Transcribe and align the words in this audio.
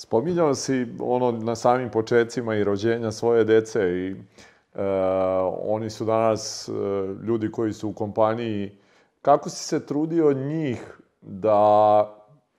Spominjao 0.00 0.54
si 0.54 0.86
ono 1.00 1.32
na 1.32 1.54
samim 1.54 1.90
početcima 1.90 2.54
i 2.54 2.64
rođenja 2.64 3.12
svoje 3.12 3.44
dece 3.44 3.80
i 3.80 4.10
e, 4.10 4.16
oni 5.62 5.90
su 5.90 6.04
danas 6.04 6.68
e, 6.68 6.72
ljudi 7.22 7.50
koji 7.50 7.72
su 7.72 7.88
u 7.88 7.92
kompaniji. 7.92 8.70
Kako 9.22 9.50
si 9.50 9.64
se 9.64 9.86
trudio 9.86 10.32
njih 10.32 11.00
da 11.22 12.02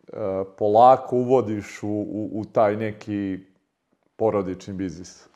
e, 0.07 0.13
polako 0.57 1.15
uvodiš 1.15 1.83
u, 1.83 1.87
u, 1.87 2.29
u 2.33 2.45
taj 2.45 2.75
neki 2.75 3.39
porodični 4.15 4.73
biznis? 4.73 5.27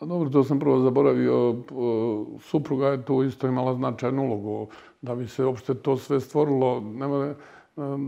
Dobro, 0.00 0.30
to 0.30 0.44
sam 0.44 0.58
prvo 0.58 0.78
zaboravio. 0.78 1.56
Supruga 2.40 2.88
je 2.88 3.04
tu 3.04 3.22
isto 3.22 3.46
imala 3.46 3.74
značajnu 3.74 4.22
ulogu. 4.22 4.68
Da 5.02 5.14
bi 5.14 5.28
se 5.28 5.44
uopšte 5.44 5.74
to 5.74 5.96
sve 5.96 6.20
stvorilo, 6.20 6.80
nema 6.80 7.34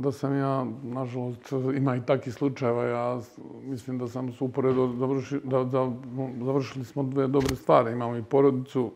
da 0.03 0.13
sam 0.13 0.37
ja, 0.37 0.67
nažalost, 0.83 1.53
ima 1.77 1.97
i 1.97 2.07
takih 2.07 2.35
slučajeva, 2.35 2.85
ja 2.85 3.21
mislim 3.63 3.99
da 3.99 4.09
sam 4.09 4.33
su 4.33 4.45
uporedo 4.45 4.95
završi, 4.99 5.41
da, 5.45 5.65
da, 5.65 5.93
završili 6.45 6.85
smo 6.85 7.03
dve 7.03 7.27
dobre 7.27 7.57
stvari. 7.57 7.93
Imamo 7.93 8.17
i 8.17 8.23
porodicu, 8.23 8.93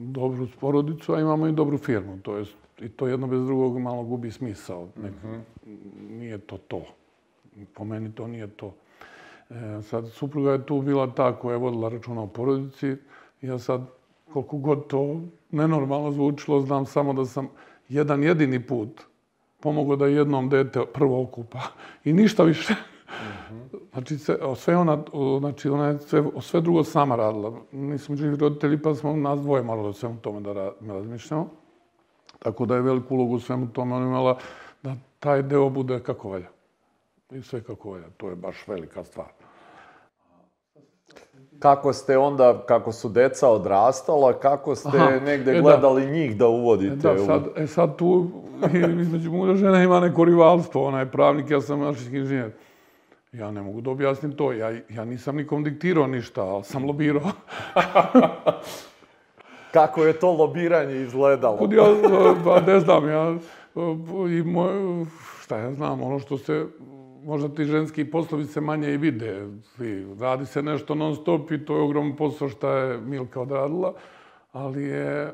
dobru 0.00 0.46
porodicu, 0.60 1.14
a 1.14 1.20
imamo 1.20 1.46
i 1.46 1.52
dobru 1.52 1.78
firmu. 1.78 2.18
To 2.22 2.36
je, 2.36 2.44
I 2.80 2.88
to 2.88 3.06
jedno 3.06 3.26
bez 3.26 3.46
drugog 3.46 3.78
malo 3.78 4.02
gubi 4.02 4.30
smisao. 4.30 4.84
Mm 4.84 5.02
-hmm. 5.02 5.40
Nije 6.10 6.38
to 6.38 6.58
to. 6.58 6.82
Po 7.74 7.84
meni 7.84 8.12
to 8.12 8.26
nije 8.26 8.46
to. 8.46 8.74
E, 9.50 9.82
sad, 9.82 10.08
supruga 10.08 10.52
je 10.52 10.66
tu 10.66 10.82
bila 10.82 11.06
ta 11.14 11.38
koja 11.38 11.52
je 11.52 11.58
vodila 11.58 11.88
računa 11.88 12.22
o 12.22 12.26
porodici. 12.26 12.96
Ja 13.42 13.58
sad, 13.58 13.80
koliko 14.32 14.56
god 14.56 14.86
to 14.86 15.20
nenormalno 15.50 16.12
zvučilo, 16.12 16.60
znam 16.60 16.86
samo 16.86 17.12
da 17.12 17.24
sam 17.24 17.48
jedan 17.88 18.22
jedini 18.22 18.66
put 18.66 19.00
pomogao 19.60 19.96
da 19.96 20.06
jednom 20.06 20.48
dete 20.48 20.80
prvo 20.94 21.22
okupa 21.22 21.60
i 22.04 22.12
ništa 22.12 22.42
više. 22.42 22.74
Znači, 23.92 24.18
se, 24.18 24.38
sve 24.56 24.76
ona, 24.76 25.04
znači, 25.38 25.68
ona 25.68 25.86
je 25.86 25.98
sve, 25.98 26.24
sve 26.40 26.60
drugo 26.60 26.84
sama 26.84 27.16
radila. 27.16 27.52
Nismo 27.72 28.16
živi 28.16 28.36
roditelji, 28.36 28.82
pa 28.82 28.94
smo 28.94 29.16
nas 29.16 29.40
dvoje 29.40 29.62
malo 29.62 29.86
da 29.86 29.92
svemu 29.92 30.20
tome 30.20 30.40
da 30.40 30.72
razmišljamo. 30.80 31.50
Tako 32.38 32.66
da 32.66 32.74
je 32.74 32.82
veliku 32.82 33.14
ulogu 33.14 33.34
u 33.34 33.40
svemu 33.40 33.72
tome 33.72 33.94
ona 33.94 34.06
imala 34.06 34.38
da 34.82 34.96
taj 35.18 35.42
deo 35.42 35.70
bude 35.70 36.00
kako 36.00 36.28
valja. 36.28 36.48
I 37.30 37.42
sve 37.42 37.62
kako 37.62 37.90
valja. 37.90 38.08
To 38.16 38.28
je 38.28 38.36
baš 38.36 38.68
velika 38.68 39.04
stvar 39.04 39.37
kako 41.58 41.92
ste 41.92 42.18
onda, 42.18 42.62
kako 42.66 42.92
su 42.92 43.08
deca 43.08 43.48
odrastala, 43.48 44.32
kako 44.32 44.74
ste 44.74 44.88
Aha, 44.94 45.20
negde 45.24 45.50
e, 45.50 45.54
da. 45.54 45.60
gledali 45.60 46.04
da. 46.04 46.10
njih 46.10 46.36
da 46.36 46.48
uvodite? 46.48 47.08
E, 47.08 47.14
da, 47.14 47.24
sad, 47.24 47.42
e, 47.56 47.66
sad 47.66 47.96
tu 47.96 48.30
između 49.00 49.30
muža 49.32 49.54
žena 49.54 49.82
ima 49.82 50.00
neko 50.00 50.24
rivalstvo, 50.24 50.84
ona 50.84 51.00
je 51.00 51.10
pravnik, 51.10 51.50
ja 51.50 51.60
sam 51.60 51.78
mašinski 51.78 52.16
inženjer. 52.16 52.50
Ja 53.32 53.50
ne 53.50 53.62
mogu 53.62 53.80
da 53.80 53.90
objasnim 53.90 54.32
to, 54.32 54.52
ja, 54.52 54.70
ja 54.88 55.04
nisam 55.04 55.36
nikom 55.36 55.64
diktirao 55.64 56.06
ništa, 56.06 56.42
ali 56.42 56.64
sam 56.64 56.84
lobirao. 56.84 57.30
kako 59.72 60.04
je 60.04 60.12
to 60.12 60.32
lobiranje 60.32 60.96
izgledalo? 60.96 61.56
Kud 61.56 61.72
ja, 61.72 61.84
pa 62.44 62.60
ne 62.60 62.80
znam, 62.80 63.08
ja, 63.08 63.36
i 64.38 64.42
moj, 64.42 64.70
šta 65.40 65.56
ja 65.56 65.72
znam, 65.72 66.02
ono 66.02 66.18
što 66.18 66.38
se 66.38 66.66
možda 67.28 67.48
ti 67.48 67.64
ženski 67.64 68.04
poslovi 68.04 68.44
se 68.44 68.60
manje 68.60 68.94
i 68.94 68.96
vide. 68.96 69.46
Svi, 69.62 70.06
radi 70.20 70.46
se 70.46 70.62
nešto 70.62 70.94
non 70.94 71.16
stop 71.16 71.50
i 71.50 71.64
to 71.64 71.76
je 71.76 71.82
ogroman 71.82 72.16
posao 72.16 72.48
što 72.48 72.70
je 72.70 73.00
Milka 73.00 73.40
odradila, 73.40 73.94
ali 74.52 74.84
je 74.84 75.32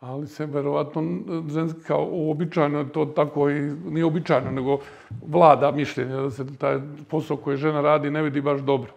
ali 0.00 0.26
se 0.26 0.46
verovatno 0.46 1.02
ženski 1.48 1.80
kao 1.86 2.08
uobičajeno 2.10 2.78
je 2.78 2.92
to 2.92 3.04
tako 3.04 3.50
i 3.50 3.60
nije 3.90 4.04
običajno, 4.04 4.50
nego 4.50 4.78
vlada 5.26 5.70
mišljenje 5.70 6.16
da 6.16 6.30
se 6.30 6.56
taj 6.58 6.78
posao 7.08 7.36
koji 7.36 7.56
žena 7.56 7.80
radi 7.80 8.10
ne 8.10 8.22
vidi 8.22 8.40
baš 8.40 8.60
dobro. 8.60 8.92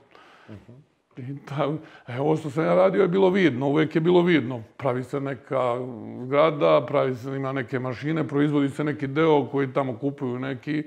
Uh 0.50 0.56
-huh. 0.56 0.88
I 1.18 1.38
ta, 1.46 1.74
e, 2.08 2.20
ovo 2.20 2.36
što 2.36 2.50
sam 2.50 2.66
ja 2.66 2.76
radio 2.76 3.02
je 3.02 3.08
bilo 3.08 3.30
vidno, 3.30 3.68
uvek 3.68 3.96
je 3.96 4.02
bilo 4.02 4.22
vidno. 4.22 4.64
Pravi 4.78 5.04
se 5.04 5.20
neka 5.20 5.78
zgrada, 6.26 6.86
pravi 6.88 7.16
se, 7.16 7.36
ima 7.36 7.52
neke 7.52 7.80
mašine, 7.80 8.28
proizvodi 8.28 8.70
se 8.70 8.84
neki 8.84 9.08
deo 9.08 9.46
koji 9.46 9.74
tamo 9.74 9.98
kupuju 9.98 10.40
neki, 10.40 10.84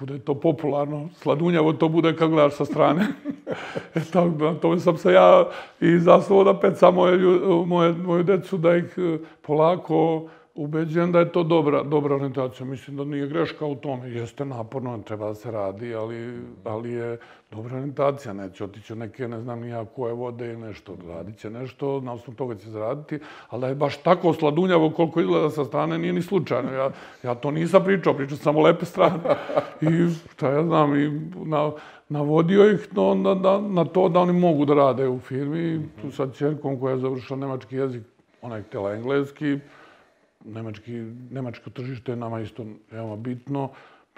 bude 0.00 0.18
to 0.18 0.34
popularno, 0.34 1.08
sladunjavo 1.14 1.72
to 1.72 1.88
bude 1.88 2.16
kad 2.16 2.30
gledaš 2.30 2.54
sa 2.54 2.64
strane. 2.64 3.06
e, 3.94 4.00
tako, 4.12 4.44
na 4.44 4.54
tome 4.54 4.80
sam 4.80 4.96
se 4.96 5.12
ja 5.12 5.48
i 5.80 5.98
zasnovo 5.98 6.44
da 6.44 6.60
peca 6.60 6.90
moje, 6.90 7.18
moje, 7.66 7.92
moju 7.92 8.22
decu, 8.22 8.58
da 8.58 8.76
ih 8.76 8.94
e, 8.98 9.18
polako 9.42 10.28
ubeđujem 10.54 11.12
da 11.12 11.18
je 11.18 11.32
to 11.32 11.42
dobra, 11.42 11.82
dobra 11.82 12.14
orientacija. 12.14 12.66
Mislim 12.66 12.96
da 12.96 13.04
nije 13.04 13.26
greška 13.26 13.66
u 13.66 13.74
tome. 13.74 14.10
Jeste 14.10 14.44
naporno, 14.44 14.98
treba 14.98 15.28
da 15.28 15.34
se 15.34 15.50
radi, 15.50 15.94
ali, 15.94 16.42
ali 16.64 16.92
je 16.92 17.18
dobra 17.50 17.76
orientacija. 17.76 18.32
Neće 18.32 18.64
otići 18.64 18.94
neke, 18.94 19.28
ne 19.28 19.40
znam 19.40 19.60
nija 19.60 19.84
koje 19.84 20.14
vode 20.14 20.46
ili 20.46 20.56
nešto. 20.56 20.96
Radit 21.08 21.38
će 21.38 21.50
nešto, 21.50 22.00
na 22.00 22.12
osnovu 22.12 22.36
toga 22.36 22.54
će 22.54 22.70
zaraditi. 22.70 23.18
Ali 23.48 23.60
da 23.60 23.68
je 23.68 23.74
baš 23.74 23.96
tako 23.96 24.32
sladunjavo 24.32 24.90
koliko 24.90 25.20
izgleda 25.20 25.50
sa 25.50 25.64
strane, 25.64 25.98
nije 25.98 26.12
ni 26.12 26.22
slučajno. 26.22 26.72
Ja, 26.72 26.90
ja 27.22 27.34
to 27.34 27.50
nisam 27.50 27.84
pričao, 27.84 28.14
pričao 28.14 28.36
samo 28.36 28.60
lepe 28.60 28.84
strane. 28.84 29.18
I 29.80 29.86
šta 30.32 30.50
ja 30.50 30.62
znam, 30.62 30.96
i 31.00 31.20
na, 31.44 31.72
navodio 32.08 32.70
ih 32.70 32.88
no, 32.92 33.14
na, 33.14 33.34
na, 33.34 33.60
na 33.60 33.84
to 33.84 34.08
da 34.08 34.20
oni 34.20 34.32
mogu 34.32 34.64
da 34.64 34.74
rade 34.74 35.08
u 35.08 35.18
firmi. 35.18 35.88
Tu 36.02 36.10
sad 36.10 36.36
čerkom 36.36 36.80
koja 36.80 36.92
je 36.92 36.98
završila 36.98 37.38
nemački 37.38 37.76
jezik, 37.76 38.02
ona 38.42 38.56
je 38.56 38.62
htjela 38.62 38.92
engleski, 38.92 39.58
nemački, 40.44 40.92
nemačko 41.30 41.70
tržište 41.70 42.12
je 42.12 42.16
nama 42.16 42.40
isto 42.40 42.64
veoma 42.90 43.16
bitno. 43.16 43.70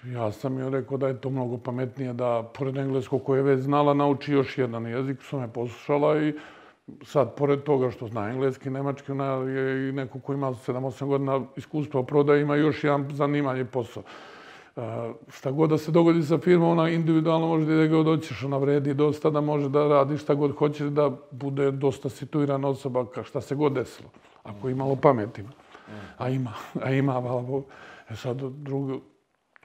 Ja 0.05 0.33
sam 0.33 0.59
joj 0.59 0.71
rekao 0.71 0.99
da 0.99 1.09
je 1.09 1.21
to 1.21 1.31
mnogo 1.31 1.59
pametnije 1.59 2.13
da, 2.13 2.51
pored 2.59 2.77
engleskog 2.77 3.23
koje 3.25 3.39
je 3.39 3.43
već 3.43 3.61
znala, 3.61 3.95
nauči 3.95 4.33
još 4.33 4.59
jedan 4.59 4.87
jezik, 4.87 5.23
su 5.23 5.39
me 5.41 5.49
poslušala 5.49 6.23
i 6.23 6.35
sad, 7.05 7.35
pored 7.35 7.63
toga 7.63 7.91
što 7.91 8.07
zna 8.07 8.31
engleski, 8.31 8.71
nemački, 8.71 9.13
ona 9.13 9.25
je 9.25 9.89
i 9.89 9.93
neko 9.93 10.21
ko 10.21 10.33
ima 10.33 10.47
7-8 10.47 11.07
godina 11.07 11.41
iskustva 11.57 12.01
o 12.01 12.03
prodaji, 12.03 12.43
ima 12.43 12.57
još 12.57 12.85
jedan 12.85 13.09
zanimanje 13.13 13.65
posao. 13.65 14.03
Uh, 14.77 14.83
šta 15.29 15.51
god 15.51 15.71
da 15.71 15.79
se 15.79 15.93
dogodi 15.93 16.23
sa 16.23 16.39
firmom, 16.39 16.69
ona 16.69 16.89
individualno 16.89 17.47
može 17.47 17.67
da 17.67 17.87
god 17.87 18.07
doćeš, 18.07 18.45
ona 18.45 18.59
vredi 18.59 18.95
dosta 18.95 19.31
da 19.31 19.41
može 19.41 19.69
da 19.69 19.89
radi 19.89 20.19
šta 20.19 20.35
god 20.35 20.57
hoće, 20.57 20.91
da 20.91 21.11
bude 21.31 21.71
dosta 21.71 22.09
situirana 22.09 22.69
osoba, 22.69 23.07
šta 23.25 23.41
se 23.41 23.55
god 23.55 23.73
desilo, 23.73 24.09
ako 24.43 24.69
imalo 24.69 24.97
pameti 24.97 25.43
a 26.19 26.29
ima, 26.29 26.53
a 26.83 26.91
ima, 26.91 27.13
hvala 27.13 27.43
Bogu. 27.43 27.65
E 28.11 28.17
sad, 28.17 28.37
drugi, 28.43 29.01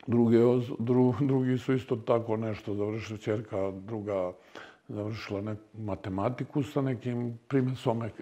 druge, 0.07 0.37
dru, 0.79 1.13
drugi 1.19 1.57
su 1.57 1.73
isto 1.73 1.95
tako 1.95 2.37
nešto 2.37 2.73
završili, 2.73 3.19
čerka 3.19 3.71
druga 3.71 4.31
završila 4.87 5.41
neku 5.41 5.61
matematiku 5.77 6.63
sa 6.63 6.81
nekim 6.81 7.39
primesom 7.47 8.03
ek, 8.03 8.13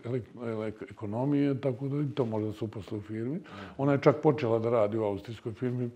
ek, 0.67 0.81
ekonomije, 0.91 1.61
tako 1.61 1.88
da 1.88 2.01
i 2.01 2.09
to 2.16 2.25
može 2.25 2.45
da 2.45 2.53
se 2.53 2.66
uposle 2.66 2.97
u 2.97 3.01
firmi. 3.01 3.39
Ona 3.77 3.91
je 3.91 4.01
čak 4.01 4.22
počela 4.23 4.59
da 4.59 4.69
radi 4.69 4.97
u 4.97 5.03
austrijskoj 5.03 5.53
firmi 5.53 5.89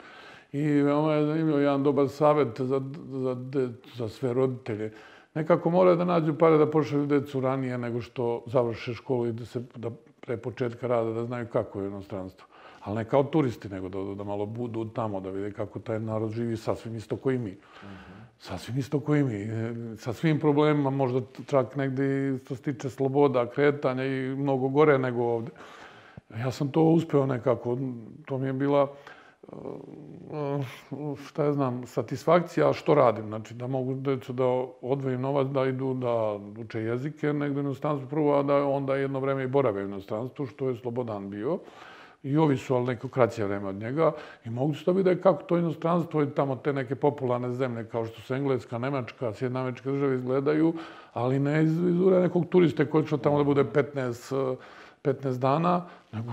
i 0.52 0.82
ona 0.82 1.14
je 1.14 1.26
zanimljivo 1.26 1.60
jedan 1.60 1.84
dobar 1.84 2.10
savet 2.10 2.62
za, 2.62 2.82
za, 3.10 3.34
de, 3.36 3.70
za 3.96 4.10
sve 4.10 4.34
roditelje. 4.34 4.92
Nekako 5.34 5.70
moraju 5.70 5.96
da 5.96 6.06
nađu 6.06 6.34
pare 6.38 6.58
da 6.58 6.72
pošalju 6.72 7.06
decu 7.06 7.40
ranije 7.40 7.78
nego 7.78 8.02
što 8.02 8.44
završe 8.48 8.94
školu 8.94 9.28
i 9.28 9.34
da, 9.34 9.46
se, 9.46 9.64
da 9.76 9.92
pre 10.30 10.38
početka 10.38 10.88
rada 10.88 11.12
da 11.12 11.24
znaju 11.26 11.48
kako 11.48 11.82
je 11.82 11.88
inostranstvo. 11.88 12.48
Ali 12.84 12.96
ne 12.96 13.06
kao 13.06 13.24
turisti, 13.24 13.70
nego 13.70 13.90
da, 13.90 14.16
da 14.16 14.24
malo 14.24 14.46
budu 14.46 14.86
tamo, 14.86 15.20
da 15.20 15.30
vide 15.30 15.52
kako 15.52 15.80
taj 15.80 16.00
narod 16.00 16.32
živi 16.32 16.58
sasvim 16.58 16.96
isto 16.96 17.18
koji 17.18 17.38
mi. 17.38 17.52
Mm 17.52 17.88
-hmm. 17.88 18.20
Sasvim 18.40 18.78
isto 18.78 19.00
koji 19.00 19.24
mi. 19.24 19.48
Sa 19.98 20.14
svim 20.14 20.40
problemima, 20.40 20.90
možda 20.90 21.22
čak 21.48 21.76
negde 21.76 22.38
što 22.46 22.56
se 22.56 22.62
tiče 22.62 22.90
sloboda, 22.90 23.50
kretanja 23.50 24.06
i 24.06 24.36
mnogo 24.36 24.68
gore 24.68 24.98
nego 24.98 25.24
ovde. 25.24 25.52
Ja 26.38 26.52
sam 26.52 26.72
to 26.72 26.84
uspeo 26.84 27.26
nekako. 27.26 27.78
To 28.26 28.38
mi 28.38 28.48
je 28.48 28.54
bila 28.54 28.94
šta 31.26 31.44
ja 31.44 31.54
znam, 31.54 31.86
satisfakcija 31.86 32.74
što 32.74 32.96
radim. 32.96 33.28
Znači 33.28 33.54
da 33.54 33.68
mogu 33.68 33.94
decu 33.94 34.34
da 34.34 34.46
odvojim 34.82 35.22
novac, 35.22 35.48
da 35.48 35.66
idu 35.66 35.94
da 35.94 36.40
uče 36.62 36.80
jezike 36.80 37.34
negde 37.34 37.60
u 37.60 37.64
inostranstvu 37.64 38.10
prvo, 38.10 38.40
a 38.40 38.44
da 38.44 38.66
onda 38.66 38.96
jedno 38.96 39.20
vreme 39.20 39.44
i 39.44 39.48
borave 39.48 39.84
u 39.84 39.88
inostranstvu, 39.88 40.46
što 40.46 40.70
je 40.70 40.76
slobodan 40.76 41.30
bio. 41.30 41.60
I 42.24 42.38
ovi 42.38 42.58
su, 42.58 42.76
ali 42.76 42.86
neko 42.86 43.08
kraće 43.08 43.46
vreme 43.46 43.68
od 43.68 43.76
njega. 43.76 44.12
I 44.46 44.50
mogu 44.50 44.74
se 44.74 44.84
da 44.86 44.92
vide 44.92 45.22
kako 45.22 45.44
to 45.44 45.58
inostranstvo 45.58 46.24
i 46.24 46.30
tamo 46.30 46.56
te 46.56 46.74
neke 46.74 46.96
popularne 46.96 47.54
zemlje, 47.54 47.86
kao 47.86 48.06
što 48.06 48.22
su 48.22 48.34
Engleska, 48.34 48.78
Nemačka, 48.78 49.34
Sjedna 49.34 49.62
američke 49.62 49.90
države 49.90 50.16
izgledaju, 50.16 50.74
ali 51.14 51.40
ne 51.40 51.64
iz, 51.64 51.72
iz 51.72 52.00
nekog 52.00 52.46
turiste 52.50 52.86
koji 52.86 53.08
će 53.08 53.18
tamo 53.18 53.38
da 53.38 53.44
bude 53.44 53.64
15 53.64 54.56
15 55.04 55.38
dana, 55.38 55.86
nego 56.12 56.32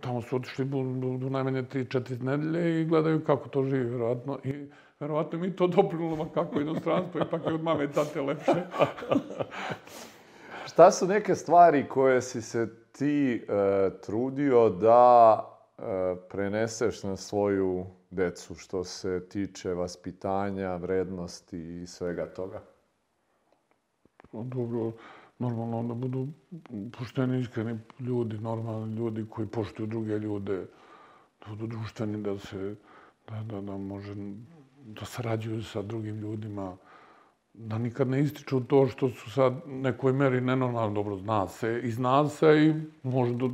tamo 0.00 0.22
su 0.22 0.36
otišli 0.36 0.64
do, 0.64 0.78
do 1.18 1.28
najmanje 1.28 1.62
3-4 1.62 2.22
nedelje 2.22 2.82
i 2.82 2.84
gledaju 2.84 3.24
kako 3.24 3.48
to 3.48 3.64
živi, 3.64 3.84
verovatno. 3.84 4.38
I 4.44 4.66
verovatno 5.00 5.38
mi 5.38 5.56
to 5.56 5.66
doprinulo, 5.66 6.16
ma 6.16 6.28
kako 6.34 6.60
inostranstvo, 6.60 7.20
ipak 7.20 7.46
je 7.46 7.54
od 7.54 7.62
mame 7.62 7.84
i 7.84 7.92
tate 7.92 8.20
lepše. 8.20 8.52
Šta 10.66 10.90
su 10.90 11.06
neke 11.06 11.34
stvari 11.34 11.86
koje 11.88 12.22
si 12.22 12.42
se 12.42 12.68
ti 12.92 13.34
e, 13.34 13.90
trudio 14.00 14.68
da 14.68 15.44
e, 15.78 15.82
preneseš 16.28 17.02
na 17.02 17.16
svoju 17.16 17.86
decu 18.10 18.54
što 18.54 18.84
se 18.84 19.28
tiče 19.28 19.74
vaspitanja, 19.74 20.76
vrednosti 20.76 21.82
i 21.82 21.86
svega 21.86 22.26
toga? 22.26 22.62
Pa 24.16 24.38
dobro, 24.42 24.92
normalno 25.38 25.82
da 25.88 25.94
budu 25.94 26.26
pošteni, 26.98 27.40
iskreni 27.40 27.78
ljudi, 28.00 28.38
normalni 28.38 28.96
ljudi 28.96 29.26
koji 29.30 29.48
poštuju 29.48 29.86
druge 29.86 30.18
ljude, 30.18 30.66
da 31.40 31.50
budu 31.50 31.66
društveni, 31.66 32.22
da 32.22 32.38
se, 32.38 32.74
da, 33.28 33.42
da, 33.42 33.60
da 33.60 33.76
može, 33.76 34.14
da 34.86 35.04
sarađuju 35.04 35.62
sa 35.62 35.82
drugim 35.82 36.16
ljudima, 36.20 36.76
da 37.54 37.78
nikad 37.78 38.08
ne 38.08 38.20
ističu 38.20 38.60
to 38.60 38.86
što 38.86 39.08
su 39.08 39.30
sad 39.30 39.52
nekoj 39.66 40.12
meri 40.12 40.40
nenormalno 40.40 40.94
dobro 40.94 41.16
zna 41.16 41.48
se 41.48 41.80
i 41.84 41.90
zna 41.90 42.28
se 42.28 42.46
i 42.46 42.74
može 43.02 43.34
da, 43.34 43.46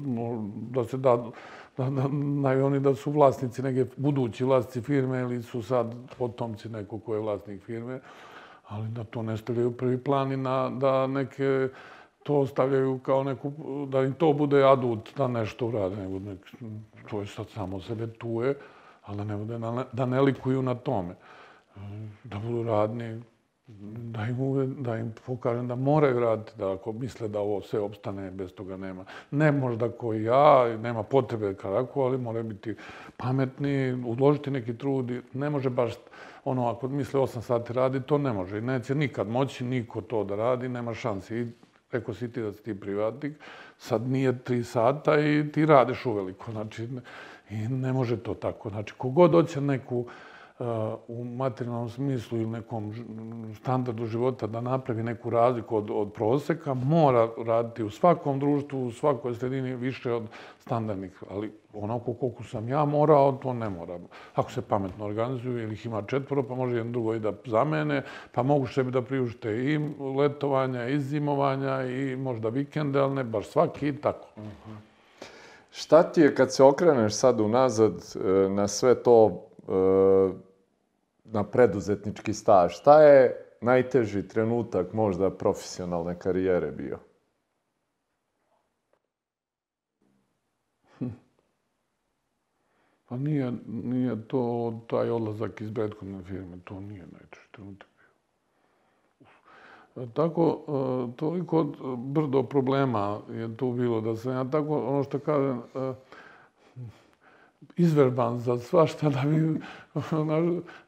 da 0.71 0.85
se 0.85 0.97
da 0.97 1.31
da, 1.77 1.91
da, 1.91 2.09
da 2.43 2.67
oni 2.67 2.81
da 2.81 2.95
su 2.95 3.11
vlasnici 3.11 3.63
neke 3.63 3.91
budući 3.97 4.45
vlasnici 4.45 4.81
firme 4.81 5.21
ili 5.21 5.43
su 5.43 5.63
sad 5.63 5.95
potomci 6.19 6.69
nekog 6.69 7.05
ko 7.05 7.15
je 7.15 7.21
vlasnik 7.21 7.63
firme, 7.63 8.01
ali 8.69 8.89
da 8.89 9.05
to 9.05 9.23
ne 9.23 9.37
stavljaju 9.37 9.77
prvi 9.77 9.99
plan 9.99 10.33
i 10.33 10.37
na, 10.37 10.71
da 10.71 11.07
neke 11.07 11.69
to 12.23 12.47
stavljaju 12.47 12.99
kao 12.99 13.25
neku, 13.25 13.53
da 13.89 14.03
im 14.03 14.13
to 14.13 14.33
bude 14.33 14.65
adut 14.65 15.11
da 15.17 15.29
nešto 15.29 15.67
urade, 15.67 15.97
nego 15.97 16.19
nek, 16.19 16.39
to 17.11 17.21
je 17.21 17.27
sad 17.27 17.49
samo 17.49 17.81
sebe 17.81 18.07
tuje, 18.07 18.55
ali 19.03 19.17
da 19.17 19.25
ne, 19.25 19.37
bude, 19.37 19.59
da 19.93 20.07
ne 20.07 20.21
likuju 20.21 20.63
na 20.63 20.75
tome. 20.75 21.15
Da 22.25 22.39
budu 22.39 22.63
radni, 22.63 23.21
da 23.67 24.27
im, 24.27 24.37
da 24.83 24.97
im 24.97 25.15
pokažem 25.27 25.69
da 25.69 25.75
moraju 25.75 26.21
raditi, 26.21 26.53
da 26.59 26.73
ako 26.73 26.93
misle 26.93 27.29
da 27.29 27.41
ovo 27.41 27.61
sve 27.61 27.81
opstane, 27.81 28.31
bez 28.31 28.53
toga 28.53 28.77
nema. 28.77 29.05
Ne 29.31 29.53
možda 29.53 29.89
ko 29.91 30.15
i 30.15 30.25
ja, 30.25 30.77
nema 30.77 31.03
potrebe 31.03 31.55
kako, 31.55 32.03
ali 32.03 32.19
moraju 32.19 32.45
biti 32.45 32.77
pametni, 33.17 33.93
uložiti 33.93 34.51
neki 34.51 34.79
trud. 34.79 35.13
Ne 35.33 35.51
može 35.51 35.71
baš 35.71 35.93
ono, 36.44 36.69
ako 36.69 36.88
misle 36.88 37.20
8 37.20 37.41
sati 37.41 37.73
radi, 37.73 38.00
to 38.00 38.19
ne 38.19 38.32
može. 38.32 38.58
I 38.58 38.61
neće 38.61 38.94
nikad 38.94 39.29
moći 39.29 39.64
niko 39.64 40.00
to 40.00 40.25
da 40.25 40.37
radi, 40.37 40.69
nema 40.69 40.94
šanse. 40.94 41.41
I 41.41 41.46
rekao 41.93 42.14
si 42.14 42.32
ti 42.32 42.43
da 42.43 42.52
si 42.52 42.62
ti 42.62 42.81
privatnik, 42.81 43.32
sad 43.79 44.08
nije 44.08 44.32
3 44.32 44.62
sata 44.62 45.20
i 45.20 45.52
ti 45.52 45.67
radiš 45.67 46.06
uveliko. 46.06 46.52
Znači, 46.52 46.88
i 47.50 47.69
ne 47.69 47.93
može 47.93 48.17
to 48.17 48.35
tako. 48.35 48.69
Znači, 48.69 48.94
kogod 48.99 49.32
hoće 49.32 49.61
neku 49.61 50.06
u 51.09 51.25
materijalnom 51.25 51.89
smislu 51.89 52.39
ili 52.39 52.47
nekom 52.47 52.95
standardu 53.61 54.06
života 54.06 54.47
da 54.47 54.61
napravi 54.61 55.03
neku 55.03 55.31
razliku 55.31 55.77
od, 55.77 55.91
od 55.91 56.12
proseka, 56.12 56.75
mora 56.75 57.29
raditi 57.47 57.83
u 57.83 57.91
svakom 57.91 58.39
društvu, 58.39 58.87
u 58.87 58.93
svakoj 58.93 59.35
sredini 59.35 59.77
više 59.77 60.12
od 60.12 60.23
standardnih. 60.59 61.23
Ali 61.31 61.53
onako 61.73 62.15
koliko 62.15 62.45
sam 62.45 62.69
ja 62.69 62.85
morao, 62.85 63.33
to 63.33 63.53
ne 63.53 63.71
moram. 63.71 64.06
Ako 64.35 64.53
se 64.53 64.62
pametno 64.62 65.05
organizuju 65.05 65.62
ili 65.62 65.75
ih 65.75 65.87
ima 65.87 66.03
četvoro, 66.03 66.43
pa 66.43 66.55
može 66.55 66.77
jedan 66.77 66.93
drugo 66.93 67.15
i 67.15 67.21
da 67.21 67.33
zamene, 67.47 68.03
pa 68.33 68.43
mogu 68.43 68.67
sebi 68.67 68.91
da 68.91 69.03
priušte 69.03 69.56
i 69.56 69.79
letovanja, 70.17 70.89
i 70.89 71.01
zimovanja, 71.01 71.83
i 71.83 72.17
možda 72.17 72.49
vikende, 72.49 73.01
ali 73.01 73.15
ne 73.15 73.25
baš 73.25 73.47
svaki 73.47 73.89
i 73.89 73.97
tako. 73.97 74.29
Uh 74.37 74.43
-huh. 74.43 74.77
Šta 75.71 76.03
ti 76.03 76.21
je 76.21 76.35
kad 76.35 76.55
se 76.55 76.65
okreneš 76.65 77.15
sad 77.15 77.41
unazad 77.41 77.93
e, 77.93 78.49
na 78.49 78.69
sve 78.69 78.95
to 78.95 79.45
na 81.25 81.45
preduzetnički 81.45 82.33
staž. 82.35 82.73
Šta 82.73 83.03
je 83.03 83.45
najteži 83.61 84.29
trenutak 84.29 84.93
možda 84.93 85.31
profesionalne 85.31 86.19
karijere 86.19 86.71
bio? 86.71 86.99
Pa 93.09 93.17
nije, 93.17 93.53
nije 93.67 94.29
to 94.29 94.75
taj 94.87 95.11
odlazak 95.11 95.61
iz 95.61 95.75
prethodne 95.75 96.23
firme, 96.23 96.57
to 96.65 96.81
nije 96.81 97.07
najteži 97.13 97.49
trenutak 97.53 97.89
bio. 99.95 100.07
Tako, 100.15 100.65
e, 100.69 101.17
toliko 101.17 101.65
brdo 101.99 102.43
problema 102.43 103.21
je 103.31 103.57
tu 103.57 103.73
bilo 103.73 104.01
da 104.01 104.17
sam 104.17 104.33
ja 104.33 104.45
tako, 104.51 104.79
ono 104.79 105.03
što 105.03 105.19
kažem, 105.19 105.59
e, 105.59 105.95
izverban 107.76 108.38
za 108.38 108.59
svašta 108.59 109.09
da 109.09 109.23
mi, 109.23 109.61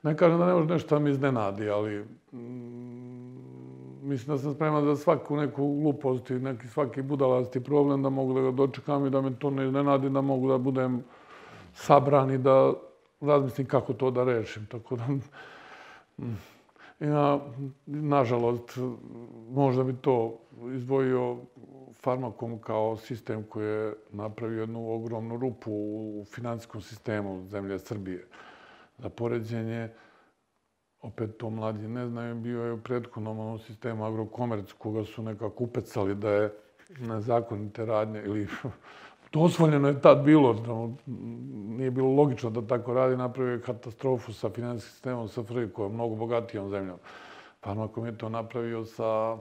ne 0.03 0.17
kažem 0.17 0.39
da 0.39 0.47
ne 0.47 0.55
može 0.55 0.67
nešto 0.67 0.95
da 0.95 0.99
mi 0.99 1.11
iznenadi, 1.11 1.69
ali 1.69 2.05
mm, 2.33 4.09
mislim 4.09 4.37
da 4.37 4.43
sam 4.43 4.55
spreman 4.55 4.85
za 4.85 4.97
svaku 4.97 5.37
neku 5.37 5.81
glupost 5.83 6.31
i 6.31 6.35
neki 6.35 6.67
svaki 6.69 7.03
budalasti 7.03 7.65
problem 7.65 8.03
da 8.03 8.09
mogu 8.09 8.35
da 8.35 8.41
ga 8.41 8.51
dočekam 8.51 9.07
i 9.07 9.11
da 9.11 9.21
me 9.21 9.39
to 9.39 9.51
ne 9.51 9.67
iznenadi, 9.67 10.11
da 10.11 10.21
mogu 10.21 10.49
da 10.49 10.59
budem 10.59 11.05
sabran 11.75 12.31
i 12.31 12.39
da 12.39 12.73
razmislim 13.21 13.67
kako 13.67 13.93
to 13.93 14.11
da 14.11 14.25
rešim. 14.25 14.67
Tako 14.67 14.97
da, 14.97 15.05
mm, 16.19 16.39
ja, 17.01 17.41
nažalost, 17.87 18.79
možda 19.51 19.85
bi 19.85 19.97
to 19.97 20.39
izdvojio 20.75 21.37
farmakom 21.95 22.59
kao 22.59 22.97
sistem 22.97 23.45
koji 23.49 23.67
je 23.67 23.95
napravio 24.13 24.61
jednu 24.61 24.95
ogromnu 24.95 25.37
rupu 25.37 25.71
u 25.73 26.25
finansijskom 26.35 26.81
sistemu 26.81 27.47
zemlje 27.49 27.79
Srbije. 27.79 28.27
Za 28.99 29.09
poređenje, 29.09 29.89
opet 31.01 31.37
to 31.37 31.51
mlađi 31.51 31.89
ne 31.89 32.07
znaju, 32.09 32.35
bio 32.35 32.65
je 32.65 32.73
u 32.73 32.81
prethodnom 32.81 33.59
sistemu 33.59 34.05
agrokomerc, 34.05 34.73
koga 34.73 35.05
su 35.05 35.23
nekako 35.23 35.65
upecali 35.65 36.15
da 36.15 36.31
je 36.31 36.53
nezakonite 37.01 37.87
radnje 37.87 38.23
ili 38.25 38.47
dozvoljeno 39.33 39.89
je 39.89 40.01
tad 40.01 40.25
bilo, 40.25 40.53
da 40.53 41.03
nije 41.77 41.91
bilo 41.91 42.09
logično 42.09 42.51
da 42.51 42.67
tako 42.67 42.95
radi, 42.95 43.17
napravio 43.17 43.53
je 43.53 43.63
katastrofu 43.63 44.33
sa 44.33 44.51
finansijskim 44.51 44.93
sistemom 44.93 45.29
SFRJ, 45.29 45.73
koja 45.73 45.87
je 45.87 45.93
mnogo 45.93 46.15
bogatijom 46.15 46.71
zemljom. 46.71 46.99
Farmakom 47.65 48.07
je 48.07 48.19
to 48.19 48.29
napravio 48.29 48.85
sa 48.85 49.39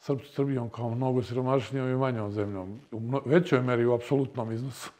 Srp, 0.00 0.20
Srbijom 0.24 0.68
kao 0.70 0.90
mnogo 0.90 1.22
siromašnijom 1.22 1.88
i 1.88 1.96
manjom 1.96 2.32
zemljom. 2.32 2.80
U 2.92 3.00
većoj 3.24 3.62
meri 3.62 3.86
u 3.86 3.94
apsolutnom 3.94 4.52
iznosu. 4.52 4.90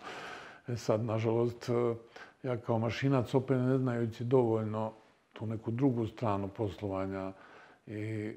E 0.68 0.76
sad, 0.76 1.04
nažalost, 1.04 1.68
e, 1.68 1.94
ja 2.42 2.56
kao 2.56 2.78
mašinac, 2.78 3.34
opet 3.34 3.56
ne 3.56 3.78
znajući 3.78 4.24
dovoljno 4.24 4.92
tu 5.32 5.46
neku 5.46 5.70
drugu 5.70 6.06
stranu 6.06 6.48
poslovanja, 6.48 7.32
i 7.86 8.32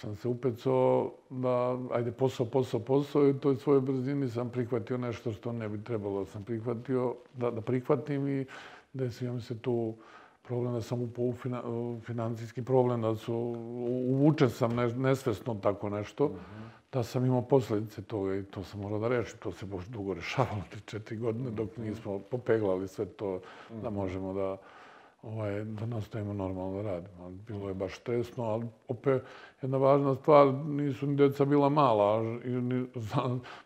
sam 0.00 0.16
se 0.16 0.28
upecao 0.28 1.12
da, 1.30 1.78
ajde, 1.92 2.12
posao, 2.12 2.46
posao, 2.46 2.80
posao, 2.80 3.26
i 3.26 3.30
u 3.30 3.38
toj 3.38 3.56
svojoj 3.56 3.80
brzini 3.80 4.28
sam 4.28 4.50
prihvatio 4.50 4.98
nešto 4.98 5.32
što 5.32 5.52
ne 5.52 5.68
bi 5.68 5.84
trebalo. 5.84 6.24
Sam 6.24 6.44
prihvatio 6.44 7.14
da, 7.34 7.50
da 7.50 7.60
prihvatim 7.60 8.28
i 8.28 8.46
desio 8.92 9.32
mi 9.32 9.40
se 9.40 9.58
tu 9.58 9.94
problem 10.42 10.72
da 10.72 10.80
sam 10.80 11.02
upao 11.02 11.24
u 11.24 11.32
fina, 11.32 11.62
financijski 12.06 12.62
problem, 12.64 13.02
da 13.02 13.16
su, 13.16 13.34
uvučen 14.08 14.50
sam 14.50 14.76
ne, 14.76 14.88
nesvesno 14.88 15.54
tako 15.54 15.90
nešto, 15.90 16.24
uh 16.24 16.30
-huh. 16.30 16.68
da 16.92 17.02
sam 17.02 17.26
imao 17.26 17.42
posledice 17.42 18.02
toga 18.02 18.36
i 18.36 18.42
to 18.42 18.62
sam 18.62 18.80
morao 18.80 18.98
da 18.98 19.08
rešim. 19.08 19.38
To 19.38 19.52
se 19.52 19.66
baš 19.66 19.86
dugo 19.86 20.14
rešavalo, 20.14 20.62
tri, 20.70 20.80
četiri 20.80 21.16
godine, 21.16 21.50
dok 21.50 21.76
nismo 21.76 22.18
popeglali 22.18 22.88
sve 22.88 23.04
to 23.04 23.34
uh 23.34 23.40
-huh. 23.70 23.82
da 23.82 23.90
možemo 23.90 24.32
da, 24.32 24.56
ovaj, 25.28 25.64
da 25.64 25.86
nastavimo 25.86 26.32
normalno 26.32 26.82
da 26.82 26.90
radimo. 26.90 27.30
Bilo 27.30 27.68
je 27.68 27.74
baš 27.74 27.98
stresno, 27.98 28.44
ali 28.44 28.66
opet 28.88 29.22
jedna 29.62 29.78
važna 29.78 30.14
stvar, 30.14 30.54
nisu 30.54 31.06
ni 31.06 31.16
deca 31.16 31.44
bila 31.44 31.68
mala. 31.68 32.22
I, 32.44 32.48
ni, 32.48 32.86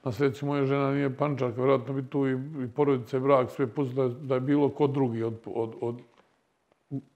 na 0.04 0.12
sreći 0.12 0.45
moja 0.45 0.66
žena 0.66 0.92
nije 0.92 1.16
pančarka, 1.16 1.57
vjerojatno 1.57 1.95
bi 1.95 2.07
tu 2.07 2.26
i, 2.26 2.33
i 2.64 2.69
porodice, 2.69 3.21
brak, 3.21 3.50
sve 3.50 3.66
pustili 3.66 4.09
da, 4.09 4.14
da 4.14 4.35
je 4.35 4.40
bilo 4.40 4.69
ko 4.69 4.87
drugi 4.87 5.23
od, 5.23 5.40
od, 5.47 5.75
od 5.81 6.00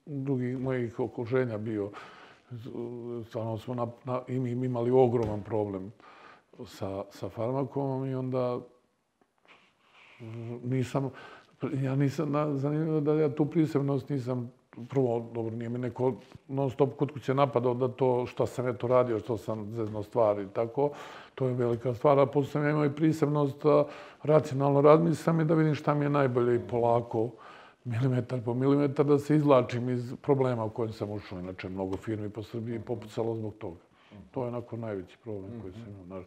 drugih 0.07 0.59
mojih 0.59 1.01
okruženja 1.01 1.59
bio. 1.59 1.91
Stvarno 3.29 3.59
smo 3.59 3.75
na, 3.75 3.87
na, 4.05 4.23
im, 4.29 4.65
imali 4.65 4.91
ogroman 4.91 5.43
problem 5.43 5.93
sa, 6.67 7.05
sa 7.11 7.29
farmakomom 7.29 8.07
i 8.07 8.15
onda 8.15 8.61
nisam, 10.63 11.11
ja 11.83 11.97
nisam, 11.97 12.33
zanimljivo 12.59 13.01
da 13.01 13.13
ja 13.13 13.29
tu 13.29 13.47
prisebnost 13.47 14.09
nisam, 14.09 14.53
prvo, 14.89 15.31
dobro, 15.35 15.57
nije 15.57 15.69
mi 15.69 15.79
neko 15.79 16.15
non 16.49 16.71
stop 16.71 16.97
kod 16.97 17.13
kuće 17.13 17.35
napadao 17.35 17.75
da 17.75 17.89
to 17.89 18.27
što 18.27 18.47
sam 18.47 18.69
eto 18.69 18.87
radio, 18.87 19.21
što 19.21 19.37
sam 19.37 19.71
zezno 19.71 20.03
stvari 20.03 20.47
tako, 20.53 20.91
to 21.35 21.47
je 21.47 21.55
velika 21.55 21.95
stvar, 21.95 22.19
a 22.19 22.27
posle 22.27 22.51
sam 22.51 22.65
ja 22.65 22.71
imao 22.71 22.85
i 22.85 22.95
prisebnost 22.95 23.63
racionalno 24.23 24.81
razmislim 24.81 25.41
i 25.41 25.45
da 25.45 25.55
vidim 25.55 25.75
šta 25.75 25.95
mi 25.95 26.05
je 26.05 26.11
najbolje 26.11 26.57
i 26.57 26.69
polako 26.71 27.31
milimetar 27.85 28.41
po 28.45 28.55
milimetar 28.55 29.07
da 29.07 29.19
se 29.19 29.37
izlačim 29.37 29.91
iz 29.91 30.15
problema 30.23 30.65
u 30.65 30.71
kojem 30.71 30.93
sam 30.93 31.11
ušao. 31.11 31.39
Inače, 31.39 31.69
mnogo 31.69 31.97
firmi 31.97 32.31
po 32.31 32.43
Srbiji 32.43 32.81
popucalo 32.81 33.35
zbog 33.35 33.55
toga. 33.59 33.81
To 34.31 34.43
je 34.43 34.49
onako 34.49 34.77
najveći 34.77 35.19
problem 35.25 35.51
koji 35.63 35.73
sam 35.73 35.95
imao. 36.05 36.23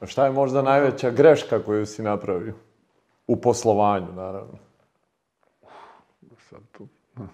A 0.00 0.06
šta 0.06 0.24
je 0.24 0.32
možda 0.32 0.62
najveća 0.62 1.10
greška 1.10 1.58
koju 1.58 1.86
si 1.86 2.02
napravio? 2.02 2.54
U 3.26 3.36
poslovanju, 3.36 4.12
naravno. 4.16 4.71
Sad 6.52 6.62
tu... 6.72 6.88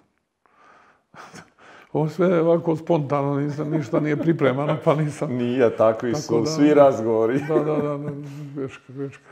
Ovo 1.92 2.08
sve 2.08 2.40
ovako 2.40 2.76
spontano, 2.76 3.40
nisam, 3.40 3.70
ništa 3.70 4.00
nije 4.00 4.16
pripremano, 4.16 4.76
pa 4.84 4.94
nisam... 4.94 5.32
Nije, 5.32 5.76
takvi 5.76 6.12
Tako 6.12 6.22
su 6.22 6.40
da, 6.40 6.46
svi 6.46 6.74
razgovori. 6.74 7.40
Da, 7.48 7.54
da, 7.54 7.76
da, 7.76 7.98
greška, 8.54 8.92
greška. 8.92 9.24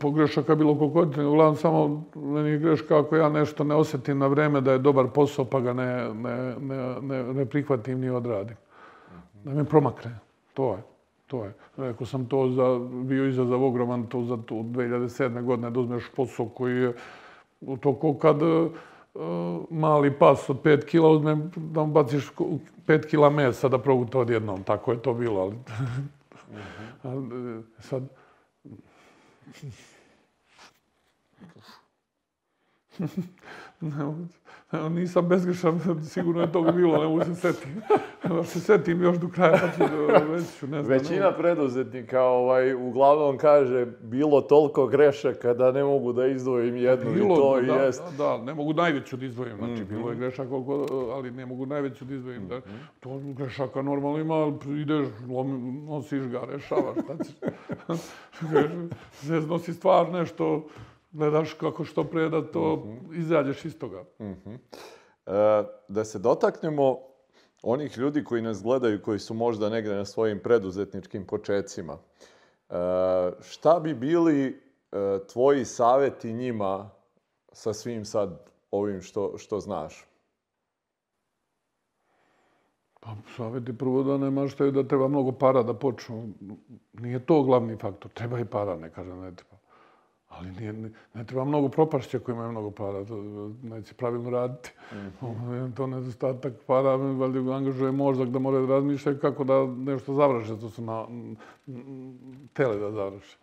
pogrešaka 0.00 0.54
bilo 0.54 0.78
koliko 0.78 1.04
godina, 1.04 1.28
uglavnom 1.28 1.56
samo 1.56 2.04
meni 2.14 2.50
je 2.50 2.58
greška 2.58 2.98
ako 2.98 3.16
ja 3.16 3.28
nešto 3.28 3.64
ne 3.64 3.74
osjetim 3.74 4.18
na 4.18 4.26
vreme 4.26 4.60
da 4.60 4.72
je 4.72 4.78
dobar 4.78 5.06
posao 5.14 5.44
pa 5.44 5.60
ga 5.60 5.72
ne, 5.72 6.14
ne, 6.14 6.54
ne, 6.60 7.00
ne, 7.00 7.22
ne 7.34 7.46
prihvatim 7.46 8.00
ni 8.00 8.10
odradim. 8.10 8.56
Da 9.44 9.54
mi 9.54 9.64
promakne. 9.64 10.18
To 10.54 10.72
je. 10.72 10.93
To 11.34 11.44
je. 11.44 11.52
Rekao 11.76 12.06
sam 12.06 12.26
to 12.26 12.48
za, 12.48 12.78
bio 13.04 13.28
izazov 13.28 13.64
ogroman 13.64 14.06
to 14.06 14.22
za 14.22 14.36
tu 14.46 14.54
2007. 14.54 15.42
godine 15.42 15.70
da 15.70 15.80
uzmeš 15.80 16.04
posao 16.16 16.48
koji 16.48 16.76
je 16.76 16.92
to 17.80 18.18
kad 18.18 18.42
uh, 18.42 18.70
mali 19.70 20.18
pas 20.18 20.50
od 20.50 20.62
5 20.62 20.84
kila 20.84 21.10
uzme 21.10 21.36
da 21.56 21.84
mu 21.84 21.92
baciš 21.92 22.32
5 22.86 23.06
kila 23.06 23.30
mesa 23.30 23.68
da 23.68 23.78
proguta 23.78 24.18
odjednom. 24.18 24.62
Tako 24.62 24.92
je 24.92 25.02
to 25.02 25.14
bilo, 25.14 25.40
ali... 25.40 25.54
Mm 25.54 25.62
-hmm. 27.02 27.62
sad, 27.78 28.02
ne, 33.80 34.26
nisam 34.72 35.28
bezgrešan, 35.28 35.80
sigurno 36.04 36.40
je 36.40 36.52
toga 36.52 36.72
bilo, 36.72 37.02
ne 37.02 37.08
mogu 37.08 37.24
se 37.24 37.34
setim. 37.34 37.82
Da 38.28 38.44
se 38.44 38.60
setim 38.60 39.02
još 39.02 39.18
do 39.18 39.28
kraja, 39.28 39.58
pa 39.60 39.86
ću 39.86 39.92
već 40.32 40.58
ću, 40.58 40.66
ne 40.66 40.82
znam. 40.82 40.98
Većina 40.98 41.32
preduzetnika 41.32 42.22
ovaj, 42.22 42.74
uglavnom 42.74 43.38
kaže 43.38 43.86
bilo 44.02 44.40
toliko 44.40 44.86
grešaka 44.86 45.54
da 45.54 45.72
ne 45.72 45.84
mogu 45.84 46.12
da 46.12 46.26
izdvojim 46.26 46.76
jednu 46.76 47.12
bilo, 47.12 47.60
i 47.60 47.66
to 47.66 47.74
da, 47.74 47.82
jest. 47.82 48.02
Da, 48.18 48.24
da, 48.24 48.38
ne 48.38 48.54
mogu 48.54 48.72
najveću 48.72 49.16
da 49.16 49.26
izdvojim, 49.26 49.56
znači 49.56 49.72
mm 49.72 49.76
-hmm. 49.76 49.88
bilo 49.88 50.10
je 50.10 50.16
grešaka, 50.16 50.54
ali 51.14 51.30
ne 51.30 51.46
mogu 51.46 51.66
najveću 51.66 52.04
da 52.04 52.14
izdvojim. 52.14 52.42
Mm 52.42 52.46
-hmm. 52.46 52.48
da, 52.48 52.60
to 53.00 53.20
grešaka 53.24 53.82
normalno 53.82 54.18
ima, 54.18 54.52
ideš, 54.80 55.06
nosiš 55.86 56.22
ga, 56.22 56.40
rešavaš, 56.52 56.96
šta 57.04 57.24
ćeš. 57.24 57.34
se 59.26 59.32
nosi 59.32 59.74
stvar 59.74 60.12
nešto, 60.12 60.66
gledaš 61.14 61.52
kako 61.54 61.84
što 61.84 62.04
pre 62.04 62.28
da 62.28 62.50
to 62.50 62.76
mm 62.76 62.88
-hmm. 62.88 63.18
izađeš 63.18 63.64
iz 63.64 63.78
toga. 63.78 64.04
Mm 64.18 64.24
-hmm. 64.24 64.58
e, 65.26 65.64
da 65.88 66.04
se 66.04 66.18
dotaknemo 66.18 66.98
onih 67.62 67.98
ljudi 67.98 68.24
koji 68.24 68.42
nas 68.42 68.62
gledaju, 68.62 69.02
koji 69.02 69.18
su 69.18 69.34
možda 69.34 69.68
negde 69.68 69.94
na 69.94 70.04
svojim 70.04 70.40
preduzetničkim 70.42 71.26
početcima. 71.26 71.98
E, 72.70 72.74
šta 73.40 73.80
bi 73.80 73.94
bili 73.94 74.46
e, 74.46 74.54
tvoji 75.32 75.64
saveti 75.64 76.32
njima 76.32 76.90
sa 77.52 77.72
svim 77.72 78.04
sad 78.04 78.50
ovim 78.70 79.00
što, 79.00 79.38
što 79.38 79.60
znaš? 79.60 80.06
Pa, 83.00 83.10
savjeti 83.36 83.78
prvo 83.78 84.02
da 84.02 84.18
ne 84.18 84.30
maštaju 84.30 84.70
da 84.70 84.88
treba 84.88 85.08
mnogo 85.08 85.32
para 85.32 85.62
da 85.62 85.74
počnu. 85.74 86.28
Nije 86.92 87.26
to 87.26 87.42
glavni 87.42 87.76
faktor. 87.76 88.10
Treba 88.10 88.40
i 88.40 88.44
para, 88.44 88.76
ne 88.76 88.90
kažem, 88.90 89.20
ne 89.20 89.36
treba. 89.36 89.63
Ali 90.38 90.50
nije, 90.52 90.72
ne, 91.14 91.24
treba 91.26 91.44
mnogo 91.44 91.68
propašća 91.68 92.18
koji 92.18 92.34
imaju 92.34 92.50
mnogo 92.50 92.70
para, 92.70 93.04
to 93.04 93.22
neće 93.62 93.94
pravilno 93.94 94.30
raditi. 94.30 94.70
Mm 94.92 95.26
-hmm. 95.26 95.74
to 95.74 95.86
nedostatak 95.86 96.52
para, 96.66 96.96
valjda 96.96 97.54
angažuje 97.54 97.92
mozak 97.92 98.28
da 98.28 98.38
mora 98.38 98.60
da 98.60 98.66
razmišljaju 98.66 99.18
kako 99.18 99.44
da 99.44 99.66
nešto 99.66 100.14
završe, 100.14 100.60
to 100.60 100.70
su 100.70 100.82
na, 100.82 101.06
tele 102.52 102.78
da 102.78 102.90
završe. 102.90 103.36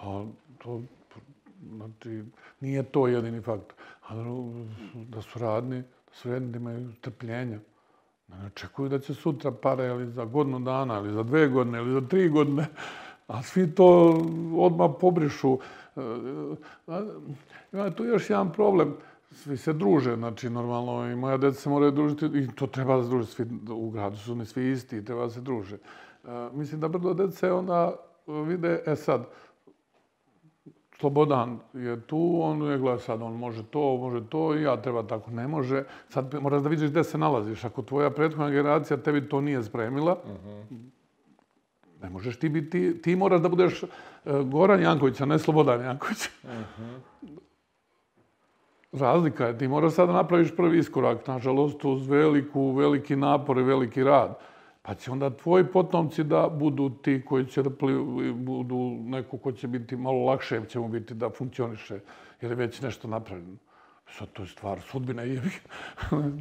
A 0.00 0.24
to, 0.58 0.80
znači, 1.76 2.22
nije 2.60 2.82
to 2.82 3.06
jedini 3.06 3.40
faktor. 3.40 3.76
A 4.08 4.14
da 4.94 5.22
su 5.22 5.38
radni, 5.38 5.80
da 5.80 6.12
su 6.12 6.30
jedni, 6.30 6.52
da 6.52 6.58
imaju 6.58 6.92
trpljenja. 7.00 7.58
Ne 8.28 8.46
očekuju 8.46 8.88
da 8.88 8.98
će 8.98 9.14
sutra 9.14 9.50
pare 9.50 9.86
ili 9.86 10.10
za 10.10 10.24
godinu 10.24 10.60
dana, 10.60 10.98
ili 10.98 11.12
za 11.12 11.22
dve 11.22 11.48
godine, 11.48 11.78
ili 11.78 11.92
za 11.92 12.08
tri 12.08 12.28
godine. 12.28 12.66
A 13.26 13.42
svi 13.42 13.74
to 13.74 14.18
odmah 14.56 14.90
pobrišu. 15.00 15.58
Ima 17.72 17.90
tu 17.90 18.04
još 18.04 18.30
jedan 18.30 18.52
problem. 18.52 18.94
Svi 19.30 19.56
se 19.56 19.72
druže, 19.72 20.16
znači 20.16 20.50
normalno 20.50 21.10
i 21.10 21.16
moja 21.16 21.36
deca 21.36 21.60
se 21.60 21.68
moraju 21.68 21.90
družiti 21.90 22.26
i 22.26 22.48
to 22.54 22.66
treba 22.66 22.96
da 22.96 23.02
se 23.02 23.08
druže. 23.08 23.26
Svi 23.26 23.46
u 23.70 23.90
gradu 23.90 24.16
su 24.16 24.34
ne 24.34 24.44
svi 24.44 24.70
isti 24.70 25.04
treba 25.04 25.22
da 25.22 25.30
se 25.30 25.40
druže. 25.40 25.78
Mislim 26.52 26.80
da 26.80 26.88
brdo 26.88 27.14
dece 27.14 27.52
onda 27.52 27.96
vide, 28.26 28.82
e 28.86 28.96
sad, 28.96 29.26
Slobodan 31.02 31.58
je 31.72 32.00
tu, 32.00 32.38
on 32.42 32.62
je 32.62 32.78
gleda 32.78 32.98
sad, 32.98 33.22
on 33.22 33.32
može 33.32 33.62
to, 33.62 33.96
može 33.96 34.26
to 34.28 34.54
i 34.54 34.62
ja 34.62 34.76
treba 34.82 35.02
tako, 35.02 35.30
ne 35.30 35.48
može. 35.48 35.84
Sad 36.08 36.34
moraš 36.40 36.62
da 36.62 36.68
vidiš 36.68 36.90
gde 36.90 37.04
se 37.04 37.18
nalaziš. 37.18 37.64
Ako 37.64 37.82
tvoja 37.82 38.10
prethodna 38.10 38.50
generacija 38.50 38.96
tebi 38.96 39.28
to 39.28 39.40
nije 39.40 39.62
spremila, 39.62 40.12
uh 40.12 40.30
-huh. 40.30 40.78
Ne 42.02 42.10
možeš 42.10 42.38
ti 42.38 42.48
biti, 42.48 43.02
ti 43.02 43.16
moraš 43.16 43.40
da 43.40 43.48
budeš 43.48 43.82
E, 44.24 44.42
Goran 44.44 44.82
Janković, 44.82 45.20
a 45.20 45.26
ne 45.26 45.38
Slobodan 45.38 45.80
Janković. 45.80 46.18
Uh 46.42 46.50
-huh. 46.50 47.38
Razlika 48.92 49.46
je, 49.46 49.58
ti 49.58 49.68
moraš 49.68 49.92
sad 49.92 50.08
da 50.08 50.12
napraviš 50.12 50.56
prvi 50.56 50.78
iskorak, 50.78 51.26
nažalost, 51.26 51.84
uz 51.84 52.08
veliku, 52.08 52.72
veliki 52.72 53.16
napor 53.16 53.58
i 53.58 53.62
veliki 53.62 54.04
rad. 54.04 54.38
Pa 54.82 54.94
će 54.94 55.10
onda 55.10 55.30
tvoji 55.30 55.64
potomci 55.64 56.24
da 56.24 56.48
budu 56.48 56.90
ti 56.90 57.22
koji 57.24 57.46
će 57.46 57.62
da 57.62 57.70
pli, 57.70 57.94
budu 58.32 58.96
neko 59.04 59.38
ko 59.38 59.52
će 59.52 59.68
biti 59.68 59.96
malo 59.96 60.24
lakše, 60.24 60.60
će 60.68 60.78
mu 60.78 60.88
biti 60.88 61.14
da 61.14 61.30
funkcioniše, 61.30 62.00
jer 62.40 62.50
je 62.50 62.56
već 62.56 62.80
nešto 62.80 63.08
napravljeno. 63.08 63.56
Sad 64.18 64.28
to 64.32 64.42
je 64.42 64.48
stvar 64.48 64.80
sudbine, 64.80 65.28
je 65.28 65.42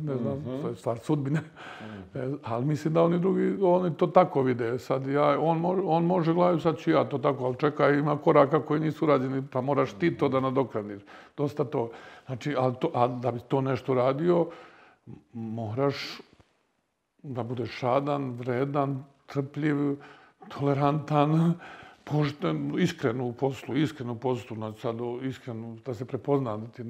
ne 0.08 0.18
znam, 0.18 0.38
mm 0.38 0.46
-hmm. 0.46 0.62
to 0.62 0.68
je 0.68 0.75
stvar 0.75 1.00
sudbine. 1.00 1.40
Mm 1.40 1.86
-hmm. 2.13 2.38
ali 2.44 2.66
mislim 2.66 2.94
da 2.94 3.04
oni 3.04 3.20
drugi, 3.20 3.58
oni 3.62 3.98
to 3.98 4.08
tako 4.08 4.42
vide. 4.42 4.80
Sad 4.80 5.08
ja, 5.08 5.40
on, 5.40 5.60
može, 5.60 5.82
on 5.86 6.06
može 6.06 6.34
gledati, 6.34 6.63
sad 6.63 6.78
ću 6.78 6.92
ja 6.92 7.04
to 7.04 7.18
tako, 7.18 7.46
ali 7.46 7.56
čekaj, 7.56 8.00
ima 8.00 8.18
koraka 8.18 8.66
koji 8.66 8.80
nisu 8.80 9.06
rađeni, 9.06 9.44
pa 9.51 9.62
moraš 9.62 9.94
ti 9.94 10.18
to 10.18 10.30
da 10.30 10.40
nadoknadiš. 10.40 11.01
Dosta 11.38 11.63
to. 11.63 11.92
Znači, 12.25 12.56
ali 12.58 12.75
to, 12.82 12.92
a 12.94 13.08
da 13.08 13.32
bi 13.32 13.40
to 13.40 13.62
nešto 13.62 13.94
radio, 13.94 14.48
moraš 15.34 16.22
da 17.24 17.44
budeš 17.44 17.72
šadan, 17.72 18.32
vredan, 18.32 19.04
trpljiv, 19.25 19.78
tolerantan, 20.50 21.54
pošten, 22.03 22.79
iskreno 22.79 23.25
u 23.25 23.34
poslu, 23.34 23.77
iskreno 23.77 24.13
u 24.13 24.15
poslu, 24.15 24.55
znači 24.58 24.81
sad 24.81 24.96
iskreno, 25.24 25.77
da 25.86 25.93
se 25.93 26.05
prepozna 26.05 26.58
da, 26.58 26.67
ti, 26.67 26.84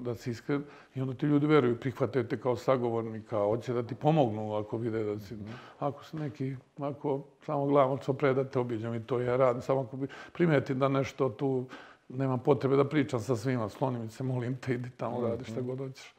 da 0.00 0.14
si 0.14 0.30
iskren 0.30 0.64
i 0.94 1.00
onda 1.00 1.14
ti 1.14 1.26
ljudi 1.26 1.46
veruju, 1.46 1.80
prihvataju 1.80 2.28
te 2.28 2.40
kao 2.40 2.56
sagovornika, 2.56 3.38
hoće 3.38 3.72
da 3.72 3.82
ti 3.82 3.94
pomognu 3.94 4.54
ako 4.54 4.76
vide 4.76 5.04
da 5.04 5.18
si, 5.18 5.36
ako 5.78 6.04
se 6.04 6.16
neki, 6.16 6.56
ako 6.78 7.22
samo 7.46 7.66
gledamo 7.66 7.98
što 8.02 8.12
pre 8.12 8.34
da 8.34 8.44
te 8.44 8.58
obiđem 8.58 8.94
i 8.94 9.06
to 9.06 9.20
ja 9.20 9.36
radim, 9.36 9.62
samo 9.62 9.80
ako 9.80 9.98
primetim 10.32 10.78
da 10.78 10.88
nešto 10.88 11.28
tu 11.28 11.66
nema 12.08 12.38
potrebe 12.38 12.76
da 12.76 12.84
pričam 12.84 13.20
sa 13.20 13.36
svima, 13.36 13.68
sklonim 13.68 14.10
se, 14.10 14.24
molim 14.24 14.56
te, 14.56 14.74
idi 14.74 14.90
tamo, 14.90 15.28
radi 15.28 15.44
šta 15.44 15.60
god 15.60 15.78
hoćeš. 15.78 16.14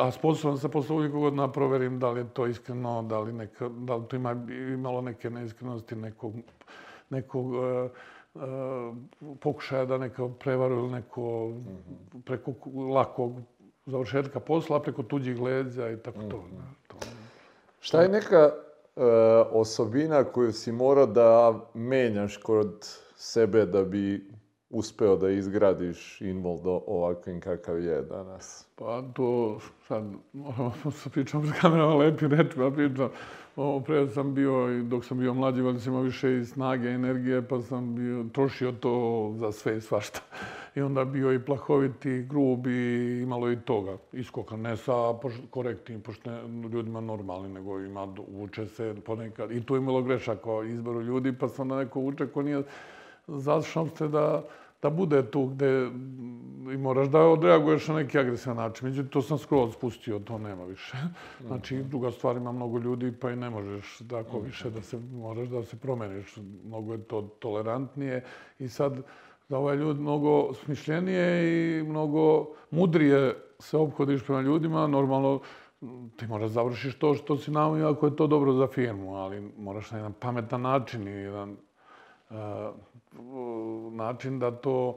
A 0.00 0.10
sposoban 0.10 0.58
sam 0.58 0.70
posle 0.70 0.96
uvijek 0.96 1.12
godina 1.12 1.52
proverim 1.52 1.98
da 1.98 2.10
li 2.10 2.20
je 2.20 2.28
to 2.28 2.46
iskreno, 2.46 3.02
da 3.02 3.20
li, 3.20 3.32
neka, 3.32 3.68
da 3.68 3.96
li 3.96 4.08
to 4.08 4.16
ima 4.16 4.46
imalo 4.50 5.00
neke 5.00 5.30
neiskrenosti, 5.30 5.96
nekog 5.96 6.34
nekog 7.10 7.52
uh, 7.52 7.90
uh, 8.34 8.42
pokušaja 9.40 9.84
da 9.84 9.98
neka 9.98 10.28
prevaru 10.40 10.74
ili 10.74 10.90
neko 10.90 11.20
-hmm. 11.20 12.22
preko 12.24 12.52
lakog 12.94 13.32
završetka 13.86 14.40
posla, 14.40 14.82
preko 14.82 15.02
tuđih 15.02 15.40
leđa 15.40 15.90
i 15.90 15.96
tako 15.96 16.22
to. 16.30 16.36
Ne, 16.36 16.64
to. 16.88 16.96
Šta 17.80 18.02
je 18.02 18.08
neka 18.08 18.50
uh, 18.96 19.02
osobina 19.52 20.24
koju 20.24 20.52
si 20.52 20.72
morao 20.72 21.06
da 21.06 21.60
menjaš 21.74 22.36
kod 22.36 22.88
sebe 23.16 23.66
da 23.66 23.84
bi 23.84 24.30
uspeo 24.70 25.16
da 25.16 25.30
izgradiš 25.30 26.20
Involdo 26.20 26.82
ovakvim 26.86 27.40
kakav 27.40 27.80
je 27.80 28.02
danas? 28.02 28.66
Pa 28.76 29.02
to 29.14 29.58
sad, 29.88 30.04
moramo 30.32 30.90
se 30.90 31.10
pričam 31.10 31.46
s 31.46 31.60
kamerama 31.60 31.94
lepi 31.94 32.28
rečima, 32.28 32.70
pričam. 32.70 33.08
Ovo 33.56 33.80
pre 33.80 34.08
sam 34.08 34.34
bio, 34.34 34.78
i 34.78 34.82
dok 34.82 35.04
sam 35.04 35.18
bio 35.18 35.34
mlađi, 35.34 35.62
valjda 35.62 35.80
sam 35.80 35.92
imao 35.92 36.02
više 36.02 36.38
i 36.38 36.44
snage, 36.44 36.88
energije, 36.88 37.48
pa 37.48 37.60
sam 37.60 37.94
bio, 37.94 38.24
trošio 38.32 38.72
to 38.72 39.32
za 39.36 39.52
sve 39.52 39.76
i 39.76 39.80
svašta. 39.80 40.20
I 40.74 40.80
onda 40.80 41.04
bio 41.04 41.32
i 41.32 41.44
plahoviti, 41.44 42.26
grubi, 42.28 43.20
imalo 43.22 43.50
i 43.50 43.56
toga. 43.56 43.96
Iskoka, 44.12 44.56
ne 44.56 44.76
sa 44.76 44.92
korektnim, 45.50 46.00
pošto 46.00 46.30
ljudima 46.72 47.00
normalni, 47.00 47.48
nego 47.48 47.80
ima, 47.80 48.14
uče 48.42 48.66
se 48.66 48.94
ponekad. 49.06 49.50
I 49.52 49.62
tu 49.62 49.76
imalo 49.76 50.02
grešaka 50.02 50.52
o 50.52 50.64
izboru 50.64 51.02
ljudi, 51.02 51.32
pa 51.32 51.48
sam 51.48 51.68
na 51.68 51.76
neko 51.76 52.00
uče 52.00 52.26
ko 52.26 52.42
nije 52.42 52.62
zašao 53.26 53.88
se 53.88 54.08
da 54.08 54.42
da 54.82 54.90
bude 54.90 55.30
tu 55.30 55.46
gde 55.46 55.90
i 56.72 56.76
moraš 56.76 57.08
da 57.08 57.20
odreaguješ 57.20 57.88
na 57.88 57.94
neki 57.94 58.18
agresivan 58.18 58.56
način. 58.56 58.88
Međutim, 58.88 59.10
to 59.10 59.22
sam 59.22 59.38
skroz 59.38 59.74
spustio, 59.74 60.18
to 60.18 60.38
nema 60.38 60.64
više. 60.64 60.96
Znači, 61.46 61.82
druga 61.82 62.10
stvar, 62.10 62.36
ima 62.36 62.52
mnogo 62.52 62.78
ljudi, 62.78 63.12
pa 63.12 63.30
i 63.30 63.36
ne 63.36 63.50
možeš 63.50 63.98
tako 64.10 64.38
više 64.38 64.70
da 64.70 64.82
se, 64.82 64.98
moraš 65.12 65.48
da 65.48 65.62
se 65.62 65.76
promeniš. 65.76 66.36
Mnogo 66.64 66.92
je 66.92 67.02
to 67.02 67.22
tolerantnije 67.22 68.24
i 68.58 68.68
sad 68.68 69.02
da 69.48 69.58
ovaj 69.58 69.76
ljud 69.76 70.00
mnogo 70.00 70.54
smišljenije 70.54 71.78
i 71.78 71.82
mnogo 71.82 72.46
mudrije 72.70 73.34
se 73.58 73.76
obhodiš 73.76 74.24
prema 74.24 74.40
ljudima, 74.40 74.86
normalno 74.86 75.40
ti 76.16 76.26
moraš 76.26 76.50
završiš 76.50 76.98
to 76.98 77.14
što 77.14 77.36
si 77.36 77.50
namio 77.50 77.90
ako 77.90 78.06
je 78.06 78.16
to 78.16 78.26
dobro 78.26 78.52
za 78.52 78.66
firmu, 78.66 79.14
ali 79.14 79.52
moraš 79.58 79.90
na 79.90 79.98
jedan 79.98 80.12
pametan 80.12 80.62
način 80.62 81.08
i 81.08 81.10
jedan 81.10 81.56
način 83.92 84.38
da 84.38 84.50
to 84.50 84.96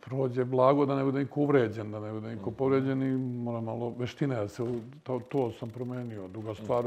prođe 0.00 0.44
blago, 0.44 0.86
da 0.86 0.96
ne 0.96 1.04
bude 1.04 1.18
niko 1.18 1.40
uvređen, 1.40 1.90
da 1.90 2.00
ne 2.00 2.12
bude 2.12 2.34
niko 2.34 2.50
povređen 2.50 3.02
i 3.02 3.16
mora 3.16 3.60
malo 3.60 3.94
veštine 3.98 4.36
da 4.36 4.48
se, 4.48 4.64
to, 5.02 5.20
to 5.28 5.50
sam 5.52 5.70
promenio. 5.70 6.28
Druga 6.28 6.54
stvar, 6.54 6.84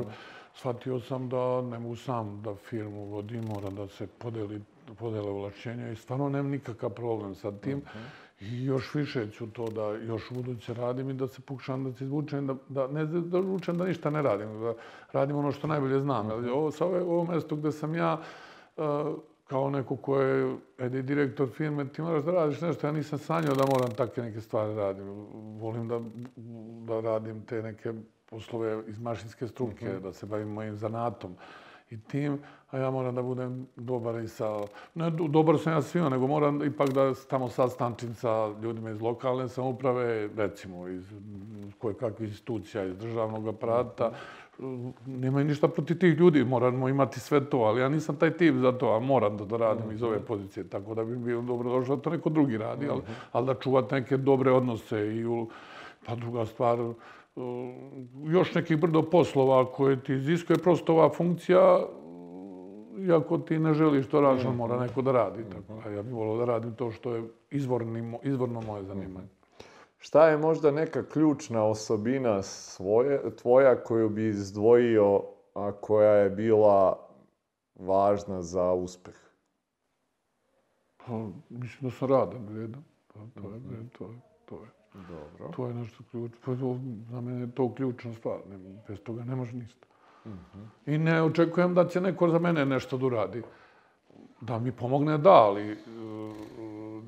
shvatio 0.53 1.00
sam 1.00 1.29
da 1.29 1.62
ne 1.62 1.79
mogu 1.79 1.96
sam 1.96 2.41
da 2.41 2.55
firmu 2.55 3.05
vodim, 3.05 3.43
mora 3.43 3.70
da 3.70 3.88
se 3.88 4.08
podeli, 4.08 4.62
podele 5.00 5.31
ulašćenja 5.31 5.89
i 5.91 5.96
stvarno 5.96 6.29
nemam 6.29 6.51
nikakav 6.51 6.89
problem 6.89 7.36
sa 7.36 7.51
tim. 7.51 7.81
I 8.41 8.65
još 8.65 8.96
više 8.96 9.27
ću 9.31 9.48
to 9.48 9.65
da 9.70 9.88
još 9.88 10.29
buduće 10.31 10.74
radim 10.74 11.10
i 11.10 11.13
da 11.13 11.27
se 11.27 11.41
pokušam 11.41 11.84
da 11.84 11.93
se 11.93 12.03
izvučem, 12.03 12.48
da, 12.48 12.55
da 12.70 12.88
ne 12.88 13.05
da 13.05 13.39
učem 13.39 13.77
da 13.77 13.86
ništa 13.86 14.10
ne 14.10 14.22
radim, 14.22 14.62
da 14.62 14.74
radim 15.12 15.36
ono 15.36 15.51
što 15.51 15.67
najbolje 15.67 16.00
znam. 16.00 16.29
Ali 16.31 16.50
ovo, 16.50 16.72
sa 16.72 16.86
ove, 16.86 17.01
ovo 17.01 17.24
mesto 17.24 17.55
gde 17.55 17.72
sam 17.72 17.96
ja, 17.96 18.17
uh, 18.77 18.84
kao 19.51 19.70
neko 19.70 19.96
ko 19.96 20.17
je 20.22 20.55
edi 20.77 21.01
direktor 21.01 21.50
firme, 21.50 21.88
ti 21.88 22.01
moraš 22.01 22.24
da 22.24 22.31
radiš 22.31 22.62
nešto. 22.62 22.88
Ja 22.88 22.91
nisam 22.91 23.20
sanjao 23.20 23.55
da 23.55 23.65
moram 23.65 23.91
takve 23.91 24.24
neke 24.24 24.41
stvari 24.41 24.75
radim. 24.75 25.08
Volim 25.60 25.88
da, 25.88 26.00
da 26.88 27.01
radim 27.01 27.41
te 27.46 27.62
neke 27.62 27.93
poslove 28.25 28.84
iz 28.88 29.00
mašinske 29.00 29.48
struke, 29.48 29.86
mm 29.86 29.89
-hmm. 29.89 30.01
da 30.01 30.13
se 30.13 30.25
bavim 30.25 30.48
mojim 30.48 30.75
zanatom 30.75 31.36
i 31.89 32.01
tim, 32.01 32.39
a 32.70 32.77
ja 32.77 32.91
moram 32.91 33.15
da 33.15 33.22
budem 33.22 33.67
dobar 33.75 34.24
i 34.24 34.27
sa... 34.27 34.62
Ne, 34.96 35.10
dobar 35.10 35.60
sam 35.60 35.74
ja 35.74 35.81
svima, 35.81 36.10
nego 36.10 36.27
moram 36.27 36.63
ipak 36.63 36.89
da 36.89 37.13
tamo 37.29 37.50
sastančim 37.50 38.13
sa 38.15 38.53
ljudima 38.62 38.89
iz 38.89 39.01
lokalne 39.01 39.48
samouprave, 39.48 40.29
recimo 40.38 40.88
iz 40.88 41.13
koje 41.79 41.93
kakvih 41.93 42.29
institucija, 42.29 42.86
iz 42.86 42.98
državnog 42.98 43.48
aparata, 43.48 44.12
-hmm 44.12 44.50
nemaju 45.06 45.46
ništa 45.46 45.68
protiv 45.68 45.98
tih 45.98 46.18
ljudi, 46.20 46.46
moramo 46.46 46.89
imati 46.89 47.20
sve 47.20 47.46
to, 47.46 47.58
ali 47.58 47.82
ja 47.82 47.89
nisam 47.89 48.15
taj 48.15 48.32
tip 48.32 48.56
za 48.56 48.72
to, 48.72 48.94
a 48.96 49.00
moram 49.00 49.38
da 49.38 49.46
to 49.46 49.58
radim 49.58 49.91
iz 49.91 50.03
ove 50.03 50.20
pozicije, 50.20 50.70
tako 50.70 50.96
da 50.96 51.03
bi 51.03 51.15
bilo 51.15 51.41
dobro 51.41 51.70
došlo 51.70 51.96
da 51.96 52.01
to 52.01 52.10
neko 52.10 52.30
drugi 52.30 52.58
radi, 52.58 52.88
ali, 52.89 53.01
ali 53.32 53.46
da 53.46 53.53
čuvati 53.53 53.94
neke 53.96 54.18
dobre 54.18 54.51
odnose 54.51 55.15
i 55.15 55.25
u, 55.25 55.48
pa 56.06 56.15
druga 56.15 56.46
stvar, 56.46 56.80
još 58.25 58.53
nekih 58.56 58.77
brdo 58.77 59.01
poslova 59.01 59.72
koje 59.72 60.03
ti 60.03 60.13
iziskuje 60.13 60.58
prosto 60.58 60.94
ova 60.94 61.10
funkcija, 61.10 61.80
iako 63.08 63.38
ti 63.38 63.60
ne 63.60 63.74
želiš 63.74 64.08
to 64.08 64.22
radiš, 64.22 64.44
mora 64.58 64.80
neko 64.80 65.01
da 65.01 65.12
radi. 65.12 65.44
Tako, 65.50 65.82
a 65.86 65.89
ja 65.89 66.01
bih 66.01 66.13
volio 66.13 66.38
da 66.38 66.46
radim 66.46 66.75
to 66.75 66.91
što 66.91 67.15
je 67.15 67.24
izvorni, 67.51 68.18
izvorno 68.24 68.62
moje 68.62 68.84
zanimanje. 68.84 69.40
Šta 70.03 70.27
je 70.27 70.38
možda 70.38 70.72
neka 70.72 71.03
ključna 71.03 71.63
osobina 71.63 72.41
svoje, 72.41 73.36
tvoja 73.36 73.84
koju 73.84 74.10
bi 74.10 74.27
izdvojio, 74.27 75.22
a 75.53 75.72
koja 75.72 76.12
je 76.12 76.29
bila 76.29 77.08
važna 77.75 78.41
za 78.41 78.74
uspeh? 78.74 79.15
Pa, 80.98 81.27
mislim 81.50 81.89
da 81.89 81.91
sam 81.91 82.10
radan, 82.10 82.46
vredan. 82.46 82.84
Pa, 83.08 83.20
to 83.41 83.50
je, 83.50 83.58
mm 83.60 83.89
to 83.98 84.05
je, 84.05 84.20
to 84.46 84.55
je. 84.55 84.70
Dobro. 84.93 85.53
To 85.55 85.67
je 85.67 85.74
nešto 85.74 86.03
ključno. 86.12 86.38
Pa, 86.46 86.55
za 87.12 87.22
mene 87.22 87.41
je 87.41 87.51
to 87.51 87.74
ključna 87.74 88.13
stvar. 88.13 88.39
Ne, 88.50 88.58
bez 88.88 89.00
toga 89.00 89.24
ne 89.24 89.36
može 89.36 89.55
ništa. 89.55 89.86
Mm 90.25 90.29
-hmm. 90.29 90.93
I 90.93 90.98
ne 90.98 91.24
očekujem 91.24 91.74
da 91.74 91.88
će 91.88 92.01
neko 92.01 92.29
za 92.29 92.39
mene 92.39 92.65
nešto 92.65 92.98
da 92.98 93.05
uradi. 93.05 93.43
Da 94.41 94.60
mi 94.60 94.72
pomogne, 94.72 95.17
da, 95.17 95.31
ali 95.34 95.78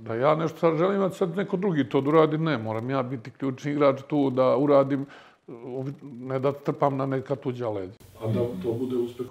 da 0.03 0.15
ja 0.15 0.35
nešto 0.35 0.57
sad 0.57 0.77
želim 0.77 0.99
da 0.99 1.09
sad 1.09 1.37
neko 1.37 1.57
drugi 1.57 1.89
to 1.89 2.01
da 2.01 2.09
uradi, 2.09 2.37
ne, 2.37 2.57
moram 2.57 2.89
ja 2.89 3.03
biti 3.03 3.31
ključni 3.31 3.71
igrač 3.71 4.01
tu 4.07 4.29
da 4.29 4.57
uradim, 4.57 5.05
ne 6.01 6.39
da 6.39 6.51
trpam 6.51 6.97
na 6.97 7.05
neka 7.05 7.35
tuđa 7.35 7.69
leđa. 7.69 7.93
A 8.21 8.27
da 8.27 8.39
to 8.63 8.73
bude 8.73 8.95
uspeh 8.95 9.27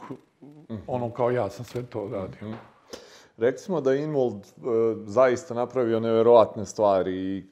ono 0.86 1.10
kao 1.10 1.30
ja 1.30 1.50
sam 1.50 1.64
sve 1.64 1.82
to 1.82 2.08
radio. 2.12 2.48
Mm 2.48 2.72
Recimo 3.36 3.80
da 3.80 3.94
Invold 3.94 4.34
e, 4.34 4.60
zaista 5.06 5.54
napravio 5.54 6.00
neverovatne 6.00 6.66
stvari 6.66 7.12
i 7.16 7.44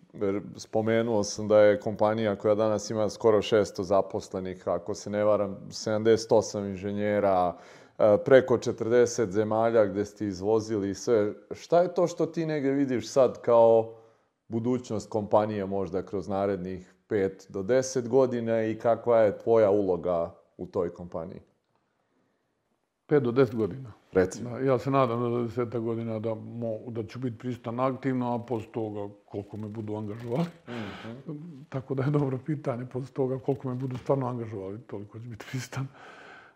spomenuo 0.57 1.23
sam 1.23 1.49
da 1.49 1.61
je 1.61 1.81
kompanija 1.81 2.37
koja 2.37 2.55
danas 2.55 2.91
ima 2.91 3.11
skoro 3.11 3.39
600 3.39 3.83
zaposlenih, 3.83 4.69
ako 4.69 4.95
se 4.95 5.11
ne 5.11 5.25
varam, 5.25 5.57
78 5.69 6.67
inženjera, 6.67 7.55
E, 7.55 7.80
preko 8.25 8.57
40 8.57 9.31
zemalja 9.31 9.87
gde 9.87 10.05
ste 10.05 10.27
izvozili 10.27 10.95
sve. 10.95 11.33
Šta 11.51 11.81
je 11.81 11.95
to 11.95 12.07
što 12.07 12.27
ti 12.27 12.47
negde 12.47 12.71
vidiš 12.71 13.09
sad 13.09 13.41
kao 13.41 13.95
budućnost 14.49 15.11
kompanije 15.11 15.67
možda 15.67 16.03
kroz 16.03 16.29
narednih 16.29 16.95
5 17.09 17.51
do 17.51 17.63
10 17.63 18.09
godina 18.09 18.63
i 18.63 18.79
kakva 18.79 19.19
je 19.19 19.39
tvoja 19.39 19.71
uloga 19.71 20.35
u 20.57 20.67
toj 20.67 20.95
kompaniji? 20.95 21.41
5 23.09 23.21
do 23.21 23.33
10 23.33 23.55
godina. 23.55 23.93
Recimo. 24.13 24.51
Da, 24.51 24.59
ja 24.59 24.79
se 24.79 24.91
nadam 24.91 25.21
da 25.21 25.47
za 25.49 25.67
10 25.67 25.81
godina 25.81 26.19
da, 26.19 26.35
mo, 26.35 26.79
da 26.89 27.03
ću 27.03 27.19
biti 27.19 27.39
pristan 27.39 27.81
aktivno, 27.81 28.35
a 28.35 28.39
posle 28.39 28.73
toga 28.73 29.15
koliko 29.25 29.57
me 29.57 29.69
budu 29.69 29.97
angažovali. 29.97 30.47
Mm 30.69 30.73
-hmm. 30.73 31.65
Tako 31.69 31.95
da 31.95 32.03
je 32.03 32.11
dobro 32.11 32.39
pitanje, 32.47 32.87
posle 32.87 33.15
toga 33.15 33.39
koliko 33.39 33.69
me 33.69 33.75
budu 33.75 33.97
stvarno 33.97 34.27
angažovali, 34.27 34.81
toliko 34.81 35.19
ću 35.19 35.25
biti 35.25 35.45
pristan 35.51 35.87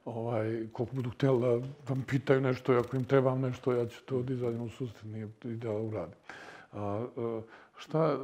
ovaj, 0.05 0.67
koliko 0.73 0.97
budu 0.97 1.11
htjeli 1.11 1.41
da 1.41 1.67
vam 1.89 2.05
pitaju 2.07 2.41
nešto 2.41 2.73
ako 2.73 2.97
im 2.97 3.05
trebam 3.05 3.41
nešto, 3.41 3.73
ja 3.73 3.87
ću 3.87 4.03
to 4.05 4.23
da 4.23 4.33
izađem 4.33 4.63
u 4.63 4.69
susret 4.69 5.05
i 5.45 5.49
da 5.49 5.71
uradim. 5.71 6.19
A, 6.73 7.07
e, 7.17 7.41
šta, 7.77 8.17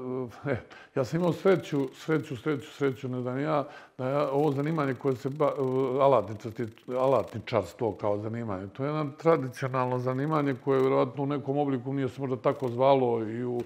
e, 0.46 0.56
ja 0.94 1.04
sam 1.04 1.20
imao 1.20 1.32
sreću, 1.32 1.88
sreću, 1.94 2.36
sreću, 2.36 2.70
sreću, 2.72 3.08
ne 3.08 3.20
znam 3.20 3.40
ja, 3.40 3.68
da 3.98 4.08
ja, 4.08 4.30
ovo 4.30 4.52
zanimanje 4.52 4.94
koje 4.94 5.16
se, 5.16 5.28
ba, 5.28 5.46
e, 5.46 6.96
alatničarstvo, 6.98 7.92
kao 7.92 8.18
zanimanje, 8.18 8.68
to 8.68 8.84
je 8.84 8.88
jedno 8.88 9.12
tradicionalno 9.18 9.98
zanimanje 9.98 10.54
koje 10.64 10.80
vjerovatno 10.80 11.22
u 11.22 11.26
nekom 11.26 11.58
obliku 11.58 11.92
nije 11.92 12.08
se 12.08 12.20
možda 12.20 12.36
tako 12.36 12.68
zvalo 12.68 13.24
i 13.24 13.44
u, 13.44 13.62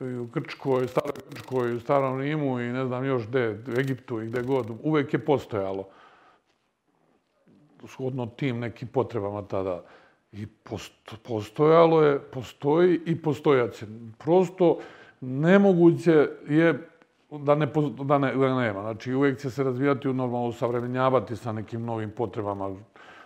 i 0.00 0.14
u 0.14 0.26
Grčkoj, 0.26 0.88
staroj 0.88 1.12
Grčkoj, 1.30 1.74
u 1.74 1.80
starom 1.80 2.20
Rimu 2.20 2.60
i 2.60 2.72
ne 2.72 2.86
znam 2.86 3.04
još 3.04 3.26
gde, 3.28 3.50
u 3.76 3.80
Egiptu 3.80 4.22
i 4.22 4.26
gde 4.26 4.42
god, 4.42 4.70
uvek 4.82 5.12
je 5.12 5.24
postojalo 5.24 5.88
shodno 7.86 8.26
tim 8.26 8.58
nekim 8.58 8.88
potrebama 8.88 9.42
tada. 9.42 9.82
I 10.32 10.46
postojalo 11.22 12.02
je, 12.02 12.18
postoji 12.18 13.00
i 13.06 13.22
postojaće. 13.22 13.86
Prosto 14.18 14.78
nemoguće 15.20 16.28
je 16.48 16.88
da 17.30 17.54
ne, 17.54 17.66
da 18.04 18.18
ne, 18.18 18.34
da 18.34 18.60
nema. 18.60 18.80
Znači, 18.80 19.14
uvek 19.14 19.38
će 19.38 19.50
se 19.50 19.64
razvijati 19.64 20.08
u 20.08 20.12
normalno 20.12 20.52
savremenjavati 20.52 21.36
sa 21.36 21.52
nekim 21.52 21.84
novim 21.84 22.10
potrebama, 22.10 22.76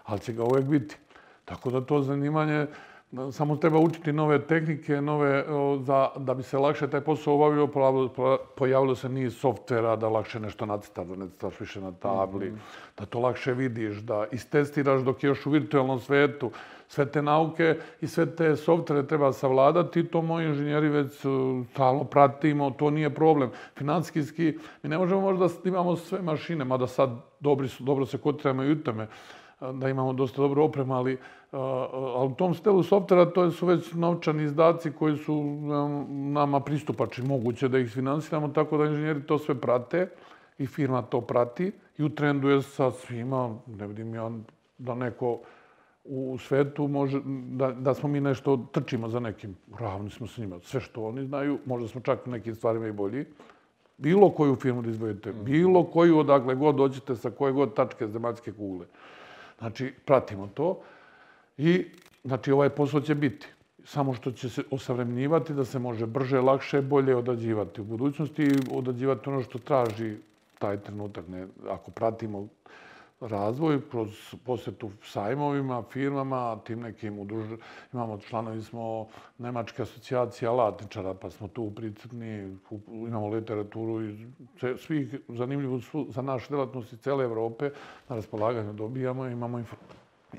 ali 0.04 0.20
će 0.20 0.32
ga 0.32 0.44
uvek 0.44 0.64
biti. 0.64 0.96
Tako 1.44 1.70
da 1.70 1.80
to 1.80 2.02
zanimanje 2.02 2.66
samo 3.32 3.56
treba 3.56 3.78
učiti 3.78 4.12
nove 4.12 4.46
tehnike, 4.46 5.00
nove, 5.00 5.44
za, 5.80 6.08
da 6.16 6.34
bi 6.34 6.42
se 6.42 6.58
lakše 6.58 6.90
taj 6.90 7.00
posao 7.00 7.34
obavio, 7.34 7.68
pojavilo 8.56 8.94
se 8.94 9.08
niz 9.08 9.36
softvera 9.36 9.96
da 9.96 10.08
lakše 10.08 10.40
nešto 10.40 10.66
nacrtaš, 10.66 11.06
da 11.06 11.16
ne 11.16 11.28
crtaš 11.30 11.60
više 11.60 11.80
na 11.80 11.92
tabli, 11.92 12.50
mm 12.50 12.54
-hmm. 12.54 12.98
da 12.98 13.06
to 13.06 13.20
lakše 13.20 13.52
vidiš, 13.52 13.96
da 13.96 14.26
istestiraš 14.32 15.02
dok 15.02 15.24
je 15.24 15.28
još 15.28 15.46
u 15.46 15.50
virtualnom 15.50 16.00
svetu. 16.00 16.50
Sve 16.88 17.06
te 17.06 17.22
nauke 17.22 17.76
i 18.00 18.06
sve 18.06 18.36
te 18.36 18.56
softvere 18.56 19.06
treba 19.06 19.32
savladati, 19.32 20.08
to 20.08 20.22
moji 20.22 20.46
inženjeri 20.46 20.88
već 20.88 21.24
uh, 21.24 21.66
stalno 21.72 22.04
pratimo, 22.04 22.70
to 22.70 22.90
nije 22.90 23.14
problem. 23.14 23.50
Financijski, 23.76 24.58
mi 24.82 24.90
ne 24.90 24.98
možemo 24.98 25.20
možda 25.20 25.46
da 25.46 25.68
imamo 25.68 25.96
sve 25.96 26.22
mašine, 26.22 26.64
mada 26.64 26.86
sad 26.86 27.10
dobri 27.40 27.68
su, 27.68 27.84
dobro 27.84 28.06
se 28.06 28.18
kotiramo 28.18 28.62
i 28.62 28.72
u 28.72 28.82
tome, 28.82 29.06
da 29.72 29.88
imamo 29.88 30.12
dosta 30.12 30.42
dobro 30.42 30.64
oprema, 30.64 30.96
ali, 30.96 31.18
ali 31.50 32.30
u 32.32 32.34
tom 32.34 32.54
stelu 32.54 32.82
softvera 32.82 33.30
to 33.30 33.50
su 33.50 33.66
već 33.66 33.92
novčani 33.92 34.44
izdaci 34.44 34.90
koji 34.90 35.16
su 35.16 35.42
nama 36.08 36.60
pristupačni, 36.60 37.28
moguće 37.28 37.68
da 37.68 37.78
ih 37.78 37.90
finansiramo, 37.90 38.48
tako 38.48 38.76
da 38.76 38.84
inženjeri 38.84 39.22
to 39.26 39.38
sve 39.38 39.54
prate 39.54 40.08
i 40.58 40.66
firma 40.66 41.02
to 41.02 41.20
prati 41.20 41.72
i 41.98 42.02
u 42.02 42.08
trendu 42.08 42.48
je 42.48 42.62
sa 42.62 42.90
svima, 42.90 43.56
ne 43.66 43.86
vidim 43.86 44.14
ja 44.14 44.30
da 44.78 44.94
neko 44.94 45.40
u 46.04 46.38
svetu 46.38 46.88
može, 46.88 47.20
da, 47.50 47.72
da 47.72 47.94
smo 47.94 48.08
mi 48.08 48.20
nešto 48.20 48.56
trčimo 48.72 49.08
za 49.08 49.20
nekim, 49.20 49.56
ravni 49.78 50.10
smo 50.10 50.26
s 50.26 50.38
njima, 50.38 50.60
sve 50.62 50.80
što 50.80 51.04
oni 51.04 51.26
znaju, 51.26 51.58
možda 51.66 51.88
smo 51.88 52.00
čak 52.00 52.26
u 52.26 52.30
nekim 52.30 52.54
stvarima 52.54 52.86
i 52.86 52.92
bolji. 52.92 53.24
Bilo 53.98 54.30
koju 54.30 54.56
firmu 54.56 54.82
da 54.82 54.90
izvojite, 54.90 55.32
bilo 55.32 55.84
koju 55.84 56.18
odakle 56.18 56.54
god 56.54 56.74
dođete 56.74 57.16
sa 57.16 57.30
koje 57.30 57.52
god 57.52 57.74
tačke 57.74 58.08
zemaljske 58.08 58.52
kugle. 58.52 58.86
Znači, 59.64 59.92
pratimo 60.04 60.48
to 60.54 60.80
i 61.58 61.86
znači, 62.24 62.52
ovaj 62.52 62.68
posao 62.68 63.00
će 63.00 63.14
biti. 63.14 63.46
Samo 63.84 64.14
što 64.14 64.32
će 64.32 64.48
se 64.48 64.62
osavremenjivati 64.70 65.54
da 65.54 65.64
se 65.64 65.78
može 65.78 66.06
brže, 66.06 66.40
lakše, 66.40 66.82
bolje 66.82 67.16
odađivati 67.16 67.80
u 67.80 67.84
budućnosti 67.84 68.42
i 68.42 68.58
odađivati 68.70 69.28
ono 69.28 69.42
što 69.42 69.58
traži 69.58 70.16
taj 70.58 70.80
trenutak. 70.80 71.28
Ne, 71.28 71.46
ako 71.68 71.90
pratimo 71.90 72.48
razvoj 73.28 73.80
kroz 73.90 74.34
posjetu 74.44 74.90
sajmovima, 75.02 75.82
firmama, 75.90 76.58
tim 76.64 76.80
nekim 76.80 77.18
udruženjima. 77.18 77.62
Imamo 77.92 78.18
članovi 78.18 78.62
smo 78.62 79.06
Nemačke 79.38 79.82
asocijacije 79.82 80.48
alatničara, 80.48 81.14
pa 81.14 81.30
smo 81.30 81.48
tu 81.48 81.70
pricrni, 81.76 82.56
imamo 82.90 83.28
literaturu 83.28 84.02
iz 84.02 84.16
svih 84.78 85.14
zanimljivu 85.28 85.80
za 86.08 86.22
naše 86.22 86.50
delatnosti 86.50 86.96
cele 86.96 87.24
Evrope 87.24 87.70
na 88.08 88.16
raspolaganju 88.16 88.72
dobijamo, 88.72 89.26
imamo 89.26 89.64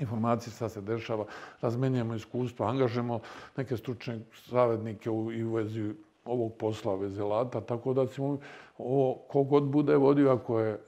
informacije 0.00 0.52
šta 0.52 0.68
se 0.68 0.80
dešava, 0.80 1.24
razmenjujemo 1.60 2.14
iskustva, 2.14 2.68
angažujemo 2.70 3.20
neke 3.56 3.76
stručne 3.76 4.20
savjetnike 4.32 5.10
u, 5.10 5.32
i 5.32 5.44
u 5.44 5.52
vezi 5.52 5.94
ovog 6.26 6.52
posla, 6.58 6.94
vezi 6.94 7.20
alata, 7.20 7.60
tako 7.60 7.94
da 7.94 8.06
ćemo 8.06 8.38
ovo, 8.78 9.14
kogod 9.28 9.64
bude 9.64 9.96
vodio, 9.96 10.30
ako, 10.30 10.60
je, 10.60 10.78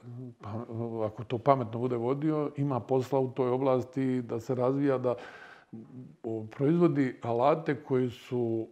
pa, 0.41 0.65
ako 1.05 1.23
to 1.23 1.37
pametno 1.37 1.79
bude 1.79 1.95
vodio, 1.95 2.51
ima 2.57 2.79
posla 2.79 3.19
u 3.19 3.31
toj 3.31 3.49
oblasti 3.49 4.21
da 4.21 4.39
se 4.39 4.55
razvija, 4.55 4.97
da 4.97 5.15
proizvodi 6.51 7.15
alate 7.21 7.83
koji 7.83 8.09
su 8.09 8.67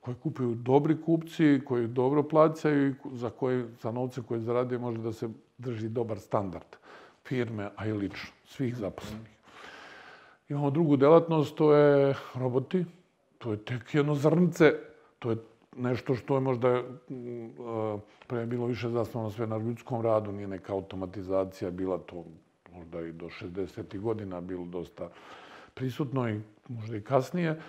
koje 0.00 0.14
kupuju 0.22 0.54
dobri 0.54 1.02
kupci, 1.02 1.60
koji 1.64 1.86
dobro 1.86 2.22
plaćaju 2.22 2.90
i 2.90 2.94
za, 3.12 3.30
koje, 3.30 3.68
za 3.82 3.90
novce 3.90 4.22
koje 4.22 4.40
zaradio 4.40 4.78
može 4.78 4.98
da 4.98 5.12
se 5.12 5.28
drži 5.58 5.88
dobar 5.88 6.18
standard 6.18 6.76
firme, 7.24 7.70
a 7.76 7.86
i 7.86 7.92
lično, 7.92 8.30
svih 8.44 8.76
zaposlenih. 8.76 9.34
Imamo 10.48 10.70
drugu 10.70 10.96
delatnost, 10.96 11.56
to 11.56 11.74
je 11.74 12.14
roboti. 12.34 12.84
To 13.38 13.52
je 13.52 13.64
tek 13.64 13.94
jedno 13.94 14.14
zrnce, 14.14 14.72
to 15.24 15.30
je 15.30 15.36
nešto 15.76 16.14
što 16.14 16.34
je 16.34 16.40
možda 16.40 16.82
pre 18.26 18.46
bilo 18.46 18.66
više 18.66 18.88
zasnovano 18.88 19.30
sve 19.30 19.46
na 19.46 19.56
ljudskom 19.56 20.02
radu, 20.02 20.32
nije 20.32 20.48
neka 20.48 20.72
automatizacija, 20.72 21.70
bila 21.70 21.98
to 21.98 22.24
možda 22.72 23.00
i 23.00 23.12
do 23.12 23.26
60. 23.26 24.00
godina 24.00 24.40
bilo 24.40 24.64
dosta 24.64 25.08
prisutno 25.74 26.28
i 26.28 26.40
možda 26.68 26.96
i 26.96 27.00
kasnije 27.00 27.60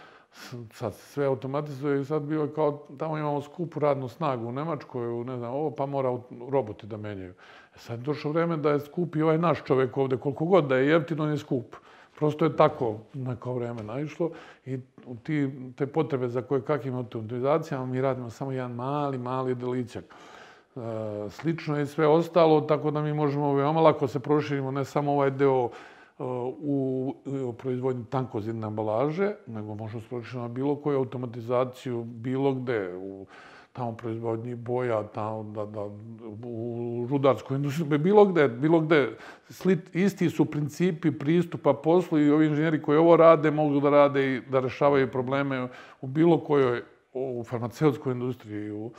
sad 0.71 0.93
sve 0.93 1.25
automatizuje 1.25 2.01
i 2.01 2.05
sad 2.05 2.21
bio 2.21 2.47
kao, 2.55 2.87
tamo 2.97 3.17
imamo 3.17 3.41
skupu 3.41 3.79
radnu 3.79 4.07
snagu 4.07 4.47
u 4.47 4.51
Nemačkoj, 4.51 5.07
u 5.07 5.23
ne 5.23 5.37
znam, 5.37 5.53
ovo, 5.53 5.71
pa 5.71 5.85
mora 5.85 6.17
roboti 6.49 6.87
da 6.87 6.97
menjaju. 6.97 7.33
E 7.75 7.77
sad 7.77 7.99
došlo 7.99 8.31
vreme 8.31 8.57
da 8.57 8.71
je 8.71 8.79
skup 8.79 9.15
i 9.15 9.21
ovaj 9.21 9.37
naš 9.37 9.63
čovek 9.63 9.97
ovde, 9.97 10.17
koliko 10.17 10.45
god 10.45 10.67
da 10.67 10.77
je 10.77 10.87
jeftino, 10.87 11.23
on 11.23 11.31
je 11.31 11.37
skup. 11.37 11.75
Prosto 12.15 12.45
je 12.45 12.55
tako 12.55 12.97
neko 13.13 13.53
vreme 13.53 13.83
naišlo 13.83 14.31
i 14.65 14.79
ti, 15.23 15.51
te 15.75 15.87
potrebe 15.87 16.27
za 16.27 16.41
koje 16.41 16.61
kakvim 16.61 16.95
automatizacijama 16.95 17.85
mi 17.85 18.01
radimo 18.01 18.29
samo 18.29 18.51
jedan 18.51 18.71
mali, 18.71 19.17
mali 19.17 19.55
delićak. 19.55 20.03
E, 20.05 20.79
slično 21.29 21.77
je 21.77 21.85
sve 21.85 22.07
ostalo, 22.07 22.61
tako 22.61 22.91
da 22.91 23.01
mi 23.01 23.13
možemo 23.13 23.53
veoma 23.53 23.81
lako 23.81 24.07
se 24.07 24.19
proširimo, 24.19 24.71
ne 24.71 24.85
samo 24.85 25.11
ovaj 25.11 25.31
deo 25.31 25.69
u, 26.19 27.15
u 27.25 27.53
proizvodnji 27.53 28.05
tankozidne 28.09 28.67
ambalaže, 28.67 29.33
nego 29.47 29.75
možemo 29.75 30.01
sporočiti 30.01 30.37
na 30.37 30.47
bilo 30.47 30.75
koju 30.75 30.97
automatizaciju, 30.97 32.03
bilo 32.03 32.53
gde, 32.53 32.95
u 32.97 33.25
tamo 33.75 33.91
proizvodnji 33.91 34.55
boja, 34.55 35.03
tamo, 35.03 35.43
da, 35.43 35.65
da, 35.65 35.81
u 36.43 37.07
rudarskoj 37.09 37.55
industriji, 37.55 37.97
bilo 37.97 38.25
gde, 38.25 38.47
bilo 38.47 38.79
gde. 38.79 39.17
Slit, 39.49 39.95
isti 39.95 40.29
su 40.29 40.45
principi 40.45 41.11
pristupa 41.11 41.73
poslu 41.73 42.19
i 42.19 42.31
ovi 42.31 42.45
inženjeri 42.47 42.81
koji 42.81 42.97
ovo 42.97 43.17
rade 43.17 43.51
mogu 43.51 43.79
da 43.79 43.89
rade 43.89 44.35
i 44.35 44.41
da 44.41 44.59
rešavaju 44.59 45.11
probleme 45.11 45.67
u 46.01 46.07
bilo 46.07 46.39
kojoj, 46.39 46.81
u 47.13 47.43
farmaceutskoj 47.43 48.11
industriji, 48.11 48.71
u, 48.71 48.91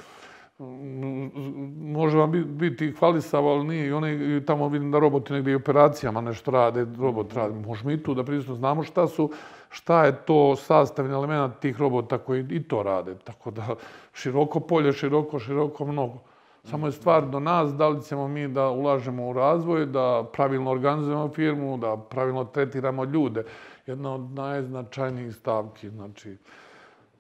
može 1.80 2.18
vam 2.18 2.32
biti 2.46 2.92
hvalisav, 2.92 3.48
ali 3.48 3.64
nije. 3.64 3.86
I 3.86 3.92
oni 3.92 4.42
tamo 4.46 4.68
vidim 4.68 4.90
da 4.90 4.98
roboti 4.98 5.32
negdje 5.32 5.52
i 5.52 5.62
operacijama 5.62 6.20
nešto 6.20 6.50
rade, 6.50 6.86
robot 6.98 7.34
radi. 7.34 7.54
Možemo 7.66 7.90
i 7.90 8.02
tu 8.02 8.14
da 8.14 8.24
prisutno 8.24 8.54
znamo 8.54 8.82
šta 8.82 9.06
su, 9.06 9.30
šta 9.76 10.04
je 10.04 10.12
to 10.26 10.56
sastavni 10.56 11.12
element 11.14 11.58
tih 11.60 11.80
robota 11.80 12.18
koji 12.18 12.46
i 12.50 12.62
to 12.62 12.82
rade. 12.82 13.14
Tako 13.24 13.50
da 13.50 13.74
široko 14.12 14.60
polje, 14.60 14.92
široko, 14.92 15.38
široko 15.38 15.84
mnogo. 15.84 16.18
Samo 16.64 16.86
je 16.86 16.92
stvar 16.92 17.26
do 17.26 17.40
nas 17.40 17.74
da 17.74 17.88
li 17.88 18.02
ćemo 18.02 18.28
mi 18.28 18.48
da 18.48 18.70
ulažemo 18.70 19.28
u 19.28 19.32
razvoj, 19.32 19.86
da 19.86 20.24
pravilno 20.32 20.70
organizujemo 20.70 21.28
firmu, 21.28 21.76
da 21.76 21.96
pravilno 21.96 22.44
tretiramo 22.44 23.04
ljude. 23.04 23.44
Jedna 23.86 24.14
od 24.14 24.20
najznačajnijih 24.20 25.36
stavki, 25.36 25.90
znači, 25.90 26.36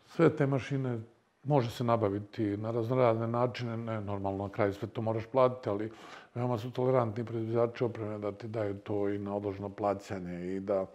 sve 0.06 0.36
te 0.36 0.46
mašine 0.46 0.98
Može 1.46 1.70
se 1.70 1.84
nabaviti 1.84 2.56
na 2.56 2.70
raznorazne 2.70 3.26
načine, 3.28 3.76
ne 3.76 4.00
normalno 4.00 4.44
na 4.44 4.52
kraju 4.52 4.72
sve 4.74 4.88
to 4.88 5.02
moraš 5.02 5.26
platiti, 5.26 5.68
ali 5.68 5.90
veoma 6.34 6.58
su 6.58 6.70
tolerantni 6.70 7.24
proizvođači 7.24 7.84
opreme 7.84 8.18
da 8.18 8.32
ti 8.32 8.48
daju 8.48 8.74
to 8.74 9.08
i 9.08 9.18
na 9.18 9.36
odložno 9.36 9.68
plaćanje 9.68 10.56
i 10.56 10.60
da 10.60 10.86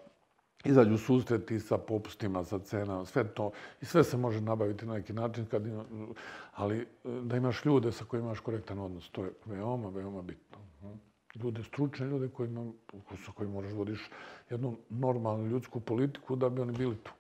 izađu 0.66 0.98
susreti 0.98 1.60
sa 1.60 1.78
popustima, 1.78 2.44
sa 2.44 2.60
cenama, 2.60 3.06
sve 3.06 3.24
to. 3.24 3.52
I 3.82 3.86
sve 3.86 4.04
se 4.04 4.18
može 4.18 4.42
nabaviti 4.42 4.86
na 4.86 4.94
neki 4.94 5.14
način, 5.14 5.46
kad 5.46 5.68
ima, 5.68 5.86
ali 6.54 6.88
da 7.04 7.38
imaš 7.38 7.66
ljude 7.66 7.92
sa 7.92 8.06
kojima 8.06 8.28
imaš 8.28 8.40
korektan 8.40 8.80
odnos, 8.80 9.10
to 9.10 9.24
je 9.24 9.32
veoma, 9.46 9.90
veoma 9.90 10.22
bitno. 10.22 10.58
Ljude 11.36 11.64
stručne, 11.64 12.08
ljude 12.08 12.28
kojima, 12.28 12.72
sa 13.26 13.32
kojima 13.32 13.54
moraš 13.54 13.74
vodiš 13.74 14.10
jednu 14.50 14.78
normalnu 14.90 15.48
ljudsku 15.48 15.80
politiku 15.80 16.36
da 16.36 16.50
bi 16.50 16.62
oni 16.62 16.78
bili 16.78 16.96
tu. 16.96 17.12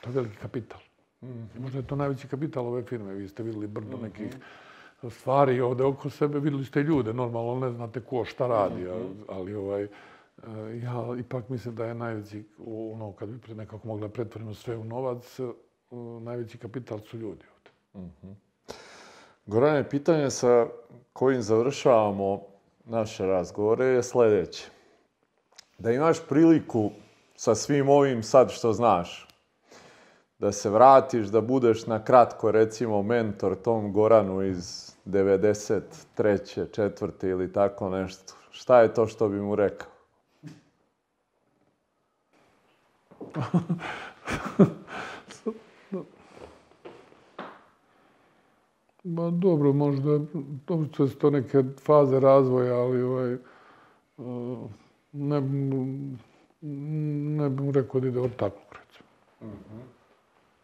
To 0.00 0.10
je 0.10 0.14
veliki 0.14 0.36
kapital. 0.36 0.80
Mm. 1.22 1.62
Možda 1.62 1.78
je 1.78 1.86
to 1.86 1.96
najveći 1.96 2.28
kapital 2.28 2.66
ove 2.66 2.82
firme. 2.82 3.14
Vi 3.14 3.28
ste 3.28 3.42
videli 3.42 3.66
brdo 3.66 3.96
nekih 3.96 4.36
stvari 5.08 5.60
ovde 5.60 5.84
oko 5.84 6.10
sebe, 6.10 6.40
videli 6.40 6.64
ste 6.64 6.82
ljude, 6.82 7.12
normalno 7.12 7.66
ne 7.66 7.72
znate 7.72 8.00
ko 8.00 8.24
šta 8.24 8.46
radi, 8.46 8.86
ali 9.28 9.54
ovaj, 9.54 9.88
ja 10.82 11.18
ipak 11.18 11.48
mislim 11.48 11.74
da 11.74 11.86
je 11.86 11.94
najveći, 11.94 12.44
ono, 12.66 13.12
kad 13.12 13.28
bi 13.28 13.54
nekako 13.54 13.88
mogla 13.88 14.08
pretvorimo 14.08 14.54
sve 14.54 14.76
u 14.76 14.84
novac, 14.84 15.40
eh, 15.40 15.52
najveći 16.20 16.58
kapital 16.58 16.98
su 17.00 17.18
ljudi 17.18 17.44
ovde. 17.56 17.70
Mm 17.94 18.12
-hmm. 18.22 18.34
Gorane, 19.46 19.88
pitanje 19.88 20.30
sa 20.30 20.66
kojim 21.12 21.42
završavamo 21.42 22.42
naše 22.84 23.26
razgovore 23.26 23.84
je 23.84 24.02
sledeće. 24.02 24.70
Da 25.78 25.90
imaš 25.90 26.18
priliku 26.28 26.90
sa 27.36 27.54
svim 27.54 27.88
ovim 27.88 28.22
sad 28.22 28.50
što 28.50 28.72
znaš, 28.72 29.28
da 30.38 30.52
se 30.52 30.70
vratiš, 30.70 31.26
da 31.26 31.40
budeš 31.40 31.86
na 31.86 32.04
kratko, 32.04 32.50
recimo, 32.50 33.02
mentor 33.02 33.56
tom 33.56 33.92
Goranu 33.92 34.42
iz 34.42 34.92
93. 35.06 36.74
četvrte 36.74 37.28
ili 37.28 37.52
tako 37.52 37.90
nešto. 37.90 38.34
Šta 38.50 38.80
je 38.80 38.94
to 38.94 39.06
što 39.06 39.28
bi 39.28 39.40
mu 39.40 39.56
rekao? 39.56 39.99
Ma 49.04 49.30
dobro, 49.30 49.72
možda, 49.72 50.20
to 50.64 51.08
su 51.08 51.18
to 51.18 51.30
neke 51.30 51.62
faze 51.84 52.20
razvoja, 52.20 52.74
ali 52.74 53.02
ovaj, 53.02 53.36
ne, 55.12 55.40
ne 57.40 57.48
bih 57.48 57.70
rekao 57.70 58.00
da 58.00 58.08
ide 58.08 58.20
od 58.20 58.36
takvog, 58.36 58.76
recimo. 58.80 59.08
Mm 59.40 59.46
-hmm 59.46 60.00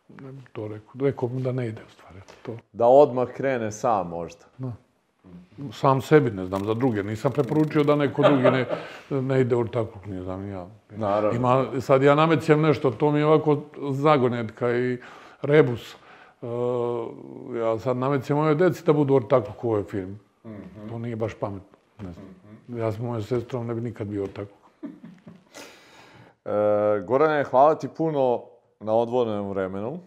ne 0.08 0.32
bih 0.32 0.48
to 0.52 0.68
rekao. 0.68 0.92
Rekao 1.00 1.28
da 1.28 1.52
ne 1.52 1.68
ide 1.68 1.82
u 1.86 1.90
stvari. 1.90 2.20
To. 2.42 2.56
Da 2.72 2.86
odmah 2.86 3.28
krene 3.36 3.72
sam 3.72 4.08
možda. 4.08 4.44
Da. 4.58 4.72
Sam 5.72 6.00
sebi, 6.00 6.30
ne 6.30 6.46
znam, 6.46 6.64
za 6.64 6.74
druge. 6.74 7.02
Nisam 7.02 7.32
preporučio 7.32 7.84
da 7.84 7.96
neko 7.96 8.22
drugi 8.22 8.42
ne, 8.42 8.66
ne 9.10 9.40
ide 9.40 9.56
u 9.56 9.64
takvog, 9.64 10.06
ne 10.06 10.22
znam, 10.22 10.50
ja. 10.50 10.66
Naravno. 10.90 11.36
Ima, 11.36 11.80
sad 11.80 12.02
ja 12.02 12.14
namećem 12.14 12.60
nešto, 12.60 12.90
to 12.90 13.10
mi 13.10 13.18
je 13.18 13.26
ovako 13.26 13.62
zagonetka 13.90 14.76
i 14.76 14.98
rebus. 15.42 15.96
Uh, 16.42 16.50
ja 17.56 17.78
sad 17.78 17.96
namećem 17.96 18.36
moje 18.36 18.54
deci 18.54 18.84
da 18.84 18.92
budu 18.92 19.14
ortakog 19.14 19.64
u 19.64 19.68
ovoj 19.68 19.82
firmi. 19.82 20.16
Mm 20.44 20.48
-hmm. 20.48 20.88
To 20.88 20.98
nije 20.98 21.16
baš 21.16 21.34
pametno. 21.34 21.78
Ne 22.02 22.12
znam. 22.12 22.26
Mm 22.26 22.74
-hmm. 22.74 22.78
Ja 22.78 22.92
s 22.92 22.98
mojom 22.98 23.22
sestrom 23.22 23.66
ne 23.66 23.74
bi 23.74 23.80
nikad 23.80 24.06
bio 24.06 24.22
ortakog. 24.22 24.56
E, 26.44 26.50
Gorane, 27.06 27.44
hvala 27.44 27.74
ti 27.74 27.88
puno 27.96 28.42
na 28.80 28.94
odvojenom 28.94 29.50
vremenu, 29.50 29.98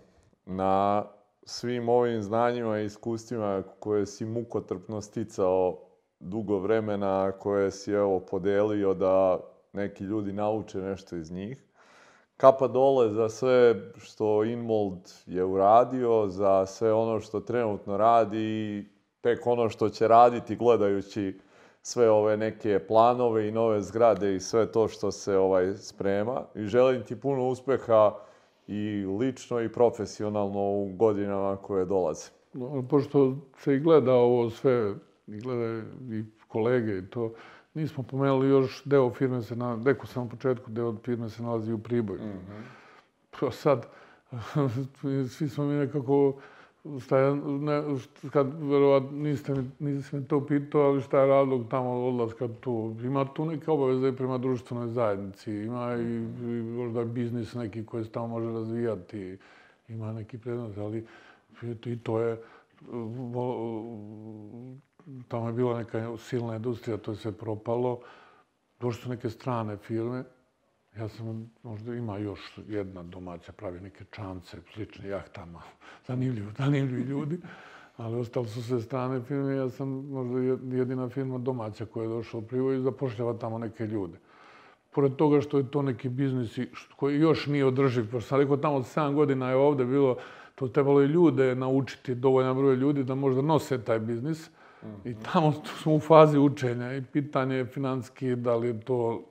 na 0.46 1.04
svim 1.50 1.90
ovim 1.90 2.22
znanjima 2.22 2.80
i 2.80 2.86
iskustvima 2.86 3.64
koje 3.80 4.06
si 4.06 4.26
mukotrpno 4.26 5.02
sticao 5.02 5.80
dugo 6.20 6.60
vremena, 6.60 7.32
koje 7.32 7.72
si 7.72 7.92
evo 7.92 8.20
podelio 8.20 8.94
da 8.94 9.40
neki 9.74 10.04
ljudi 10.04 10.34
nauče 10.34 10.78
nešto 10.78 11.16
iz 11.16 11.32
njih. 11.32 11.64
Kapa 12.38 12.68
dole 12.68 13.10
za 13.10 13.30
sve 13.30 13.76
što 13.98 14.44
Inmold 14.44 15.12
je 15.26 15.44
uradio, 15.44 16.28
za 16.28 16.66
sve 16.66 16.94
ono 16.94 17.20
što 17.20 17.40
trenutno 17.40 17.98
radi 17.98 18.40
i 18.40 18.86
tek 19.22 19.48
ono 19.48 19.70
što 19.70 19.90
će 19.90 20.08
raditi 20.08 20.56
gledajući 20.56 21.40
sve 21.82 22.10
ove 22.10 22.38
neke 22.38 22.80
planove 22.88 23.48
i 23.48 23.52
nove 23.52 23.82
zgrade 23.82 24.36
i 24.36 24.40
sve 24.40 24.72
to 24.72 24.88
što 24.88 25.12
se 25.12 25.38
ovaj 25.38 25.78
sprema. 25.78 26.44
I 26.56 26.66
želim 26.66 27.04
ti 27.04 27.20
puno 27.20 27.48
uspeha 27.48 28.29
i 28.70 29.06
lično 29.06 29.62
i 29.62 29.70
profesionalno 29.70 30.60
u 30.60 30.90
godinama 30.96 31.56
koje 31.56 31.86
dolaze. 31.86 32.30
Pošto 32.90 33.38
se 33.58 33.76
i 33.76 33.80
gleda 33.80 34.14
ovo 34.14 34.50
sve, 34.50 34.96
i 35.28 35.40
gleda 35.40 35.84
i 36.12 36.24
kolege 36.48 36.98
i 36.98 37.10
to, 37.10 37.34
nismo 37.74 38.04
pomenuli 38.04 38.50
još 38.50 38.84
deo 38.86 39.10
firme 39.14 39.42
se, 39.42 39.56
na, 39.56 39.80
rekao 39.86 40.06
sam 40.06 40.24
na 40.24 40.30
početku, 40.30 40.72
deo 40.72 40.96
firme 41.06 41.30
se 41.30 41.44
nalazi 41.44 41.74
u 41.74 41.78
Priboju. 41.78 42.20
Mm 42.20 42.32
-hmm. 42.32 42.62
Pa 43.40 43.52
sad, 43.52 43.86
svi 45.36 45.50
smo 45.50 45.66
mi 45.66 45.74
nekako 45.74 46.42
šta 46.80 47.18
веројатно 47.18 47.60
не 47.60 48.30
kad, 48.30 48.62
не 48.62 49.30
niste, 49.30 49.54
niste 49.80 50.18
me 50.18 50.28
to 50.28 50.46
pitao, 50.46 50.82
ali 50.82 51.02
šta 51.02 51.20
je 51.20 51.28
razlog 51.28 51.66
tamo 51.70 51.90
odlaska 51.90 52.48
tu? 52.60 52.96
Ima 53.04 53.26
tu 53.34 53.46
neke 53.46 53.72
obaveze 53.72 54.10
i 54.10 54.16
prema 54.16 54.38
društvenoj 54.38 54.88
zajednici, 54.88 55.52
ima 55.52 55.96
i, 55.96 56.16
i 56.42 56.64
možda 56.64 57.04
biznis 57.04 57.54
neki 57.54 57.86
koji 57.86 58.04
se 58.04 58.12
tamo 58.12 58.28
može 58.28 58.52
razvijati, 58.52 59.38
ima 59.88 60.14
neki 60.14 60.38
prednost, 60.38 60.78
ali 60.78 61.06
i 61.86 62.00
to 62.00 62.20
je, 62.20 62.42
tamo 65.28 65.48
je 65.48 65.54
bila 65.54 65.78
neka 65.78 66.18
silna 66.18 66.56
industrija, 66.56 66.98
to 66.98 67.12
je 67.12 67.18
sve 67.18 67.32
propalo, 67.32 68.00
došli 68.80 69.02
su 69.02 69.10
neke 69.10 69.30
strane 69.30 69.78
firme, 69.78 70.24
Ja 70.98 71.10
sam, 71.10 71.52
možda 71.64 71.96
ima 71.96 72.18
još 72.18 72.60
jedna 72.68 73.04
domaća, 73.04 73.52
pravi 73.52 73.80
neke 73.80 74.04
čance, 74.12 74.58
slične 74.74 75.10
jahtama, 75.10 75.62
zanimljivi, 76.08 76.48
zanimljivi 76.58 77.02
ljudi, 77.02 77.40
ali 77.98 78.16
ostali 78.16 78.48
su 78.48 78.64
sve 78.64 78.82
strane 78.82 79.22
firme. 79.22 79.56
Ja 79.56 79.70
sam 79.70 79.88
možda 79.90 80.40
jedina 80.78 81.10
firma 81.10 81.38
domaća 81.38 81.86
koja 81.86 82.04
je 82.04 82.10
došla 82.10 82.40
u 82.40 82.42
Privo 82.42 82.74
i 82.74 82.82
zapošljava 82.82 83.38
tamo 83.38 83.58
neke 83.58 83.86
ljude. 83.86 84.18
Pored 84.92 85.16
toga 85.16 85.42
što 85.42 85.58
je 85.58 85.72
to 85.72 85.82
neki 85.82 86.10
biznis 86.10 86.60
koji 86.96 87.20
još 87.20 87.48
nije 87.48 87.66
održiv, 87.66 88.12
pošto 88.12 88.28
sam 88.28 88.40
rekao 88.40 88.58
tamo 88.58 88.80
7 88.80 89.14
godina 89.14 89.50
je 89.50 89.56
ovde 89.56 89.86
bilo, 89.86 90.18
to 90.56 90.68
trebalo 90.68 91.02
i 91.02 91.06
ljude 91.06 91.56
naučiti, 91.56 92.16
dovoljan 92.16 92.58
broj 92.58 92.76
ljudi 92.76 93.04
da 93.04 93.16
možda 93.16 93.42
nose 93.42 93.84
taj 93.84 94.00
biznis. 94.00 94.50
-hmm. 94.84 95.12
I 95.12 95.16
tamo 95.34 95.54
smo 95.82 95.96
u 95.96 96.00
fazi 96.00 96.38
učenja 96.38 96.94
i 96.94 97.02
pitanje 97.02 97.56
je 97.56 97.66
finanski 97.66 98.36
da 98.36 98.56
li 98.56 98.80
to 98.80 99.24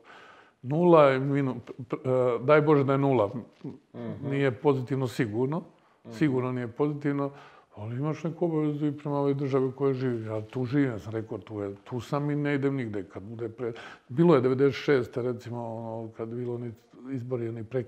Nula 0.62 1.04
je 1.04 1.20
minu, 1.20 1.56
e, 1.92 1.96
daj 2.44 2.62
Bože 2.62 2.84
da 2.84 2.92
je 2.92 2.98
nula. 2.98 3.30
Mhm. 3.64 4.30
Nije 4.30 4.50
pozitivno 4.50 5.06
sigurno. 5.06 5.62
Mhm. 6.04 6.12
Sigurno 6.12 6.52
nije 6.52 6.68
pozitivno. 6.68 7.30
Ali 7.76 7.96
imaš 7.96 8.24
neku 8.24 8.44
obavezu 8.44 8.86
i 8.86 8.96
prema 8.96 9.18
ovoj 9.18 9.34
državi 9.34 9.66
u 9.66 9.72
kojoj 9.72 9.94
živi. 9.94 10.26
Ja 10.26 10.40
tu 10.40 10.64
živim, 10.64 10.90
ja 10.90 10.98
sam 10.98 11.12
rekao, 11.12 11.38
tu, 11.38 11.60
je, 11.60 11.74
tu 11.84 12.00
sam 12.00 12.30
i 12.30 12.36
ne 12.36 12.54
idem 12.54 12.76
nigde. 12.76 13.04
Kad 13.04 13.22
bude 13.22 13.48
pre... 13.48 13.72
Bilo 14.08 14.34
je 14.34 14.42
96. 14.42 15.22
recimo, 15.22 15.76
ono, 15.76 16.10
kad 16.16 16.28
bilo 16.28 16.54
oni 16.54 16.72
izbori, 17.10 17.48
oni 17.48 17.64
pre... 17.64 17.84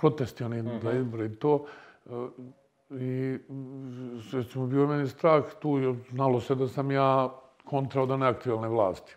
protesti 0.00 0.44
oni 0.44 0.62
mm 0.62 0.66
-hmm. 0.66 0.82
za 0.82 0.92
izbori 0.92 1.26
i 1.26 1.36
to. 1.36 1.64
E, 2.06 2.10
I, 2.90 3.38
recimo, 4.32 4.66
bio 4.66 4.86
meni 4.86 5.08
strah 5.08 5.44
tu, 5.60 5.94
znalo 6.10 6.40
se 6.40 6.54
da 6.54 6.68
sam 6.68 6.90
ja 6.90 7.34
kontra 7.64 8.02
od 8.02 8.10
one 8.10 8.26
aktualne 8.26 8.68
vlasti 8.68 9.16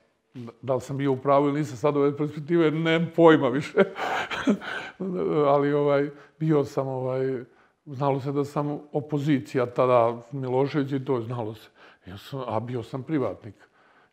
da 0.61 0.75
li 0.75 0.81
sam 0.81 0.97
bio 0.97 1.11
u 1.11 1.17
pravu 1.17 1.47
ili 1.47 1.59
nisam 1.59 1.77
sad 1.77 1.97
ove 1.97 2.17
perspektive, 2.17 2.71
nemam 2.71 3.09
pojma 3.15 3.49
više. 3.49 3.77
Ali 5.53 5.73
ovaj, 5.73 6.09
bio 6.39 6.63
sam, 6.63 6.87
ovaj, 6.87 7.43
znalo 7.85 8.19
se 8.19 8.31
da 8.31 8.45
sam 8.45 8.79
opozicija 8.91 9.65
tada 9.65 10.21
Milošević 10.31 10.91
i 10.91 11.05
to 11.05 11.21
znalo 11.21 11.53
se. 11.55 11.69
Ja 12.05 12.17
sam, 12.17 12.41
a 12.47 12.59
bio 12.59 12.83
sam 12.83 13.03
privatnik. 13.03 13.55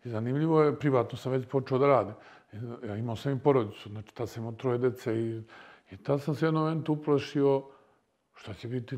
I 0.04 0.08
zanimljivo 0.08 0.62
je, 0.62 0.78
privatno 0.78 1.18
sam 1.18 1.32
već 1.32 1.46
počeo 1.46 1.78
da 1.78 1.86
radim. 1.86 2.14
Ja 2.88 2.96
imao 2.96 3.16
sam 3.16 3.32
i 3.32 3.38
porodicu, 3.38 3.88
znači 3.88 4.14
tad 4.14 4.28
sam 4.28 4.42
imao 4.42 4.52
troje 4.52 4.78
dece 4.78 5.20
i, 5.20 5.42
i 5.90 5.96
tad 5.96 6.22
sam 6.22 6.34
se 6.34 6.46
jedno 6.46 6.60
momentu 6.60 6.92
uplašio 6.92 7.62
šta 8.34 8.54
će 8.54 8.68
biti, 8.68 8.96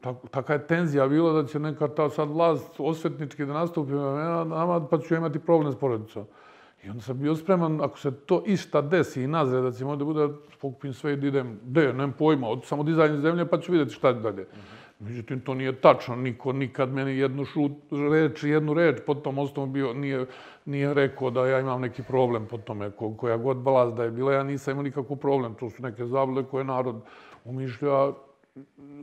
tak, 0.00 0.16
taka 0.30 0.52
je 0.52 0.66
tenzija 0.66 1.08
bila 1.08 1.42
da 1.42 1.48
će 1.48 1.58
neka 1.58 1.88
ta 1.88 2.10
sad 2.10 2.28
vlast 2.28 2.74
osvetnički 2.78 3.44
da 3.44 3.52
nastupi 3.52 3.92
na 3.92 4.44
nama, 4.44 4.86
pa 4.86 4.98
ću 4.98 5.14
imati 5.14 5.38
problem 5.38 5.72
s 5.72 5.76
porodicom. 5.76 6.26
I 6.84 6.90
onda 6.90 7.02
sam 7.02 7.18
bio 7.18 7.36
spreman, 7.36 7.80
ako 7.80 7.98
se 7.98 8.10
to 8.10 8.42
išta 8.46 8.80
desi 8.80 9.22
i 9.22 9.26
nazre, 9.26 9.60
da 9.60 9.72
ćemo 9.72 9.96
da 9.96 10.04
bude, 10.04 10.28
pokupim 10.60 10.92
sve 10.92 11.12
i 11.12 11.16
da 11.16 11.26
idem, 11.26 11.60
de, 11.62 11.86
nemam 11.92 12.12
pojma, 12.18 12.48
od 12.48 12.64
samo 12.64 12.82
dizajnje 12.82 13.20
zemlje, 13.20 13.46
pa 13.46 13.60
ću 13.60 13.72
vidjeti 13.72 13.94
šta 13.94 14.08
je 14.08 14.14
dalje. 14.14 14.42
Mm 14.42 14.56
-hmm. 14.56 14.78
Međutim, 15.00 15.40
to 15.40 15.54
nije 15.54 15.80
tačno, 15.80 16.16
niko 16.16 16.52
nikad 16.52 16.92
meni 16.92 17.18
jednu 17.18 17.44
šut, 17.44 17.72
reč, 18.10 18.42
jednu 18.42 18.74
reč 18.74 18.98
pod 19.06 19.22
tom 19.22 19.38
osnovom 19.38 19.72
bio, 19.72 19.92
nije, 19.94 20.26
nije 20.64 20.94
rekao 20.94 21.30
da 21.30 21.46
ja 21.46 21.60
imam 21.60 21.80
neki 21.80 22.02
problem 22.02 22.46
po 22.46 22.58
tome, 22.58 22.90
ko, 22.90 23.14
koja 23.14 23.36
god 23.36 23.56
balast 23.56 23.96
da 23.96 24.04
je 24.04 24.10
bila, 24.10 24.32
ja 24.32 24.42
nisam 24.42 24.72
imao 24.72 24.82
nikakav 24.82 25.16
problem, 25.16 25.54
to 25.54 25.70
su 25.70 25.82
neke 25.82 26.06
zablude 26.06 26.48
koje 26.50 26.64
narod 26.64 27.00
umišlja, 27.44 28.12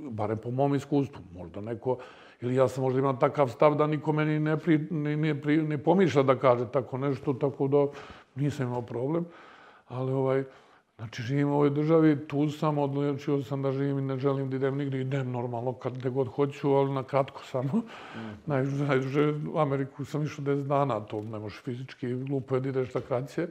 bare 0.10 0.36
po 0.36 0.52
mom 0.52 0.76
iskustvu, 0.76 1.22
možda 1.34 1.62
neko 1.62 1.98
ili 2.42 2.56
ja 2.56 2.68
sam 2.68 2.84
možda 2.84 3.00
imao 3.00 3.14
takav 3.14 3.50
stav 3.50 3.76
da 3.76 3.88
niko 3.88 4.12
meni 4.12 4.40
ne, 4.40 4.58
pri, 4.58 4.88
ne, 4.92 5.18
ne, 5.18 5.42
pri, 5.42 5.58
ne 5.58 5.78
pomišlja 5.78 6.24
da 6.24 6.36
kaže 6.36 6.72
tako 6.72 6.98
nešto, 6.98 7.34
tako 7.34 7.68
da 7.68 7.86
nisam 8.36 8.68
imao 8.68 8.82
problem. 8.82 9.26
Ali 9.88 10.12
ovaj, 10.12 10.44
znači 10.98 11.22
živim 11.22 11.50
u 11.50 11.54
ovoj 11.54 11.70
državi, 11.70 12.28
tu 12.28 12.50
sam, 12.50 12.78
odlučio 12.78 13.44
sam 13.44 13.62
da 13.62 13.72
živim 13.72 14.00
i 14.00 14.02
ne 14.02 14.18
želim 14.18 14.50
da 14.50 14.56
idem 14.56 14.78
nigdje, 14.78 15.02
idem 15.02 15.32
normalno 15.32 15.74
kad 15.74 15.98
gde 15.98 16.10
god 16.10 16.28
hoću, 16.28 16.72
ali 16.72 16.92
na 16.92 17.04
kratko 17.04 17.44
samo. 17.44 17.74
Mm. 17.74 18.20
Najduže, 18.46 18.86
najduže 18.86 19.34
u 19.54 19.60
Ameriku 19.60 20.06
sam 20.06 20.24
išao 20.24 20.46
10 20.46 20.64
dana, 20.68 21.00
to 21.00 21.22
ne 21.22 21.40
možeš 21.40 21.62
fizički, 21.62 22.14
glupo 22.14 22.56
je 22.56 22.62
da 22.62 22.70
ideš 22.70 22.90
kraće. 23.08 23.48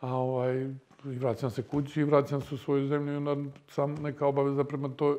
A 0.00 0.14
ovaj, 0.14 0.68
i 1.04 1.18
vraćam 1.18 1.50
se 1.50 1.62
kući 1.62 2.00
i 2.00 2.04
vraćam 2.04 2.40
se 2.40 2.54
u 2.54 2.58
svoju 2.58 2.88
zemlju 2.88 3.12
i 3.12 3.16
onda 3.16 3.36
sam 3.68 3.94
neka 3.94 4.26
obaveza 4.26 4.64
prema 4.64 4.88
to 4.88 5.18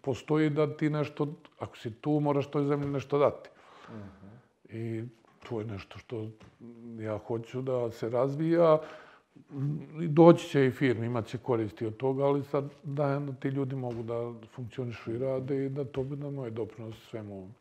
postoji 0.00 0.50
da 0.50 0.76
ti 0.76 0.90
nešto, 0.90 1.28
ako 1.58 1.76
si 1.76 1.90
tu, 1.90 2.10
moraš 2.10 2.50
toj 2.50 2.64
zemlji 2.64 2.88
nešto 2.88 3.18
dati. 3.18 3.50
Uh 3.88 3.94
mhm. 3.94 4.04
-huh. 4.04 4.32
I 4.76 5.04
to 5.48 5.60
je 5.60 5.66
nešto 5.66 5.98
što 5.98 6.26
ja 7.00 7.18
hoću 7.18 7.62
da 7.62 7.90
se 7.90 8.08
razvija. 8.08 8.78
I 10.02 10.08
doći 10.08 10.48
će 10.48 10.66
i 10.66 10.70
firme, 10.70 11.06
imat 11.06 11.26
će 11.26 11.38
koristi 11.38 11.86
od 11.86 11.96
toga, 11.96 12.24
ali 12.24 12.44
sad 12.44 12.70
dajem 12.82 13.26
da 13.26 13.32
ti 13.32 13.48
ljudi 13.48 13.76
mogu 13.76 14.02
da 14.02 14.32
funkcionišu 14.54 15.12
i 15.12 15.18
rade 15.18 15.66
i 15.66 15.68
da 15.68 15.84
to 15.84 16.02
bude 16.02 16.30
moj 16.30 16.50
doprinos 16.50 16.94
svemu 17.10 17.34
ovom. 17.34 17.54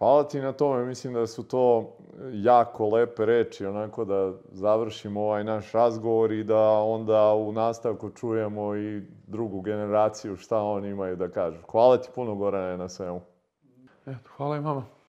Hvala 0.00 0.28
ti 0.28 0.40
na 0.40 0.52
tome, 0.52 0.84
mislim 0.84 1.14
da 1.14 1.26
su 1.26 1.48
to 1.48 1.92
jako 2.32 2.88
lepe 2.88 3.26
reči, 3.26 3.66
onako 3.66 4.04
da 4.04 4.32
završimo 4.52 5.20
ovaj 5.20 5.44
naš 5.44 5.72
razgovor 5.72 6.32
i 6.32 6.44
da 6.44 6.70
onda 6.70 7.34
u 7.34 7.52
nastavku 7.52 8.10
čujemo 8.10 8.76
i 8.76 9.02
drugu 9.26 9.60
generaciju 9.60 10.36
šta 10.36 10.62
oni 10.62 10.88
imaju 10.88 11.16
da 11.16 11.28
kažu. 11.28 11.58
Hvala 11.70 11.96
ti 11.96 12.08
puno, 12.14 12.34
Gorane, 12.34 12.76
na 12.76 12.88
svemu. 12.88 13.20
Eto, 14.06 14.30
hvala 14.36 14.56
i 14.56 14.60
mama. 14.60 14.99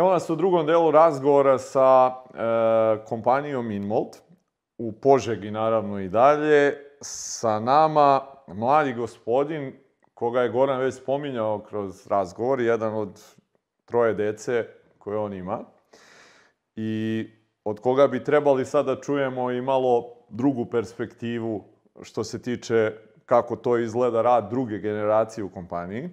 Evo 0.00 0.10
nas 0.10 0.30
u 0.30 0.36
drugom 0.36 0.66
delu 0.66 0.90
razgovora 0.90 1.58
sa 1.58 2.10
e, 2.10 3.04
kompanijom 3.04 3.70
Inmold, 3.70 4.08
u 4.78 4.92
Požegi 4.92 5.50
naravno 5.50 6.00
i 6.00 6.08
dalje. 6.08 6.76
Sa 7.00 7.58
nama 7.60 8.20
mladi 8.46 8.94
gospodin, 8.94 9.72
koga 10.14 10.40
je 10.40 10.48
Goran 10.48 10.80
već 10.80 10.94
spominjao 10.94 11.58
kroz 11.58 12.06
razgovor, 12.06 12.60
jedan 12.60 12.94
od 12.94 13.24
troje 13.84 14.14
dece 14.14 14.66
koje 14.98 15.18
on 15.18 15.34
ima. 15.34 15.60
I 16.76 17.26
od 17.64 17.80
koga 17.80 18.06
bi 18.06 18.24
trebali 18.24 18.64
sada 18.64 18.94
da 18.94 19.00
čujemo 19.00 19.50
i 19.50 19.60
malo 19.60 20.14
drugu 20.28 20.66
perspektivu 20.66 21.64
što 22.02 22.24
se 22.24 22.42
tiče 22.42 22.92
kako 23.26 23.56
to 23.56 23.78
izgleda 23.78 24.22
rad 24.22 24.50
druge 24.50 24.78
generacije 24.78 25.44
u 25.44 25.50
kompaniji. 25.50 26.10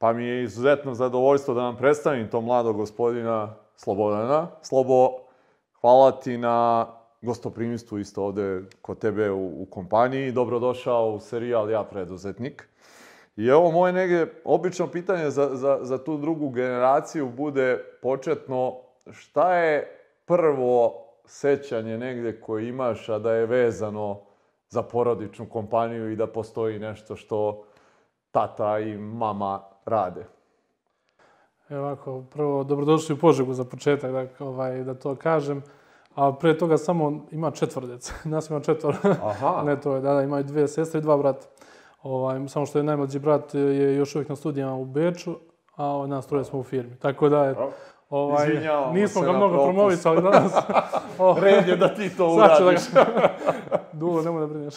Pa 0.00 0.12
mi 0.12 0.24
je 0.24 0.42
izuzetno 0.42 0.94
zadovoljstvo 0.94 1.54
da 1.54 1.62
vam 1.62 1.76
predstavim 1.76 2.30
to 2.30 2.40
mladog 2.40 2.76
gospodina 2.76 3.54
Slobodana. 3.76 4.48
Slobo, 4.62 5.10
hvala 5.80 6.12
ti 6.12 6.38
na 6.38 6.86
gostoprimstvu 7.22 7.98
isto 7.98 8.24
ovde 8.24 8.62
kod 8.82 8.98
tebe 8.98 9.30
u, 9.30 9.62
u 9.62 9.66
kompaniji. 9.70 10.32
Dobrodošao 10.32 11.10
u 11.10 11.20
serijal 11.20 11.70
Ja 11.70 11.84
preduzetnik. 11.84 12.68
I 13.36 13.46
evo 13.46 13.70
moje 13.70 13.92
nege 13.92 14.26
obično 14.44 14.86
pitanje 14.86 15.30
za, 15.30 15.50
za, 15.52 15.78
za 15.82 16.04
tu 16.04 16.16
drugu 16.16 16.48
generaciju 16.48 17.28
bude 17.28 17.78
početno 18.02 18.76
šta 19.10 19.54
je 19.54 20.00
prvo 20.24 21.06
sećanje 21.24 21.98
negde 21.98 22.40
koje 22.40 22.68
imaš, 22.68 23.08
a 23.08 23.18
da 23.18 23.32
je 23.32 23.46
vezano 23.46 24.20
za 24.68 24.82
porodičnu 24.82 25.48
kompaniju 25.48 26.10
i 26.10 26.16
da 26.16 26.26
postoji 26.26 26.78
nešto 26.78 27.16
što 27.16 27.64
tata 28.30 28.78
i 28.78 28.98
mama 28.98 29.70
rade. 29.84 30.26
Evo 31.68 31.82
ovako, 31.82 32.22
prvo, 32.30 32.64
dobrodošli 32.64 33.14
u 33.14 33.18
Požegu 33.18 33.54
za 33.54 33.64
početak, 33.64 34.12
da, 34.12 34.44
ovaj, 34.44 34.84
da 34.84 34.94
to 34.94 35.14
kažem. 35.14 35.62
A 36.14 36.32
pre 36.32 36.58
toga 36.58 36.78
samo 36.78 37.26
ima 37.30 37.50
četvr 37.50 37.86
djece. 37.86 38.12
Nas 38.24 38.50
ima 38.50 38.60
četvr. 38.60 38.94
Aha. 39.22 39.62
ne, 39.66 39.80
to 39.80 39.94
je, 39.94 40.00
da, 40.00 40.14
da, 40.14 40.22
imaju 40.22 40.44
dvije 40.44 40.68
sestre 40.68 40.98
i 40.98 41.02
dva 41.02 41.16
brata. 41.16 41.46
Ovaj, 42.02 42.48
samo 42.48 42.66
što 42.66 42.78
je 42.78 42.84
najmlađi 42.84 43.18
brat 43.18 43.54
je 43.54 43.96
još 43.96 44.14
uvijek 44.14 44.28
na 44.28 44.36
studijama 44.36 44.74
u 44.74 44.84
Beču, 44.84 45.34
a 45.76 45.86
ovaj, 45.86 46.08
nas 46.08 46.26
troje 46.26 46.44
smo 46.44 46.58
u 46.58 46.62
firmi. 46.62 46.96
Tako 46.96 47.28
da 47.28 47.44
je, 47.44 47.54
ovaj, 48.10 48.48
Izvinjavamo 48.48 48.92
nismo 48.92 49.22
ga 49.22 49.32
mnogo 49.32 49.64
promovisali 49.64 50.22
danas. 50.22 50.52
Oh, 51.18 51.38
Red 51.38 51.68
je 51.68 51.76
da 51.76 51.94
ti 51.94 52.16
to 52.16 52.38
Sad 52.38 52.56
ću 52.56 52.64
da 52.64 52.68
uradiš. 52.68 52.92
ga... 52.92 53.04
Dulo, 53.92 54.22
nemoj 54.22 54.40
da 54.40 54.46
brineš. 54.46 54.74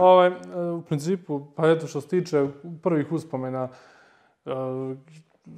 ovaj, 0.00 0.30
u 0.78 0.82
principu, 0.82 1.40
pa 1.56 1.68
eto 1.68 1.86
što 1.86 2.00
se 2.00 2.08
tiče 2.08 2.46
prvih 2.82 3.12
uspomena, 3.12 3.68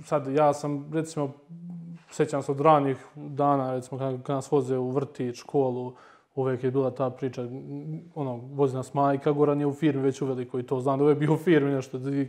sad 0.05 0.27
ja 0.27 0.53
sam, 0.53 0.91
recimo, 0.93 1.33
sjećam 2.11 2.43
se 2.43 2.53
od 2.53 2.61
ranih 2.61 2.97
dana, 3.17 3.73
recimo 3.73 3.99
kad, 3.99 4.23
kad 4.23 4.37
nas 4.37 4.51
voze 4.51 4.79
u 4.79 4.91
vrtić, 4.91 5.37
školu, 5.37 5.93
uvijek 6.35 6.65
je 6.65 6.71
bila 6.71 6.91
ta 6.91 7.11
priča, 7.11 7.43
ono, 8.15 8.37
vozi 8.37 8.77
nas 8.77 8.95
majka, 8.95 9.33
Goran 9.33 9.61
je 9.61 9.67
u 9.67 9.73
firmi 9.73 10.03
već 10.03 10.23
uveliko 10.23 10.59
i 10.59 10.63
to 10.63 10.81
znam 10.81 10.99
da 10.99 11.05
je 11.05 11.15
bio 11.15 11.35
u 11.35 11.39
firmi 11.39 11.73
nešto, 11.73 11.99
da, 11.99 12.11
i- 12.11 12.29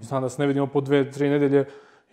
znam 0.00 0.22
da 0.22 0.28
se 0.28 0.42
ne 0.42 0.46
vidimo 0.46 0.66
po 0.66 0.80
dve, 0.80 1.10
tri 1.10 1.28
nedelje, 1.28 1.64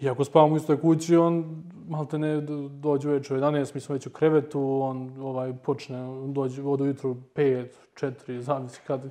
iako 0.01 0.23
spavamo 0.23 0.53
u 0.53 0.57
istoj 0.57 0.81
kući, 0.81 1.15
on 1.15 1.63
malte 1.87 2.19
ne 2.19 2.41
do- 2.41 2.69
dođe 2.69 3.09
uveče 3.09 3.33
u 3.33 3.37
11, 3.37 3.75
mi 3.75 3.81
smo 3.81 3.93
već 3.93 4.07
u 4.07 4.11
krevetu, 4.11 4.79
on 4.81 5.11
ovaj, 5.21 5.53
počne, 5.55 5.97
dođe 6.27 6.63
od 6.63 6.81
ujutru 6.81 7.15
5, 7.35 7.67
4, 7.95 8.39
zavisi 8.39 8.81
kad, 8.87 9.01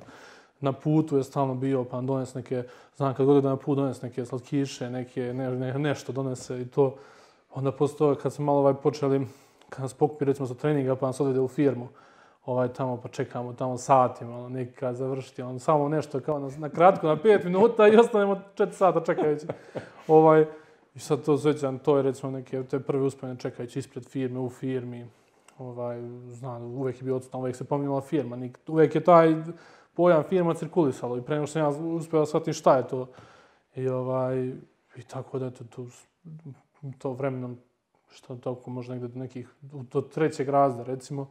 na 0.61 0.71
putu 0.71 1.17
je 1.17 1.23
stalno 1.23 1.55
bio, 1.55 1.83
pa 1.83 2.01
donese 2.01 2.39
neke, 2.39 2.63
znam 2.97 3.13
kad 3.13 3.25
god 3.25 3.43
da 3.43 3.49
na 3.49 3.55
put 3.55 3.77
donese 3.77 4.07
neke 4.07 4.25
slatkiše, 4.25 4.89
neke, 4.89 5.33
ne, 5.33 5.51
ne, 5.51 5.79
nešto 5.79 6.11
donese 6.11 6.61
i 6.61 6.65
to. 6.65 6.95
Onda 7.53 7.71
posle 7.71 7.97
toga 7.97 8.21
kad 8.21 8.33
smo 8.33 8.45
malo 8.45 8.59
ovaj 8.59 8.73
počeli, 8.73 9.27
kad 9.69 9.81
nas 9.81 9.93
pokupi 9.93 10.25
recimo 10.25 10.47
sa 10.47 10.53
treninga 10.53 10.95
pa 10.95 11.07
nas 11.07 11.19
odvede 11.19 11.39
u 11.39 11.47
firmu, 11.47 11.87
ovaj 12.45 12.67
tamo 12.67 12.97
pa 12.97 13.09
čekamo 13.09 13.53
tamo 13.53 13.77
satima, 13.77 14.37
ono, 14.37 14.49
neki 14.49 14.71
kad 14.71 14.95
završiti, 14.95 15.41
on 15.41 15.59
samo 15.59 15.89
nešto 15.89 16.19
kao 16.19 16.39
na, 16.39 16.49
na 16.57 16.69
kratko, 16.69 17.07
na 17.07 17.17
pet 17.17 17.43
minuta 17.43 17.87
i 17.87 17.95
ostanemo 17.95 18.41
četiri 18.55 18.75
sata 18.75 19.03
čekajući. 19.05 19.45
ovaj, 20.07 20.45
I 20.95 20.99
sad 20.99 21.25
to 21.25 21.37
svećam, 21.37 21.79
to 21.79 21.97
je 21.97 22.03
recimo 22.03 22.31
neke 22.31 22.63
te 22.63 22.79
prve 22.79 23.03
uspomene 23.03 23.39
čekajući 23.39 23.79
ispred 23.79 24.05
firme, 24.05 24.39
u 24.39 24.49
firmi. 24.49 25.05
Ovaj, 25.57 26.01
znam, 26.27 26.63
uvijek 26.63 27.01
je 27.01 27.03
bio 27.03 27.15
odsutan, 27.15 27.41
uvijek 27.41 27.55
se 27.55 27.63
pominjala 27.63 28.01
firma. 28.01 28.35
Nik, 28.35 28.59
uvijek 28.67 28.95
je 28.95 29.03
taj 29.03 29.35
pojam 29.93 30.23
firma 30.23 30.53
cirkulisalo 30.53 31.17
i 31.17 31.21
pre 31.21 31.35
nego 31.35 31.47
što 31.47 31.53
sam 31.53 31.61
ja 31.61 31.95
uspio 31.95 32.19
da 32.19 32.25
shvatim 32.25 32.53
šta 32.53 32.77
je 32.77 32.87
to. 32.87 33.07
I, 33.75 33.87
ovaj, 33.87 34.47
i 34.95 35.03
tako 35.07 35.39
da 35.39 35.45
eto, 35.45 35.63
to, 35.63 35.85
to 36.97 37.13
vremenom, 37.13 37.57
što 38.09 38.35
toliko 38.35 38.69
možda 38.69 38.93
negdje 38.93 39.07
do 39.07 39.19
nekih, 39.19 39.49
do 39.61 40.01
trećeg 40.01 40.49
razda 40.49 40.83
recimo, 40.83 41.29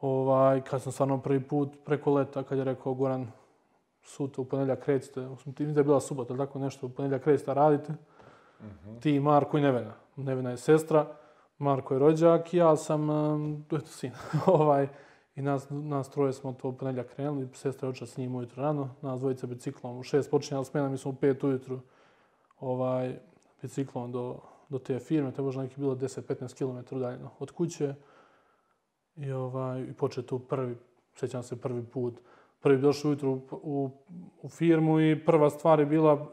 ovaj, 0.00 0.60
kad 0.60 0.82
sam 0.82 0.92
stvarno 0.92 1.18
prvi 1.18 1.40
put 1.40 1.68
preko 1.84 2.14
leta, 2.14 2.42
kad 2.42 2.58
je 2.58 2.64
rekao 2.64 2.94
Goran, 2.94 3.26
sutra 4.02 4.42
u 4.42 4.44
ponedjeljak 4.44 4.84
krećete, 4.84 5.20
mislim, 5.20 5.74
da 5.74 5.80
je 5.80 5.84
bila 5.84 6.00
subota, 6.00 6.36
tako 6.36 6.58
nešto, 6.58 6.86
u 6.86 6.90
ponedjeljak 6.90 7.22
krećete, 7.22 7.54
radite, 7.54 7.94
ti, 9.00 9.20
Marko 9.20 9.58
i 9.58 9.60
Nevena. 9.60 9.92
Nevena 10.16 10.50
je 10.50 10.56
sestra, 10.56 11.06
Marko 11.58 11.94
je 11.94 12.00
rođak 12.00 12.54
i 12.54 12.56
ja 12.56 12.76
sam, 12.76 13.10
um, 13.10 13.64
eto, 13.72 13.86
sin. 13.86 14.12
ovaj, 14.46 14.88
I 15.40 15.42
nas, 15.42 15.66
nas 15.70 16.10
troje 16.10 16.32
smo 16.32 16.52
to 16.52 16.68
u 16.68 16.72
ponedjeljak 16.72 17.14
krenuli, 17.14 17.48
sestra 17.54 17.86
je 17.86 17.90
očela 17.90 18.06
s 18.06 18.16
njim 18.16 18.34
ujutro 18.34 18.62
rano, 18.62 18.88
nas 19.02 19.20
dvojica 19.20 19.46
biciklom 19.46 19.98
u 19.98 20.02
šest 20.02 20.30
počinjala 20.30 20.64
smjena, 20.64 20.88
mi 20.88 20.98
smo 20.98 21.10
u 21.10 21.14
pet 21.14 21.44
ujutru 21.44 21.80
ovaj, 22.60 23.18
biciklom 23.62 24.12
do, 24.12 24.36
do 24.68 24.78
te 24.78 24.98
firme, 24.98 25.32
to 25.32 25.42
je 25.42 25.44
možda 25.44 25.62
neki 25.62 25.80
bilo 25.80 25.94
10-15 25.94 26.58
km 26.58 26.96
udaljeno 26.96 27.30
od 27.38 27.50
kuće. 27.50 27.94
I, 29.16 29.32
ovaj, 29.32 29.82
i 29.82 29.92
počeo 29.92 30.22
tu 30.22 30.38
prvi, 30.38 30.76
sjećam 31.14 31.42
se 31.42 31.60
prvi 31.60 31.84
put, 31.84 32.20
prvi 32.60 32.78
došao 32.78 33.08
ujutru 33.08 33.30
u, 33.30 33.40
u, 33.62 33.90
u 34.42 34.48
firmu 34.48 35.00
i 35.00 35.24
prva 35.24 35.50
stvar 35.50 35.80
je 35.80 35.86
bila, 35.86 36.26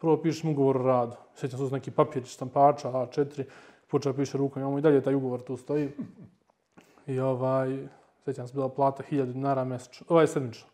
prvo 0.00 0.22
pišem 0.22 0.50
ugovor 0.50 0.76
o 0.76 0.82
radu. 0.82 1.16
Sjećam 1.34 1.58
se 1.58 1.64
uz 1.64 1.72
neki 1.72 1.90
papir 1.90 2.24
štampača, 2.24 2.92
A4, 2.92 3.44
počeo 3.90 4.12
piše 4.12 4.38
rukom, 4.38 4.62
imamo 4.62 4.78
i 4.78 4.82
dalje 4.82 5.02
taj 5.02 5.14
ugovor 5.14 5.42
tu 5.42 5.56
stoji. 5.56 5.90
I 7.06 7.20
ovaj, 7.20 7.88
sjećam 8.24 8.48
se, 8.48 8.54
bila 8.54 8.68
plata 8.68 9.02
1000 9.10 9.32
dinara 9.32 9.64
mjesečno, 9.64 10.06
ovaj 10.08 10.26
sedmično. 10.26 10.68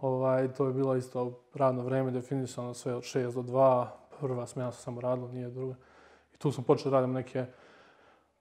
Ovaj, 0.00 0.52
to 0.52 0.66
je 0.66 0.72
bilo 0.72 0.96
isto 0.96 1.40
radno 1.54 1.82
vreme 1.82 2.10
definisano 2.10 2.74
sve 2.74 2.94
od 2.94 3.02
6 3.02 3.34
do 3.34 3.42
2, 3.42 3.86
prva 4.20 4.46
smjena 4.46 4.72
se 4.72 4.82
samo 4.82 5.00
radila, 5.00 5.32
nije 5.32 5.50
druga. 5.50 5.74
I 6.34 6.36
tu 6.36 6.52
smo 6.52 6.64
počeli 6.64 6.90
da 6.90 6.96
radimo 6.96 7.12
neke, 7.12 7.46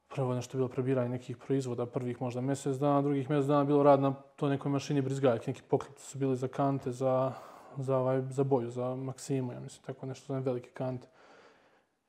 prvo 0.08 0.34
nešto 0.34 0.58
bilo 0.58 0.70
prebiranje 0.70 1.10
nekih 1.10 1.38
proizvoda, 1.38 1.86
prvih 1.86 2.22
možda 2.22 2.42
mjesec 2.42 2.78
dana, 2.78 3.02
drugih 3.02 3.30
mjesec 3.30 3.48
dana 3.48 3.64
bilo 3.64 3.84
rad 3.84 4.02
na 4.02 4.14
to 4.36 4.50
nekoj 4.50 4.72
mašini 4.72 5.02
brizgaljke, 5.02 5.52
neki 5.52 5.62
poklopci 5.70 6.06
su 6.06 6.18
bili 6.18 6.36
za 6.36 6.48
kante, 6.48 6.92
za, 6.92 7.32
za, 7.78 7.98
ovaj, 7.98 8.22
za 8.30 8.44
boju, 8.44 8.70
za 8.70 8.96
Maksimu, 8.96 9.54
ja 9.54 9.60
mislim, 9.60 9.84
tako 9.86 10.06
nešto, 10.06 10.34
za 10.34 10.40
velike 10.40 10.70
kante. 10.70 11.08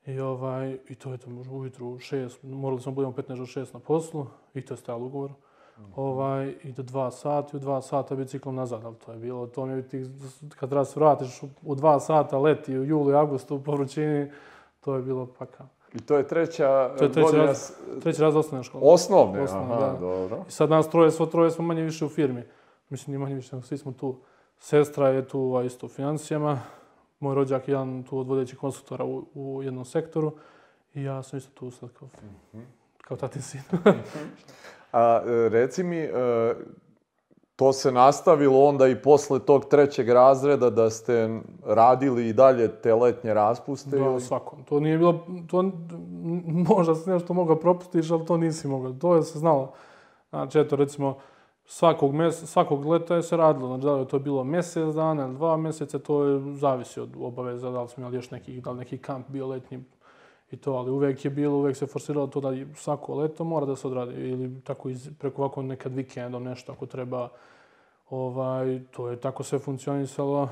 I, 0.05 0.19
ovaj, 0.19 0.79
I 0.89 0.95
to 0.95 1.11
je 1.11 1.17
to, 1.17 1.29
ujutru 1.51 1.87
u 1.87 1.99
šest, 1.99 2.43
morali 2.43 2.81
smo 2.81 2.91
budemo 2.91 3.13
15 3.13 3.37
do 3.37 3.45
6 3.45 3.73
na 3.73 3.79
poslu, 3.79 4.27
i 4.53 4.61
to 4.61 4.73
je 4.73 4.77
stajalo 4.77 5.05
ugovor. 5.05 5.31
Ovaj, 5.95 6.55
I 6.63 6.71
do 6.71 6.83
dva 6.83 7.11
sata, 7.11 7.49
i 7.53 7.57
u 7.57 7.59
dva 7.59 7.81
sata 7.81 8.15
biciklom 8.15 8.55
nazad, 8.55 8.85
ali 8.85 8.95
to 8.95 9.11
je 9.11 9.17
bilo, 9.17 9.47
to 9.47 9.65
mi 9.65 9.83
ti, 9.83 10.05
kad 10.49 10.87
se 10.87 10.99
vratiš 10.99 11.43
u- 11.43 11.49
u 11.63 11.75
dva 11.75 11.99
sata 11.99 12.37
leti 12.37 12.77
u 12.77 12.83
julu 12.83 13.11
i 13.11 13.15
avgustu 13.15 13.63
po 13.63 13.71
vrućini, 13.71 14.31
to 14.79 14.95
je 14.95 15.01
bilo 15.01 15.25
pakao. 15.29 15.67
I 15.93 15.99
to 15.99 16.17
je 16.17 16.27
treća 16.27 16.89
To 16.89 17.03
je 17.03 17.11
treći 17.11 17.21
godina 17.23 17.43
raz- 17.45 17.71
Treći 18.01 18.21
raz 18.21 18.35
osnovne 18.35 18.63
škole. 18.63 18.83
osnovne. 18.85 19.41
Osnovne, 19.41 19.73
Aha, 19.73 19.85
da. 19.85 19.97
dobro. 19.99 20.43
I 20.47 20.51
sad 20.51 20.69
nas 20.69 20.89
troje, 20.89 21.11
svo 21.11 21.25
troje 21.25 21.51
smo 21.51 21.65
manje 21.65 21.81
više 21.81 22.05
u 22.05 22.09
firmi. 22.09 22.43
Mislim, 22.89 23.11
ni 23.11 23.19
manje 23.19 23.35
više, 23.35 23.61
svi 23.61 23.77
smo 23.77 23.91
tu. 23.91 24.15
Sestra 24.59 25.09
je 25.09 25.27
tu 25.27 25.39
ovaj, 25.41 25.65
isto 25.65 25.85
u 25.85 25.89
financijama. 25.89 26.59
Moj 27.19 27.35
rođak 27.35 27.67
je 27.67 27.71
jedan 27.71 28.03
tu 28.03 28.17
od 28.17 28.27
vodećih 28.27 28.57
konstruktora 28.57 29.05
u, 29.05 29.25
u 29.33 29.63
jednom 29.63 29.85
sektoru. 29.85 30.31
I 30.93 31.03
ja 31.03 31.23
sam 31.23 31.37
isto 31.37 31.51
tu 31.53 31.71
sad 31.71 31.89
kao, 31.89 32.07
kao 32.97 33.17
tatin 33.17 33.41
sin. 33.41 33.61
A 34.95 35.21
e, 35.25 35.49
reci 35.49 35.83
mi, 35.83 35.97
e, 35.97 36.09
to 37.55 37.73
se 37.73 37.91
nastavilo 37.91 38.63
onda 38.63 38.87
i 38.87 38.95
posle 38.95 39.39
tog 39.39 39.65
trećeg 39.65 40.09
razreda 40.09 40.69
da 40.69 40.89
ste 40.89 41.39
radili 41.65 42.27
i 42.27 42.33
dalje 42.33 42.67
te 42.81 42.93
letnje 42.93 43.33
raspuste? 43.33 43.97
da, 43.97 44.05
ili- 44.05 44.21
svakom. 44.21 44.63
To 44.63 44.79
nije 44.79 44.97
bilo, 44.97 45.25
to 45.47 45.71
možda 46.77 46.95
se 46.95 47.09
nešto 47.09 47.33
mogao 47.33 47.55
propustiš, 47.55 48.11
ali 48.11 48.25
to 48.25 48.37
nisi 48.37 48.67
mogao. 48.67 48.93
To 48.93 49.15
je 49.15 49.23
se 49.23 49.39
znalo. 49.39 49.73
Znači, 50.29 50.59
eto, 50.59 50.75
recimo, 50.75 51.17
svakog, 51.65 52.13
mes, 52.13 52.43
svakog 52.43 52.85
leta 52.85 53.15
je 53.15 53.23
se 53.23 53.37
radilo. 53.37 53.67
Znači, 53.67 53.85
da 53.85 53.93
li 53.93 54.01
je 54.01 54.07
to 54.07 54.19
bilo 54.19 54.43
mjesec 54.43 54.95
dana 54.95 55.25
ili 55.25 55.35
dva 55.35 55.57
mjeseca, 55.57 55.99
to 55.99 56.23
je 56.23 56.53
zavisi 56.53 56.99
od 56.99 57.09
obaveza, 57.19 57.71
da 57.71 57.81
li 57.81 57.89
smo 57.89 58.01
imali 58.01 58.15
još 58.15 58.31
neki, 58.31 58.61
da 58.61 58.71
li 58.71 58.77
neki 58.77 58.97
kamp 58.97 59.29
bio 59.29 59.47
letnji 59.47 59.83
i 60.51 60.57
to, 60.57 60.71
ali 60.73 60.91
uvijek 60.91 61.25
je 61.25 61.31
bilo, 61.31 61.57
uvijek 61.57 61.77
se 61.77 61.87
forsiralo 61.87 62.27
to 62.27 62.41
da 62.41 62.49
svako 62.75 63.15
leto 63.15 63.43
mora 63.43 63.65
da 63.65 63.75
se 63.75 63.87
odradi 63.87 64.13
ili 64.13 64.61
tako 64.61 64.89
iz, 64.89 65.09
preko 65.19 65.41
ovako 65.41 65.61
nekad 65.61 65.93
vikendom 65.93 66.43
nešto 66.43 66.71
ako 66.71 66.85
treba. 66.85 67.29
Ovaj, 68.09 68.81
to 68.91 69.09
je 69.09 69.19
tako 69.19 69.43
sve 69.43 69.59
funkcionisalo 69.59 70.49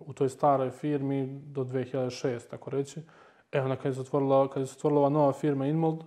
u 0.00 0.12
toj 0.12 0.28
staroj 0.28 0.70
firmi 0.70 1.26
do 1.26 1.64
2006, 1.64 2.50
tako 2.50 2.70
reći. 2.70 3.00
Evo, 3.52 3.64
onda 3.64 3.76
kad 3.76 3.86
je 3.86 3.94
se 3.94 4.00
otvorila, 4.00 4.48
kad 4.48 4.60
je 4.60 4.66
se 4.66 4.74
otvorila 4.76 5.00
ova 5.00 5.08
nova 5.08 5.32
firma 5.32 5.66
Inmold, 5.66 6.04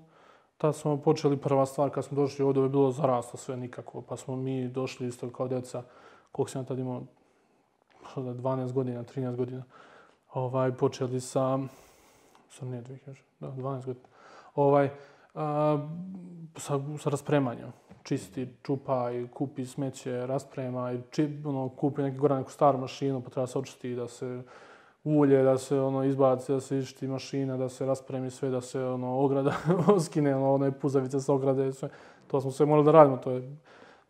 tad 0.58 0.76
smo 0.76 0.98
počeli 0.98 1.38
prva 1.38 1.66
stvar, 1.66 1.90
kad 1.90 2.06
smo 2.06 2.16
došli 2.16 2.46
ovdje, 2.46 2.64
je 2.64 2.70
bilo 2.70 2.92
zaraslo 2.92 3.40
sve 3.40 3.58
nikako, 3.58 4.02
pa 4.02 4.18
smo 4.18 4.36
mi 4.36 4.68
došli 4.68 5.08
isto 5.08 5.30
kao 5.30 5.48
djeca, 5.48 5.84
koliko 6.32 6.52
sam 6.52 6.62
ja 6.62 6.66
tad 6.66 6.80
imao, 6.80 7.04
šta 8.12 8.22
da, 8.22 8.34
12 8.34 8.72
godina, 8.72 9.04
13 9.04 9.36
godina, 9.36 9.64
ovaj, 10.34 10.72
počeli 10.72 11.20
sa, 11.20 11.60
sam 12.54 12.70
nije 12.70 12.84
2000, 12.84 13.16
da, 13.40 13.48
12 13.48 13.86
godina, 13.86 14.06
ovaj, 14.56 14.90
a, 15.36 15.88
sa, 16.58 16.80
sa 17.00 17.10
raspremanjem. 17.10 17.72
Čisti, 18.04 18.48
čupa 18.64 19.12
i 19.12 19.28
kupi 19.28 19.66
smeće, 19.66 20.28
rasprema 20.28 20.92
i 20.94 21.00
či, 21.12 21.42
ono, 21.46 21.70
kupi 21.70 22.02
neki 22.02 22.18
gore 22.18 22.36
neku 22.36 22.52
staru 22.52 22.78
mašinu, 22.78 23.22
pa 23.22 23.30
treba 23.30 23.48
se 23.48 23.60
očisti 23.60 23.96
da 23.96 24.08
se 24.08 24.44
ulje, 25.04 25.44
da 25.44 25.58
se 25.58 25.80
ono 25.80 26.04
izbaci, 26.04 26.52
da 26.52 26.60
se 26.60 26.78
išti 26.80 27.08
mašina, 27.08 27.58
da 27.58 27.70
se 27.70 27.86
raspremi 27.86 28.32
sve, 28.32 28.50
da 28.50 28.62
se 28.62 28.84
ono 28.84 29.20
ograda 29.20 29.54
skine, 30.06 30.36
ono, 30.36 30.54
one 30.54 30.72
puzavice 30.72 31.20
sa 31.20 31.34
ograde, 31.34 31.74
sve. 31.74 31.90
To 32.28 32.42
smo 32.42 32.52
sve 32.52 32.66
morali 32.66 32.86
da 32.86 32.92
radimo, 32.92 33.18
to 33.18 33.32
je, 33.32 33.58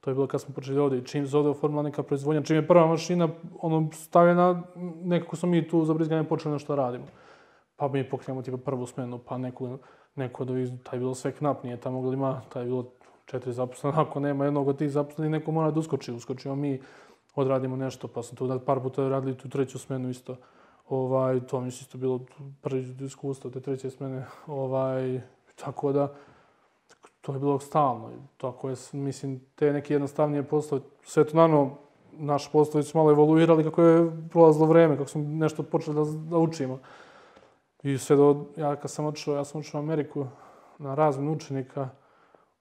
to 0.01 0.09
je 0.09 0.13
bilo 0.13 0.27
kad 0.27 0.41
smo 0.41 0.53
počeli 0.53 0.79
ovdje. 0.79 0.99
I 0.99 1.05
čim 1.05 1.27
se 1.27 1.37
ovdje 1.37 1.49
oformila 1.49 1.83
neka 1.83 2.03
proizvodnja, 2.03 2.41
čim 2.41 2.55
je 2.55 2.67
prva 2.67 2.87
mašina 2.87 3.29
ono, 3.59 3.89
stavljena, 3.93 4.63
nekako 5.03 5.35
smo 5.35 5.49
mi 5.49 5.67
tu 5.67 5.85
za 5.85 5.93
brizganje 5.93 6.23
počeli 6.23 6.53
nešto 6.53 6.75
da 6.75 6.81
radimo. 6.81 7.05
Pa 7.75 7.87
mi 7.87 8.09
pokrenemo 8.09 8.41
tipa 8.41 8.57
prvu 8.57 8.85
smenu, 8.85 9.19
pa 9.19 9.37
neko, 9.37 9.77
neko 10.15 10.45
da 10.45 10.59
iz- 10.59 10.73
taj 10.83 10.99
bilo 10.99 11.15
sve 11.15 11.31
knap, 11.31 11.63
nije 11.63 11.77
tamo 11.77 12.13
ima, 12.13 12.41
taj 12.49 12.65
bilo 12.65 12.91
četiri 13.25 13.53
zaposlena, 13.53 14.01
ako 14.01 14.19
nema 14.19 14.45
jednog 14.45 14.67
od 14.67 14.77
tih 14.77 14.91
zaposlenih, 14.91 15.31
neko 15.31 15.51
mora 15.51 15.71
da 15.71 15.79
uskoči, 15.79 16.11
uskočimo 16.11 16.55
mi, 16.55 16.81
odradimo 17.35 17.75
nešto, 17.75 18.07
pa 18.07 18.23
sam 18.23 18.35
tu 18.35 18.59
par 18.65 18.79
puta 18.79 19.09
radili 19.09 19.37
tu 19.37 19.49
treću 19.49 19.79
smenu 19.79 20.09
isto. 20.09 20.35
Ovaj, 20.89 21.39
to 21.39 21.59
mi 21.59 21.65
je 21.65 21.69
isto 21.69 21.97
bilo 21.97 22.19
prvi 22.61 22.95
iskustvo 23.05 23.49
te 23.49 23.59
treće 23.59 23.89
smene. 23.89 24.25
Ovaj, 24.47 25.21
tako 25.55 25.91
da, 25.91 26.13
to 27.21 27.33
je 27.33 27.39
bilo 27.39 27.59
stalno. 27.59 28.09
Tako 28.37 28.69
je, 28.69 28.75
mislim, 28.93 29.41
te 29.55 29.73
neke 29.73 29.93
jednostavnije 29.93 30.43
poslove, 30.43 30.83
sve 31.03 31.23
to 31.23 31.37
naravno, 31.37 31.71
naši 32.11 32.49
poslovi 32.51 32.83
su 32.83 32.97
malo 32.97 33.11
evoluirali 33.11 33.63
kako 33.63 33.81
je 33.81 34.11
prolazilo 34.29 34.65
vreme, 34.65 34.97
kako 34.97 35.09
smo 35.09 35.23
nešto 35.23 35.63
počeli 35.63 35.95
da, 35.95 36.03
da 36.29 36.37
učimo. 36.37 36.79
I 37.83 37.97
sve 37.97 38.15
do, 38.15 38.45
ja 38.57 38.75
kad 38.75 38.91
sam 38.91 39.05
otišao, 39.05 39.35
ja 39.35 39.43
sam 39.43 39.59
otišao 39.59 39.81
u 39.81 39.83
Ameriku 39.83 40.25
na 40.77 40.95
razmin 40.95 41.29
učenika 41.29 41.89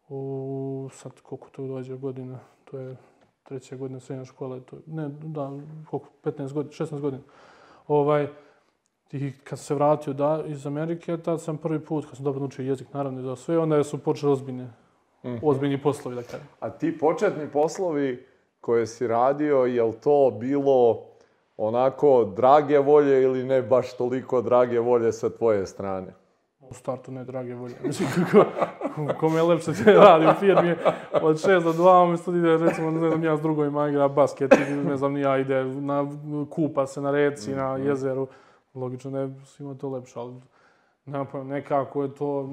u, 0.09 0.89
sad 0.93 1.21
koliko 1.21 1.49
to 1.49 1.67
dođe 1.67 1.97
godina, 1.97 2.39
to 2.65 2.79
je 2.79 2.97
treća 3.43 3.77
godina 3.77 4.01
srednje 4.01 4.25
škole, 4.25 4.61
to 4.61 4.77
je, 4.77 4.83
ne, 4.87 5.09
da, 5.09 5.51
koliko, 5.91 6.09
15 6.23 6.53
godina, 6.53 6.73
16 6.73 7.01
godina. 7.01 7.23
Ovaj, 7.89 8.29
i 9.13 9.33
kad 9.45 9.59
sam 9.59 9.67
se 9.67 9.75
vratio 9.75 10.13
da, 10.13 10.45
iz 10.47 10.67
Amerike, 10.67 11.17
tad 11.17 11.43
sam 11.43 11.59
prvi 11.59 11.81
put, 11.81 12.07
kad 12.07 12.17
sam 12.17 12.25
dobro 12.25 12.41
naučio 12.41 12.63
jezik, 12.63 12.93
naravno 12.93 13.21
i 13.21 13.23
za 13.23 13.37
sve, 13.37 13.59
onda 13.59 13.85
su 13.85 13.99
počeli 13.99 14.33
ozbiljne, 14.33 14.65
mm 14.65 14.71
-hmm. 15.29 15.39
ozbiljni 15.43 15.83
poslovi, 15.83 16.17
da 16.17 16.23
kažem. 16.23 16.49
A 16.61 16.71
ti 16.71 16.99
početni 16.99 17.49
poslovi 17.53 18.27
koje 18.61 18.87
si 18.87 19.07
radio, 19.07 19.57
je 19.57 19.83
li 19.83 19.93
to 19.93 20.37
bilo 20.41 21.12
onako 21.57 22.25
drage 22.25 22.79
volje 22.79 23.23
ili 23.23 23.45
ne 23.45 23.63
baš 23.63 23.97
toliko 23.97 24.43
drage 24.43 24.81
volje 24.81 25.13
sa 25.13 25.31
tvoje 25.31 25.67
strane? 25.67 26.15
U 26.61 26.75
startu 26.75 27.13
ne 27.13 27.25
drage 27.25 27.55
volje. 27.55 27.75
Mislim, 27.85 28.09
kako, 28.31 28.45
kome 29.21 29.37
je 29.37 29.43
lepše 29.43 29.75
se 29.75 29.93
radi 29.93 30.27
u 30.27 30.41
firmi, 30.41 30.75
od 31.23 31.37
6 31.37 31.65
do 31.65 31.73
2, 31.73 32.05
umjesto 32.05 32.33
da 32.33 32.39
ide, 32.39 32.57
recimo, 32.57 32.91
ne 32.91 33.09
znam, 33.09 33.25
ja 33.25 33.37
s 33.37 33.41
drugovima 33.41 33.89
igra 33.89 34.09
basket, 34.09 34.55
ne 34.85 34.97
znam, 34.97 35.17
ja 35.17 35.39
ide 35.39 35.65
na, 35.65 36.07
kupa 36.51 36.87
se 36.87 37.01
na 37.01 37.11
reci, 37.11 37.55
na 37.55 37.77
jezeru. 37.77 38.27
Logično 38.75 39.11
ne 39.11 39.31
svima 39.45 39.75
to 39.75 39.89
lepše, 39.89 40.19
ali 40.19 40.35
pojma, 41.33 41.45
nekako 41.45 42.03
je 42.03 42.15
to, 42.15 42.51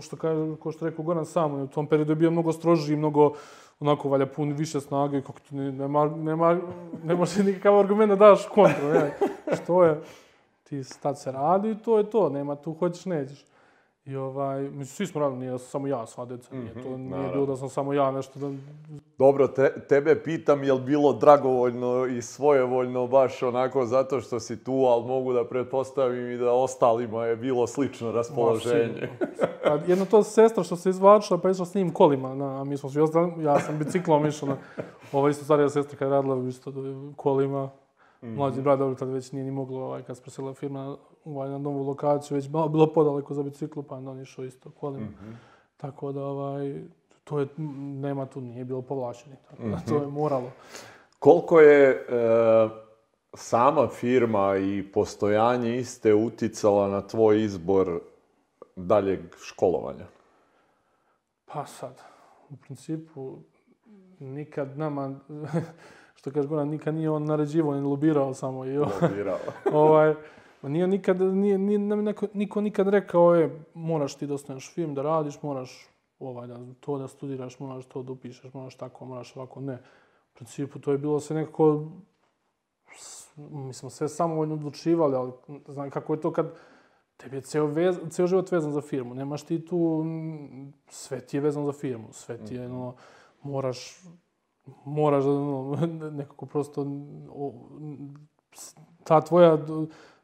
što 0.00 0.16
kaže, 0.16 0.56
ko 0.56 0.72
što 0.72 0.86
rekao 0.86 1.04
Goran 1.04 1.26
sam, 1.26 1.54
u 1.54 1.66
tom 1.66 1.86
periodu 1.86 2.12
je 2.12 2.16
bio 2.16 2.30
mnogo 2.30 2.52
strožiji, 2.52 2.96
mnogo, 2.96 3.32
onako 3.80 4.08
valja 4.08 4.26
pun 4.26 4.52
više 4.52 4.80
snage, 4.80 5.20
kako 5.20 5.40
ti 5.40 5.54
nema, 5.54 6.06
nema, 6.06 6.60
ne 7.04 7.14
može 7.14 7.44
nikakav 7.44 7.78
argument 7.78 8.10
da 8.10 8.16
daš 8.16 8.48
kontru, 8.48 8.88
ne. 8.88 9.16
Što 9.62 9.84
je, 9.84 10.00
ti 10.62 10.82
tad 11.02 11.20
se 11.20 11.32
radi 11.32 11.70
i 11.70 11.78
to 11.78 11.98
je 11.98 12.10
to, 12.10 12.28
nema 12.28 12.56
tu 12.56 12.74
hoćeš, 12.74 13.04
nećeš. 13.04 13.44
I 14.06 14.16
ovaj, 14.16 14.62
mislim, 14.62 14.86
svi 14.86 15.06
smo 15.06 15.20
radili, 15.20 15.40
nije 15.40 15.58
samo 15.58 15.86
ja 15.86 16.06
sva 16.06 16.24
deca, 16.24 16.54
nije 16.54 16.74
to, 16.74 16.90
mhm, 16.90 17.02
nije 17.02 17.28
bilo 17.32 17.46
da 17.46 17.56
sam 17.56 17.68
samo 17.68 17.92
ja 17.92 18.10
nešto 18.10 18.38
da... 18.38 18.52
Dobro, 19.18 19.48
te, 19.48 19.86
tebe 19.88 20.22
pitam, 20.22 20.64
je 20.64 20.72
li 20.72 20.80
bilo 20.80 21.12
dragovoljno 21.12 22.06
i 22.06 22.22
svojevoljno 22.22 23.06
baš 23.06 23.42
onako 23.42 23.86
zato 23.86 24.20
što 24.20 24.40
si 24.40 24.64
tu, 24.64 24.72
ali 24.72 25.04
mogu 25.04 25.32
da 25.32 25.44
pretpostavim 25.44 26.30
i 26.30 26.36
da 26.36 26.52
ostalima 26.52 27.24
je 27.26 27.36
bilo 27.36 27.66
slično 27.66 28.12
raspoloženje. 28.12 29.08
A 29.64 29.78
jedno 29.86 30.04
to 30.04 30.22
sestra 30.22 30.64
što 30.64 30.76
se 30.76 30.90
izvačila, 30.90 31.38
pa 31.38 31.50
išla 31.50 31.66
s 31.66 31.74
njim 31.74 31.92
kolima, 31.92 32.34
na, 32.34 32.60
a 32.60 32.64
mi 32.64 32.76
smo 32.76 32.90
svi 32.90 33.00
ostali, 33.00 33.44
ja 33.44 33.60
sam 33.60 33.78
biciklom 33.78 34.26
išao 34.26 34.48
na, 34.48 34.56
ova 35.12 35.30
isto 35.30 35.44
starija 35.44 35.68
sestra 35.68 35.98
kada 35.98 36.14
je 36.14 36.22
radila 36.22 36.48
isto 36.48 36.72
kolima, 37.16 37.70
Mm-hmm. 38.24 38.36
Mlađi 38.36 38.62
brat, 38.62 38.78
dobro, 38.78 38.94
tad 38.94 39.08
već 39.08 39.32
nije 39.32 39.44
ni 39.44 39.50
moglo, 39.50 39.84
ovaj, 39.84 40.02
kad 40.02 40.16
se 40.16 40.22
preselila 40.22 40.54
firma 40.54 40.96
ovaj, 41.24 41.48
na 41.50 41.58
novu 41.58 41.82
lokaciju, 41.82 42.34
već 42.34 42.48
malo 42.48 42.68
bilo 42.68 42.92
podaleko 42.92 43.34
za 43.34 43.42
biciklu, 43.42 43.82
pa 43.82 43.96
on 43.96 44.20
išao 44.20 44.44
isto 44.44 44.70
kolima. 44.70 45.06
Mm-hmm. 45.06 45.38
Tako 45.76 46.12
da, 46.12 46.24
ovaj, 46.24 46.82
to 47.24 47.40
je, 47.40 47.46
nema 48.00 48.26
tu, 48.26 48.40
nije 48.40 48.64
bilo 48.64 48.82
povlačeni, 48.82 49.36
tako 49.50 49.62
da 49.62 49.68
mm-hmm. 49.68 49.86
to 49.88 49.96
je 49.96 50.06
moralo. 50.06 50.50
Koliko 51.18 51.60
je 51.60 51.90
e, 51.90 52.68
sama 53.34 53.88
firma 53.88 54.56
i 54.56 54.82
postojanje 54.92 55.76
iste 55.76 56.14
uticala 56.14 56.88
na 56.88 57.00
tvoj 57.00 57.44
izbor 57.44 58.00
daljeg 58.76 59.20
školovanja? 59.42 60.06
Pa 61.44 61.66
sad, 61.66 62.00
u 62.50 62.56
principu, 62.56 63.38
nikad 64.18 64.78
nama 64.78 65.14
što 66.24 66.30
kaže 66.30 66.48
Goran, 66.48 66.68
nikad 66.68 66.94
nije 66.94 67.10
on 67.10 67.24
naređivo, 67.24 67.74
ni 67.74 67.80
lobirao 67.80 68.34
samo. 68.34 68.64
I, 68.64 68.78
lobirao. 68.78 69.38
ovaj, 69.72 70.14
nije 70.62 70.86
nikad, 70.86 71.20
nije, 71.20 71.58
nije 71.58 71.78
neko, 71.78 72.26
niko 72.34 72.60
nikad 72.60 72.88
rekao, 72.88 73.34
je, 73.34 73.64
moraš 73.74 74.14
ti 74.14 74.26
da 74.26 74.34
ostaneš 74.34 74.74
film, 74.74 74.94
da 74.94 75.02
radiš, 75.02 75.42
moraš 75.42 75.88
ovaj, 76.18 76.46
da, 76.46 76.58
to 76.80 76.98
da 76.98 77.08
studiraš, 77.08 77.58
moraš 77.58 77.86
to 77.86 78.02
da 78.02 78.12
upišeš, 78.12 78.52
moraš 78.52 78.76
tako, 78.76 79.04
moraš 79.04 79.36
ovako, 79.36 79.60
ne. 79.60 79.74
U 79.74 80.34
principu, 80.34 80.78
to 80.78 80.92
je 80.92 80.98
bilo 80.98 81.20
sve 81.20 81.36
nekako, 81.36 81.86
mi 83.36 83.72
smo 83.72 83.90
sve 83.90 84.08
samovoljno 84.08 84.54
odlučivali, 84.54 85.16
ali 85.16 85.32
znam 85.68 85.90
kako 85.90 86.14
je 86.14 86.20
to 86.20 86.32
kad 86.32 86.52
tebi 87.16 87.36
je 87.36 87.40
ceo, 87.40 87.66
vez, 87.66 87.96
ceo 88.10 88.26
život 88.26 88.52
vezan 88.52 88.72
za 88.72 88.80
firmu. 88.80 89.14
Nemaš 89.14 89.42
ti 89.42 89.66
tu, 89.66 90.04
sve 90.88 91.20
ti 91.20 91.36
je 91.36 91.40
vezano 91.40 91.66
za 91.66 91.72
firmu, 91.72 92.08
sve 92.12 92.38
ti 92.44 92.54
je, 92.54 92.68
no, 92.68 92.94
moraš 93.42 94.00
moraš 94.84 95.24
da 95.24 95.30
no, 95.30 95.78
nekako 96.18 96.46
prosto 96.46 96.86
ta 99.04 99.20
tvoja 99.20 99.58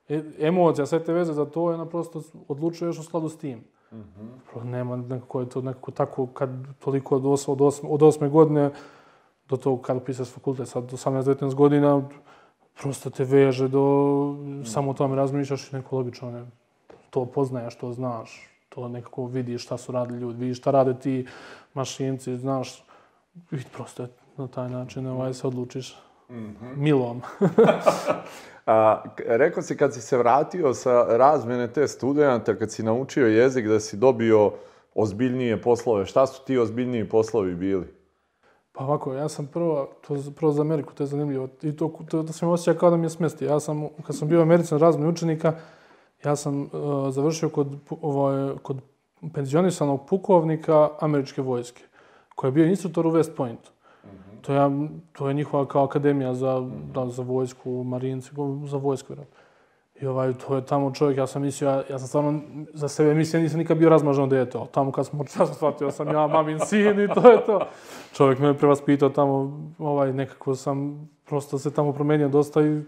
e, 0.08 0.22
emocija, 0.38 0.86
sve 0.86 1.04
te 1.04 1.12
veze 1.12 1.32
za 1.32 1.44
to, 1.44 1.64
ona 1.64 1.86
prosto 1.86 2.22
odlučuješ 2.48 2.98
u 2.98 3.02
skladu 3.02 3.28
s 3.28 3.38
tim. 3.38 3.64
Mm 3.92 3.96
-hmm. 3.96 4.64
Nema 4.64 4.96
nekako 4.96 5.40
je 5.40 5.48
to 5.48 5.62
nekako 5.62 5.90
tako 5.90 6.26
kad 6.26 6.50
toliko 6.78 7.16
od, 7.16 7.26
os, 7.26 7.48
od, 7.48 7.60
osme, 7.60 7.88
od 7.88 8.02
osme 8.02 8.28
godine 8.28 8.70
do 9.48 9.56
tog 9.56 9.80
kad 9.80 9.96
upisaš 9.96 10.30
fakultet, 10.30 10.68
sad 10.68 10.84
do 10.84 10.96
18-19 10.96 11.54
godina, 11.54 12.08
prosto 12.80 13.10
te 13.10 13.24
veže 13.24 13.68
do, 13.68 13.84
mm. 14.38 14.64
samo 14.64 14.90
o 14.90 14.94
tome 14.94 15.16
razmišljaš 15.16 15.72
i 15.72 15.76
neko 15.76 15.96
logično 15.96 16.30
ne, 16.30 16.46
to 17.10 17.26
poznaješ, 17.26 17.76
to 17.76 17.92
znaš, 17.92 18.48
to 18.68 18.88
nekako 18.88 19.26
vidiš 19.26 19.64
šta 19.64 19.76
su 19.76 19.92
radili 19.92 20.20
ljudi, 20.20 20.38
vidiš 20.38 20.58
šta 20.58 20.70
rade 20.70 20.94
ti 20.94 21.26
mašinci, 21.74 22.36
znaš, 22.36 22.84
i 23.52 23.58
prosto 23.72 24.02
je 24.02 24.08
na 24.36 24.48
taj 24.48 24.68
način 24.68 25.06
ovaj, 25.06 25.34
se 25.34 25.46
odlučiš 25.46 25.98
mm 26.28 26.34
-hmm. 26.34 26.76
milom. 26.76 27.22
A, 28.66 29.02
rekao 29.26 29.62
si 29.62 29.76
kad 29.76 29.94
si 29.94 30.00
se 30.00 30.18
vratio 30.18 30.74
sa 30.74 31.16
razmene 31.16 31.72
te 31.72 31.88
studenta, 31.88 32.56
kad 32.56 32.72
si 32.72 32.82
naučio 32.82 33.26
jezik, 33.26 33.66
da 33.66 33.80
si 33.80 33.96
dobio 33.96 34.52
ozbiljnije 34.94 35.62
poslove. 35.62 36.06
Šta 36.06 36.26
su 36.26 36.44
ti 36.44 36.58
ozbiljniji 36.58 37.08
poslovi 37.08 37.54
bili? 37.54 37.86
Pa 38.72 38.84
ovako, 38.84 39.14
ja 39.14 39.28
sam 39.28 39.46
prvo, 39.46 39.88
to 40.06 40.16
prvo 40.36 40.52
za 40.52 40.62
Ameriku, 40.62 40.94
to 40.94 41.02
je 41.02 41.06
zanimljivo. 41.06 41.48
I 41.62 41.76
to, 41.76 41.98
to 42.10 42.22
da 42.22 42.32
sam 42.32 42.48
osjećao 42.48 42.74
kao 42.74 42.90
da 42.90 42.96
mi 42.96 43.04
je 43.04 43.10
smesti. 43.10 43.44
Ja 43.44 43.60
sam, 43.60 43.88
kad 44.06 44.16
sam 44.16 44.28
bio 44.28 44.44
na 44.44 44.78
razmeni 44.78 45.08
učenika, 45.08 45.52
ja 46.24 46.36
sam 46.36 46.62
uh, 46.62 46.68
završio 47.10 47.48
kod, 47.48 47.76
ovaj, 48.02 48.54
kod 48.62 48.80
penzionisanog 49.34 50.06
pukovnika 50.08 50.88
američke 51.00 51.42
vojske, 51.42 51.82
koji 52.34 52.48
je 52.48 52.52
bio 52.52 52.66
instruktor 52.66 53.06
u 53.06 53.10
West 53.10 53.36
Pointu. 53.36 53.70
To 54.40 54.52
je, 54.54 54.88
to 55.12 55.28
je 55.28 55.34
njihova 55.34 55.66
kao 55.66 55.84
akademija 55.84 56.34
za, 56.34 56.68
da, 56.94 57.06
za 57.06 57.22
vojsku, 57.22 57.84
marinci, 57.84 58.30
za 58.64 58.76
vojsku, 58.76 59.06
vjerojatno. 59.08 59.36
I 60.00 60.06
ovaj, 60.06 60.32
to 60.32 60.56
je 60.56 60.66
tamo 60.66 60.90
čovjek, 60.90 61.18
ja 61.18 61.26
sam 61.26 61.42
mislio, 61.42 61.70
ja, 61.70 61.82
ja 61.90 61.98
sam 61.98 62.08
stvarno 62.08 62.40
za 62.74 62.88
sebe 62.88 63.14
mislio, 63.14 63.42
nisam 63.42 63.58
nikad 63.58 63.78
bio 63.78 63.88
razmaženo 63.88 64.26
dete, 64.26 64.58
ali 64.58 64.68
tamo 64.72 64.92
kad 64.92 65.06
smo, 65.06 65.24
ja 65.38 65.46
sam 65.46 65.54
shvatio, 65.54 65.90
sam 65.90 66.08
ja 66.08 66.26
mamin 66.26 66.58
sin 66.66 67.00
i 67.00 67.08
to 67.14 67.30
je 67.30 67.44
to. 67.46 67.60
Čovjek 68.12 68.38
me 68.38 68.58
prevaspitao 68.58 69.08
tamo, 69.08 69.60
ovaj, 69.78 70.12
nekako 70.12 70.54
sam 70.54 71.08
prosto 71.24 71.58
se 71.58 71.70
tamo 71.74 71.92
promenio 71.92 72.28
dosta 72.28 72.62
i, 72.62 72.82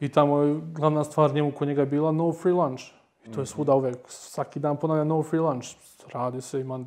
i 0.00 0.08
tamo 0.08 0.42
je 0.42 0.60
glavna 0.72 1.04
stvar 1.04 1.34
njemu 1.34 1.52
kod 1.52 1.68
njega 1.68 1.80
je 1.82 1.86
bila 1.86 2.12
no 2.12 2.32
free 2.32 2.54
lunch. 2.54 2.82
I 3.26 3.32
to 3.32 3.40
je 3.40 3.46
svuda 3.46 3.74
uvek, 3.74 3.96
svaki 4.08 4.60
dan 4.60 4.76
ponavlja 4.76 5.04
no 5.04 5.22
free 5.22 5.40
lunch. 5.40 5.68
Radi 6.12 6.40
se, 6.40 6.60
ima 6.60 6.84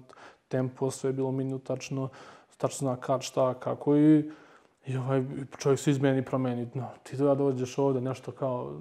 tempo, 0.48 0.92
sve 0.92 1.10
je 1.10 1.14
bilo 1.14 1.32
minutačno 1.32 2.10
tačno 2.60 2.78
zna 2.78 2.96
kad, 2.96 3.22
šta, 3.22 3.54
kako 3.54 3.96
i, 3.98 4.30
i 4.86 4.98
ovaj, 4.98 5.24
čovjek 5.58 5.80
se 5.80 5.92
izmeni 5.92 6.26
promeni. 6.26 6.68
No, 6.74 6.88
ti 7.04 7.18
da 7.18 7.36
dođeš 7.36 7.78
ovde, 7.78 8.02
nešto 8.02 8.32
kao 8.32 8.74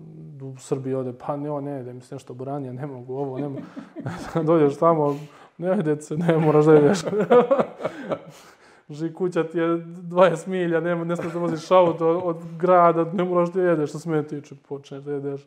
u 0.43 0.57
Srbiji 0.59 0.95
ovde, 0.95 1.13
pa 1.27 1.37
ne, 1.37 1.61
ne, 1.61 1.83
da 1.83 1.93
mi 1.93 2.01
se 2.01 2.15
nešto 2.15 2.35
buranije, 2.35 2.73
ne 2.73 2.87
mogu 2.87 3.15
ovo, 3.15 3.39
ne 3.39 3.49
mogu. 3.49 3.63
dođeš 4.51 4.79
tamo, 4.79 5.17
ne, 5.59 5.83
dece, 5.83 6.17
ne 6.17 6.39
moraš 6.39 6.65
da 6.65 6.79
ideš. 6.79 6.99
Ži 8.91 9.15
kuća 9.15 9.45
ti 9.45 9.59
je 9.59 9.69
20 9.69 10.47
milja, 10.47 10.81
ne, 10.81 11.05
ne 11.05 11.17
smiješ 11.17 11.33
da 11.33 11.39
voziš 11.39 11.71
auto 11.71 12.09
od, 12.09 12.21
od 12.25 12.37
grada, 12.59 13.05
ne 13.13 13.25
moraš 13.25 13.53
da 13.53 13.63
jedeš, 13.63 13.91
što 13.91 13.99
smije 13.99 14.29
tiče, 14.29 14.55
počneš 14.69 15.03
da 15.03 15.13
jedeš, 15.13 15.47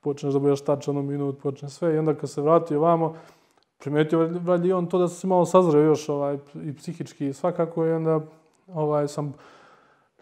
počneš 0.00 0.32
da 0.32 0.38
budeš 0.38 0.64
tačan 0.64 0.96
u 0.96 1.02
minut, 1.02 1.42
počneš 1.42 1.72
sve. 1.72 1.94
I 1.94 1.98
onda 1.98 2.14
kad 2.14 2.30
se 2.30 2.42
vrati 2.42 2.76
ovamo, 2.76 3.16
primetio 3.80 4.30
valjda 4.44 4.68
i 4.68 4.72
on 4.72 4.86
to 4.86 4.98
da 4.98 5.08
se 5.08 5.26
malo 5.26 5.46
sazreo 5.46 5.82
još 5.82 6.08
ovaj, 6.08 6.38
i 6.54 6.76
psihički 6.76 7.28
i 7.28 7.32
svakako 7.32 7.86
i 7.86 7.92
onda 7.92 8.20
ovaj, 8.74 9.08
sam, 9.08 9.34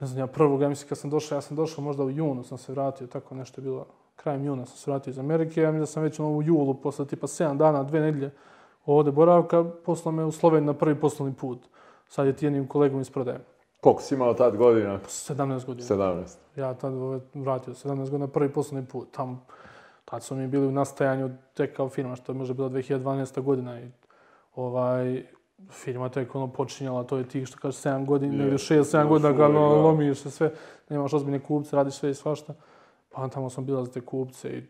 ne 0.01 0.07
znam, 0.07 0.19
ja 0.19 0.27
prvog, 0.27 0.63
ja 0.63 0.69
mislim 0.69 0.89
kad 0.89 0.99
sam 0.99 1.11
došao, 1.11 1.37
ja 1.37 1.41
sam 1.41 1.57
došao 1.57 1.85
možda 1.85 2.05
u 2.05 2.11
junu, 2.11 2.45
sam 2.45 2.59
se 2.59 2.73
vratio, 2.73 3.07
tako 3.07 3.35
nešto 3.35 3.61
je 3.61 3.63
bilo, 3.63 3.87
krajem 4.17 4.45
juna 4.45 4.67
sam 4.67 4.77
se 4.77 4.91
vratio 4.91 5.11
iz 5.11 5.19
Amerike, 5.19 5.63
ja 5.63 5.69
mislim 5.69 5.83
da 5.83 5.87
sam 5.87 6.03
već 6.03 6.21
u 6.21 6.43
julu, 6.45 6.75
posle 6.75 7.07
tipa 7.07 7.27
7 7.27 7.57
dana, 7.57 7.83
dve 7.83 8.01
nedelje 8.01 8.31
ovde 8.87 9.11
boravka, 9.11 9.65
poslao 9.65 10.13
me 10.13 10.25
u 10.25 10.33
Sloveniju 10.33 10.73
na 10.73 10.79
prvi 10.79 11.01
poslovni 11.01 11.35
put. 11.35 11.59
Sad 12.09 12.27
je 12.27 12.33
ti 12.33 12.47
jednim 12.47 12.67
kolegom 12.67 13.01
iz 13.01 13.11
prodaje. 13.11 13.41
Koliko 13.81 14.03
si 14.03 14.15
imao 14.15 14.35
tad 14.35 14.57
godina? 14.57 14.99
17 15.07 15.67
godina. 15.67 15.89
17. 15.89 16.37
Ja 16.57 16.75
tad 16.75 16.95
ovaj, 16.95 17.21
vratio 17.35 17.75
17 17.75 17.97
godina, 17.97 18.27
prvi 18.27 18.53
poslovni 18.53 18.87
put. 18.87 19.09
Tamo 19.11 19.47
tad 20.11 20.23
smo 20.23 20.37
mi 20.37 20.47
bili 20.47 20.67
u 20.67 20.73
nastajanju 20.73 21.31
tek 21.55 21.77
kao 21.77 21.89
firma, 21.89 22.17
što 22.17 22.33
je 22.33 22.37
možda 22.37 22.55
bila 22.55 22.69
2012. 22.69 23.41
godina. 23.41 23.81
I, 23.81 23.91
ovaj, 24.55 25.23
firma 25.71 26.09
tek 26.09 26.35
ono 26.35 26.53
počinjala, 26.53 27.05
to 27.05 27.19
je 27.19 27.29
tih 27.29 27.47
što 27.47 27.59
kaže 27.59 27.77
7 27.77 28.07
godina, 28.07 28.35
Je, 28.35 28.39
negdje 28.39 28.59
6-7 28.59 29.01
još 29.01 29.09
godina 29.09 29.31
kad 29.31 29.39
uvek, 29.39 29.57
ono, 29.57 29.75
da. 29.75 29.81
lomiš 29.81 30.19
se 30.19 30.31
sve, 30.31 30.53
nemaš 30.89 31.13
ozbiljne 31.13 31.41
kupce, 31.41 31.77
radiš 31.77 31.95
sve 31.95 32.11
i 32.11 32.15
svašta. 32.15 32.55
Pa 33.11 33.29
tamo 33.29 33.51
sam 33.51 33.65
bila 33.65 33.85
za 33.85 33.93
te 33.93 34.01
kupce 34.01 34.49
i 34.49 34.63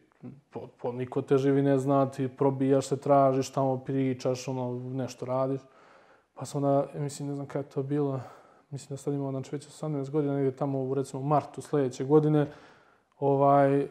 po, 0.50 0.60
po, 0.82 0.92
niko 0.92 1.22
te 1.22 1.38
živi 1.38 1.62
ne 1.62 1.78
zna, 1.78 2.10
ti 2.10 2.28
probijaš 2.28 2.86
se, 2.86 2.96
tražiš, 2.96 3.50
tamo 3.50 3.78
pričaš, 3.78 4.48
ono, 4.48 4.80
nešto 4.94 5.26
radiš. 5.26 5.60
Pa 6.34 6.44
sam 6.44 6.64
onda, 6.64 6.86
mislim, 6.94 7.28
ne 7.28 7.34
znam 7.34 7.46
kada 7.46 7.58
je 7.58 7.70
to 7.70 7.82
bilo, 7.82 8.20
mislim 8.70 8.88
da 8.88 8.96
sad 8.96 9.14
imao, 9.14 9.30
znači 9.30 9.56
već 9.56 9.68
18 9.68 10.10
godina, 10.10 10.34
negdje 10.34 10.56
tamo 10.56 10.82
u, 10.82 10.94
recimo, 10.94 11.22
martu 11.22 11.62
sljedeće 11.62 12.04
godine, 12.04 12.46
ovaj, 13.18 13.88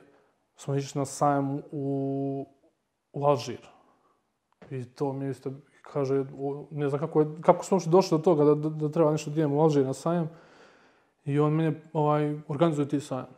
smo 0.58 0.76
išli 0.76 1.00
na 1.00 1.06
sajam 1.06 1.62
u, 1.72 2.46
u 3.14 3.26
Alžir. 3.26 3.68
I 4.72 4.86
to 4.86 5.14
mi 5.14 5.26
je 5.26 5.32
isto, 5.32 5.52
kaže, 5.82 6.26
ne 6.72 6.90
znam 6.90 7.00
kako, 7.00 7.22
je, 7.22 7.28
kako 7.42 7.66
smo 7.66 7.76
uopšte 7.76 7.90
došli 7.90 8.18
do 8.18 8.24
toga 8.24 8.44
da, 8.44 8.56
da, 8.56 8.70
da 8.70 8.92
treba 8.92 9.12
nešto 9.12 9.30
da 9.30 9.34
idemo 9.34 9.56
u 9.56 9.62
Alžir 9.62 9.86
na 9.86 9.94
sajam. 9.94 10.30
I 11.26 11.40
on 11.40 11.54
mene 11.54 11.82
ovaj, 11.94 12.40
organizuje 12.48 12.90
ti 12.90 13.00
sajam. 13.00 13.38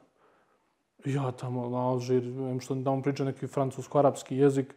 Ja 1.06 1.32
tamo 1.32 1.70
na 1.70 1.78
Alžir, 1.78 2.24
em 2.24 2.60
što 2.60 2.76
tamo 2.84 3.02
priča 3.02 3.24
neki 3.24 3.48
francusko-arapski 3.48 4.38
jezik, 4.38 4.76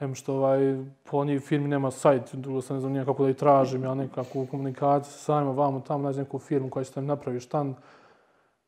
em 0.00 0.14
što 0.14 0.34
ovaj, 0.34 0.84
po 1.02 1.24
njih 1.24 1.42
firmi 1.42 1.68
nema 1.68 1.90
sajt, 1.90 2.34
drugo 2.34 2.60
sam 2.60 2.76
ne 2.76 2.80
znam 2.80 2.92
nije 2.92 3.04
kako 3.04 3.24
da 3.24 3.30
ih 3.30 3.36
tražim, 3.36 3.84
ja 3.84 3.94
nekako 3.94 4.40
u 4.40 4.46
komunikaciji 4.46 5.12
sa 5.12 5.18
sajma, 5.18 5.50
vamo 5.50 5.80
tamo 5.80 6.02
nađem 6.02 6.24
neku 6.24 6.38
firmu 6.38 6.70
koja 6.70 6.84
će 6.84 6.92
tam 6.92 7.06
napravi 7.06 7.40
štand. 7.40 7.74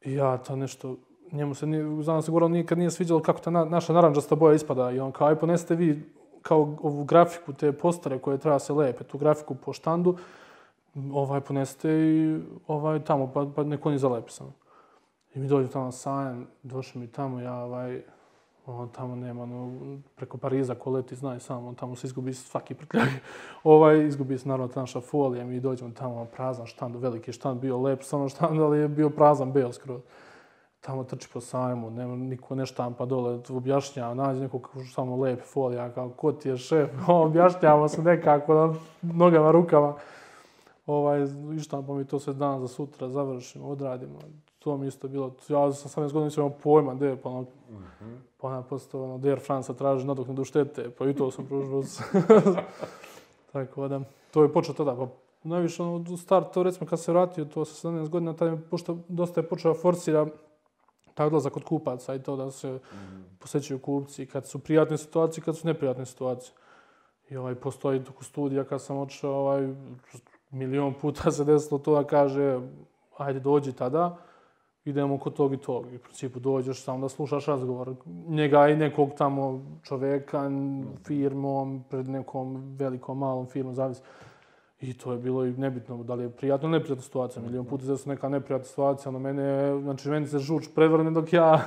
I 0.00 0.14
ja 0.14 0.38
to 0.38 0.56
nešto, 0.56 0.96
njemu 1.32 1.54
se 1.54 1.66
nije, 1.66 2.02
znam 2.02 2.22
se 2.22 2.30
govorio, 2.30 2.48
nikad 2.48 2.78
nije 2.78 2.90
sviđalo 2.90 3.20
kako 3.20 3.40
ta 3.40 3.50
na, 3.50 3.64
naša 3.64 3.92
naranđasta 3.92 4.34
boja 4.34 4.54
ispada. 4.54 4.90
I 4.90 5.00
on 5.00 5.12
kao, 5.12 5.28
aj 5.28 5.36
ponesite 5.36 5.74
vi 5.74 6.02
kao 6.42 6.76
ovu 6.82 7.04
grafiku, 7.04 7.52
te 7.52 7.72
postare 7.72 8.18
koje 8.18 8.38
treba 8.38 8.58
se 8.58 8.72
lepe, 8.72 9.04
tu 9.04 9.18
grafiku 9.18 9.54
po 9.54 9.72
štandu, 9.72 10.16
ovaj, 11.12 11.40
ponesite 11.40 11.90
i 11.90 12.40
ovaj, 12.66 13.04
tamo, 13.04 13.30
pa, 13.34 13.46
pa 13.56 13.64
neko 13.64 13.88
oni 13.88 13.98
zalepi 13.98 14.32
samo. 14.32 14.52
I 15.34 15.38
mi 15.38 15.48
dođu 15.48 15.68
tamo 15.68 15.84
na 15.84 15.92
sajam, 15.92 16.46
došli 16.62 17.00
mi 17.00 17.06
tamo, 17.06 17.40
ja 17.40 17.54
ovaj, 17.54 18.02
on 18.66 18.88
tamo 18.88 19.16
nema, 19.16 19.46
no, 19.46 19.72
preko 20.16 20.38
Pariza 20.38 20.74
ko 20.74 20.90
leti, 20.90 21.16
znaj 21.16 21.40
sam, 21.40 21.66
on 21.66 21.74
tamo 21.74 21.96
se 21.96 22.06
izgubi 22.06 22.34
svaki 22.34 22.74
prtljag. 22.74 23.08
ovaj, 23.64 24.06
izgubi 24.06 24.38
se 24.38 24.48
naravno 24.48 24.72
ta 24.72 24.80
naša 24.80 25.00
folija, 25.00 25.44
mi 25.44 25.60
dođemo 25.60 25.90
tamo, 25.90 26.24
prazan 26.24 26.66
štand, 26.66 26.96
veliki 26.96 27.32
štand, 27.32 27.60
bio 27.60 27.78
lep, 27.78 28.02
samo 28.02 28.28
štand, 28.28 28.60
ali 28.60 28.78
je 28.78 28.88
bio 28.88 29.10
prazan, 29.10 29.52
beo 29.52 29.72
skroz. 29.72 30.00
Tamo 30.86 31.04
trči 31.04 31.28
po 31.32 31.40
sajmu, 31.40 31.90
nema 31.90 32.16
niko 32.16 32.54
ne 32.54 32.66
štampa 32.66 33.04
dole, 33.04 33.38
objašnjava, 33.50 34.14
nađe 34.14 34.40
nekog 34.40 34.62
ko 34.62 34.84
samo 34.94 35.16
lep 35.16 35.40
folija, 35.42 35.90
kao 35.92 36.08
ko 36.08 36.32
ti 36.32 36.48
je 36.48 36.56
šef, 36.56 36.90
objašnjavamo 37.08 37.88
se 37.88 38.02
nekako 38.02 38.54
na 38.54 38.74
nogama, 39.02 39.50
rukama. 39.50 39.94
Ovaj, 40.86 41.26
ištampa 41.56 41.94
mi 41.94 42.04
to 42.04 42.18
sve 42.18 42.34
dan 42.34 42.60
za 42.60 42.68
sutra, 42.68 43.08
završimo, 43.08 43.68
odradimo. 43.68 44.18
To 44.58 44.76
mi 44.76 44.86
isto 44.86 45.08
bilo, 45.08 45.34
ja 45.48 45.72
sam 45.72 46.04
18 46.04 46.12
godina 46.12 46.24
nisam 46.24 46.44
imao 46.44 46.58
pojma, 46.62 46.94
gdje, 46.94 47.16
pa 47.16 47.28
ono, 47.28 47.46
pa 48.40 48.48
onda 48.48 48.62
posto, 48.62 49.04
ono, 49.04 49.18
Der 49.18 49.40
Franca 49.40 49.74
traži 49.74 50.06
nadoknadu 50.06 50.44
štete, 50.44 50.90
pa 50.98 51.08
i 51.08 51.14
to 51.14 51.30
sam 51.30 51.46
pružio. 51.46 51.82
Tako 53.52 53.88
da, 53.88 54.00
to 54.30 54.42
je 54.42 54.52
počeo 54.52 54.74
tada, 54.74 54.96
pa 54.96 55.06
najviše 55.42 55.82
ono, 55.82 56.04
u 56.10 56.16
startu, 56.16 56.62
recimo 56.62 56.86
kad 56.86 57.00
se 57.00 57.12
vratio, 57.12 57.44
to 57.44 57.64
sa 57.64 57.88
17 57.88 58.08
godina, 58.08 58.32
tada 58.32 58.50
je 58.50 58.60
pošto 58.70 58.98
dosta 59.08 59.40
je 59.40 59.48
počeo 59.48 59.72
da 59.72 59.78
forsira 59.78 60.26
taj 61.16 61.26
odlazak 61.26 61.52
kod 61.52 61.64
kupaca 61.64 62.14
i 62.14 62.22
to 62.22 62.36
da 62.36 62.50
se 62.50 62.78
posjećaju 63.38 63.78
kupci, 63.78 64.26
kad 64.26 64.46
su 64.46 64.58
prijatne 64.58 64.98
situacije, 64.98 65.44
kad 65.44 65.56
su 65.56 65.66
neprijatne 65.66 66.06
situacije. 66.06 66.54
I 67.30 67.36
ovaj, 67.36 67.54
postoji 67.54 68.04
toko 68.04 68.24
studija 68.24 68.64
kad 68.64 68.82
sam 68.82 68.98
otišao, 68.98 69.34
ovaj, 69.34 69.68
milion 70.50 70.94
puta 70.94 71.30
se 71.36 71.44
desilo 71.44 71.78
to 71.78 71.94
da 71.94 72.04
kaže, 72.04 72.60
ajde 73.16 73.40
dođi 73.40 73.72
tada, 73.72 74.16
idemo 74.84 75.18
kod 75.18 75.34
tog 75.34 75.54
i 75.54 75.56
tog. 75.56 75.92
I 75.92 75.96
u 75.96 75.98
principu 75.98 76.40
dođeš 76.40 76.82
samo 76.82 77.00
da 77.00 77.08
slušaš 77.08 77.46
razgovor 77.46 77.94
njega 78.28 78.68
i 78.68 78.76
nekog 78.76 79.10
tamo 79.18 79.64
čoveka, 79.82 80.50
firmom, 81.04 81.84
pred 81.90 82.08
nekom 82.08 82.76
velikom, 82.78 83.18
malom 83.18 83.46
firmom, 83.46 83.74
zavisi. 83.74 84.02
I 84.80 84.98
to 84.98 85.12
je 85.12 85.18
bilo 85.18 85.44
i 85.44 85.52
nebitno, 85.52 86.02
da 86.02 86.14
li 86.14 86.24
je 86.24 86.30
prijatno 86.30 86.68
ili 86.68 86.78
neprijatna 86.78 87.02
situacija. 87.02 87.42
Milion 87.42 87.64
puta 87.64 87.84
se 87.84 87.96
su 87.96 88.08
neka 88.08 88.28
neprijatna 88.28 88.64
situacija, 88.64 89.08
ono 89.08 89.18
mene, 89.18 89.78
znači 89.80 90.08
meni 90.08 90.26
se 90.26 90.38
žuč 90.38 90.68
prevrne 90.74 91.10
dok 91.10 91.32
ja, 91.32 91.62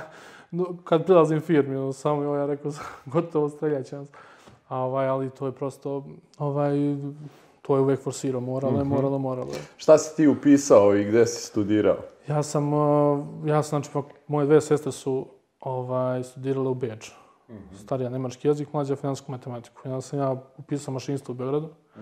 kad 0.84 1.04
prilazim 1.04 1.40
firmi, 1.40 1.76
ono, 1.76 1.92
samo 1.92 2.34
ja 2.34 2.46
rekao, 2.46 2.72
gotovo 3.12 3.48
streljat 3.48 3.86
će 3.86 3.96
nas. 3.96 4.08
A 4.68 4.76
ovaj, 4.76 5.08
ali 5.08 5.30
to 5.30 5.46
je 5.46 5.52
prosto, 5.52 6.04
ovaj, 6.38 6.72
to 7.62 7.76
je 7.76 7.82
uvek 7.82 8.00
forsirao, 8.00 8.40
moralo 8.40 8.78
je, 8.78 8.84
moralo, 8.84 9.18
moralo 9.18 9.52
je. 9.52 9.60
Šta 9.76 9.98
si 9.98 10.16
ti 10.16 10.26
upisao 10.28 10.96
i 10.96 11.04
gde 11.04 11.26
si 11.26 11.46
studirao? 11.46 11.98
Ja 12.28 12.42
sam, 12.42 12.70
ja 13.44 13.62
sam, 13.62 13.68
znači, 13.82 13.90
pa, 13.92 14.02
moje 14.26 14.46
dve 14.46 14.60
sestre 14.60 14.92
su 14.92 15.26
ovaj, 15.60 16.24
studirale 16.24 16.68
u 16.68 16.74
Beču. 16.74 17.12
Starija 17.76 18.10
nemački 18.10 18.48
jezik, 18.48 18.72
mlađa 18.72 18.96
finansijsku 18.96 19.32
matematiku. 19.32 19.80
Onda 19.84 20.00
sam 20.00 20.18
ja 20.18 20.42
upisao 20.58 20.94
mašinstvo 20.94 21.32
u 21.32 21.36
Beogradu. 21.36 21.68
I 21.96 22.00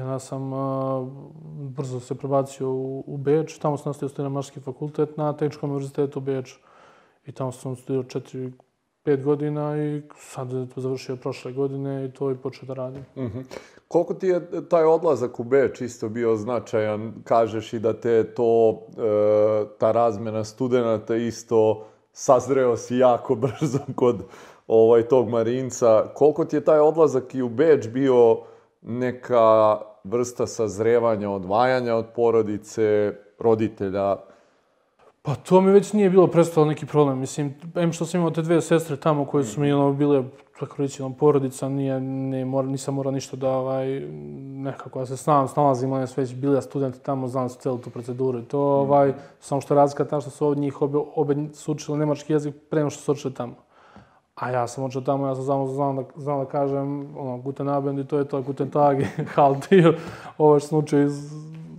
onda 0.00 0.18
sam 0.18 0.52
uh, 0.52 1.08
brzo 1.54 2.00
se 2.00 2.14
prebacio 2.14 2.70
u, 2.70 3.04
u 3.06 3.16
Beč. 3.16 3.58
Tamo 3.58 3.76
sam 3.76 3.90
nastavio 3.90 4.30
mašinski 4.30 4.60
fakultet 4.60 5.16
na 5.16 5.36
Tehničkom 5.36 5.70
univerzitetu 5.70 6.18
u 6.18 6.22
Beču. 6.22 6.58
I 7.26 7.32
tamo 7.32 7.52
sam 7.52 7.76
studirao 7.76 8.04
četiri, 8.04 8.52
pet 9.02 9.24
godina 9.24 9.76
i 9.76 10.02
sad 10.18 10.52
je 10.52 10.68
to 10.68 10.80
završio 10.80 11.16
prošle 11.16 11.52
godine 11.52 12.04
i 12.04 12.12
to 12.12 12.30
i 12.30 12.36
počeo 12.36 12.66
da 12.66 12.74
radim. 12.74 13.04
Mhm. 13.16 13.38
Koliko 13.88 14.14
ti 14.14 14.26
je 14.26 14.68
taj 14.68 14.84
odlazak 14.84 15.40
u 15.40 15.44
Beč 15.44 15.80
isto 15.80 16.08
bio 16.08 16.36
značajan? 16.36 17.12
Kažeš 17.24 17.72
i 17.72 17.78
da 17.78 18.00
te 18.00 18.34
to, 18.34 18.80
e, 18.98 19.78
ta 19.78 19.92
razmena 19.92 20.44
studenta 20.44 21.16
isto 21.16 21.86
sazreo 22.12 22.76
si 22.76 22.96
jako 22.96 23.34
brzo 23.44 23.78
kod 23.94 24.24
ovaj, 24.66 25.02
tog 25.02 25.28
Marinca. 25.28 26.04
Koliko 26.14 26.44
ti 26.44 26.56
je 26.56 26.64
taj 26.64 26.78
odlazak 26.78 27.34
i 27.34 27.42
u 27.42 27.48
Beč 27.48 27.88
bio 27.88 28.38
neka 28.84 29.78
vrsta 30.04 30.46
sazrevanja, 30.46 31.30
odvajanja 31.30 31.94
od 31.94 32.06
porodice, 32.14 33.14
roditelja? 33.38 34.16
Pa 35.22 35.34
to 35.34 35.60
mi 35.60 35.72
već 35.72 35.92
nije 35.92 36.10
bilo 36.10 36.26
prestalo 36.26 36.66
neki 36.66 36.86
problem. 36.86 37.18
Mislim, 37.18 37.54
em 37.74 37.92
što 37.92 38.06
sam 38.06 38.20
imao 38.20 38.30
te 38.30 38.42
dve 38.42 38.60
sestre 38.60 38.96
tamo 38.96 39.24
koje 39.24 39.44
su 39.44 39.60
mi 39.60 39.72
ono, 39.72 39.92
bile, 39.92 40.22
tako 40.60 40.76
reći, 40.78 41.02
ono, 41.02 41.14
porodica, 41.14 41.68
nije, 41.68 42.00
ne, 42.00 42.44
mora, 42.44 42.68
nisam 42.68 42.94
morao 42.94 43.12
ništa 43.12 43.36
da, 43.36 43.50
ovaj, 43.50 44.00
nekako 44.64 44.98
da 44.98 45.06
se 45.06 45.16
znam, 45.16 45.48
snalazim, 45.48 45.92
one 45.92 46.06
su 46.06 46.20
već 46.20 46.34
bile 46.34 46.62
studenti 46.62 47.00
tamo, 47.00 47.28
znam 47.28 47.48
su 47.48 47.58
celu 47.58 47.78
tu 47.78 47.90
proceduru 47.90 48.38
i 48.38 48.44
to, 48.44 48.60
ovaj, 48.60 49.12
samo 49.40 49.60
što 49.60 49.74
je 49.74 49.76
razlika 49.76 50.04
ta 50.04 50.20
što 50.20 50.30
su 50.30 50.46
od 50.46 50.58
njih 50.58 50.82
obe, 50.82 50.98
obe 51.14 51.36
su 51.52 51.72
učili 51.72 51.98
nemački 51.98 52.32
jezik 52.32 52.54
pre 52.70 52.80
nego 52.80 52.90
što 52.90 53.02
su 53.02 53.12
učili 53.12 53.34
tamo. 53.34 53.54
A 54.34 54.50
ja 54.50 54.66
sam 54.66 54.84
učio 54.84 55.00
tamo, 55.00 55.26
ja 55.26 55.34
sam 55.34 55.44
znao, 55.44 55.66
znao, 55.66 55.92
da, 55.92 56.04
znao 56.16 56.44
da 56.44 56.50
kažem, 56.50 57.16
ono, 57.18 57.38
guten 57.38 57.68
Abend 57.68 57.98
i 57.98 58.06
to 58.06 58.18
je 58.18 58.28
to, 58.28 58.42
guten 58.42 58.70
Tag, 58.70 59.02
halt, 59.34 59.72
i 59.72 59.84
ovo 60.38 60.58
što 60.58 60.68
sam 60.68 60.78
učio 60.78 61.02
iz 61.02 61.32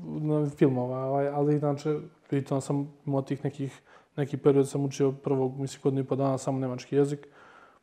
na, 0.05 0.49
filmova, 0.49 1.05
ovaj, 1.05 1.27
ali 1.27 1.55
inače, 1.55 1.99
pritom 2.29 2.61
sam 2.61 2.93
imao 3.05 3.21
tih 3.21 3.43
nekih, 3.43 3.81
neki 4.15 4.37
period 4.37 4.69
sam 4.69 4.85
učio 4.85 5.11
prvog, 5.11 5.59
mislim, 5.59 5.81
godinu 5.83 6.01
i 6.01 6.07
po 6.07 6.15
dana 6.15 6.37
samo 6.37 6.59
nemački 6.59 6.95
jezik, 6.95 7.27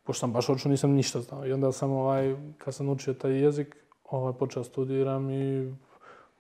pošto 0.04 0.20
sam 0.20 0.32
baš 0.32 0.48
učio, 0.48 0.70
nisam 0.70 0.90
ništa 0.90 1.20
znao. 1.20 1.46
I 1.46 1.52
onda 1.52 1.72
sam, 1.72 1.90
ovaj, 1.90 2.36
kad 2.58 2.74
sam 2.74 2.88
učio 2.88 3.14
taj 3.14 3.32
jezik, 3.32 3.76
ovaj, 4.10 4.32
počeo 4.32 4.64
studiram 4.64 5.30
i 5.30 5.74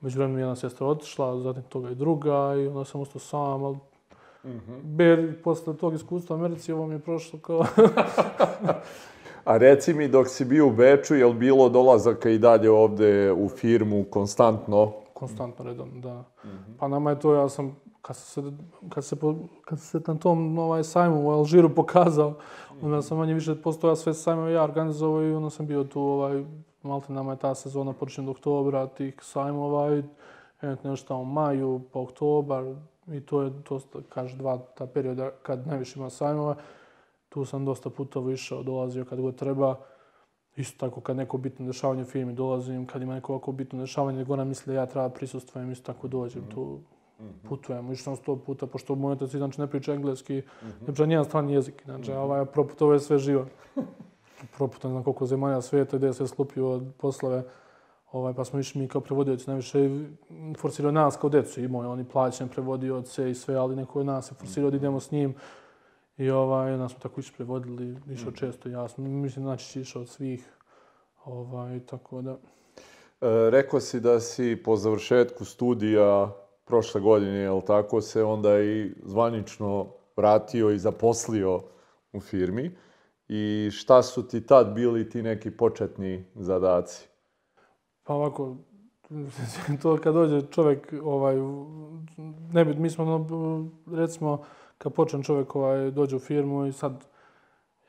među 0.00 0.18
vremenu 0.18 0.38
jedna 0.38 0.56
sestra 0.56 0.86
otišla, 0.86 1.40
zatim 1.40 1.62
toga 1.62 1.90
i 1.90 1.94
druga, 1.94 2.54
i 2.56 2.66
onda 2.66 2.84
sam 2.84 3.00
ostao 3.00 3.20
sam, 3.20 3.64
ali 3.64 3.78
Ber, 4.82 5.42
posle 5.42 5.76
tog 5.76 5.94
iskustva 5.94 6.36
u 6.36 6.38
Americi, 6.38 6.72
ovo 6.72 6.86
mi 6.86 6.94
je 6.94 6.98
prošlo 6.98 7.38
kao... 7.38 7.64
A 9.44 9.56
reci 9.56 9.94
mi, 9.94 10.08
dok 10.08 10.28
si 10.28 10.44
bio 10.44 10.66
u 10.66 10.70
Beču, 10.70 11.14
je 11.14 11.26
li 11.26 11.34
bilo 11.34 11.68
dolazaka 11.68 12.30
i 12.30 12.38
dalje 12.38 12.70
ovde 12.70 13.32
u 13.32 13.48
firmu 13.48 14.04
konstantno? 14.10 14.92
konstantno 15.22 15.64
redom, 15.64 16.00
da. 16.00 16.24
Pa 16.78 16.88
nama 16.88 17.10
je 17.10 17.20
to, 17.20 17.34
ja 17.34 17.48
sam, 17.48 17.76
kad 18.02 18.16
sam 18.16 18.44
se, 18.44 18.56
kad 18.88 19.04
se, 19.04 19.16
kad 19.64 19.80
se 19.80 20.00
na 20.06 20.14
tom 20.18 20.58
ovaj, 20.58 20.84
sajmu 20.84 21.26
u 21.26 21.30
Alžiru 21.30 21.74
pokazao, 21.74 22.34
onda 22.82 23.02
sam 23.02 23.18
manje 23.18 23.34
više 23.34 23.54
postojao 23.62 23.96
sve 23.96 24.14
sajmove 24.14 24.52
ja 24.52 24.64
organizovao 24.64 25.22
i 25.22 25.32
onda 25.32 25.50
sam 25.50 25.66
bio 25.66 25.84
tu, 25.84 26.00
ovaj, 26.00 26.44
malte 26.82 27.12
nama 27.12 27.32
je 27.32 27.38
ta 27.38 27.54
sezona 27.54 27.92
počinje 27.92 28.28
od 28.28 28.36
oktobra, 28.36 28.86
tih 28.86 29.14
sajmova 29.20 29.96
i 29.96 30.02
nešto 30.84 31.16
u 31.16 31.24
maju, 31.24 31.80
pa 31.92 32.00
oktobar, 32.00 32.64
i 33.08 33.20
to 33.20 33.42
je, 33.42 33.52
su, 33.68 34.02
kaže, 34.08 34.36
dva 34.36 34.58
ta 34.58 34.86
perioda 34.86 35.30
kad 35.42 35.66
najviše 35.66 35.98
ima 35.98 36.10
sajmova. 36.10 36.56
Tu 37.28 37.44
sam 37.44 37.64
dosta 37.64 37.90
putovo 37.90 38.30
išao, 38.30 38.62
dolazio 38.62 39.04
kad 39.04 39.20
god 39.20 39.36
treba. 39.36 39.76
Isto 40.56 40.86
tako 40.86 41.00
kad 41.00 41.16
neko 41.16 41.38
bitno 41.38 41.66
dešavanje 41.66 42.02
u 42.02 42.04
firmi 42.04 42.32
dolazim, 42.32 42.86
kad 42.86 43.02
ima 43.02 43.14
neko 43.14 43.32
ovako 43.32 43.52
bitno 43.52 43.78
dešavanje, 43.78 44.18
nego 44.18 44.32
ona 44.32 44.44
misli 44.44 44.74
da 44.74 44.80
ja 44.80 44.86
treba 44.86 45.08
prisustvujem, 45.08 45.72
isto 45.72 45.92
tako 45.92 46.08
dođem 46.08 46.42
tu, 46.50 46.80
putujem. 47.48 47.92
Išao 47.92 48.04
sam 48.04 48.16
sto 48.16 48.36
puta, 48.36 48.66
pošto 48.66 48.94
moj 48.94 49.12
otac 49.12 49.30
znači 49.30 49.60
ne 49.60 49.66
priča 49.66 49.94
engleski, 49.94 50.42
ne 50.62 50.86
priča 50.86 51.06
nijedan 51.06 51.24
strani 51.24 51.52
jezik, 51.52 51.82
znači 51.84 52.12
ovaj, 52.12 52.44
proputovao 52.44 52.94
je 52.94 53.00
sve 53.00 53.18
živo. 53.18 53.46
Proputovao 54.56 54.90
ne 54.90 54.94
znam 54.94 55.04
koliko 55.04 55.26
zemalja 55.26 55.60
svijeta, 55.60 55.96
gdje 55.96 56.12
se 56.12 56.26
slupio 56.26 56.70
od 56.70 56.92
poslove. 56.98 57.44
Ovaj, 58.12 58.34
pa 58.34 58.44
smo 58.44 58.58
išli 58.58 58.80
mi 58.80 58.88
kao 58.88 59.00
prevodioci, 59.00 59.44
najviše 59.46 59.90
forsirao 60.58 60.92
nas 60.92 61.16
kao 61.16 61.30
decu. 61.30 61.60
Imao 61.60 61.82
je 61.82 61.88
oni 61.88 62.04
plaćen 62.04 62.48
prevodioce 62.48 63.30
i 63.30 63.34
sve, 63.34 63.54
ali 63.54 63.76
neko 63.76 64.00
od 64.00 64.06
nas 64.06 64.28
se 64.28 64.34
forsirao 64.34 64.70
da 64.70 64.76
idemo 64.76 65.00
s 65.00 65.10
njim. 65.10 65.34
I 66.16 66.30
ovaj, 66.30 66.78
nas 66.78 66.92
smo 66.92 67.00
tako 67.00 67.20
išli 67.20 67.36
prevodili, 67.36 67.96
išao 68.10 68.30
mm. 68.30 68.34
često 68.34 68.68
ja 68.68 68.88
sam, 68.88 69.04
mislim, 69.04 69.44
znači 69.44 69.80
išao 69.80 70.02
od 70.02 70.08
svih. 70.08 70.48
Ovaj, 71.24 71.80
tako 71.80 72.22
da... 72.22 72.30
E, 72.30 72.36
rekao 73.50 73.80
si 73.80 74.00
da 74.00 74.20
si 74.20 74.62
po 74.64 74.76
završetku 74.76 75.44
studija 75.44 76.32
prošle 76.64 77.00
godine, 77.00 77.38
jel 77.38 77.60
tako, 77.60 78.00
se 78.00 78.22
onda 78.24 78.60
i 78.60 78.92
zvanično 79.02 79.86
vratio 80.16 80.70
i 80.70 80.78
zaposlio 80.78 81.60
u 82.12 82.20
firmi. 82.20 82.76
I 83.28 83.70
šta 83.72 84.02
su 84.02 84.28
ti 84.28 84.46
tad 84.46 84.74
bili 84.74 85.10
ti 85.10 85.22
neki 85.22 85.50
početni 85.50 86.24
zadaci? 86.34 87.11
Pa 88.04 88.14
ovako, 88.14 88.56
to 89.82 89.98
kad 90.02 90.14
dođe 90.14 90.46
čovjek, 90.46 90.94
ovaj, 91.02 91.36
ne 92.52 92.64
bi, 92.64 92.74
mi 92.74 92.90
smo, 92.90 93.26
recimo, 93.92 94.42
kad 94.78 94.92
počne 94.92 95.22
čovjek 95.22 95.56
ovaj, 95.56 95.90
dođe 95.90 96.16
u 96.16 96.18
firmu 96.18 96.66
i 96.66 96.72
sad, 96.72 97.04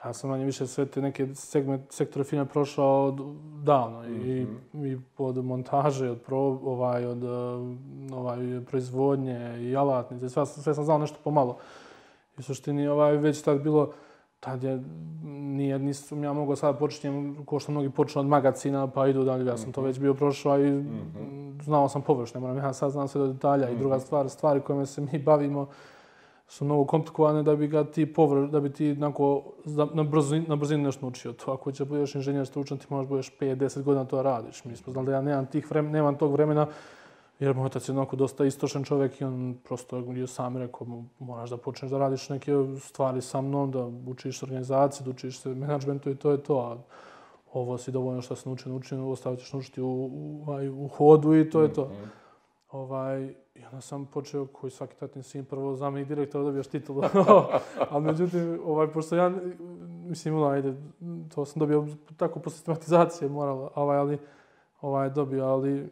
ja 0.06 0.14
sam 0.14 0.30
manje 0.30 0.46
više 0.46 0.68
sve 0.68 0.86
te 0.86 1.02
neke 1.02 1.36
segment, 1.36 1.92
sektore 1.92 2.24
firme 2.24 2.46
prošao 2.46 3.18
davno 3.64 4.02
mm 4.02 4.06
-hmm. 4.06 4.42
i, 4.42 4.46
mhm. 4.74 4.86
i 4.86 5.02
od 5.18 5.46
montaže, 5.46 6.10
od, 6.10 6.22
pro, 6.22 6.38
ovaj, 6.40 7.06
od 7.06 7.24
ovaj, 8.14 8.40
proizvodnje 8.68 9.70
i 9.70 9.76
alatnice, 9.76 10.30
sve, 10.30 10.46
sve 10.46 10.74
sam 10.74 10.84
znao 10.84 10.98
nešto 10.98 11.18
pomalo. 11.24 11.58
I 12.38 12.40
u 12.40 12.44
suštini 12.44 12.88
ovaj, 12.88 13.18
već 13.18 13.42
tad 13.42 13.62
bilo, 13.62 13.94
tad 14.44 14.64
je, 14.64 14.84
nije, 15.24 15.80
nisam 15.80 16.24
ja 16.24 16.34
mogao 16.34 16.56
sada 16.56 16.78
počinjem, 16.78 17.46
ko 17.46 17.60
što 17.60 17.72
mnogi 17.72 17.90
počnu 17.90 18.22
od 18.22 18.28
magacina, 18.28 18.88
pa 18.88 19.08
idu 19.08 19.24
dalje, 19.24 19.46
ja 19.46 19.58
sam 19.58 19.72
to 19.72 19.82
mhm. 19.82 19.88
već 19.88 20.00
bio 20.00 20.14
prošao 20.14 20.60
i 20.60 20.72
mm 20.72 20.88
-hmm. 20.88 21.64
znao 21.64 21.90
sam 21.90 22.02
površno, 22.02 22.40
moram 22.40 22.58
ja 22.58 22.74
sad 22.74 22.92
znam 22.92 23.08
sve 23.08 23.22
do 23.22 23.28
detalja. 23.28 23.68
Mm 23.68 23.70
-hmm. 23.70 23.76
I 23.76 23.80
druga 23.80 23.96
mhm. 23.96 24.06
stvar, 24.06 24.30
stvari 24.30 24.62
kojima 24.62 24.86
se 24.86 25.02
mi 25.02 25.20
bavimo 25.20 25.68
su 26.48 26.66
mnogo 26.66 26.86
komplikovane 26.86 27.44
da 27.44 27.56
bi 27.56 27.68
ga 27.68 27.84
ti 27.84 28.14
povr, 28.14 28.48
da 28.50 28.60
bi 28.60 28.70
ti 28.74 28.96
nako, 28.96 29.44
na, 29.94 30.04
brzini, 30.04 30.46
na 30.48 30.56
brzini 30.56 30.84
nešto 30.84 31.06
naučio. 31.06 31.34
To 31.34 31.52
ako 31.52 31.72
će 31.72 31.86
budeš 31.86 32.16
inženjer 32.16 32.48
stručan, 32.48 32.78
ti 32.78 32.86
možeš 32.90 33.10
budeš 33.10 33.32
5-10 33.40 33.82
godina 33.82 34.06
to 34.06 34.22
radiš. 34.22 34.66
Mi 34.66 34.76
smo 34.76 34.94
znali 34.94 35.08
da 35.08 35.14
ja 35.14 35.22
nemam, 35.22 35.46
tih 35.46 35.72
vremena, 35.72 35.94
nemam 35.94 36.18
tog 36.18 36.32
vremena, 36.32 36.68
Jer 37.44 37.56
moj 37.56 37.66
otac 37.66 37.90
je 37.90 37.92
onako 37.92 38.16
dosta 38.16 38.46
istošen 38.46 38.84
čovjek 38.84 39.22
i 39.22 39.24
on 39.24 39.58
prosto 39.64 39.98
je 39.98 40.28
sam 40.28 40.58
rekao, 40.58 40.88
moraš 41.20 41.50
da 41.50 41.58
počneš 41.58 41.92
da 41.92 41.98
radiš 41.98 42.30
neke 42.30 42.52
stvari 42.80 43.22
sa 43.22 43.42
mnom, 43.42 43.72
da 43.72 43.86
učiš 44.08 44.44
organizaciju, 44.44 45.04
da 45.06 45.12
učiš 45.12 45.40
se 45.40 45.50
menadžmentu 45.50 46.10
i 46.10 46.16
to 46.16 46.32
je 46.32 46.44
to. 46.44 46.60
A 46.60 46.78
ovo 47.54 47.78
si 47.78 47.92
dovoljno 47.92 48.22
što 48.22 48.36
se 48.36 48.50
nauči, 48.50 48.70
nauči, 48.70 48.96
stavit 49.16 49.40
ćeš 49.40 49.54
naučiti 49.54 49.82
u, 49.82 49.88
u, 49.88 50.46
u, 50.48 50.86
u 50.86 50.88
hodu 50.88 51.36
i 51.36 51.50
to 51.50 51.62
je 51.62 51.74
to. 51.74 51.86
Mm 51.86 51.92
-hmm. 51.92 52.08
Ovaj, 52.72 53.36
I 53.56 53.66
onda 53.66 53.82
sam 53.82 54.06
počeo, 54.06 54.46
koji 54.46 54.72
svaki 54.72 54.96
tatin 54.96 55.24
sin, 55.24 55.46
prvo 55.46 55.76
zamjenik 55.76 56.08
direktora 56.08 56.44
dobio 56.44 56.64
titul. 56.64 57.04
Ali 57.92 58.04
međutim, 58.04 58.60
ovaj, 58.66 58.88
pošto 58.88 59.16
ja, 59.16 59.32
mislim, 60.06 60.36
ono, 60.36 60.48
ajde, 60.48 60.74
to 61.36 61.46
sam 61.46 61.60
dobio 61.60 61.88
tako 62.18 62.40
po 62.40 62.50
sistematizacije 62.50 63.30
moralo, 63.30 63.72
ovaj, 63.76 63.98
ali, 63.98 64.18
ovaj, 64.82 65.10
dobio, 65.10 65.46
ali, 65.46 65.90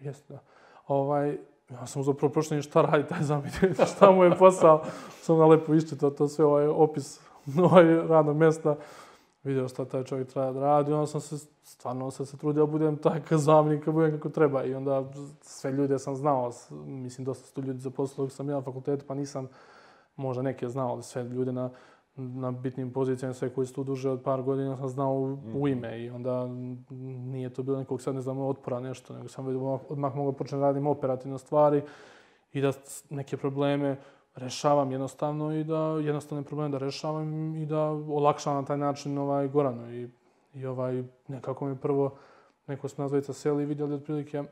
jeste 0.00 0.32
da. 0.32 0.53
Ovaj, 0.86 1.38
ja 1.70 1.86
sam 1.86 2.02
zapravo 2.02 2.32
prošlo 2.32 2.62
šta 2.62 2.82
radi 2.82 3.08
taj 3.08 3.22
zamjenik, 3.22 3.54
šta 3.96 4.10
mu 4.10 4.24
je 4.24 4.38
posao. 4.38 4.82
Sam 5.20 5.38
na 5.38 5.46
lepo 5.46 5.74
iščitao 5.74 6.10
to 6.10 6.28
sve, 6.28 6.44
ovaj 6.44 6.66
opis 6.66 7.20
ovaj 7.70 7.84
radnog 7.84 8.36
mjesta. 8.36 8.76
Vidio 9.44 9.68
šta 9.68 9.84
taj 9.84 10.04
čovjek 10.04 10.28
treba 10.28 10.52
da 10.52 10.60
radi. 10.60 10.92
Onda 10.92 11.06
sam 11.06 11.20
se, 11.20 11.46
stvarno 11.62 12.10
sam 12.10 12.26
se 12.26 12.36
trudio 12.36 12.66
da 12.66 12.72
budem 12.72 12.96
taj 12.96 13.20
zamjenik, 13.30 13.88
budem 13.88 14.12
kako 14.12 14.28
treba. 14.28 14.64
I 14.64 14.74
onda 14.74 15.04
sve 15.40 15.72
ljude 15.72 15.98
sam 15.98 16.16
znao, 16.16 16.50
mislim, 16.86 17.24
dosta 17.24 17.46
su 17.46 17.62
ljudi 17.62 17.78
zaposlili 17.78 18.30
sam 18.30 18.48
ja 18.48 18.54
na 18.54 18.62
fakultetu, 18.62 19.04
pa 19.08 19.14
nisam 19.14 19.48
možda 20.16 20.42
neke 20.42 20.68
znao, 20.68 21.02
sve 21.02 21.22
ljude 21.22 21.52
na, 21.52 21.70
na 22.16 22.50
bitnim 22.50 22.92
pozicijama, 22.92 23.34
sve 23.34 23.48
koji 23.54 23.66
su 23.66 23.74
tu 23.74 23.84
duže 23.84 24.10
od 24.10 24.22
par 24.22 24.42
godina 24.42 24.76
sam 24.76 24.88
znao 24.88 25.14
u, 25.14 25.24
u 25.24 25.36
mhm. 25.36 25.66
ime 25.66 26.02
i 26.02 26.10
onda 26.10 26.46
nije 26.90 27.50
to 27.50 27.62
bilo 27.62 27.78
nekog 27.78 28.02
sad 28.02 28.14
ne 28.14 28.20
znam 28.20 28.38
otpora 28.38 28.80
nešto, 28.80 29.14
nego 29.14 29.28
sam 29.28 29.46
odmah, 29.46 29.80
odmah 29.88 30.16
mogao 30.16 30.32
početi 30.32 30.60
radim 30.60 30.86
operativne 30.86 31.38
stvari 31.38 31.82
i 32.52 32.60
da 32.60 32.72
neke 33.10 33.36
probleme 33.36 33.96
rešavam 34.34 34.92
jednostavno 34.92 35.52
i 35.52 35.64
da 35.64 35.78
jednostavne 35.78 36.44
probleme 36.44 36.70
da 36.70 36.78
rešavam 36.78 37.56
i 37.56 37.66
da 37.66 37.80
olakšavam 37.90 38.62
na 38.62 38.66
taj 38.66 38.78
način 38.78 39.18
ovaj 39.18 39.48
Goranu 39.48 39.94
i, 39.94 40.08
i 40.54 40.66
ovaj 40.66 41.02
nekako 41.28 41.66
mi 41.66 41.76
prvo 41.76 42.14
neko 42.66 42.88
smo 42.88 43.04
nazvajica 43.04 43.32
seli 43.32 43.62
i 43.62 43.66
vidjeli 43.66 43.94
otprilike 43.94 44.44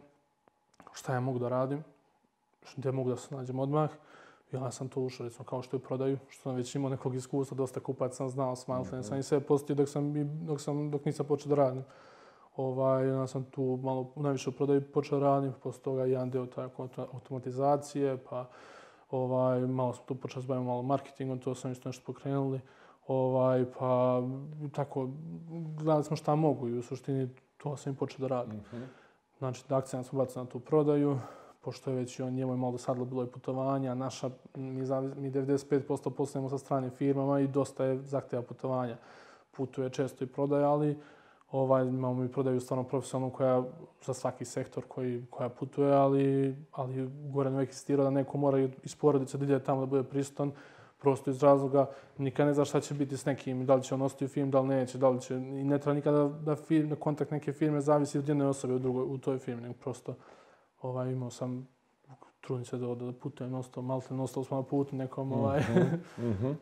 šta 0.92 1.14
ja 1.14 1.20
mogu 1.20 1.38
da 1.38 1.48
radim, 1.48 1.84
gdje 2.76 2.92
mogu 2.92 3.10
da 3.10 3.16
se 3.16 3.34
nađem 3.34 3.58
odmah. 3.58 3.90
Ja 4.52 4.70
sam 4.70 4.88
to 4.88 5.00
ušao, 5.00 5.26
recimo, 5.26 5.44
kao 5.44 5.62
što 5.62 5.76
je 5.76 5.80
prodaju, 5.80 6.18
što 6.28 6.42
sam 6.42 6.54
već 6.54 6.74
imao 6.74 6.90
nekog 6.90 7.14
iskustva, 7.14 7.56
dosta 7.56 7.80
kupaca 7.80 8.14
sam 8.14 8.28
znao, 8.28 8.56
smaltene 8.56 8.98
mm 8.98 9.02
-hmm. 9.02 9.08
sam 9.08 9.18
i 9.18 9.22
sve 9.22 9.40
postio 9.40 9.76
dok, 9.76 9.88
sam, 9.88 10.12
dok, 10.46 10.60
sam, 10.60 10.90
dok 10.90 11.04
nisam 11.04 11.26
počeo 11.26 11.48
da 11.48 11.54
radim. 11.54 11.84
Ovaj, 12.56 13.08
ja 13.08 13.26
sam 13.26 13.44
tu 13.44 13.78
malo 13.82 14.12
najviše 14.16 14.50
u 14.50 14.52
prodaju 14.52 14.92
počeo 14.92 15.18
da 15.18 15.26
radim, 15.26 15.52
posle 15.62 15.82
toga 15.82 16.04
jedan 16.04 16.30
deo 16.30 16.46
tako 16.46 16.88
automatizacije, 17.12 18.16
pa 18.30 18.48
ovaj, 19.10 19.60
malo 19.60 19.92
sam 19.92 20.04
tu 20.06 20.14
počeo 20.14 20.42
da 20.42 20.60
malo 20.60 20.82
marketingom, 20.82 21.38
to 21.38 21.54
sam 21.54 21.72
isto 21.72 21.88
nešto 21.88 22.02
pokrenuli. 22.06 22.60
Ovaj, 23.06 23.64
pa 23.78 24.22
tako, 24.72 25.08
gledali 25.78 26.04
smo 26.04 26.16
šta 26.16 26.34
mogu 26.34 26.68
i 26.68 26.78
u 26.78 26.82
suštini 26.82 27.28
to 27.56 27.76
sam 27.76 27.92
i 27.92 27.96
počeo 27.96 28.20
da 28.20 28.26
radim. 28.26 28.56
Mm 28.56 28.64
-hmm. 28.72 28.86
Znači, 29.38 29.64
da 29.68 29.76
akcija 29.76 30.02
sam 30.02 30.18
bacao 30.18 30.44
na 30.44 30.50
tu 30.50 30.60
prodaju, 30.60 31.18
pošto 31.62 31.90
je 31.90 31.96
već 31.96 32.20
on 32.20 32.32
njemu 32.32 32.56
malo 32.56 32.72
dosadilo 32.72 33.04
bilo 33.04 33.24
i 33.24 33.26
putovanja, 33.26 33.94
naša, 33.94 34.30
mi, 34.54 34.82
mi 35.16 35.30
95% 35.30 36.10
poslujemo 36.10 36.48
sa 36.48 36.58
stranim 36.58 36.90
firmama 36.90 37.40
i 37.40 37.46
dosta 37.46 37.84
je 37.84 38.02
zahteva 38.02 38.42
putovanja. 38.42 38.96
Putuje 39.50 39.90
često 39.90 40.24
i 40.24 40.26
prodaje, 40.26 40.64
ali 40.64 40.98
ovaj, 41.52 41.86
imamo 41.86 42.14
mi 42.14 42.32
prodaju 42.32 42.60
stvarno 42.60 42.84
profesionalnu 42.84 43.34
koja 43.34 43.62
za 44.04 44.14
svaki 44.14 44.44
sektor 44.44 44.84
koji, 44.88 45.24
koja 45.30 45.48
putuje, 45.48 45.92
ali, 45.92 46.56
ali 46.72 47.10
gore 47.32 47.50
uvijek 47.50 47.68
insistirao 47.68 48.04
da 48.04 48.10
neko 48.10 48.38
mora 48.38 48.68
iz 48.82 48.96
porodice 48.96 49.38
da 49.38 49.44
ide 49.44 49.58
tamo 49.58 49.80
da 49.80 49.86
bude 49.86 50.02
prisutan, 50.02 50.52
prosto 50.98 51.30
iz 51.30 51.42
razloga 51.42 51.86
nikad 52.18 52.46
ne 52.46 52.54
zna 52.54 52.64
šta 52.64 52.80
će 52.80 52.94
biti 52.94 53.16
s 53.16 53.24
nekim, 53.24 53.66
da 53.66 53.74
li 53.74 53.82
će 53.82 53.94
on 53.94 54.02
ostati 54.02 54.24
u 54.24 54.28
film, 54.28 54.50
da 54.50 54.60
li 54.60 54.68
neće, 54.68 54.98
da 54.98 55.08
li 55.08 55.20
će, 55.20 55.34
i 55.34 55.64
ne 55.64 55.78
treba 55.78 55.94
nikada 55.94 56.28
da, 56.28 56.56
film, 56.56 56.88
da 56.88 56.96
kontakt 56.96 57.30
neke 57.30 57.52
firme 57.52 57.80
zavisi 57.80 58.18
od 58.18 58.28
jedne 58.28 58.46
osobe 58.46 58.74
u, 58.74 58.78
drugoj, 58.78 59.04
u 59.04 59.18
toj 59.18 59.38
firmi, 59.38 59.62
nego 59.62 59.74
prosto 59.74 60.14
ovaj, 60.82 61.12
imao 61.12 61.30
sam 61.30 61.68
trudim 62.40 62.64
se 62.64 62.76
da, 62.76 62.94
da 62.94 63.12
putujem 63.12 63.52
nosto, 63.52 63.82
malo 63.82 64.00
te 64.08 64.14
nosto 64.14 64.44
smo 64.44 64.56
na 64.56 64.62
putu 64.62 64.96
nekom. 64.96 65.28
Mhm, 65.28 65.38
ovaj. 65.38 65.60
Mm 66.18 66.32
-hmm. 66.42 66.54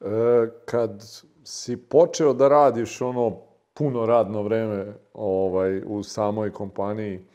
e, 0.00 0.50
kad 0.64 1.02
si 1.44 1.76
počeo 1.76 2.32
da 2.32 2.48
radiš 2.48 3.00
ono 3.00 3.36
puno 3.74 4.06
radno 4.06 4.42
vreme 4.42 4.94
ovaj, 5.14 5.82
u 5.86 6.02
samoj 6.02 6.52
kompaniji 6.52 7.26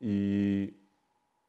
i 0.00 0.74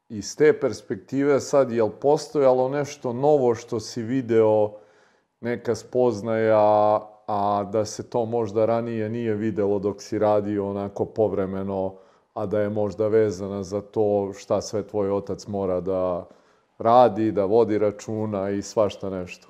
iz 0.10 0.38
te 0.38 0.60
perspektive 0.60 1.40
sad, 1.40 1.72
je 1.72 1.84
li 1.84 1.92
postojalo 2.02 2.70
nešto 2.70 3.14
novo 3.14 3.56
što 3.56 3.80
si 3.80 4.04
video, 4.04 4.74
neka 5.42 5.76
spoznaja, 5.76 7.00
a 7.28 7.64
da 7.72 7.86
se 7.86 8.10
to 8.10 8.26
možda 8.26 8.66
ranije 8.66 9.10
nije 9.10 9.34
videlo 9.34 9.80
dok 9.80 10.02
si 10.02 10.20
radio 10.20 10.70
onako 10.70 11.06
povremeno, 11.06 11.96
a 12.36 12.46
da 12.46 12.60
je 12.60 12.70
možda 12.70 13.08
vezana 13.08 13.64
za 13.64 13.82
to 13.82 14.34
šta 14.34 14.62
sve 14.62 14.88
tvoj 14.88 15.12
otac 15.12 15.48
mora 15.48 15.82
da 15.82 16.26
radi, 16.78 17.32
da 17.32 17.46
vodi 17.46 17.78
računa 17.78 18.50
i 18.50 18.62
svašta 18.62 19.10
nešto? 19.10 19.48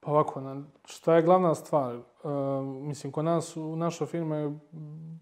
Pa 0.00 0.10
ovako, 0.10 0.42
šta 0.84 1.16
je 1.16 1.22
glavna 1.22 1.54
stvar? 1.54 1.96
Uh, 1.96 2.32
mislim, 2.64 3.12
kod 3.12 3.24
nas, 3.24 3.56
u 3.56 3.76
našoj 3.76 4.06
firme, 4.06 4.52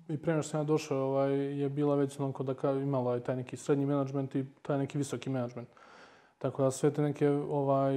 i 0.09 0.19
prema 0.19 0.43
što 0.43 0.51
sam 0.51 0.61
ja 0.61 0.65
došao, 0.65 0.99
ovaj, 0.99 1.33
je 1.35 1.69
bila 1.69 1.95
već 1.95 2.21
onako 2.21 2.43
da 2.43 2.55
kao 2.55 2.75
imala 2.75 3.21
taj 3.21 3.37
neki 3.37 3.57
srednji 3.57 3.87
menadžment 3.87 4.35
i 4.35 4.45
taj 4.63 4.79
neki 4.79 4.99
visoki 4.99 5.31
menadžment. 5.31 5.69
Tako 6.39 6.63
da 6.63 6.71
sve 6.71 6.91
te 6.91 7.03
neke 7.03 7.31
ovaj, 7.31 7.95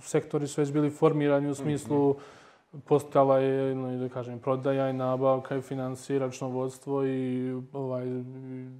sektori 0.00 0.46
su 0.46 0.60
već 0.60 0.72
bili 0.72 0.90
formirani 0.90 1.50
u 1.50 1.54
smislu 1.54 2.08
mm 2.08 2.12
-hmm 2.12 2.45
postala 2.84 3.38
je, 3.38 3.74
no, 3.74 3.96
da 3.96 4.08
kažem, 4.08 4.38
prodaja 4.38 4.90
i 4.90 4.92
nabavka 4.92 5.56
i 5.56 5.62
financije, 5.62 6.18
računovodstvo 6.18 7.04
i, 7.06 7.52
ovaj, 7.72 8.04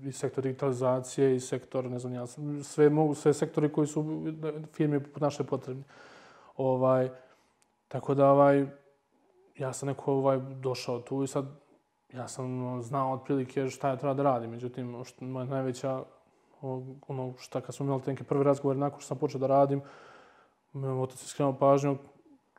i 0.05 0.13
sektor 0.13 0.45
digitalizacije 0.45 1.37
i 1.37 1.41
sektor, 1.41 1.91
ne 1.91 1.99
znam, 1.99 2.15
ja, 2.15 2.27
sve, 2.63 2.91
mogu, 2.91 3.15
sve 3.15 3.35
sektori 3.35 3.73
koji 3.73 3.87
su 3.87 4.23
firme 4.73 5.01
naše 5.17 5.45
potrebni. 5.45 5.85
Ovaj, 6.57 7.11
tako 7.89 8.15
da, 8.15 8.31
ovaj, 8.31 8.67
ja 9.57 9.73
sam 9.73 9.87
neko 9.87 10.13
ovaj, 10.13 10.39
došao 10.39 11.01
tu 11.01 11.23
i 11.23 11.27
sad 11.27 11.47
ja 12.13 12.29
sam 12.29 12.83
znao 12.83 13.13
otprilike 13.13 13.69
šta 13.69 13.89
ja 13.89 13.97
treba 13.97 14.15
da 14.15 14.23
radim. 14.23 14.51
Međutim, 14.51 15.05
što, 15.05 15.25
moja 15.25 15.45
najveća, 15.47 16.03
ono 17.09 17.35
šta 17.39 17.61
kad 17.61 17.75
smo 17.75 17.87
imali 17.87 18.03
neke 18.07 18.25
prve 18.25 18.45
razgovore 18.45 18.79
nakon 18.79 19.01
što 19.01 19.09
sam 19.09 19.19
počeo 19.19 19.41
da 19.41 19.47
radim, 19.47 19.83
otac 20.75 21.23
je 21.23 21.29
skrenuo 21.29 21.53
pažnju, 21.53 21.97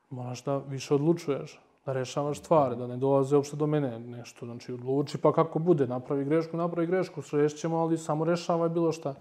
moraš 0.09 0.43
da 0.43 0.57
više 0.57 0.93
odlučuješ. 0.93 1.59
da 1.87 1.93
rešavaš 1.93 2.39
stvari, 2.39 2.75
da 2.75 2.87
ne 2.87 2.97
dolaze 2.97 3.35
uopšte 3.35 3.55
do 3.55 3.67
mene 3.67 3.99
nešto. 3.99 4.45
Znači, 4.45 4.73
odluči 4.73 5.17
pa 5.17 5.31
kako 5.31 5.59
bude, 5.59 5.87
napravi 5.87 6.25
grešku, 6.25 6.57
napravi 6.57 6.87
grešku, 6.87 7.21
rešćemo, 7.31 7.77
ali 7.77 7.97
samo 7.97 8.25
rešavaj 8.25 8.69
bilo 8.69 8.91
šta. 8.91 9.13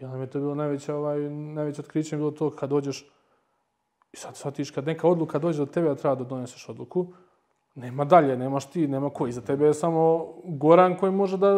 I 0.00 0.04
onda 0.04 0.16
mi 0.16 0.22
je 0.22 0.30
to 0.30 0.38
bilo 0.38 0.54
najveće, 0.54 0.94
ovaj, 0.94 1.30
najveće 1.30 1.80
otkriće 1.80 2.16
bilo 2.16 2.30
to 2.30 2.50
kad 2.50 2.70
dođeš, 2.70 3.06
i 4.12 4.16
sad 4.16 4.36
shvatiš, 4.36 4.70
kad 4.70 4.86
neka 4.86 5.08
odluka 5.08 5.38
dođe 5.38 5.58
do 5.58 5.66
tebe, 5.66 5.88
da 5.88 5.94
treba 5.94 6.14
da 6.14 6.24
doneseš 6.24 6.68
odluku, 6.68 7.06
nema 7.74 8.04
dalje, 8.04 8.36
nemaš 8.36 8.70
ti, 8.70 8.88
nema 8.88 9.10
koji. 9.10 9.32
Za 9.32 9.40
tebe 9.40 9.66
je 9.66 9.74
samo 9.74 10.26
Goran 10.44 10.96
koji 10.96 11.12
može 11.12 11.36
da, 11.36 11.52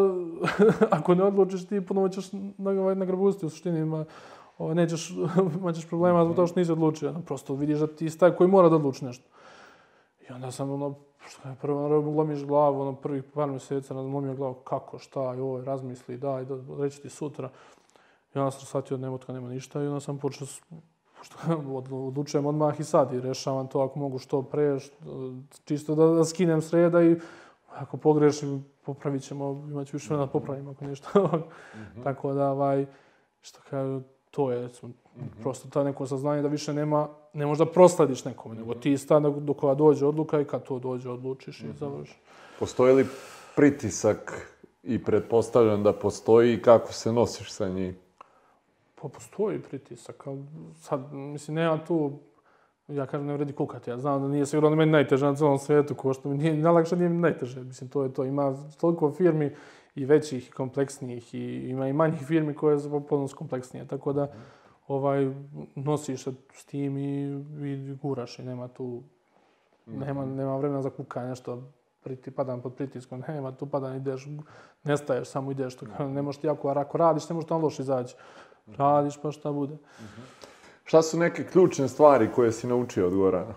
ako 0.98 1.14
ne 1.14 1.24
odlučiš 1.24 1.66
ti, 1.66 1.80
ponovo 1.80 2.08
ćeš 2.08 2.32
na, 2.32 2.70
ovaj, 2.70 2.94
nagrabustiti 2.94 3.46
u 3.46 3.50
suštini, 3.50 3.80
ima, 3.80 4.04
ovaj, 4.60 4.74
nećeš, 4.74 5.10
imaćeš 5.60 5.88
problema 5.88 6.24
zbog 6.24 6.36
toga 6.36 6.46
što 6.46 6.60
nisi 6.60 6.72
odlučio. 6.72 7.14
Prosto 7.26 7.54
vidiš 7.54 7.78
da 7.78 7.86
ti 7.86 8.18
taj 8.18 8.34
koji 8.36 8.50
mora 8.50 8.68
da 8.68 8.76
odluči 8.76 9.04
nešto. 9.04 9.24
I 10.28 10.32
onda 10.32 10.50
sam 10.50 10.70
ono, 10.70 10.94
što 11.26 11.48
je 11.48 11.54
prvo, 11.60 11.86
ono, 11.86 12.10
lomiš 12.10 12.44
glavu, 12.44 12.80
ono, 12.80 12.94
prvih 12.94 13.24
par 13.34 13.48
mjeseca, 13.48 13.98
ono, 13.98 14.14
lomio 14.14 14.34
glavu, 14.34 14.54
kako, 14.54 14.98
šta, 14.98 15.34
joj, 15.34 15.64
razmisli, 15.64 16.18
daj, 16.18 16.44
da, 16.44 16.58
reći 16.78 17.02
ti 17.02 17.08
sutra. 17.08 17.50
I 18.34 18.38
onda 18.38 18.50
sam 18.50 18.60
shvatio 18.60 18.96
da 18.96 19.02
nemotka 19.02 19.32
nema 19.32 19.48
ništa 19.48 19.82
i 19.82 19.86
onda 19.86 20.00
sam 20.00 20.18
počeo 20.18 20.46
što 21.22 21.36
odlučujem 22.06 22.46
odmah 22.46 22.80
i 22.80 22.84
sad 22.84 23.14
i 23.14 23.20
rešavam 23.20 23.68
to 23.68 23.80
ako 23.80 23.98
mogu 23.98 24.18
što 24.18 24.42
pre, 24.42 24.78
čisto 25.64 25.94
da, 25.94 26.06
da 26.06 26.24
skinem 26.24 26.62
sreda 26.62 27.02
i 27.02 27.16
ako 27.68 27.96
pogrešim, 27.96 28.64
popravit 28.84 29.22
ćemo, 29.22 29.66
imat 29.70 29.86
ću 29.86 29.96
više 29.96 30.16
da 30.16 30.26
popravim 30.26 30.68
ako 30.68 30.84
ništa. 30.84 31.08
mm 31.20 31.28
-hmm. 31.78 32.04
Tako 32.04 32.32
da, 32.32 32.50
ovaj, 32.50 32.86
što 33.40 33.60
kažu, 33.70 34.00
to 34.30 34.52
je, 34.52 34.66
mm 34.66 34.70
-hmm. 34.82 35.42
prosto 35.42 35.68
ta 35.68 35.84
neko 35.84 36.06
saznanje 36.06 36.42
da 36.42 36.48
više 36.48 36.74
nema, 36.74 37.08
ne 37.32 37.46
možda 37.46 37.66
proslediš 37.66 38.24
nekome, 38.24 38.54
mm 38.54 38.58
-hmm. 38.58 38.60
nego 38.60 38.74
ti 38.74 38.98
stane 38.98 39.30
do 39.30 39.54
koja 39.54 39.74
dođe 39.74 40.06
odluka 40.06 40.40
i 40.40 40.44
kad 40.44 40.62
to 40.62 40.78
dođe 40.78 41.10
odlučiš 41.10 41.60
mm 41.60 41.66
-hmm. 41.66 41.74
i 41.74 41.78
završiš. 41.78 42.16
Postoji 42.58 42.94
li 42.94 43.06
pritisak 43.56 44.46
i 44.82 45.04
pretpostavljam 45.04 45.82
da 45.82 45.92
postoji 45.92 46.54
i 46.54 46.62
kako 46.62 46.92
se 46.92 47.12
nosiš 47.12 47.52
sa 47.52 47.68
njim? 47.68 47.96
Pa 49.02 49.08
postoji 49.08 49.62
pritisak, 49.62 50.26
ali 50.26 50.44
sad, 50.80 51.12
mislim, 51.12 51.54
nema 51.54 51.84
tu, 51.84 52.12
ja 52.88 53.06
kažem, 53.06 53.26
ne 53.26 53.32
vredi 53.32 53.52
kukati. 53.52 53.90
Ja 53.90 53.98
znam 53.98 54.22
da 54.22 54.28
nije 54.28 54.46
sigurno 54.46 54.76
meni 54.76 54.92
najteže 54.92 55.26
na 55.26 55.34
celom 55.34 55.58
svijetu, 55.58 55.94
ko 55.94 56.12
što 56.14 56.28
mi 56.28 56.38
nije, 56.38 56.54
najlakše 56.54 56.96
nije 56.96 57.08
mi 57.08 57.18
najteže. 57.18 57.62
Mislim, 57.62 57.90
to 57.90 58.02
je 58.02 58.12
to. 58.14 58.24
Ima 58.24 58.56
toliko 58.80 59.12
firmi 59.12 59.54
i 59.94 60.04
većih 60.04 60.48
i 60.48 60.52
kompleksnijih 60.52 61.34
i 61.34 61.68
ima 61.68 61.88
i 61.88 61.92
manjih 61.92 62.20
firmi 62.26 62.54
koje 62.54 62.78
su 62.78 62.90
potpuno 62.90 63.28
kompleksnije. 63.36 63.86
Tako 63.86 64.12
da, 64.12 64.32
ovaj, 64.88 65.34
nosiš 65.74 66.24
se 66.24 66.32
s 66.54 66.64
tim 66.64 66.98
i, 66.98 67.22
i 67.62 67.96
guraš 68.02 68.38
i 68.38 68.42
nema 68.42 68.68
tu, 68.68 69.02
nema, 69.86 70.26
nema 70.26 70.56
vremena 70.56 70.82
za 70.82 70.90
kukanje, 70.90 71.28
nešto 71.28 71.62
priti, 72.02 72.30
padam 72.30 72.60
pod 72.62 72.74
pritiskom, 72.74 73.22
nema 73.28 73.52
tu 73.52 73.66
padam, 73.66 73.96
ideš, 73.96 74.28
nestaješ, 74.84 75.28
samo 75.28 75.50
ideš, 75.50 75.76
to, 75.76 75.86
ne 76.08 76.22
možeš 76.22 76.40
ti 76.40 76.46
jako, 76.46 76.68
ako 76.68 76.98
radiš, 76.98 77.28
ne 77.28 77.34
možeš 77.34 77.48
tamo 77.48 77.60
loš 77.60 77.78
izaći 77.78 78.16
radiš 78.76 79.16
pa 79.22 79.32
šta 79.32 79.52
bude. 79.52 79.76
Šta 80.84 81.02
su 81.02 81.18
neke 81.18 81.44
ključne 81.44 81.88
stvari 81.88 82.32
koje 82.34 82.52
si 82.52 82.66
naučio 82.66 83.06
od 83.06 83.14
Gorana? 83.14 83.54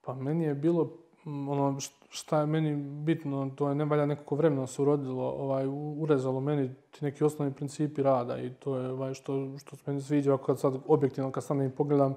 Pa 0.00 0.14
meni 0.14 0.44
je 0.44 0.54
bilo, 0.54 0.90
ono, 1.24 1.76
šta 2.08 2.40
je 2.40 2.46
meni 2.46 2.76
bitno, 2.76 3.50
to 3.56 3.68
je 3.68 3.74
ne 3.74 3.84
valja 3.84 4.06
nekako 4.06 4.34
vremena 4.34 4.66
se 4.66 4.82
urodilo, 4.82 5.24
ovaj, 5.24 5.64
urezalo 5.98 6.40
meni 6.40 6.74
ti 6.90 7.04
neki 7.04 7.24
osnovni 7.24 7.54
principi 7.54 8.02
rada 8.02 8.38
i 8.38 8.50
to 8.50 8.76
je 8.76 8.90
ovaj, 8.92 9.14
što, 9.14 9.58
što 9.58 9.76
se 9.76 9.82
meni 9.86 10.00
sviđa, 10.00 10.38
kad 10.46 10.58
sad 10.58 10.74
objektivno, 10.86 11.30
kad 11.30 11.44
sam 11.44 11.62
i 11.62 11.70
pogledam, 11.70 12.14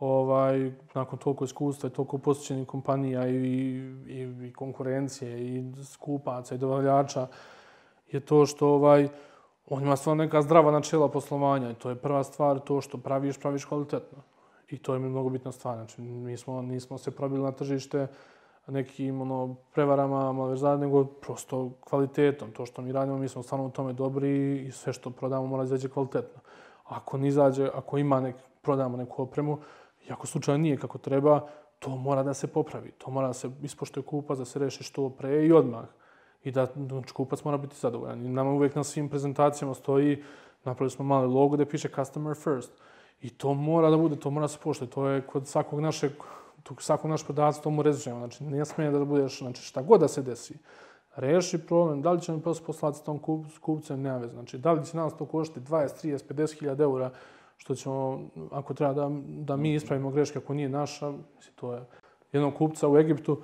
ovaj, 0.00 0.72
nakon 0.94 1.18
toliko 1.18 1.44
iskustva 1.44 1.88
i 1.88 1.92
toliko 1.92 2.18
posjećenih 2.18 2.66
kompanija 2.66 3.28
i, 3.28 3.36
i, 4.06 4.48
i 4.48 4.52
konkurencije 4.52 5.56
i 5.56 5.72
skupaca 5.84 6.54
i 6.54 6.58
dobavljača, 6.58 7.26
je 8.12 8.20
to 8.20 8.46
što 8.46 8.68
ovaj, 8.68 9.08
on 9.68 9.82
ima 9.82 9.96
stvarno 9.96 10.24
neka 10.24 10.42
zdrava 10.42 10.72
načela 10.72 11.08
poslovanja 11.08 11.70
i 11.70 11.74
to 11.74 11.90
je 11.90 11.96
prva 11.96 12.24
stvar, 12.24 12.58
to 12.58 12.80
što 12.80 12.98
praviš, 12.98 13.38
praviš 13.38 13.64
kvalitetno. 13.64 14.18
I 14.72 14.78
to 14.78 14.94
je 14.94 15.00
mnogo 15.00 15.28
bitna 15.28 15.52
stvar. 15.52 15.76
Znači, 15.76 16.00
mi 16.00 16.36
smo, 16.36 16.62
nismo 16.62 16.98
se 16.98 17.10
probili 17.10 17.42
na 17.42 17.52
tržište 17.52 18.06
nekim 18.66 19.20
ono, 19.20 19.54
prevarama, 19.74 20.32
malverzade, 20.32 20.86
nego 20.86 21.04
prosto 21.04 21.70
kvalitetom. 21.80 22.52
To 22.52 22.66
što 22.66 22.82
mi 22.82 22.92
radimo, 22.92 23.18
mi 23.18 23.28
smo 23.28 23.42
stvarno 23.42 23.66
u 23.66 23.70
tome 23.70 23.92
dobri 23.92 24.62
i 24.66 24.70
sve 24.70 24.92
što 24.92 25.10
prodamo 25.10 25.46
mora 25.46 25.64
izađe 25.64 25.88
kvalitetno. 25.88 26.40
Ako 26.84 27.18
ne 27.18 27.28
izađe, 27.28 27.70
ako 27.74 27.98
ima 27.98 28.20
nek, 28.20 28.36
prodamo 28.62 28.96
neku 28.96 29.22
opremu, 29.22 29.58
i 30.08 30.12
ako 30.12 30.26
slučaj 30.26 30.58
nije 30.58 30.76
kako 30.76 30.98
treba, 30.98 31.40
to 31.78 31.96
mora 31.96 32.22
da 32.22 32.34
se 32.34 32.46
popravi. 32.46 32.90
To 32.90 33.10
mora 33.10 33.26
da 33.26 33.32
se 33.32 33.50
ispoštuje 33.62 34.04
kupa, 34.04 34.34
da 34.34 34.44
se 34.44 34.58
reši 34.58 34.84
što 34.84 35.10
pre 35.10 35.46
i 35.46 35.52
odmah 35.52 35.84
i 36.44 36.50
da 36.50 36.66
znači, 36.76 37.14
kupac 37.14 37.44
mora 37.44 37.56
biti 37.56 37.76
zadovoljan. 37.76 38.26
I 38.26 38.28
nama 38.28 38.50
uvijek 38.50 38.74
na 38.74 38.84
svim 38.84 39.08
prezentacijama 39.08 39.74
stoji, 39.74 40.22
napravili 40.64 40.90
smo 40.90 41.04
mali 41.04 41.26
logo 41.26 41.54
gdje 41.54 41.68
piše 41.68 41.88
customer 41.88 42.36
first. 42.36 42.72
I 43.22 43.30
to 43.30 43.54
mora 43.54 43.90
da 43.90 43.96
bude, 43.96 44.16
to 44.16 44.30
mora 44.30 44.48
se 44.48 44.58
poštuje. 44.62 44.90
To 44.90 45.08
je 45.08 45.20
kod 45.20 45.48
svakog 45.48 45.80
našeg, 45.80 46.12
svakog 46.78 47.10
našeg 47.10 47.26
prodavca 47.26 47.60
to 47.60 47.70
mu 47.70 47.82
rezujemo. 47.82 48.18
Znači, 48.18 48.44
nije 48.44 48.64
smije 48.64 48.90
da 48.90 49.04
budeš, 49.04 49.38
znači 49.38 49.62
šta 49.62 49.82
god 49.82 50.00
da 50.00 50.08
se 50.08 50.22
desi. 50.22 50.58
Reši 51.16 51.58
problem, 51.58 52.02
da 52.02 52.12
li 52.12 52.20
će 52.20 52.32
mi 52.32 52.40
posle 52.40 52.66
poslati 52.66 53.04
tom 53.04 53.18
kup, 53.18 53.46
kupcem, 53.60 54.02
nema 54.02 54.18
veze. 54.18 54.32
Znači, 54.32 54.58
da 54.58 54.72
li 54.72 54.86
će 54.86 54.96
nas 54.96 55.16
to 55.16 55.26
koštiti 55.26 55.60
20, 55.60 56.06
30, 56.06 56.34
50 56.34 56.58
hiljada 56.58 56.84
eura, 56.84 57.10
što 57.56 57.74
ćemo, 57.74 58.20
ako 58.50 58.74
treba 58.74 58.92
da, 58.92 59.10
da 59.26 59.56
mi 59.56 59.74
ispravimo 59.74 60.10
greške, 60.10 60.38
ako 60.38 60.54
nije 60.54 60.68
naša, 60.68 61.10
mislim, 61.10 61.54
to 61.54 61.72
je 61.72 61.84
jednog 62.32 62.54
kupca 62.54 62.88
u 62.88 62.98
Egiptu, 62.98 63.42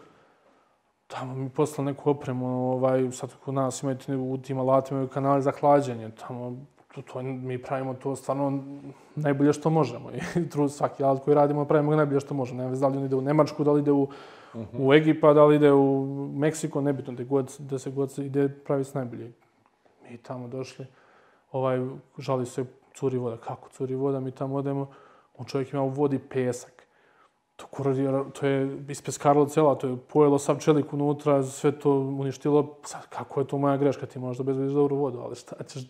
tamo 1.06 1.34
mi 1.34 1.50
poslali 1.50 1.86
neku 1.86 2.10
opremu, 2.10 2.72
ovaj, 2.72 3.10
sad 3.12 3.34
kod 3.44 3.54
nas 3.54 3.82
imaju 3.82 4.32
u 4.32 4.38
tim 4.38 4.58
alatima 4.58 5.06
kanali 5.06 5.42
za 5.42 5.52
hlađenje, 5.60 6.10
tamo 6.10 6.56
to, 6.94 7.02
to, 7.02 7.22
mi 7.22 7.62
pravimo 7.62 7.94
to 7.94 8.16
stvarno 8.16 8.62
najbolje 9.16 9.52
što 9.52 9.70
možemo. 9.70 10.10
I 10.10 10.48
trud 10.50 10.72
svaki 10.72 11.04
alat 11.04 11.24
koji 11.24 11.34
radimo 11.34 11.64
pravimo 11.64 11.90
ga 11.90 11.96
najbolje 11.96 12.20
što 12.20 12.34
možemo. 12.34 12.62
Nema 12.62 12.76
da 12.76 12.88
li 12.88 12.98
on 12.98 13.04
ide 13.04 13.16
u 13.16 13.20
Nemačku, 13.20 13.64
da 13.64 13.72
li 13.72 13.80
ide 13.80 13.92
u, 13.92 14.02
uh 14.02 14.08
-huh. 14.54 14.66
u 14.78 14.94
Egipa, 14.94 15.32
da 15.32 15.44
li 15.44 15.56
ide 15.56 15.72
u 15.72 16.06
Meksiko, 16.34 16.80
nebitno 16.80 17.12
da, 17.12 17.24
god, 17.24 17.56
da 17.58 17.78
se 17.78 17.90
god 17.90 18.18
ide 18.18 18.48
pravi 18.48 18.84
s 18.84 18.94
najbolje. 18.94 19.32
Mi 20.10 20.16
tamo 20.16 20.48
došli, 20.48 20.86
ovaj, 21.52 21.86
žali 22.18 22.46
se 22.46 22.64
curi 22.94 23.18
voda. 23.18 23.36
Kako 23.36 23.68
curi 23.68 23.94
voda? 23.94 24.20
Mi 24.20 24.30
tamo 24.30 24.56
odemo, 24.56 24.90
on 25.38 25.46
čovjek 25.46 25.72
ima 25.72 25.82
u 25.82 25.88
vodi 25.88 26.18
pesak 26.18 26.78
to 27.58 27.66
korodira, 27.66 28.24
to 28.24 28.46
je 28.46 28.78
ispeskarilo 28.88 29.46
cela, 29.46 29.74
to 29.74 29.88
je 29.88 29.96
pojelo 29.96 30.38
sav 30.38 30.58
čelik 30.58 30.92
unutra, 30.92 31.42
sve 31.42 31.72
to 31.78 31.90
uništilo. 31.92 32.76
Sad, 32.84 33.06
kako 33.08 33.40
je 33.40 33.46
to 33.46 33.58
moja 33.58 33.76
greška, 33.76 34.06
ti 34.06 34.18
možda 34.18 34.44
bezbediš 34.44 34.72
dobru 34.72 34.96
vodu, 34.96 35.18
ali 35.18 35.36
šta 35.36 35.64
ćeš... 35.64 35.82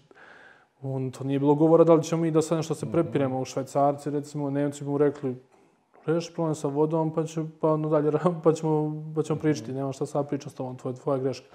On, 0.83 1.11
to 1.11 1.25
nije 1.25 1.39
bilo 1.39 1.55
govora 1.55 1.85
da 1.85 1.95
li 1.95 2.03
ćemo 2.03 2.23
mi 2.23 2.31
da 2.31 2.43
sad 2.43 2.57
nešto 2.57 2.75
se 2.75 2.93
prepiremo 2.93 3.41
u 3.41 3.45
Švajcarci, 3.45 4.11
recimo, 4.11 4.51
Nemci 4.51 4.85
bi 4.85 4.91
mu 4.91 4.99
rekli, 4.99 5.37
reši 6.07 6.33
problem 6.35 6.55
sa 6.55 6.69
vodom, 6.69 7.15
pa, 7.15 7.25
će, 7.25 7.45
pa, 7.61 7.77
no 7.77 7.89
dalje, 7.89 8.13
pa, 8.45 8.53
ćemo, 8.53 9.05
pa 9.15 9.23
ćemo 9.23 9.39
pričati, 9.39 9.73
nema 9.73 9.93
šta 9.93 10.07
sad 10.07 10.29
pričati 10.29 10.51
s 10.51 10.55
tobom, 10.55 10.77
to 10.77 10.89
je 10.89 10.95
tvoja 10.95 11.19
greška. 11.19 11.47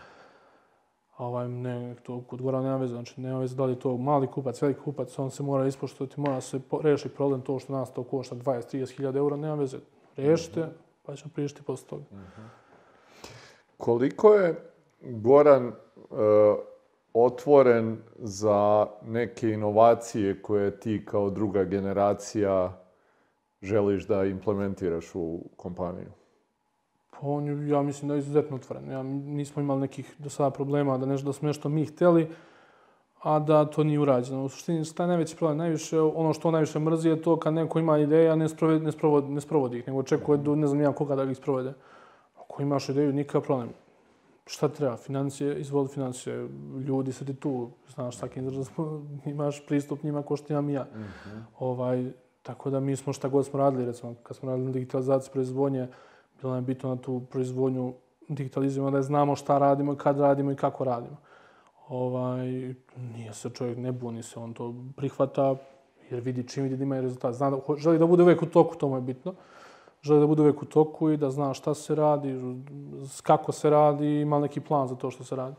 A 1.17 1.25
ovaj, 1.25 1.47
ne, 1.47 1.95
to 2.03 2.21
kod 2.21 2.41
Gora 2.41 2.61
nema 2.61 2.77
veze, 2.77 2.93
znači 2.93 3.21
nema 3.21 3.39
veze 3.39 3.55
da 3.55 3.65
li 3.65 3.79
to 3.79 3.97
mali 3.97 4.27
kupac, 4.27 4.61
veliki 4.61 4.79
kupac, 4.79 5.19
on 5.19 5.31
se 5.31 5.43
mora 5.43 5.67
ispoštovati, 5.67 6.19
mora 6.19 6.41
se 6.41 6.59
reši 6.83 7.09
problem 7.09 7.41
to 7.41 7.59
što 7.59 7.73
nas 7.73 7.93
to 7.93 8.03
košta 8.03 8.35
20-30 8.35 8.95
hiljada 8.97 9.19
eura, 9.19 9.35
nema 9.35 9.55
veze 9.55 9.77
riješite, 10.17 10.67
pa 11.03 11.15
ćemo 11.15 11.31
prišti 11.35 11.61
posle 11.63 11.87
toga. 11.87 12.03
Koliko 13.77 14.33
je 14.33 14.71
Goran 15.01 15.67
uh, 15.67 15.73
otvoren 17.13 17.97
za 18.17 18.87
neke 19.05 19.49
inovacije 19.49 20.41
koje 20.41 20.79
ti 20.79 21.05
kao 21.05 21.29
druga 21.29 21.63
generacija 21.63 22.83
želiš 23.61 24.07
da 24.07 24.23
implementiraš 24.23 25.15
u 25.15 25.39
kompaniju? 25.55 26.11
Pa 27.09 27.27
on 27.27 27.47
je, 27.47 27.69
ja 27.69 27.81
mislim 27.81 28.07
da 28.07 28.13
je 28.13 28.19
izuzetno 28.19 28.55
otvoren. 28.55 28.91
Ja, 28.91 29.03
nismo 29.03 29.61
imali 29.61 29.81
nekih 29.81 30.15
do 30.17 30.29
sada 30.29 30.49
problema 30.49 30.97
da 30.97 31.05
nešto, 31.05 31.25
da 31.25 31.33
smo 31.33 31.47
nešto 31.47 31.69
mi 31.69 31.85
hteli, 31.85 32.27
a 33.23 33.39
da 33.39 33.65
to 33.65 33.83
nije 33.83 33.99
urađeno. 33.99 34.45
U 34.45 34.49
suštini, 34.49 34.85
šta 34.85 35.03
je 35.03 35.07
najveći 35.07 35.35
problem? 35.35 35.57
Najviše, 35.57 35.99
ono 35.99 36.33
što 36.33 36.51
najviše 36.51 36.79
mrzi 36.79 37.09
je 37.09 37.21
to 37.21 37.39
kad 37.39 37.53
neko 37.53 37.79
ima 37.79 37.97
ideje, 37.97 38.29
a 38.29 38.35
ne, 38.35 38.49
sprovedi, 38.49 38.85
ne, 38.85 38.91
sprovodi, 38.91 39.31
ne 39.33 39.41
sprovodi 39.41 39.77
ih, 39.77 39.87
nego 39.87 39.99
očekuje 39.99 40.37
do 40.37 40.55
ne 40.55 40.67
znam 40.67 40.81
ja 40.81 40.91
koga 40.91 41.15
da 41.15 41.23
ih 41.23 41.37
sprovede. 41.37 41.73
Ako 42.39 42.61
imaš 42.61 42.89
ideju, 42.89 43.13
nikakav 43.13 43.41
problem. 43.41 43.69
Šta 44.45 44.67
treba? 44.67 44.97
Financije, 44.97 45.59
izvoli 45.59 45.87
financije. 45.87 46.49
Ljudi 46.87 47.13
se 47.13 47.25
ti 47.25 47.33
tu, 47.33 47.69
znaš, 47.93 48.17
svaki 48.17 48.39
izraz, 48.39 48.69
imaš 49.25 49.65
pristup 49.65 50.03
njima 50.03 50.21
ko 50.21 50.37
što 50.37 50.53
imam 50.53 50.69
ja. 50.69 50.83
Mm 50.83 50.97
-hmm. 50.97 51.41
ovaj, 51.59 52.11
tako 52.41 52.69
da 52.69 52.79
mi 52.79 52.95
smo 52.95 53.13
šta 53.13 53.27
god 53.27 53.45
smo 53.45 53.59
radili, 53.59 53.85
recimo, 53.85 54.15
kad 54.23 54.37
smo 54.37 54.49
radili 54.49 54.65
na 54.65 54.71
digitalizaciji 54.71 55.31
proizvodnje, 55.33 55.87
bilo 56.41 56.53
nam 56.53 56.63
je 56.63 56.67
bitno 56.67 56.89
na 56.89 57.01
tu 57.01 57.21
proizvodnju 57.31 57.93
digitalizujemo, 58.27 58.91
da 58.91 59.01
znamo 59.01 59.35
šta 59.35 59.57
radimo, 59.57 59.95
kad 59.95 60.19
radimo 60.19 60.51
i 60.51 60.55
kako 60.55 60.83
radimo 60.83 61.17
ovaj, 61.87 62.73
nije 63.15 63.33
se 63.33 63.49
čovjek, 63.49 63.77
ne 63.77 63.91
buni 63.91 64.23
se, 64.23 64.39
on 64.39 64.53
to 64.53 64.75
prihvata, 64.95 65.55
jer 66.09 66.19
vidi 66.19 66.47
čim 66.47 66.63
vidi 66.63 66.77
da 66.77 66.83
ima 66.83 66.99
rezultat. 66.99 67.35
Zna 67.35 67.49
da 67.49 67.57
želi 67.77 67.99
da 67.99 68.07
bude 68.07 68.23
uvijek 68.23 68.41
u 68.41 68.45
toku, 68.45 68.75
to 68.75 68.89
mu 68.89 68.95
je 68.95 69.01
bitno. 69.01 69.33
Želi 70.03 70.19
da 70.19 70.27
bude 70.27 70.41
uvek 70.41 70.61
u 70.61 70.65
toku 70.65 71.09
i 71.09 71.17
da 71.17 71.31
zna 71.31 71.53
šta 71.53 71.73
se 71.73 71.95
radi, 71.95 72.35
kako 73.23 73.51
se 73.51 73.69
radi 73.69 74.05
i 74.05 74.21
ima 74.21 74.39
neki 74.39 74.59
plan 74.59 74.87
za 74.87 74.95
to 74.95 75.11
što 75.11 75.23
se 75.23 75.35
radi. 75.35 75.55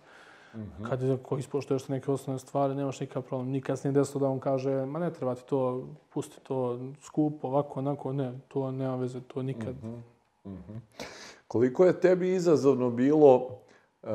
Mm 0.55 0.61
-hmm. 0.61 0.89
Kad 0.89 1.03
je 1.03 1.17
ko 1.17 1.39
ispoštuješ 1.39 1.89
neke 1.89 2.11
osnovne 2.11 2.39
stvari, 2.39 2.75
nemaš 2.75 3.01
nikakav 3.01 3.23
problem. 3.23 3.49
Nikad 3.49 3.79
se 3.79 3.89
nije 3.89 4.01
desilo 4.01 4.21
da 4.21 4.29
on 4.29 4.41
kaže, 4.41 4.87
ma 4.87 4.99
ne 4.99 5.13
treba 5.13 5.35
ti 5.35 5.43
to, 5.47 5.87
pusti 6.13 6.41
to 6.43 6.79
skupo, 7.01 7.49
ovako, 7.49 7.79
onako, 7.81 8.13
ne, 8.13 8.33
to 8.49 8.71
nema 8.71 8.97
veze, 8.97 9.21
to 9.21 9.43
nikad. 9.43 9.75
Mm 9.83 9.89
-hmm. 10.45 10.51
Mm 10.51 10.57
-hmm. 10.69 11.05
Koliko 11.49 11.85
je 11.85 12.01
tebi 12.01 12.35
izazovno 12.35 12.91
bilo 12.91 13.35
uh, 14.03 14.11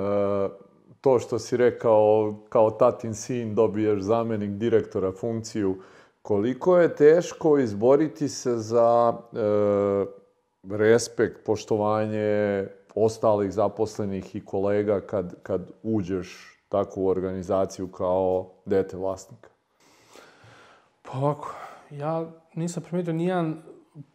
to 1.01 1.19
što 1.19 1.39
si 1.39 1.57
rekao, 1.57 2.35
kao 2.49 2.71
tatin 2.71 3.13
sin 3.13 3.55
dobiješ 3.55 4.01
zamenik 4.01 4.51
direktora 4.51 5.11
funkciju, 5.11 5.75
koliko 6.29 6.77
je 6.77 6.95
teško 6.95 7.57
izboriti 7.57 8.29
se 8.29 8.57
za 8.57 9.13
uh, 9.13 9.37
respekt, 10.71 11.45
poštovanje 11.45 12.67
ostalih 12.95 13.51
zaposlenih 13.51 14.35
i 14.35 14.45
kolega 14.45 15.01
kad, 15.01 15.35
kad 15.43 15.71
uđeš 15.83 16.57
takvu 16.69 17.07
organizaciju 17.07 17.87
kao 17.87 18.51
dete 18.65 18.97
vlasnika? 18.97 19.49
Pa 21.01 21.17
ovako, 21.17 21.55
ja 21.91 22.25
nisam 22.53 22.83
primetio 22.83 23.13
nijedan 23.13 23.61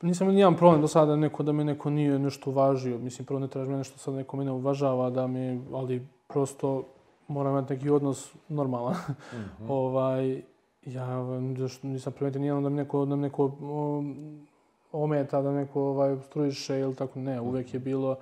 nisam 0.03 0.29
nijedan 0.29 0.57
problem 0.57 0.81
do 0.81 0.89
sada 0.89 1.17
neko 1.17 1.43
da 1.43 1.53
me 1.53 1.65
neko 1.65 1.91
nije 1.91 2.19
nešto 2.19 2.51
uvažio. 2.51 2.99
Mislim, 2.99 3.27
prvo 3.27 3.41
ne 3.41 3.49
traži 3.49 3.71
me 3.71 3.77
nešto 3.77 3.99
sad 3.99 4.15
neko 4.15 4.37
mene 4.37 4.53
uvažava, 4.53 5.11
da 5.11 5.27
mi, 5.27 5.65
ali 5.73 6.07
prosto 6.29 6.85
moram 7.29 7.53
imati 7.53 7.75
neki 7.75 7.91
odnos 7.91 8.35
normalan. 8.49 8.95
Mm 8.95 9.37
-hmm. 9.37 9.67
ovaj, 9.69 10.43
ja 10.87 11.23
nisam 11.83 12.13
primetio 12.13 12.41
nijedno 12.41 12.61
da 12.61 12.69
mi 12.69 12.77
neko, 12.77 13.05
da 13.05 13.17
mi 13.17 13.23
neko 13.23 13.45
um, 13.45 14.47
ometa, 14.93 15.43
da 15.43 15.53
neko 15.53 15.83
ovaj, 15.83 16.17
strujiše 16.27 16.81
ili 16.81 16.95
tako. 16.95 17.19
Ne, 17.19 17.41
uvek 17.41 17.75
je 17.75 17.81
bilo 17.81 18.17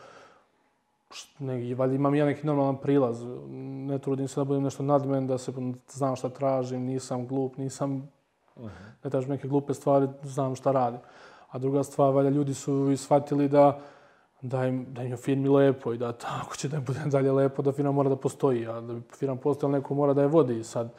neki, 1.39 1.75
valjda 1.75 1.95
imam 1.95 2.15
ja 2.15 2.25
neki 2.25 2.47
normalan 2.47 2.77
prilaz. 2.77 3.25
Ne 3.89 3.99
trudim 3.99 4.29
se 4.29 4.41
da 4.41 4.45
budem 4.45 4.63
nešto 4.63 4.83
nadmen, 4.83 5.27
da 5.27 5.39
se 5.39 5.53
znam 5.89 6.17
šta 6.17 6.29
tražim, 6.29 6.83
nisam 6.83 7.27
glup, 7.27 7.57
nisam, 7.57 8.09
uh 8.57 8.63
-huh. 8.63 8.71
ne 9.05 9.11
tražim 9.11 9.31
neke 9.31 9.49
glupe 9.49 9.75
stvari, 9.75 10.09
znam 10.23 10.55
šta 10.55 10.73
radim. 10.73 11.01
A 11.51 11.59
druga 11.59 11.83
stvar, 11.83 12.15
valjda 12.15 12.31
ljudi 12.31 12.55
su 12.55 12.91
i 12.91 12.97
shvatili 12.97 13.49
da, 13.49 13.81
da 14.43 14.67
im, 14.67 14.87
da 14.89 15.03
im 15.03 15.11
je 15.11 15.17
firmi 15.17 15.49
lepo 15.49 15.93
i 15.93 15.99
da 15.99 16.13
tako 16.13 16.57
će 16.57 16.69
da 16.69 16.77
im 16.77 16.85
bude 16.85 17.01
dalje 17.05 17.33
lepo, 17.33 17.63
da 17.63 17.73
firma 17.73 17.93
mora 17.93 18.09
da 18.09 18.17
postoji. 18.17 18.67
A 18.67 18.81
da 18.81 18.95
bi 18.95 19.03
firma 19.19 19.37
postojala, 19.37 19.79
neko 19.79 19.95
mora 19.95 20.15
da 20.15 20.23
je 20.23 20.29
vodi. 20.29 20.65
Sad, 20.65 20.93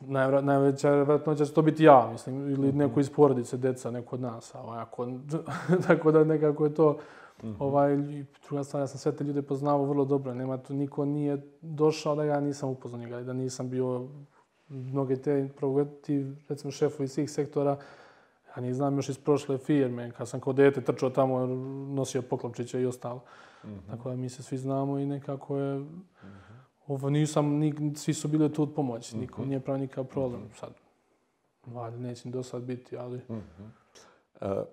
najvra, 0.00 0.40
najveća 0.40 0.90
vjerojatnoća 0.90 1.44
će 1.44 1.52
to 1.52 1.62
biti 1.62 1.84
ja, 1.84 2.08
mislim, 2.12 2.50
ili 2.50 2.68
mhm. 2.68 2.78
neko 2.78 3.00
iz 3.00 3.10
porodice, 3.10 3.56
deca, 3.56 3.90
neko 3.90 4.16
od 4.16 4.22
nas. 4.22 4.54
A 4.54 4.60
ovako, 4.60 5.08
tako 5.86 6.12
da 6.12 6.24
nekako 6.24 6.64
je 6.64 6.74
to... 6.74 6.96
-hmm. 7.42 7.54
ovaj, 7.58 7.96
druga 8.48 8.64
stvar, 8.64 8.82
ja 8.82 8.86
sam 8.86 8.98
sve 8.98 9.12
te 9.12 9.24
ljude 9.24 9.42
poznavao 9.42 9.84
vrlo 9.84 10.04
dobro. 10.04 10.34
Nema 10.34 10.58
tu, 10.58 10.74
niko 10.74 11.04
nije 11.04 11.42
došao 11.60 12.14
da 12.14 12.24
ja 12.24 12.40
nisam 12.40 12.68
upoznao 12.70 13.00
njega 13.00 13.22
da 13.22 13.32
nisam 13.32 13.70
bio 13.70 14.08
mnoge 14.68 15.16
te, 15.16 15.48
ti, 16.02 16.26
recimo, 16.48 16.70
šefovi 16.70 17.08
svih 17.08 17.30
sektora, 17.30 17.76
Ja 18.56 18.62
ne 18.62 18.74
znam 18.74 18.96
još 18.96 19.08
iz 19.08 19.18
prošle 19.18 19.58
firme, 19.58 20.10
kad 20.10 20.28
sam 20.28 20.40
kao 20.40 20.52
dete 20.52 20.80
trčao 20.80 21.10
tamo, 21.10 21.46
nosio 21.94 22.22
poklopčiće 22.22 22.80
i 22.80 22.86
ostalo. 22.86 23.22
Mm 23.64 23.68
-hmm. 23.68 23.90
Tako 23.90 24.10
da 24.10 24.16
mi 24.16 24.28
se 24.28 24.42
svi 24.42 24.58
znamo 24.58 24.98
i 24.98 25.06
nekako 25.06 25.56
je... 25.56 25.78
Mm 25.78 26.02
-hmm. 26.22 26.49
Ovo, 26.90 27.10
nisam, 27.10 27.46
ni, 27.58 27.92
svi 27.96 28.14
su 28.14 28.28
bili 28.28 28.52
tu 28.52 28.62
od 28.62 28.74
pomoći, 28.74 29.16
mm 29.16 29.18
-hmm. 29.18 29.20
niko 29.20 29.44
nije 29.44 29.60
pravi 29.60 29.80
nikakav 29.80 30.04
problem. 30.04 30.40
Mm 30.40 30.44
-hmm. 30.44 30.60
Sad, 30.60 30.72
valjda 31.66 31.98
neće 31.98 32.28
do 32.28 32.42
sad 32.42 32.62
biti, 32.62 32.96
ali... 32.96 33.16
Mm 33.16 33.34
-hmm. 33.34 33.70
uh, 34.40 34.64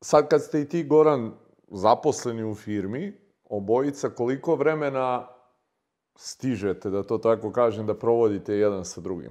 sad 0.00 0.28
kad 0.28 0.42
ste 0.42 0.60
i 0.60 0.68
ti, 0.68 0.84
Goran, 0.84 1.32
zaposleni 1.68 2.44
u 2.44 2.54
firmi, 2.54 3.16
obojica, 3.44 4.10
koliko 4.10 4.54
vremena 4.54 5.26
stižete, 6.16 6.90
da 6.90 7.02
to 7.02 7.18
tako 7.18 7.52
kažem, 7.52 7.86
da 7.86 7.94
provodite 7.94 8.54
jedan 8.54 8.84
sa 8.84 9.00
drugim? 9.00 9.30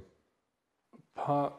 Pa, 1.14 1.58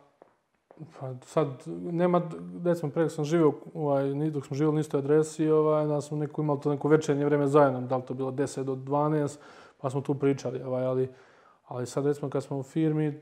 Pa 1.01 1.15
sad, 1.27 1.49
nema, 1.67 2.23
recimo, 2.65 2.93
preko 2.93 3.09
sam 3.09 3.25
živio, 3.25 3.53
ovaj, 3.75 4.31
dok 4.31 4.47
smo 4.47 4.57
živjeli 4.57 4.75
na 4.75 4.81
istoj 4.81 4.99
adresi, 4.99 5.49
ovaj, 5.49 5.87
da 5.87 6.01
smo 6.01 6.17
neko 6.17 6.43
imali 6.43 6.61
to 6.61 6.71
neko 6.71 6.89
večernje 6.89 7.25
vreme 7.25 7.47
zajedno, 7.47 7.81
da 7.81 7.97
li 7.97 8.03
to 8.03 8.15
bilo 8.15 8.31
10 8.31 8.63
do 8.63 8.75
12, 8.75 9.37
pa 9.79 9.91
smo 9.91 10.01
tu 10.01 10.15
pričali, 10.15 10.63
ovaj, 10.63 10.85
ali, 10.85 11.09
ali 11.67 11.87
sad, 11.87 12.07
recimo, 12.07 12.31
kad 12.31 12.45
smo 12.45 12.59
u 12.59 12.63
firmi, 12.63 13.21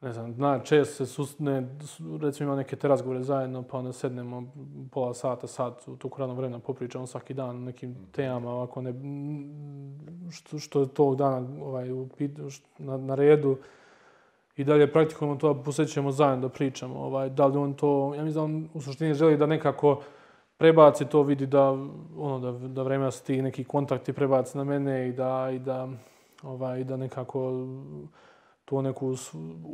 ne 0.00 0.12
znam, 0.12 0.34
na, 0.36 0.58
često 0.58 0.94
se 0.94 1.06
susne, 1.06 1.76
recimo 2.20 2.48
ima 2.48 2.56
neke 2.56 2.76
te 2.76 2.88
razgovore 2.88 3.22
zajedno, 3.22 3.62
pa 3.62 3.78
onda 3.78 3.92
sednemo 3.92 4.52
pola 4.92 5.14
sata, 5.14 5.46
sat, 5.46 5.88
u 5.88 5.96
toku 5.96 6.20
radnog 6.20 6.38
vremena 6.38 6.58
popričamo 6.58 7.06
svaki 7.06 7.34
dan 7.34 7.56
o 7.56 7.60
nekim 7.60 7.96
temama, 8.12 8.50
ovako 8.50 8.82
ne, 8.82 8.94
što, 10.30 10.58
što 10.58 10.80
je 10.80 10.88
tog 10.88 11.16
dana 11.16 11.64
ovaj, 11.64 11.92
u, 11.92 12.08
na, 12.78 12.96
na 12.96 13.14
redu, 13.14 13.56
i 14.58 14.64
dalje 14.64 14.92
praktikujemo 14.92 15.36
to, 15.36 15.62
posjećujemo 15.62 16.12
zajedno 16.12 16.48
da 16.48 16.54
pričamo. 16.54 17.00
Ovaj, 17.00 17.30
da 17.30 17.46
li 17.46 17.58
on 17.58 17.74
to, 17.74 18.14
ja 18.16 18.24
mislim 18.24 18.34
da 18.34 18.42
on 18.44 18.68
u 18.74 18.80
suštini 18.80 19.14
želi 19.14 19.36
da 19.36 19.46
nekako 19.46 20.02
prebaci 20.58 21.04
to, 21.04 21.22
vidi 21.22 21.46
da, 21.46 21.70
ono, 22.18 22.38
da, 22.38 22.68
da 22.68 22.82
vremena 22.82 23.10
su 23.10 23.24
ti 23.24 23.42
neki 23.42 23.64
kontakti 23.64 24.12
prebaci 24.12 24.58
na 24.58 24.64
mene 24.64 25.08
i 25.08 25.12
da, 25.12 25.50
i 25.52 25.58
da, 25.58 25.88
ovaj, 26.42 26.84
da 26.84 26.96
nekako 26.96 27.66
to 28.64 28.82
neku, 28.82 29.14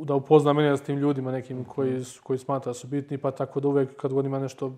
da 0.03 0.15
upozna 0.15 0.53
mene 0.53 0.77
s 0.77 0.81
tim 0.81 0.97
ljudima 0.97 1.31
nekim 1.31 1.63
koji, 1.65 2.03
koji 2.23 2.39
smatra 2.39 2.69
da 2.69 2.73
su 2.73 2.87
bitni, 2.87 3.17
pa 3.17 3.31
tako 3.31 3.59
da 3.59 3.67
uvek 3.67 3.95
kad 3.95 4.13
god 4.13 4.25
ima 4.25 4.39
nešto 4.39 4.71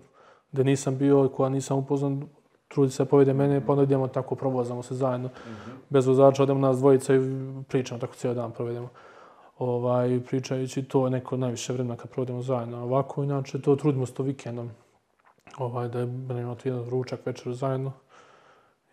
da 0.52 0.62
nisam 0.62 0.98
bio, 0.98 1.28
koja 1.28 1.48
nisam 1.48 1.78
upoznan, 1.78 2.22
trudi 2.68 2.90
se 2.90 3.04
povede 3.04 3.32
mene, 3.32 3.66
pa 3.66 3.72
onda 3.72 3.82
idemo 3.82 4.08
tako, 4.08 4.34
provozamo 4.34 4.82
se 4.82 4.94
zajedno. 4.94 5.28
Mm 5.28 5.50
-hmm. 5.50 5.76
Bez 5.88 6.06
vozača 6.06 6.42
odemo 6.42 6.60
nas 6.60 6.78
dvojica 6.78 7.14
i 7.14 7.20
pričamo, 7.68 8.00
tako 8.00 8.14
cijeli 8.14 8.36
dan 8.36 8.52
provedemo 8.52 8.88
ovaj, 9.58 10.20
pričajući 10.28 10.82
to 10.82 11.08
neko 11.08 11.36
najviše 11.36 11.72
vremena 11.72 11.96
kad 11.96 12.10
provodimo 12.10 12.42
zajedno. 12.42 12.82
Ovako, 12.82 13.24
inače, 13.24 13.62
to 13.62 13.76
trudimo 13.76 14.06
s 14.06 14.12
to 14.12 14.22
vikendom. 14.22 14.70
Ovaj, 15.58 15.88
da 15.88 15.98
je 15.98 16.04
imamo 16.04 16.56
jedan 16.64 16.90
ručak 16.90 17.26
večer 17.26 17.54
zajedno. 17.54 17.92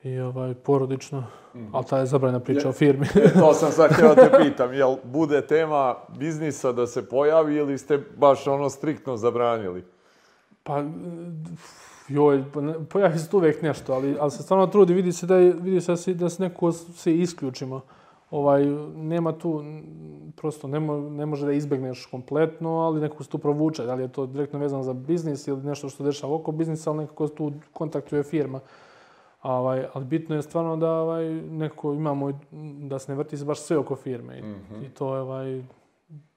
I 0.04 0.20
ovaj, 0.20 0.54
porodično. 0.54 1.24
Mm. 1.54 1.76
Ali 1.76 1.86
ta 1.86 2.00
je 2.00 2.06
zabranjena 2.06 2.40
priča 2.40 2.68
je, 2.68 2.70
o 2.70 2.74
firmi. 2.74 3.08
to 3.40 3.54
sam 3.54 3.72
sad 3.72 3.94
htio 3.94 4.16
te 4.16 4.32
pitam. 4.44 4.74
Jel 4.74 4.96
bude 5.04 5.48
tema 5.48 5.96
biznisa 6.18 6.72
da 6.72 6.88
se 6.88 7.10
pojavi 7.10 7.56
ili 7.56 7.78
ste 7.78 7.98
baš 8.18 8.48
ono 8.48 8.70
striktno 8.70 9.18
zabranili? 9.18 9.84
Pa, 10.64 10.84
joj, 12.08 12.44
pa 12.54 12.60
pojavi 12.90 13.20
se 13.20 13.30
tu 13.30 13.38
uvijek 13.38 13.62
nešto, 13.62 13.94
ali, 13.94 14.18
ali 14.20 14.32
se 14.32 14.44
stvarno 14.44 14.68
trudi, 14.68 14.94
vidi 14.94 15.12
se 15.12 15.26
da, 15.26 15.36
je, 15.36 15.54
vidi 15.62 15.82
se 15.82 15.92
da 15.92 15.98
se, 15.98 16.14
da 16.14 16.30
se 16.30 16.44
neko 16.44 16.72
se 16.72 17.16
isključimo 17.16 17.82
ovaj, 18.36 18.66
nema 18.96 19.32
tu, 19.32 19.64
prosto 20.36 20.68
ne, 20.68 20.80
mo, 20.80 20.98
ne 20.98 21.26
može 21.26 21.46
da 21.46 21.52
izbegneš 21.52 22.06
kompletno, 22.06 22.80
ali 22.80 23.02
nekako 23.02 23.24
se 23.24 23.30
tu 23.30 23.38
provuče. 23.38 23.86
Da 23.86 23.94
li 23.94 24.04
je 24.04 24.12
to 24.12 24.26
direktno 24.26 24.60
vezano 24.60 24.84
za 24.84 24.94
biznis 24.94 25.48
ili 25.48 25.64
nešto 25.64 25.90
što 25.90 26.04
dešava 26.04 26.36
oko 26.36 26.52
biznisa, 26.52 26.90
ali 26.90 27.00
nekako 27.00 27.28
tu 27.28 27.52
kontaktuje 27.74 28.24
firma. 28.24 28.60
Ovaj, 29.44 29.86
ali 29.94 30.06
bitno 30.06 30.36
je 30.36 30.42
stvarno 30.42 30.78
da 30.78 30.92
ovaj, 30.92 31.26
neko 31.34 31.94
imamo, 31.94 32.40
da 32.90 33.00
se 33.00 33.12
ne 33.12 33.16
vrti 33.16 33.38
se 33.38 33.46
baš 33.46 33.60
sve 33.60 33.78
oko 33.78 33.96
firme. 33.96 34.40
I, 34.40 34.42
mm 34.42 34.56
-hmm. 34.72 34.86
i 34.86 34.90
to, 34.90 35.16
je, 35.16 35.22
ovaj, 35.22 35.64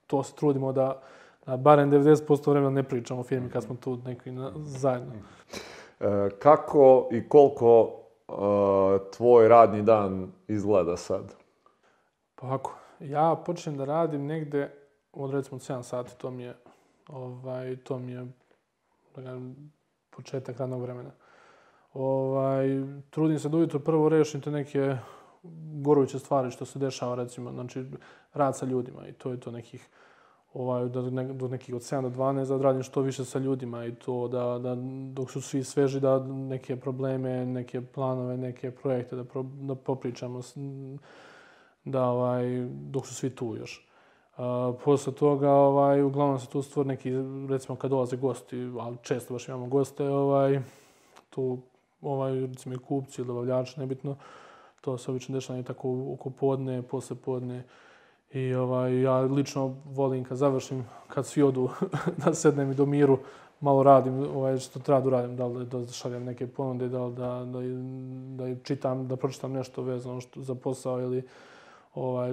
to 0.07 0.23
se 0.23 0.35
trudimo 0.35 0.73
da, 0.73 1.01
da 1.47 1.57
barem 1.57 1.91
90% 1.91 2.51
vremena 2.51 2.71
ne 2.71 2.83
pričamo 2.83 3.21
o 3.21 3.25
firmi 3.25 3.51
kad 3.51 3.63
smo 3.63 3.75
tu 3.75 3.99
neki 4.05 4.31
na, 4.31 4.53
zajedno. 4.57 5.13
E, 6.01 6.29
kako 6.39 7.09
i 7.13 7.29
koliko 7.29 7.83
uh, 8.29 8.37
tvoj 9.17 9.49
radni 9.49 9.83
dan 9.83 10.33
izgleda 10.49 10.97
sad? 10.97 11.35
Pa 12.41 12.55
ako, 12.55 12.75
ja 13.01 13.43
počnem 13.47 13.77
da 13.77 13.85
radim 13.85 14.27
negde 14.27 14.71
od 15.13 15.31
recimo 15.31 15.59
7 15.59 15.83
sati, 15.83 16.19
to 16.19 16.31
mi 16.31 16.43
je, 16.43 16.55
ovaj, 17.09 17.77
to 17.77 17.99
mi 17.99 18.13
je, 18.13 18.27
da 19.17 19.23
ga, 19.23 19.41
početak 20.11 20.59
radnog 20.59 20.83
vremena. 20.83 21.11
Ovaj, 21.95 22.69
trudim 23.11 23.39
se 23.39 23.49
da 23.49 23.57
ujutro 23.57 23.81
prvo 23.81 24.09
rešim 24.09 24.41
te 24.41 24.51
neke 24.51 24.97
goruće 25.83 26.19
stvari 26.19 26.51
što 26.51 26.65
se 26.65 26.79
dešava, 26.79 27.15
recimo, 27.15 27.53
znači, 27.53 27.85
rad 28.35 28.57
sa 28.57 28.67
ljudima 28.67 29.09
i 29.09 29.13
to 29.13 29.31
je 29.31 29.41
to 29.41 29.51
nekih, 29.51 29.89
ovaj, 30.55 30.89
do, 30.89 31.11
ne, 31.11 31.25
do 31.25 31.49
nekih 31.49 31.75
od 31.75 31.83
7 31.83 32.03
do 32.03 32.09
12 32.09 32.49
da 32.49 32.55
odradim 32.55 32.83
što 32.83 33.01
više 33.01 33.25
sa 33.25 33.39
ljudima 33.39 33.85
i 33.85 33.95
to 33.95 34.29
da, 34.29 34.59
da 34.59 34.77
dok 35.13 35.31
su 35.31 35.41
svi 35.41 35.65
sveži 35.65 36.01
da 36.01 36.19
neke 36.25 36.77
probleme, 36.77 37.47
neke 37.47 37.81
planove, 37.81 38.37
neke 38.37 38.71
projekte 38.71 39.17
da, 39.17 39.25
pro, 39.25 39.43
da 39.43 39.75
popričamo 39.75 40.43
s, 40.43 40.57
da 41.91 42.05
ovaj, 42.05 42.67
dok 42.71 43.07
su 43.07 43.15
svi 43.15 43.31
tu 43.31 43.57
još. 43.57 43.89
Uh, 44.37 44.45
posle 44.85 45.13
toga, 45.13 45.51
ovaj, 45.51 46.03
uglavnom 46.03 46.39
se 46.39 46.47
tu 46.47 46.63
stvori 46.63 46.89
neki, 46.89 47.13
recimo 47.49 47.77
kad 47.77 47.91
dolaze 47.91 48.17
gosti, 48.17 48.71
ali 48.81 48.97
često 49.03 49.35
baš 49.35 49.49
imamo 49.49 49.67
goste, 49.67 50.09
ovaj, 50.09 50.61
tu, 51.31 51.59
ovaj, 52.03 52.41
recimo 52.41 52.75
i 52.75 52.79
kupci 52.79 53.21
ili 53.21 53.27
dobavljači, 53.27 53.81
nebitno, 53.81 54.17
to 54.81 54.99
se 54.99 55.11
obično 55.11 55.35
dešava 55.35 55.63
tako 55.63 56.13
oko 56.13 56.31
podne, 56.31 56.83
posle 56.83 57.17
podne. 57.17 57.65
I 58.33 58.55
ovaj, 58.55 59.03
ja 59.03 59.21
lično 59.21 59.77
volim 59.85 60.25
kad 60.25 60.39
završim, 60.39 60.87
kad 61.09 61.27
svi 61.27 61.43
odu 61.43 61.69
da 62.25 62.35
sednem 62.35 62.71
i 62.71 62.75
do 62.75 62.87
miru, 62.87 63.19
malo 63.61 63.83
radim 63.83 64.37
ovaj, 64.37 64.59
što 64.59 64.79
treba 64.79 65.01
da 65.01 65.07
uradim, 65.07 65.37
da 65.37 65.47
li 65.47 65.67
da 65.67 65.87
šaljem 65.87 66.25
neke 66.25 66.47
ponude, 66.47 66.89
da 66.89 67.05
li 67.05 67.15
da, 67.15 67.45
da, 67.45 67.61
da 68.45 68.63
čitam, 68.65 69.09
da 69.09 69.17
pročitam 69.17 69.53
nešto 69.53 69.83
vezano 69.83 70.21
što, 70.21 70.43
za 70.43 70.55
posao 70.55 71.01
ili 71.01 71.23
ovaj, 71.95 72.33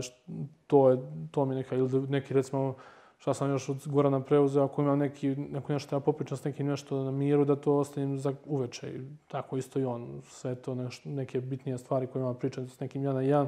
to, 0.68 0.90
je, 0.90 0.98
to 1.32 1.46
mi 1.46 1.56
neka, 1.56 1.76
ili 1.76 1.90
da 1.90 2.00
neki 2.00 2.34
recimo, 2.34 2.76
šta 3.18 3.34
sam 3.34 3.50
još 3.50 3.70
od 3.70 3.78
Gorana 3.86 4.20
preuzeo, 4.20 4.64
ako 4.64 4.82
imam 4.82 5.00
neki, 5.00 5.36
neko 5.36 5.74
nešto 5.74 5.96
ja 5.96 6.00
popričam 6.00 6.38
s 6.38 6.44
nekim 6.44 6.68
nešto 6.68 7.04
na 7.04 7.12
miru, 7.12 7.46
da 7.46 7.56
to 7.56 7.78
ostavim 7.78 8.20
za 8.20 8.34
uveče. 8.46 8.90
I 8.90 9.02
tako 9.28 9.58
isto 9.58 9.80
i 9.80 9.86
on. 9.86 10.22
Sve 10.30 10.56
to 10.56 10.76
nešto, 10.76 11.10
neke 11.10 11.42
bitnije 11.42 11.78
stvari 11.78 12.08
koje 12.08 12.22
ima 12.22 12.34
pričati 12.34 12.70
s 12.70 12.80
nekim 12.80 13.02
jedan 13.02 13.16
na 13.16 13.22
jedan, 13.22 13.48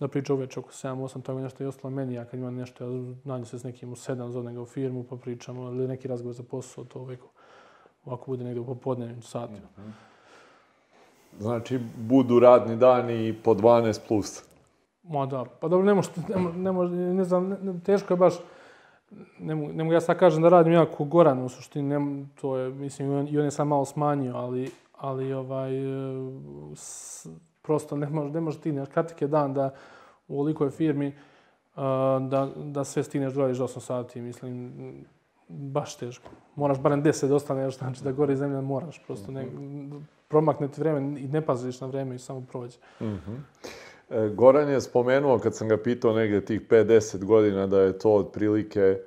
da 0.00 0.08
priča 0.08 0.34
uveče 0.34 0.60
oko 0.60 0.70
7-8, 0.70 1.22
tako 1.22 1.40
nešto 1.40 1.64
i 1.64 1.66
ostalo 1.66 1.90
meni. 1.90 2.14
Ja 2.14 2.24
kad 2.24 2.40
imam 2.40 2.54
nešto, 2.54 2.84
ja 2.84 3.14
nađem 3.24 3.46
se 3.46 3.58
s 3.58 3.64
nekim 3.64 3.92
u 3.92 3.96
7, 3.96 4.30
zovem 4.30 4.58
u 4.58 4.66
firmu, 4.66 5.04
pa 5.10 5.16
pričamo, 5.16 5.62
ili 5.62 5.88
neki 5.88 6.08
razgovor 6.08 6.34
za 6.34 6.42
posao, 6.42 6.84
to 6.84 7.00
uvijek 7.00 7.20
ovako 8.04 8.30
bude 8.30 8.44
negdje 8.44 8.60
u 8.60 8.66
popodnevnim 8.66 9.22
satima. 9.22 9.68
Mm 9.78 9.80
-hmm. 9.80 9.92
Znači, 11.38 11.80
budu 11.96 12.40
radni 12.40 12.76
dani 12.76 13.34
po 13.44 13.54
12 13.54 14.00
plus. 14.08 14.51
Ma 15.02 15.26
da, 15.26 15.44
pa 15.60 15.68
dobro, 15.68 15.86
ne 15.86 15.94
može, 15.94 16.10
ne, 16.56 16.72
može, 16.72 16.94
ne 16.94 17.24
znam, 17.24 17.48
ne, 17.48 17.80
teško 17.84 18.12
je 18.12 18.18
baš, 18.18 18.34
ne 19.38 19.54
mogu, 19.54 19.72
ne 19.72 19.84
mogu 19.84 19.94
ja 19.94 20.00
sad 20.00 20.18
kažem 20.18 20.42
da 20.42 20.48
radim 20.48 20.72
jako 20.72 21.04
Goran, 21.04 21.42
u 21.42 21.48
suštini, 21.48 21.98
ne, 21.98 22.26
to 22.40 22.56
je, 22.56 22.70
mislim, 22.70 23.26
i 23.26 23.38
on 23.38 23.44
je 23.44 23.50
sam 23.50 23.68
malo 23.68 23.84
smanjio, 23.84 24.36
ali, 24.36 24.70
ali 24.98 25.32
ovaj, 25.32 25.70
s, 26.74 27.26
prosto 27.62 27.96
ne 27.96 28.06
može, 28.06 28.30
ne 28.30 28.40
može 28.40 28.60
ti, 28.60 28.72
ne, 28.72 28.86
kratak 28.86 29.22
je 29.22 29.28
dan 29.28 29.54
da 29.54 29.70
u 30.28 30.34
ovolikoj 30.34 30.70
firmi 30.70 31.14
da, 32.28 32.48
da 32.56 32.84
sve 32.84 33.02
stigneš 33.02 33.32
da 33.32 33.40
radiš 33.40 33.58
8 33.58 33.80
sati, 33.80 34.20
mislim, 34.20 34.72
baš 35.48 35.96
teško. 35.96 36.30
Moraš 36.56 36.80
barem 36.80 37.02
10 37.02 37.28
da 37.28 37.34
ostaneš, 37.34 37.78
znači 37.78 38.04
da 38.04 38.12
gori 38.12 38.36
zemlja 38.36 38.60
moraš, 38.60 39.02
prosto 39.06 39.32
ne, 39.32 39.46
promakne 40.28 40.68
ti 40.68 40.80
vreme 40.80 41.20
i 41.20 41.28
ne 41.28 41.40
paziš 41.40 41.80
na 41.80 41.86
vreme 41.86 42.14
i 42.14 42.18
samo 42.18 42.40
prođe. 42.40 42.78
Mm 43.00 43.04
-hmm. 43.04 43.38
E, 44.12 44.28
Goran 44.28 44.68
je 44.68 44.80
spomenuo, 44.80 45.38
kad 45.38 45.54
sam 45.54 45.68
ga 45.68 45.76
pitao 45.76 46.12
negde 46.12 46.44
tih 46.44 46.60
5-10 46.68 47.24
godina, 47.24 47.66
da 47.66 47.80
je 47.80 47.98
to 47.98 48.14
otprilike 48.14 48.98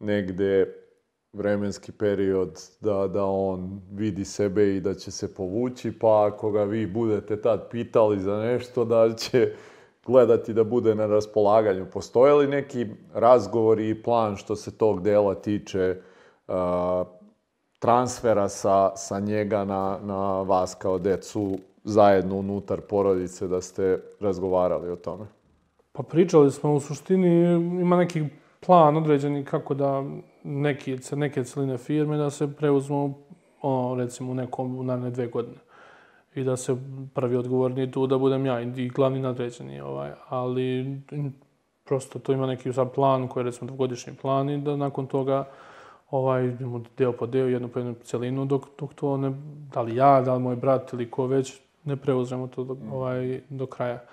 negde 0.00 0.74
vremenski 1.32 1.92
period 1.92 2.60
da, 2.80 3.06
da 3.06 3.24
on 3.24 3.80
vidi 3.92 4.24
sebe 4.24 4.76
i 4.76 4.80
da 4.80 4.94
će 4.94 5.10
se 5.10 5.34
povući, 5.34 5.98
pa 5.98 6.26
ako 6.26 6.50
ga 6.50 6.64
vi 6.64 6.86
budete 6.86 7.40
tad 7.40 7.68
pitali 7.70 8.20
za 8.20 8.36
nešto, 8.36 8.84
da 8.84 9.14
će 9.16 9.52
gledati 10.06 10.52
da 10.52 10.64
bude 10.64 10.94
na 10.94 11.06
raspolaganju. 11.06 11.86
Postoje 11.92 12.34
li 12.34 12.46
neki 12.46 12.86
razgovor 13.14 13.80
i 13.80 14.02
plan 14.02 14.36
što 14.36 14.56
se 14.56 14.78
tog 14.78 15.02
dela 15.02 15.34
tiče 15.34 15.96
uh, 16.48 16.54
transfera 17.78 18.48
sa, 18.48 18.96
sa 18.96 19.20
njega 19.20 19.64
na, 19.64 19.98
na 20.02 20.42
vas 20.42 20.74
kao 20.74 20.98
decu 20.98 21.58
zajedno 21.84 22.36
unutar 22.36 22.80
porodice 22.80 23.48
da 23.48 23.60
ste 23.60 24.00
razgovarali 24.20 24.90
o 24.90 24.96
tome? 24.96 25.26
Pa 25.92 26.02
pričali 26.02 26.50
smo 26.50 26.74
u 26.74 26.80
suštini, 26.80 27.54
ima 27.80 27.96
neki 27.96 28.24
plan 28.66 28.96
određeni 28.96 29.44
kako 29.44 29.74
da 29.74 30.04
neki, 30.42 30.98
neke 31.12 31.44
celine 31.44 31.78
firme 31.78 32.16
da 32.16 32.30
se 32.30 32.56
preuzmu 32.56 33.14
ono, 33.62 33.94
recimo 33.94 34.32
u 34.32 34.34
nekom 34.34 34.78
u 34.78 34.82
naredne 34.82 35.10
dve 35.10 35.26
godine. 35.26 35.58
I 36.34 36.44
da 36.44 36.56
se 36.56 36.76
prvi 37.14 37.36
odgovorni 37.36 37.90
tu 37.90 38.06
da 38.06 38.18
budem 38.18 38.46
ja 38.46 38.60
i 38.60 38.88
glavni 38.88 39.20
nadređeni. 39.20 39.80
Ovaj. 39.80 40.10
Ali 40.28 41.00
prosto 41.84 42.18
to 42.18 42.32
ima 42.32 42.46
neki 42.46 42.72
sad 42.72 42.92
plan 42.92 43.28
koji 43.28 43.40
je 43.40 43.44
recimo 43.44 43.66
dvogodišnji 43.66 44.14
plan 44.22 44.50
i 44.50 44.58
da 44.58 44.76
nakon 44.76 45.06
toga 45.06 45.48
ovaj, 46.10 46.56
deo 46.98 47.12
po 47.12 47.26
deo, 47.26 47.46
jednu 47.46 47.68
po 47.68 47.78
jednu 47.78 47.94
celinu, 48.02 48.44
dok, 48.44 48.66
dok 48.78 48.94
to 48.94 49.16
ne, 49.16 49.32
da 49.72 49.82
li 49.82 49.96
ja, 49.96 50.20
da 50.20 50.34
li 50.34 50.42
moj 50.42 50.56
brat 50.56 50.92
ili 50.92 51.10
ko 51.10 51.26
već, 51.26 51.60
ne 51.84 51.96
preuzmemo 51.96 52.46
to 52.46 52.64
do, 52.64 52.76
ovaj, 52.92 53.40
do 53.48 53.66
kraja. 53.66 54.04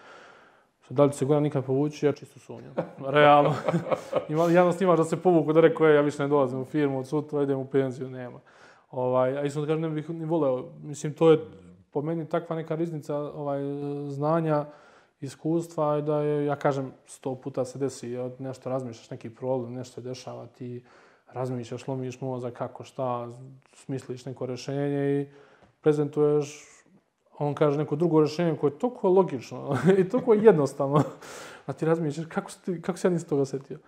Sad, 0.88 0.98
da 0.98 1.04
li 1.06 1.14
se 1.14 1.26
Goran 1.26 1.44
nikad 1.44 1.66
povući, 1.66 2.06
ja 2.06 2.12
čisto 2.12 2.40
sumnjam. 2.40 2.74
Realno. 3.08 3.56
Ima 4.30 4.44
javnost 4.44 4.82
imaš 4.82 4.98
da 4.98 5.04
se 5.04 5.18
povuku, 5.18 5.54
da 5.54 5.62
rekao, 5.62 5.88
ja 5.88 6.02
više 6.02 6.24
ne 6.24 6.30
dolazim 6.30 6.60
u 6.60 6.66
firmu, 6.66 7.00
od 7.00 7.08
sutra 7.08 7.44
idem 7.44 7.60
u 7.60 7.66
penziju, 7.66 8.10
nema. 8.10 8.40
Ovaj, 8.92 9.38
a 9.38 9.44
isto 9.44 9.62
da 9.62 9.68
kažem, 9.68 9.82
ne 9.82 9.90
bih 9.90 10.10
ni 10.10 10.26
voleo. 10.26 10.66
Mislim, 10.84 11.14
to 11.14 11.32
je 11.32 11.40
po 11.92 12.02
meni 12.02 12.26
takva 12.26 12.56
neka 12.56 12.76
riznica 12.76 13.18
ovaj, 13.18 13.60
znanja, 14.08 14.66
iskustva 15.22 16.02
da 16.02 16.22
je, 16.22 16.46
ja 16.46 16.56
kažem, 16.56 16.92
sto 17.06 17.36
puta 17.36 17.66
se 17.66 17.80
desi, 17.80 18.18
nešto 18.40 18.70
razmišljaš, 18.70 19.10
neki 19.10 19.30
problem, 19.30 19.74
nešto 19.74 20.02
je 20.02 20.04
dešava, 20.04 20.48
ti 20.48 20.84
razmišljaš, 21.34 21.88
lomiš 21.88 22.22
mozak, 22.22 22.54
kako, 22.54 22.84
šta, 22.84 23.30
smisliš 23.74 24.26
neko 24.26 24.46
rešenje 24.46 25.22
i 25.22 25.28
prezentuješ 25.82 26.68
on 27.38 27.54
kaže 27.54 27.78
neko 27.78 27.96
drugo 27.96 28.22
rešenje 28.22 28.58
koje 28.58 28.72
je 28.72 28.80
toliko 28.80 29.10
logično 29.10 29.78
i 30.00 30.10
toliko 30.10 30.34
jednostavno. 30.34 31.04
A 31.66 31.74
ti 31.74 31.86
razmišljaš 31.86 32.28
kako, 32.28 32.52
ti, 32.66 32.82
kako 32.82 32.98
se 32.98 33.08
ja 33.08 33.12
nisam 33.12 33.30
toga 33.30 33.46
setio. 33.46 33.80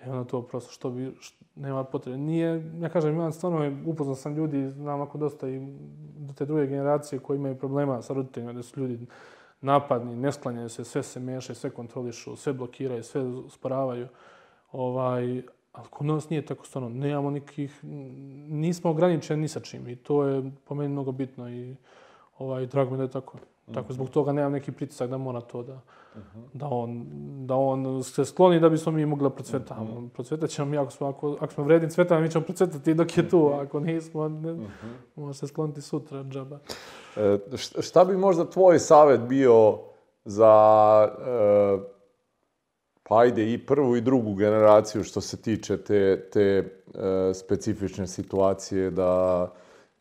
E 0.00 0.10
onda 0.10 0.24
to 0.24 0.42
prosto 0.42 0.72
što 0.72 0.90
bi, 0.90 1.16
što, 1.20 1.44
nema 1.54 1.84
potrebe. 1.84 2.18
Nije, 2.18 2.72
ja 2.80 2.88
kažem, 2.88 3.14
imam 3.14 3.32
stvarno, 3.32 3.76
upoznao 3.86 4.14
sam 4.14 4.36
ljudi, 4.36 4.70
znam 4.70 5.00
ako 5.00 5.18
dosta 5.18 5.48
i 5.48 5.60
do 6.16 6.32
te 6.32 6.44
druge 6.44 6.66
generacije 6.66 7.18
koji 7.18 7.36
imaju 7.36 7.58
problema 7.58 8.02
sa 8.02 8.14
roditeljima, 8.14 8.52
da 8.52 8.62
su 8.62 8.80
ljudi 8.80 9.06
napadni, 9.60 10.16
ne 10.16 10.32
sklanjaju 10.32 10.68
se, 10.68 10.84
sve 10.84 11.02
se 11.02 11.20
meše, 11.20 11.54
sve 11.54 11.70
kontrolišu, 11.70 12.36
sve 12.36 12.52
blokiraju, 12.52 13.02
sve 13.02 13.22
sporavaju. 13.48 14.08
Ovaj, 14.72 15.42
ali 15.72 15.88
kod 15.90 16.06
nas 16.06 16.30
nije 16.30 16.46
tako 16.46 16.66
stvarno. 16.66 16.88
Nemamo 16.88 17.30
nikih, 17.30 17.80
nismo 18.48 18.90
ograničeni 18.90 19.42
ni 19.42 19.48
sa 19.48 19.60
čim 19.60 19.88
i 19.88 19.96
to 19.96 20.24
je 20.24 20.50
po 20.64 20.74
meni 20.74 20.88
mnogo 20.88 21.12
bitno 21.12 21.50
i 21.50 21.76
ovaj, 22.38 22.66
drago 22.66 22.90
mi 22.90 22.96
da 22.96 23.02
je 23.02 23.10
tako. 23.10 23.38
Tako, 23.74 23.92
zbog 23.92 24.10
toga 24.10 24.32
nemam 24.32 24.52
neki 24.52 24.72
pritisak 24.72 25.10
da 25.10 25.18
mora 25.18 25.40
to 25.40 25.62
da, 25.62 25.80
da, 26.52 26.66
on, 26.66 27.06
da 27.46 27.54
on 27.54 28.02
se 28.02 28.24
skloni 28.24 28.60
da 28.60 28.68
bismo 28.68 28.92
mi 28.92 29.06
mogli 29.06 29.22
da 29.22 29.30
procvetamo. 29.30 30.00
Mm 30.00 30.08
Procvetat 30.08 30.50
ćemo 30.50 30.70
mi, 30.70 30.78
ako 30.78 30.90
smo, 30.90 31.06
ako, 31.06 31.36
ako 31.40 31.52
smo 31.52 31.64
vredni 31.64 31.90
cveta, 31.90 32.20
mi 32.20 32.30
ćemo 32.30 32.44
procvetati 32.44 32.94
dok 32.94 33.18
je 33.18 33.28
tu. 33.28 33.46
Ako 33.46 33.80
nismo, 33.80 34.28
ne, 34.28 34.56
može 35.14 35.38
se 35.38 35.46
skloniti 35.46 35.82
sutra, 35.82 36.24
džaba. 36.24 36.58
E, 37.16 37.38
šta 37.80 38.04
bi 38.04 38.16
možda 38.16 38.50
tvoj 38.50 38.78
savet 38.78 39.20
bio 39.20 39.78
za, 40.24 41.08
e, 41.18 41.78
pa 43.02 43.18
ajde, 43.18 43.52
i 43.52 43.66
prvu 43.66 43.96
i 43.96 44.00
drugu 44.00 44.34
generaciju 44.34 45.04
što 45.04 45.20
se 45.20 45.36
tiče 45.36 45.76
te, 45.76 46.28
te 46.32 46.42
e, 46.42 47.34
specifične 47.34 48.06
situacije 48.06 48.90
da, 48.90 49.52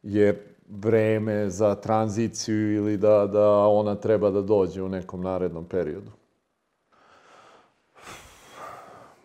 jer 0.04 0.36
vreme 0.68 1.50
za 1.50 1.76
tranziciju 1.76 2.74
ili 2.76 2.98
da, 2.98 3.28
da 3.28 3.68
ona 3.68 3.96
treba 3.96 4.30
da 4.30 4.42
dođe 4.42 4.84
u 4.84 4.90
nekom 4.90 5.22
narednom 5.22 5.66
periodu? 5.66 6.12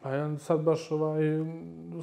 Pa 0.02 0.10
ja 0.10 0.38
sad 0.38 0.60
baš, 0.60 0.90
ovaj, 0.90 1.22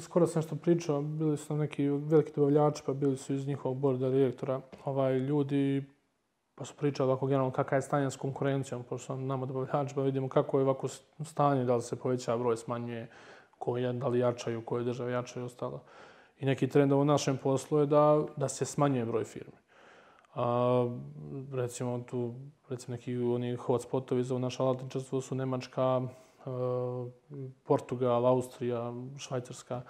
skoro 0.00 0.26
sam 0.26 0.40
nešto 0.40 0.56
pričao, 0.56 1.02
bili 1.02 1.36
su 1.36 1.56
neki 1.56 1.88
veliki 1.88 2.32
dobavljači, 2.36 2.82
pa 2.86 2.92
bili 2.92 3.16
su 3.16 3.34
iz 3.34 3.46
njihovog 3.46 3.78
borda 3.78 4.10
direktora, 4.10 4.60
ovaj, 4.84 5.18
ljudi, 5.18 5.84
pa 6.54 6.64
su 6.64 6.74
pričali 6.76 7.08
ovako 7.10 7.26
generalno 7.26 7.52
kakav 7.52 7.78
je 7.78 7.82
stanje 7.82 8.10
s 8.10 8.16
konkurencijom, 8.16 8.82
pošto 8.82 9.16
nama 9.16 9.46
dobavljači, 9.46 9.94
pa 9.94 10.02
vidimo 10.02 10.28
kako 10.28 10.58
je 10.58 10.64
ovako 10.64 10.88
stanje, 11.24 11.64
da 11.64 11.76
li 11.76 11.82
se 11.82 11.96
poveća 11.96 12.36
broj, 12.36 12.56
smanjuje, 12.56 13.08
koje, 13.58 13.92
da 13.92 14.08
li 14.08 14.18
jačaju, 14.18 14.64
koje 14.64 14.84
države 14.84 15.12
jačaju 15.12 15.44
i 15.44 15.46
ostalo. 15.46 15.82
I 16.40 16.46
neki 16.46 16.68
trend 16.68 16.92
u 16.92 17.04
našem 17.04 17.36
poslu 17.36 17.78
je 17.78 17.86
da, 17.86 18.24
da 18.36 18.48
se 18.48 18.64
smanjuje 18.64 19.04
broj 19.04 19.24
firmi. 19.24 19.56
A, 20.34 20.88
recimo 21.52 22.00
tu, 22.10 22.34
recimo 22.68 22.96
neki 22.96 23.16
oni 23.16 23.56
hotspotovi 23.56 24.22
za 24.22 24.38
naše 24.38 24.62
alatničarstvo 24.62 25.20
su 25.20 25.34
Nemačka, 25.34 25.82
a, 25.82 27.06
Portugal, 27.64 28.26
Austrija, 28.26 28.92
Švajcarska. 29.18 29.82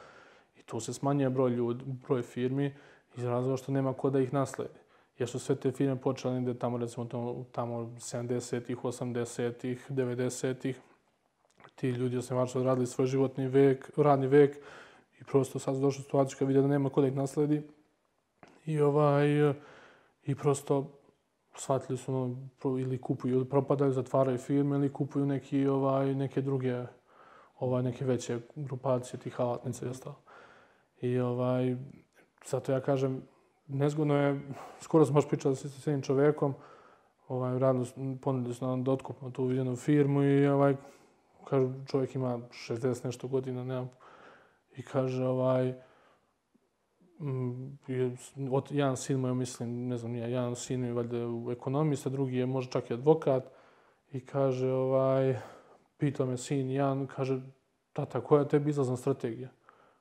I 0.57 0.63
tu 0.63 0.81
se 0.81 0.93
smanjuje 0.93 1.31
broj 1.31 1.51
ljudi, 1.51 1.85
broj 1.87 2.23
firmi 2.23 2.75
iz 3.17 3.25
razloga 3.25 3.57
što 3.57 3.73
nema 3.73 3.93
ko 3.93 4.11
da 4.11 4.21
ih 4.21 4.33
nasledi. 4.33 4.81
Jer 5.19 5.29
su 5.29 5.39
sve 5.39 5.57
te 5.57 5.71
firme 5.73 5.97
počele 5.97 6.35
negde 6.35 6.59
tamo, 6.59 6.79
recimo 6.79 7.07
tamo, 7.07 7.45
tamo 7.53 7.79
70-ih, 7.81 8.77
80-ih, 8.77 9.91
90-ih. 9.91 10.81
Ti 11.75 11.89
ljudi 11.89 12.17
osnivači 12.17 12.59
odradili 12.59 12.87
svoj 12.87 13.07
životni 13.07 13.49
vek, 13.49 13.91
radni 13.97 14.27
vek, 14.27 14.57
I 15.21 15.25
prosto 15.25 15.59
sad 15.59 15.75
su 15.75 15.81
došli 15.81 16.01
u 16.01 16.05
situaciju 16.05 16.39
kad 16.39 16.49
vide 16.49 16.61
da 16.61 16.69
nema 16.69 16.91
ko 16.91 17.01
da 17.01 17.07
ih 17.07 17.17
nasledi. 17.17 17.63
I 18.67 18.81
ovaj, 18.81 19.29
i 20.23 20.35
prosto 20.35 21.01
shvatili 21.55 21.99
su 21.99 22.15
ono, 22.15 22.37
ili 22.79 23.01
kupuju, 23.01 23.35
ili 23.35 23.49
propadaju, 23.49 23.93
zatvaraju 23.93 24.39
firme, 24.39 24.77
ili 24.77 24.93
kupuju 24.93 25.27
neki, 25.27 25.67
ovaj, 25.67 26.15
neke 26.15 26.41
druge, 26.41 26.85
ovaj, 27.59 27.83
neke 27.83 28.05
veće 28.05 28.39
grupacije 28.57 29.21
tih 29.21 29.41
alatnica 29.41 29.87
i 29.87 29.89
ostalo. 29.89 30.17
I 31.01 31.19
ovaj, 31.19 31.77
zato 32.47 32.73
ja 32.73 32.81
kažem, 32.81 33.23
nezgodno 33.69 34.17
je, 34.17 34.41
skoro 34.81 35.05
smo 35.05 35.15
baš 35.15 35.29
pričali 35.29 35.57
sa 35.57 35.91
jednim 35.91 36.03
čovekom, 36.03 36.55
ovaj, 37.29 37.59
radno, 37.59 37.85
ponudili 38.23 38.55
su 38.55 38.67
nam 38.67 38.85
da 38.85 38.93
otkupimo 38.93 39.31
tu 39.31 39.51
jednu 39.51 39.77
firmu 39.77 40.23
i 40.23 40.47
ovaj, 40.47 40.77
kažu, 41.45 41.71
čovjek 41.87 42.15
ima 42.15 42.39
60 42.51 43.05
nešto 43.05 43.29
godina, 43.29 43.65
nema 43.65 43.89
I 44.81 44.83
kaže, 44.83 45.27
ovaj, 45.27 45.75
mm, 47.21 47.79
je, 47.87 48.17
od, 48.51 48.71
jedan 48.71 48.97
sin 48.97 49.21
moj, 49.21 49.35
mislim, 49.35 49.89
ne 49.89 49.97
znam, 49.97 50.17
ja, 50.17 50.27
jedan 50.27 50.57
sin 50.57 50.85
je 50.85 50.93
valjda 50.93 51.19
ekonomista, 51.53 52.11
drugi 52.11 52.37
je 52.37 52.47
možda 52.47 52.73
čak 52.73 52.91
i 52.91 52.95
advokat. 52.95 53.51
I 54.13 54.21
kaže, 54.21 54.73
ovaj, 54.73 55.37
pitao 55.99 56.27
me 56.27 56.37
sin 56.37 56.71
Jan, 56.71 57.07
kaže, 57.07 57.41
tata, 57.93 58.21
koja 58.21 58.41
je 58.41 58.49
tebi 58.49 58.71
izlazna 58.71 58.97
strategija? 58.97 59.49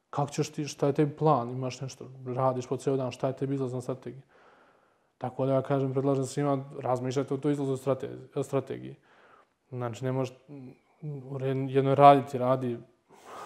Kako 0.09 0.31
ćeš 0.31 0.49
ti, 0.51 0.65
šta 0.65 0.87
je 0.87 0.93
tebi 0.93 1.15
plan? 1.15 1.49
Imaš 1.49 1.81
nešto, 1.81 2.11
radiš 2.25 2.67
po 2.67 2.77
ceo 2.77 2.95
dan, 2.97 3.11
šta 3.11 3.27
je 3.27 3.37
tebi 3.37 3.55
izlazna 3.55 3.81
strategija? 3.81 4.23
Tako 5.17 5.45
da 5.45 5.53
ja 5.53 5.61
kažem, 5.61 5.93
predlažem 5.93 6.25
svima, 6.25 6.63
razmišljajte 6.79 7.33
o 7.33 7.37
toj 7.37 7.51
izlazu 7.51 7.77
strategiji. 8.43 8.95
Znači, 9.69 10.05
ne 10.05 10.11
možeš 10.11 10.35
jedno 11.69 11.95
raditi, 11.95 12.37
radi, 12.37 12.77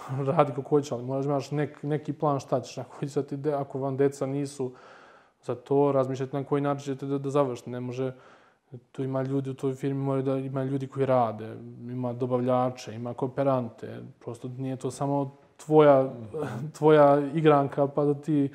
radi 0.38 0.52
kako 0.56 0.70
hoće, 0.70 0.94
ali 0.94 1.04
možeš 1.04 1.26
imaš 1.26 1.52
nek, 1.52 1.84
neki 1.84 2.14
plan 2.14 2.40
šta 2.40 2.62
ćeš. 2.62 2.78
Ako, 2.78 2.98
hoćete, 3.00 3.38
de, 3.38 3.54
ako 3.54 3.80
vam 3.80 3.98
deca 3.98 4.26
nisu 4.26 4.72
za 5.44 5.56
to, 5.56 5.92
razmišljajte 5.92 6.38
na 6.38 6.44
koji 6.44 6.62
način 6.62 6.94
ćete 6.94 7.06
da, 7.06 7.18
da 7.18 7.30
završite. 7.30 7.70
Ne 7.70 7.80
može, 7.80 8.14
tu 8.92 9.04
ima 9.04 9.22
ljudi 9.22 9.50
u 9.50 9.54
toj 9.54 9.74
firmi, 9.74 10.04
moraju 10.04 10.24
da 10.24 10.38
ima 10.38 10.64
ljudi 10.64 10.88
koji 10.88 11.06
rade, 11.06 11.56
ima 11.82 12.14
dobavljače, 12.14 12.96
ima 12.96 13.14
kooperante. 13.14 14.00
Prosto 14.20 14.48
nije 14.58 14.76
to 14.76 14.92
samo 14.92 15.36
tvoja, 15.66 16.14
tvoja 16.78 17.22
igranka 17.34 17.88
pa 17.88 18.06
da 18.06 18.14
ti 18.14 18.50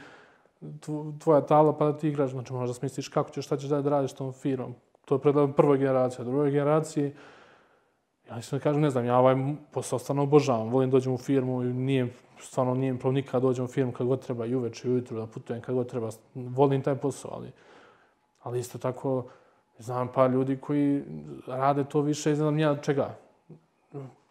tvoja 1.18 1.40
tala 1.40 1.76
pa 1.78 1.84
da 1.84 1.98
ti 1.98 2.08
igraš. 2.08 2.30
Znači 2.30 2.52
možeš 2.52 2.68
da 2.68 2.74
smisliš 2.74 3.08
kako 3.08 3.30
ćeš, 3.30 3.44
šta 3.44 3.56
ćeš 3.56 3.68
da 3.68 3.80
radiš 3.80 4.12
tom 4.12 4.32
firmom. 4.32 4.74
To 5.04 5.14
je 5.14 5.20
predlažem 5.20 5.52
prvoj 5.52 5.78
generaciji. 5.78 6.22
A 6.22 6.24
drugoj 6.24 6.50
generaciji, 6.50 7.12
ja 8.30 8.38
iskreno 8.38 8.62
kažem, 8.62 8.82
ne 8.82 8.90
znam, 8.90 9.04
ja 9.04 9.18
ovaj 9.18 9.36
posao 9.72 9.98
stvarno 9.98 10.22
obožavam. 10.22 10.68
Volim 10.68 10.90
dođem 10.90 11.12
u 11.12 11.18
firmu 11.18 11.62
i 11.62 11.72
nije, 11.72 12.14
stvarno 12.40 12.74
nije 12.74 12.92
mi 12.92 13.12
nikad 13.12 13.42
dođem 13.42 13.64
u 13.64 13.68
firmu 13.68 13.92
kad 13.92 14.06
god 14.06 14.26
treba 14.26 14.46
i 14.46 14.54
uveče 14.54 14.88
i 14.88 14.90
ujutru 14.90 15.18
da 15.18 15.26
putujem 15.26 15.62
kad 15.62 15.74
god 15.74 15.88
treba. 15.88 16.10
Volim 16.34 16.82
taj 16.82 16.94
posao, 16.94 17.30
ali, 17.34 17.52
ali 18.42 18.58
isto 18.58 18.78
tako 18.78 19.24
znam 19.78 20.08
pa 20.14 20.26
ljudi 20.26 20.56
koji 20.56 21.04
rade 21.46 21.84
to 21.84 22.00
više 22.00 22.32
i 22.32 22.36
znam 22.36 22.58
ja 22.58 22.76
čega. 22.76 23.18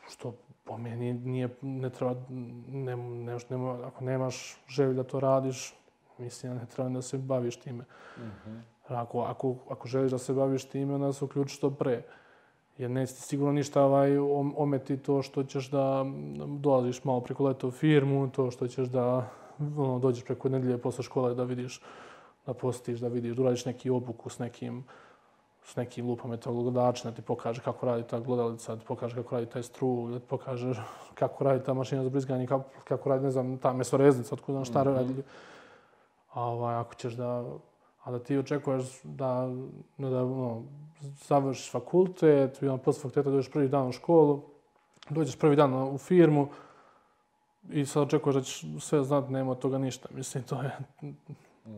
Što 0.09 0.33
po 0.63 0.77
meni 0.77 1.13
nije, 1.13 1.49
ne 1.61 1.89
treba, 1.89 2.15
ne, 2.29 2.97
ne, 2.97 3.37
ne, 3.49 3.85
ako 3.85 4.03
nemaš 4.03 4.57
želju 4.67 4.93
da 4.93 5.03
to 5.03 5.19
radiš, 5.19 5.75
mislim, 6.17 6.55
ne 6.55 6.65
treba 6.65 6.89
da 6.89 7.01
se 7.01 7.17
baviš 7.17 7.55
time. 7.55 7.83
Mm 8.17 8.21
-hmm. 8.21 8.61
Ako, 8.87 9.21
ako, 9.21 9.55
ako 9.69 9.87
želiš 9.87 10.11
da 10.11 10.17
se 10.17 10.33
baviš 10.33 10.65
time, 10.65 10.95
onda 10.95 11.13
se 11.13 11.25
uključi 11.25 11.55
što 11.55 11.71
pre. 11.71 12.03
Jer 12.77 12.91
neće 12.91 13.13
ti 13.13 13.21
sigurno 13.21 13.53
ništa 13.53 13.83
ovaj, 13.83 14.17
ometi 14.57 14.97
to 14.97 15.21
što 15.21 15.43
ćeš 15.43 15.69
da 15.69 16.05
dolaziš 16.59 17.03
malo 17.03 17.21
preko 17.21 17.43
leta 17.43 17.67
u 17.67 17.71
firmu, 17.71 18.29
to 18.29 18.51
što 18.51 18.67
ćeš 18.67 18.87
da 18.87 19.29
ono, 19.77 19.99
dođeš 19.99 20.23
preko 20.23 20.49
nedelje 20.49 20.77
posle 20.77 21.03
škole 21.03 21.35
da 21.35 21.43
vidiš, 21.43 21.81
da 22.45 22.53
postiš, 22.53 22.99
da 22.99 23.07
vidiš, 23.07 23.35
da 23.35 23.41
uradiš 23.41 23.65
neki 23.65 23.89
obuku 23.89 24.29
s 24.29 24.39
nekim, 24.39 24.83
s 25.63 25.75
nekim 25.75 26.07
lupom 26.07 26.31
metodogledačem, 26.31 27.11
da 27.11 27.15
ti 27.15 27.21
pokaže 27.21 27.61
kako 27.61 27.85
radi 27.85 28.03
ta 28.03 28.19
glodalica, 28.19 28.75
da 28.75 28.81
ti 28.81 28.87
pokaže 28.87 29.15
kako 29.15 29.35
radi 29.35 29.47
taj 29.47 29.63
stru, 29.63 30.09
da 30.11 30.19
ti 30.19 30.25
pokaže 30.29 30.73
kako 31.13 31.43
radi 31.43 31.63
ta 31.63 31.73
mašina 31.73 32.03
za 32.03 32.09
brizganje, 32.09 32.47
kako, 32.47 32.69
kako 32.83 33.09
radi, 33.09 33.23
ne 33.23 33.31
znam, 33.31 33.57
ta 33.57 33.73
mesoreznica, 33.73 34.35
otkud 34.35 34.53
znam 34.53 34.65
šta 34.65 34.83
mm 34.83 34.87
-hmm. 34.87 34.95
radi. 34.95 35.23
A 36.33 36.41
ovaj, 36.41 36.75
ako 36.75 36.95
ćeš 36.95 37.13
da, 37.13 37.43
a 38.07 38.11
da 38.11 38.19
ti 38.19 38.37
očekuješ 38.37 39.01
da, 39.03 39.49
da, 39.97 40.09
da 40.09 40.21
no, 40.21 40.63
završiš 41.27 41.71
fakultet, 41.71 42.61
i 42.61 42.65
posle 42.85 43.01
fakulteta 43.01 43.29
dođeš 43.29 43.51
prvi 43.51 43.67
dan 43.67 43.87
u 43.87 43.91
školu, 43.91 44.41
dođeš 45.09 45.35
prvi 45.35 45.55
dan 45.55 45.73
u 45.73 45.97
firmu 45.97 46.47
i 47.69 47.85
sad 47.85 48.03
očekuješ 48.03 48.35
da 48.35 48.41
ćeš 48.41 48.63
sve 48.79 49.03
znati, 49.03 49.33
nema 49.33 49.55
toga 49.55 49.77
ništa. 49.77 50.09
Mislim, 50.13 50.43
to 50.43 50.61
je 50.61 50.71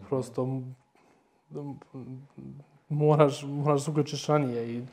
prosto 0.09 0.61
moraš, 2.89 3.43
moraš 3.43 3.83
se 3.83 3.91
uključiš 3.91 4.27
ranije 4.27 4.75
i 4.75 4.83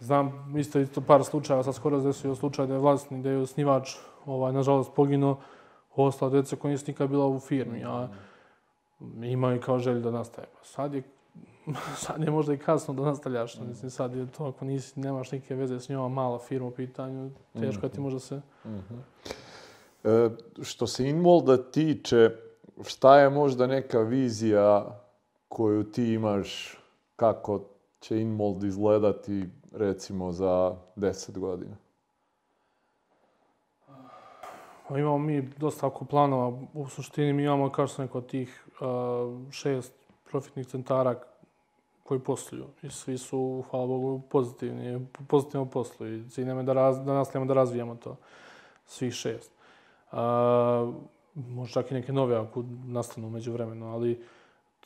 znam 0.00 0.54
isto 0.58 0.78
isto 0.78 1.00
par 1.00 1.24
slučajeva, 1.24 1.62
sad 1.62 1.74
skoro 1.74 2.00
desio 2.00 2.34
slučaj 2.34 2.66
da 2.66 2.74
je 2.74 2.80
vlasnik, 2.80 3.22
da 3.22 3.30
je 3.30 3.38
osnivač, 3.38 3.96
ovaj, 4.26 4.52
nažalost, 4.52 4.92
poginuo, 4.96 5.38
ostala 5.96 6.30
djeca 6.30 6.56
koja 6.56 6.72
nisu 6.72 6.84
nikad 6.88 7.10
bila 7.10 7.26
u 7.26 7.40
firmi, 7.40 7.84
a 7.84 8.08
imaju 9.22 9.60
kao 9.60 9.78
želju 9.78 10.00
da 10.00 10.10
nastaje. 10.10 10.46
Pa 10.58 10.64
sad 10.64 10.94
je 10.94 11.02
sad 12.04 12.22
je 12.22 12.30
možda 12.30 12.54
i 12.54 12.58
kasno 12.58 12.94
da 12.94 13.02
nastavljaš. 13.02 13.58
Mm. 13.58 13.68
Mislim, 13.68 13.90
sad 13.90 14.14
je 14.14 14.26
to, 14.26 14.44
ako 14.44 14.64
nisi, 14.64 15.00
nemaš 15.00 15.32
neke 15.32 15.54
veze 15.54 15.80
s 15.80 15.88
njom, 15.88 16.12
mala 16.12 16.38
firma 16.38 16.68
u 16.68 16.70
pitanju, 16.70 17.30
teško 17.60 17.86
mm 17.86 17.88
-hmm. 17.88 17.94
ti 17.94 18.00
možda 18.00 18.20
se... 18.20 18.36
Mm 18.64 18.68
-hmm. 18.68 18.98
e, 20.04 20.30
što 20.62 20.86
se 20.86 21.08
Inmolda 21.08 21.70
tiče, 21.70 22.30
šta 22.84 23.18
je 23.18 23.30
možda 23.30 23.66
neka 23.66 23.98
vizija 23.98 24.98
koju 25.48 25.84
ti 25.84 26.12
imaš 26.12 26.78
kako 27.16 27.60
će 28.00 28.20
Inmold 28.20 28.64
izgledati 28.64 29.44
recimo 29.72 30.32
za 30.32 30.76
10 30.96 31.38
godina? 31.38 31.76
Pa 34.88 34.98
imamo 34.98 35.18
mi 35.18 35.42
dosta 35.42 35.86
oko 35.86 36.04
planova. 36.04 36.58
U 36.74 36.86
suštini 36.86 37.32
mi 37.32 37.42
imamo, 37.42 37.70
kao 37.70 37.86
što 37.86 37.96
sam 37.96 38.04
rekao, 38.04 38.20
tih 38.20 38.66
šest 39.50 39.92
profitnih 40.30 40.66
centara 40.66 41.14
koji 42.02 42.20
posluju. 42.20 42.66
I 42.82 42.90
svi 42.90 43.18
su, 43.18 43.64
hvala 43.70 43.86
Bogu, 43.86 44.20
pozitivni, 44.30 45.06
pozitivno 45.28 45.66
posluju. 45.66 46.18
I 46.18 46.30
cilj 46.30 46.44
nam 46.44 46.66
da, 46.66 46.72
raz, 46.72 46.98
da 46.98 47.14
nastavljamo 47.14 47.48
da 47.48 47.54
razvijamo 47.54 47.94
to. 47.94 48.16
Svih 48.86 49.12
šest. 49.12 49.52
Uh, 50.12 50.18
možda 51.34 51.72
čak 51.72 51.90
i 51.90 51.94
neke 51.94 52.12
nove 52.12 52.36
ako 52.36 52.64
nastanu 52.86 53.30
među 53.30 53.52
vremenu, 53.52 53.86
ali 53.86 54.22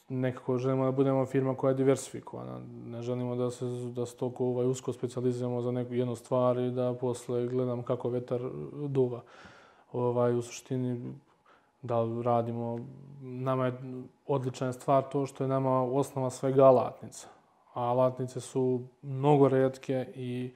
nekako 0.08 0.58
želimo 0.58 0.84
da 0.84 0.90
budemo 0.90 1.26
firma 1.26 1.54
koja 1.54 1.70
je 1.70 1.74
diversifikovana. 1.74 2.60
Ne 2.86 3.02
želimo 3.02 3.36
da 3.36 3.50
se, 3.50 3.64
da 3.94 4.06
se 4.06 4.16
toliko 4.16 4.44
ovaj, 4.44 4.66
usko 4.66 4.92
specializujemo 4.92 5.62
za 5.62 5.70
neku 5.70 5.94
jednu 5.94 6.16
stvar 6.16 6.58
i 6.58 6.70
da 6.70 6.94
posle 6.94 7.46
gledam 7.46 7.82
kako 7.82 8.08
vetar 8.08 8.40
duva. 8.88 9.22
Ovaj, 9.92 10.34
u 10.34 10.42
suštini, 10.42 11.14
da 11.86 12.22
radimo, 12.24 12.78
nama 13.20 13.66
je 13.66 13.72
odlična 14.26 14.72
stvar 14.72 15.02
to 15.12 15.26
što 15.26 15.44
je 15.44 15.48
nama 15.48 15.82
osnova 15.82 16.30
svega 16.30 16.64
alatnica. 16.64 17.28
A 17.74 17.80
alatnice 17.80 18.40
su 18.40 18.82
mnogo 19.02 19.48
redke 19.48 20.06
i, 20.14 20.50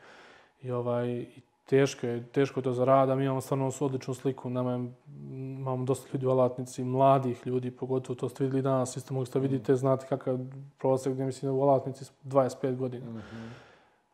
i, 0.62 0.70
ovaj, 0.70 1.08
i 1.08 1.40
teško 1.66 2.07
je, 2.07 2.26
teško 2.26 2.61
je 2.61 2.64
to 2.64 2.72
za 2.72 2.84
rada. 2.84 3.14
Mi 3.14 3.24
imamo 3.24 3.40
stvarno 3.40 3.70
odličnu 3.80 4.14
sliku. 4.14 4.50
Nama 4.50 4.72
je, 4.72 4.92
imamo 5.30 5.84
dosta 5.84 6.08
ljudi 6.12 6.26
u 6.26 6.30
alatnici, 6.30 6.84
mladih 6.84 7.46
ljudi, 7.46 7.70
pogotovo 7.70 8.14
to 8.14 8.28
ste 8.28 8.44
videli 8.44 8.62
danas. 8.62 8.96
Isto 8.96 9.14
mogli 9.14 9.26
ste 9.26 9.38
vidite, 9.38 9.76
znate 9.76 10.07
kakav 10.07 10.38
prosek 10.78 11.12
gdje 11.12 11.26
mislim 11.26 11.52
u 11.52 11.62
alatnici 11.62 12.04
25 12.24 12.76
godina. 12.76 13.11
Mm 13.11 13.16
-hmm. 13.16 13.48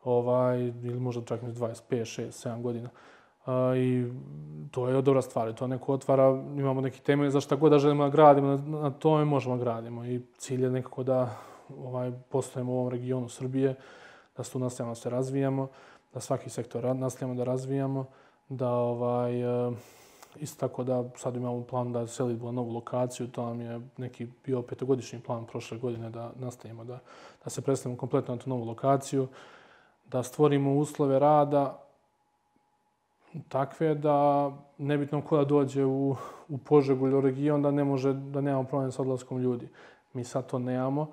ovaj, 0.03 0.59
ili 0.67 0.99
možda 0.99 1.25
čak 1.25 1.41
25, 1.41 1.81
6, 1.89 2.49
7 2.49 2.61
godina. 2.61 2.89
Uh, 2.93 3.16
I 3.77 4.05
to 4.71 4.87
je 4.87 5.01
dobra 5.01 5.21
stvar. 5.21 5.53
To 5.53 5.67
neko 5.67 5.93
otvara, 5.93 6.43
imamo 6.57 6.81
neki 6.81 7.01
temelj 7.01 7.29
za 7.29 7.41
šta 7.41 7.55
god 7.55 7.71
da 7.71 7.79
želimo 7.79 8.03
da 8.03 8.09
gradimo, 8.09 8.47
na, 8.47 8.79
na 8.79 8.91
tome 8.91 9.25
možemo 9.25 9.57
da 9.57 9.63
gradimo. 9.63 10.05
I 10.05 10.21
cilj 10.37 10.63
je 10.63 10.69
nekako 10.69 11.03
da 11.03 11.37
ovaj, 11.77 12.11
postojimo 12.29 12.73
u 12.73 12.77
ovom 12.77 12.89
regionu 12.89 13.29
Srbije, 13.29 13.75
da 14.37 14.43
se 14.43 14.51
tu 14.51 14.59
nastavljamo 14.59 14.91
da 14.91 14.95
se 14.95 15.09
razvijamo 15.09 15.67
da 16.13 16.21
svaki 16.21 16.49
sektor 16.49 16.95
nastavljamo 16.95 17.37
da 17.37 17.43
razvijamo, 17.43 18.05
da 18.49 18.69
ovaj, 18.69 19.41
e, 19.41 19.71
isto 20.39 20.67
tako 20.67 20.83
da 20.83 21.03
sad 21.15 21.35
imamo 21.35 21.63
plan 21.63 21.91
da 21.93 22.07
selimo 22.07 22.45
na 22.45 22.51
novu 22.51 22.73
lokaciju, 22.73 23.27
to 23.27 23.45
nam 23.45 23.61
je 23.61 23.81
neki 23.97 24.27
bio 24.45 24.61
petogodišnji 24.61 25.19
plan 25.19 25.45
prošle 25.45 25.77
godine 25.77 26.09
da 26.09 26.31
nastavimo 26.35 26.83
da, 26.83 26.99
da 27.43 27.49
se 27.49 27.61
predstavimo 27.61 27.97
kompletno 27.97 28.35
na 28.35 28.41
tu 28.41 28.49
novu 28.49 28.65
lokaciju, 28.65 29.27
da 30.05 30.23
stvorimo 30.23 30.75
uslove 30.75 31.19
rada 31.19 31.86
takve 33.49 33.95
da 33.95 34.51
nebitno 34.77 35.21
ko 35.21 35.37
da 35.37 35.45
dođe 35.45 35.85
u, 35.85 36.15
u 36.49 36.57
Požegu 36.57 37.07
ili 37.07 37.15
u 37.15 37.21
region 37.21 37.61
da 37.61 37.71
ne 37.71 37.83
može, 37.83 38.13
da 38.13 38.41
nemamo 38.41 38.63
problem 38.63 38.91
sa 38.91 39.01
odlaskom 39.01 39.39
ljudi. 39.39 39.67
Mi 40.13 40.23
sad 40.23 40.47
to 40.47 40.59
nemamo 40.59 41.07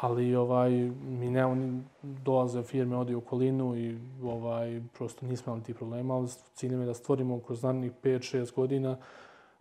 ali 0.00 0.34
ovaj, 0.34 0.70
mi 1.02 1.30
nemamo 1.30 1.82
dolaze 2.02 2.62
firme 2.62 2.96
odi 2.96 3.14
u 3.14 3.18
okolinu 3.18 3.76
i 3.76 3.98
ovaj, 4.22 4.80
prosto 4.92 5.26
nismo 5.26 5.52
imali 5.52 5.64
ti 5.64 5.74
problema, 5.74 6.14
ali 6.14 6.28
ciljem 6.54 6.80
je 6.80 6.86
da 6.86 6.94
stvorimo 6.94 7.40
kroz 7.40 7.62
narednih 7.62 7.92
5-6 8.02 8.54
godina 8.54 8.96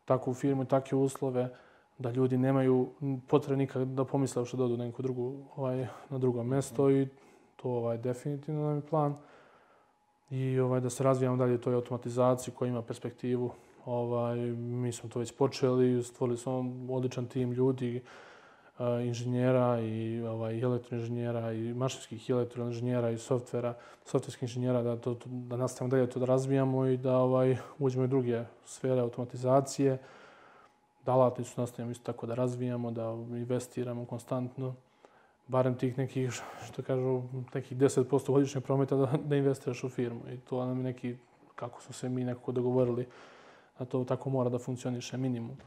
takvu 0.05 0.33
firmu 0.33 0.63
i 0.63 0.65
takve 0.65 0.97
uslove 0.97 1.49
da 1.97 2.11
ljudi 2.11 2.37
nemaju 2.37 2.89
potrebe 3.27 3.57
nikad 3.57 3.87
da 3.87 4.05
pomisle 4.05 4.45
što 4.45 4.57
dodu 4.57 4.77
na 4.77 4.85
neko 4.85 5.01
drugu, 5.01 5.33
ovaj, 5.55 5.87
na 6.09 6.17
drugo 6.17 6.43
mesto 6.43 6.91
i 6.91 7.07
to 7.55 7.69
ovaj, 7.69 7.97
definitivno 7.97 8.67
nam 8.67 8.75
je 8.75 8.81
plan. 8.81 9.15
I 10.29 10.59
ovaj, 10.59 10.81
da 10.81 10.89
se 10.89 11.03
razvijamo 11.03 11.37
dalje 11.37 11.61
toj 11.61 11.73
automatizaciji 11.73 12.53
koja 12.53 12.69
ima 12.69 12.81
perspektivu. 12.81 13.51
Ovaj, 13.85 14.37
mi 14.55 14.91
smo 14.91 15.09
to 15.09 15.19
već 15.19 15.31
počeli, 15.31 16.03
stvorili 16.03 16.37
smo 16.37 16.65
odličan 16.89 17.25
tim 17.25 17.51
ljudi, 17.51 18.01
inženjera 18.79 19.79
i 19.79 20.21
ovaj, 20.21 20.59
elektroinženjera 20.59 21.53
i 21.53 21.73
mašinskih 21.73 22.29
elektroinženjera 22.29 23.09
i 23.09 23.17
softvera, 23.17 23.73
softverskih 24.05 24.43
inženjera 24.43 24.81
da, 24.81 24.97
to, 24.97 25.17
da 25.25 25.57
nastavimo 25.57 25.91
dalje 25.91 26.09
to 26.09 26.19
da 26.19 26.25
razvijamo 26.25 26.85
i 26.85 26.97
da 26.97 27.17
ovaj, 27.17 27.57
uđemo 27.79 28.03
u 28.03 28.07
druge 28.07 28.43
sfere 28.65 29.01
automatizacije. 29.01 29.97
da 31.05 31.35
su 31.43 31.61
nastavljamo 31.61 31.91
isto 31.91 32.11
tako 32.13 32.27
da 32.27 32.35
razvijamo, 32.35 32.91
da 32.91 33.11
investiramo 33.31 34.05
konstantno, 34.05 34.75
barem 35.49 35.75
tih 35.75 35.97
nekih, 35.97 36.41
što 36.65 36.83
kažu, 36.83 37.21
nekih 37.53 37.77
10% 37.77 38.31
godišnjeg 38.31 38.63
prometa 38.63 38.95
da, 38.95 39.13
da 39.25 39.35
investiraš 39.35 39.83
u 39.83 39.89
firmu. 39.89 40.21
I 40.33 40.37
to 40.37 40.65
nam 40.65 40.77
je 40.77 40.83
neki, 40.83 41.15
kako 41.55 41.81
smo 41.81 41.93
se 41.93 42.09
mi 42.09 42.23
nekako 42.23 42.51
dogovorili, 42.51 43.07
da 43.79 43.85
to 43.85 44.03
tako 44.03 44.29
mora 44.29 44.49
da 44.49 44.59
funkcioniše 44.59 45.17
minimum. 45.17 45.57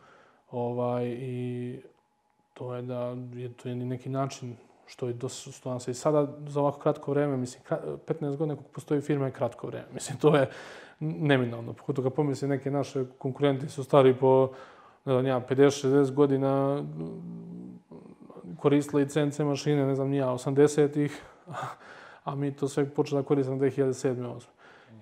Ovaj, 0.51 1.07
I 1.19 1.81
to 2.55 2.75
je 2.75 2.83
da 2.83 3.17
je 3.35 3.53
to 3.53 3.69
je 3.69 3.75
neki 3.75 4.09
način 4.09 4.57
što 4.87 5.09
je 5.09 5.15
nam 5.65 5.81
se 5.81 5.91
i 5.91 5.95
sada 5.95 6.29
za 6.47 6.61
ovako 6.61 6.79
kratko 6.79 7.11
vreme, 7.11 7.37
mislim, 7.37 7.63
15 8.07 8.37
godina 8.37 8.57
kako 8.57 8.69
postoji 8.69 9.01
firma 9.01 9.27
je 9.27 9.33
kratko 9.33 9.67
vreme. 9.67 9.87
Mislim, 9.95 10.19
to 10.19 10.37
je 10.37 10.51
neminovno. 11.01 11.73
Pogotovo 11.73 12.09
kad 12.09 12.17
pomisli 12.17 12.49
neke 12.49 12.71
naše 12.71 13.05
konkurenti 13.19 13.69
su 13.69 13.85
stari 13.85 14.15
po, 14.15 14.51
ne 15.05 15.13
znam, 15.13 15.27
ja, 15.27 15.41
50-60 15.49 16.13
godina 16.13 16.85
koristili 18.63 19.09
CNC 19.09 19.39
mašine, 19.39 19.87
ne 19.87 19.95
znam, 19.95 20.09
nija, 20.09 20.27
80-ih, 20.27 21.23
a 22.25 22.35
mi 22.35 22.53
to 22.57 22.69
sve 22.69 22.89
počeli 22.91 23.23
da 23.23 23.27
koristimo 23.27 23.59
2007. 23.59 24.15
2008. 24.15 24.47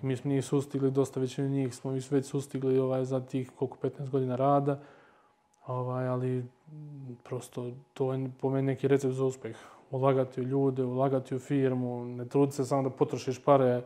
I 0.03 0.05
mi 0.05 0.15
smo 0.15 0.31
njih 0.31 0.45
sustigli, 0.45 0.91
dosta 0.91 1.19
većinu 1.19 1.49
njih 1.49 1.75
smo 1.75 1.91
već 2.11 2.25
sustigli 2.25 2.79
ovaj, 2.79 3.05
za 3.05 3.19
tih 3.19 3.51
koliko 3.55 3.77
15 3.81 4.09
godina 4.09 4.35
rada. 4.35 4.79
Ovaj, 5.67 6.07
ali 6.07 6.45
prosto 7.23 7.71
to 7.93 8.13
je 8.13 8.31
po 8.41 8.49
meni 8.49 8.67
neki 8.67 8.87
recept 8.87 9.13
za 9.13 9.25
uspeh. 9.25 9.57
Ulagati 9.91 10.41
u 10.41 10.43
ljude, 10.43 10.83
ulagati 10.83 11.35
u 11.35 11.39
firmu, 11.39 12.05
ne 12.05 12.25
truditi 12.25 12.55
se 12.55 12.65
samo 12.65 12.83
da 12.83 12.89
potrošiš 12.89 13.43
pare, 13.43 13.81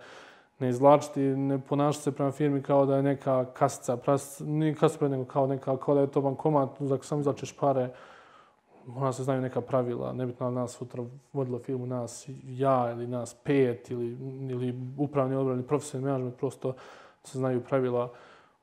ne 0.59 0.69
izvlačiti, 0.69 1.19
ne 1.19 1.59
ponašati 1.59 2.03
se 2.03 2.11
prema 2.11 2.31
firmi 2.31 2.61
kao 2.61 2.85
da 2.85 2.95
je 2.95 3.03
neka 3.03 3.45
kasica, 3.45 3.97
pras, 3.97 4.41
nije 4.45 4.75
kasica, 4.75 5.07
nego 5.07 5.25
kao, 5.25 5.47
neka, 5.47 5.77
kao 5.77 5.95
da 5.95 6.01
je 6.01 6.11
to 6.11 6.21
bankomat, 6.21 6.69
da 6.79 6.97
samo 7.01 7.21
izvlačiš 7.21 7.57
pare, 7.57 7.89
mora 8.87 9.13
se 9.13 9.23
znaju 9.23 9.41
neka 9.41 9.61
pravila, 9.61 10.13
nebitno 10.13 10.49
li 10.49 10.55
nas 10.55 10.71
sutra 10.71 11.03
vodilo 11.33 11.59
firmu, 11.59 11.85
nas 11.85 12.29
ja 12.45 12.91
ili 12.91 13.07
nas 13.07 13.35
pet 13.43 13.91
ili, 13.91 14.17
ili 14.49 14.81
upravni 14.97 15.35
odbor 15.35 15.53
ili 15.53 15.63
profesionalni 15.63 16.07
menadžment, 16.07 16.37
prosto 16.37 16.73
se 17.23 17.37
znaju 17.37 17.63
pravila, 17.63 18.11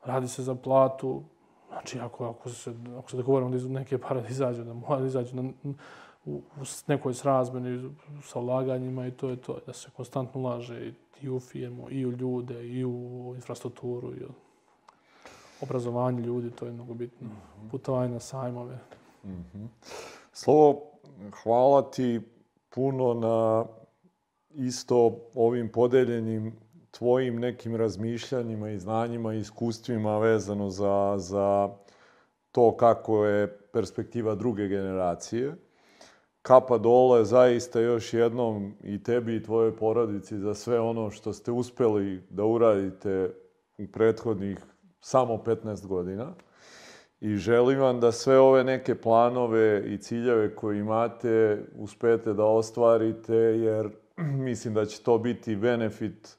radi 0.05 0.28
se 0.28 0.43
za 0.43 0.55
platu, 0.55 1.23
znači 1.69 1.99
ako, 2.01 2.27
ako 2.27 2.51
se, 2.51 2.74
ako 2.99 3.11
se 3.11 3.16
dogovorimo 3.16 3.51
da 3.51 3.69
neke 3.69 3.99
pare 3.99 4.20
da 4.20 4.28
izađu, 4.28 4.65
da 4.65 4.73
mora 4.73 5.01
da 5.01 5.07
izađu 5.07 5.36
na, 5.36 5.53
u, 6.24 6.32
u 6.35 6.65
nekoj 6.86 7.15
srazmeni 7.15 7.90
sa 8.23 8.39
ulaganjima 8.39 9.07
i 9.07 9.11
to 9.11 9.28
je 9.28 9.36
to, 9.36 9.59
da 9.66 9.73
se 9.73 9.90
konstantno 9.97 10.40
ulaže 10.40 10.93
i 11.23 11.28
u 11.28 11.40
firmu, 11.40 11.90
i 11.90 12.07
u 12.07 12.12
ljude, 12.12 12.69
i 12.69 12.85
u 12.85 13.32
infrastrukturu, 13.35 14.12
i 14.12 14.24
u 14.24 14.28
obrazovanje 15.61 16.23
ljudi, 16.23 16.51
to 16.51 16.66
je 16.66 16.73
mnogo 16.73 16.94
bitno. 16.94 17.28
-hmm. 17.28 17.70
Putovanje 17.70 18.12
na 18.12 18.20
sajmove. 18.20 18.78
Mm 19.24 19.44
-hmm. 19.55 19.66
Slovo, 20.32 20.82
hvala 21.43 21.90
ti 21.90 22.20
puno 22.70 23.15
na 23.15 23.65
isto 24.51 25.16
ovim 25.35 25.69
podeljenim 25.69 26.57
tvojim 26.90 27.39
nekim 27.39 27.77
razmišljanjima 27.77 28.70
i 28.70 28.78
znanjima 28.78 29.35
i 29.35 29.39
iskustvima 29.39 30.19
vezano 30.19 30.70
za, 30.70 31.15
za 31.19 31.70
to 32.53 32.77
kako 32.77 33.24
je 33.24 33.59
perspektiva 33.73 34.35
druge 34.35 34.69
generacije. 34.69 35.55
Kapa 36.43 36.78
dole 36.78 37.24
zaista 37.24 37.81
još 37.81 38.15
jednom 38.15 38.74
i 38.82 39.03
tebi 39.03 39.36
i 39.36 39.43
tvojoj 39.43 39.77
porodici 39.77 40.39
za 40.39 40.55
sve 40.55 40.81
ono 40.81 41.11
što 41.11 41.32
ste 41.32 41.51
uspeli 41.51 42.23
da 42.31 42.44
uradite 42.44 43.35
u 43.78 43.86
prethodnih 43.93 44.59
samo 45.01 45.35
15 45.35 45.86
godina 45.86 46.35
i 47.23 47.36
želim 47.36 47.81
vam 47.81 48.01
da 48.01 48.12
sve 48.12 48.39
ove 48.39 48.65
neke 48.65 48.94
planove 48.94 49.82
i 49.86 49.99
ciljeve 49.99 50.55
koje 50.55 50.78
imate 50.78 51.62
uspete 51.78 52.32
da 52.32 52.44
ostvarite, 52.44 53.35
jer 53.35 53.90
mislim 54.49 54.74
da 54.74 54.85
će 54.85 55.03
to 55.03 55.19
biti 55.19 55.57
benefit 55.57 56.36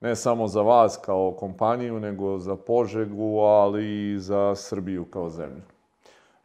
ne 0.00 0.16
samo 0.16 0.48
za 0.48 0.62
vas 0.62 0.98
kao 1.04 1.34
kompaniju, 1.38 2.00
nego 2.00 2.38
za 2.38 2.56
Požegu, 2.56 3.38
ali 3.38 4.12
i 4.12 4.18
za 4.18 4.54
Srbiju 4.54 5.04
kao 5.04 5.30
zemlju. 5.30 5.62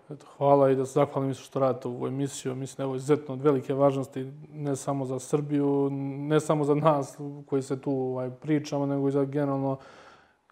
Eto, 0.10 0.26
hvala 0.38 0.70
i 0.70 0.76
da 0.76 0.86
se 0.86 0.92
zahvalim 0.92 1.34
što 1.34 1.60
radite 1.60 1.88
ovu 1.88 2.08
emisiju. 2.08 2.56
Mislim 2.56 2.88
ovo 2.88 2.96
izuzetno 2.96 3.34
od 3.34 3.42
velike 3.42 3.74
važnosti, 3.74 4.32
ne 4.54 4.76
samo 4.76 5.06
za 5.06 5.20
Srbiju, 5.20 5.90
ne 6.30 6.40
samo 6.40 6.64
za 6.64 6.76
nas 6.76 7.18
koji 7.46 7.62
se 7.62 7.82
tu 7.82 7.92
ovaj, 7.92 8.30
pričamo, 8.42 8.86
nego 8.86 9.08
i 9.08 9.12
za 9.12 9.24
generalno 9.26 9.78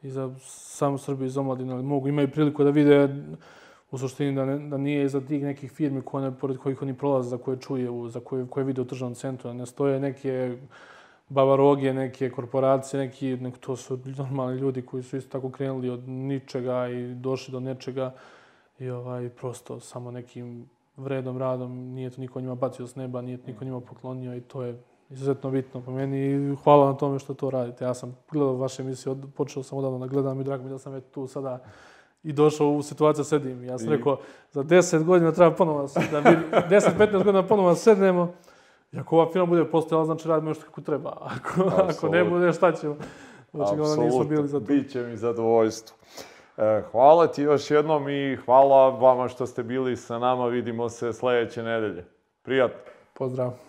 i 0.02 0.10
za 0.10 0.36
samu 0.40 0.98
Srbiju 0.98 1.26
i 1.26 1.30
za 1.30 1.42
omladinu, 1.42 1.74
ali 1.74 1.84
mogu, 1.84 2.08
imaju 2.08 2.32
priliku 2.32 2.64
da 2.64 2.70
vide 2.70 3.10
u 3.92 3.98
suštini 3.98 4.36
da, 4.36 4.46
ne, 4.46 4.70
da 4.70 4.78
nije 4.78 5.06
iza 5.06 5.22
tih 5.22 5.44
nekih 5.44 5.72
firmi 5.72 6.02
koje, 6.02 6.32
pored 6.32 6.58
kojih 6.58 6.82
oni 6.82 6.94
prolaze, 6.94 7.30
za 7.30 7.38
koje 7.38 7.58
čuje, 7.58 7.90
za 8.10 8.20
koje, 8.20 8.48
koje 8.48 8.64
vide 8.64 8.82
u 8.82 8.86
državnom 8.86 9.16
centru, 9.16 9.54
ne 9.54 9.66
stoje 9.66 10.00
neke 10.00 10.58
bavarogije, 11.30 11.94
neke 11.94 12.30
korporacije, 12.30 13.00
neki, 13.00 13.38
nek, 13.38 13.58
to 13.58 13.76
su 13.76 14.00
normalni 14.18 14.60
ljudi 14.60 14.82
koji 14.82 15.04
su 15.04 15.18
isto 15.18 15.32
tako 15.32 15.50
krenuli 15.50 15.90
od 15.90 16.10
ničega 16.10 16.88
i 16.88 17.14
došli 17.16 17.52
do 17.52 17.60
nečega 17.60 18.14
i 18.80 18.90
ovaj, 18.90 19.30
prosto 19.30 19.80
samo 19.80 20.12
nekim 20.12 20.70
vredom 20.98 21.38
radom, 21.38 21.94
nije 21.94 22.10
to 22.10 22.22
niko 22.22 22.42
njima 22.42 22.56
bacio 22.56 22.88
s 22.88 22.96
neba, 22.96 23.22
nije 23.22 23.38
to 23.38 23.48
niko 23.48 23.66
njima 23.66 23.82
poklonio 23.82 24.36
i 24.36 24.42
to 24.42 24.64
je 24.64 24.84
izuzetno 25.10 25.52
bitno 25.52 25.82
po 25.82 25.92
meni 25.92 26.18
i 26.20 26.56
hvala 26.64 26.86
na 26.86 26.98
tome 26.98 27.20
što 27.20 27.34
to 27.34 27.50
radite. 27.50 27.86
Ja 27.86 27.94
sam 27.94 28.18
gledao 28.32 28.54
vaše 28.54 28.82
emisije, 28.82 29.12
od, 29.12 29.26
počeo 29.36 29.64
sam 29.64 29.78
odavno 29.78 30.00
da 30.00 30.08
gledam 30.08 30.42
i 30.42 30.44
drago 30.44 30.64
mi 30.64 30.70
da 30.70 30.78
sam 30.78 30.94
već 30.94 31.04
tu 31.12 31.28
sada 31.28 31.60
i 32.24 32.34
došao 32.34 32.68
u 32.68 32.84
situaciju 32.84 33.24
sedim. 33.24 33.64
Ja 33.64 33.78
sam 33.78 33.88
I... 33.88 33.96
rekao, 33.96 34.18
za 34.52 34.64
10 34.64 35.04
godina 35.04 35.32
treba 35.32 35.56
ponovo, 35.56 35.88
da 36.12 36.22
bi 36.22 36.30
10-15 36.76 37.12
godina 37.12 37.48
ponovo 37.48 37.76
sednemo. 37.76 38.34
I 38.92 39.00
ako 39.00 39.16
ova 39.16 39.32
firma 39.32 39.46
bude 39.46 39.66
postojala, 39.66 40.06
znači 40.06 40.28
radimo 40.28 40.50
još 40.50 40.60
kako 40.60 40.82
treba. 40.82 41.18
Ako, 41.36 41.72
ako 41.90 42.10
ne 42.10 42.24
bude, 42.24 42.54
šta 42.54 42.72
ćemo? 42.72 42.96
Znači, 43.54 43.80
onda 43.80 44.04
nismo 44.04 44.24
bili 44.24 44.48
za 44.48 44.60
to. 44.60 44.66
Biće 44.66 45.02
mi 45.02 45.18
zadovoljstvo. 45.18 45.98
E, 46.58 46.84
hvala 46.92 47.28
ti 47.28 47.42
još 47.42 47.72
jednom 47.72 48.10
i 48.10 48.36
hvala 48.46 48.90
vama 48.90 49.28
što 49.28 49.48
ste 49.48 49.64
bili 49.64 49.98
sa 49.98 50.20
nama. 50.20 50.46
Vidimo 50.46 50.90
se 50.90 51.14
sledeće 51.14 51.64
nedelje. 51.64 52.06
Prijatno. 52.44 52.80
Pozdrav. 53.14 53.69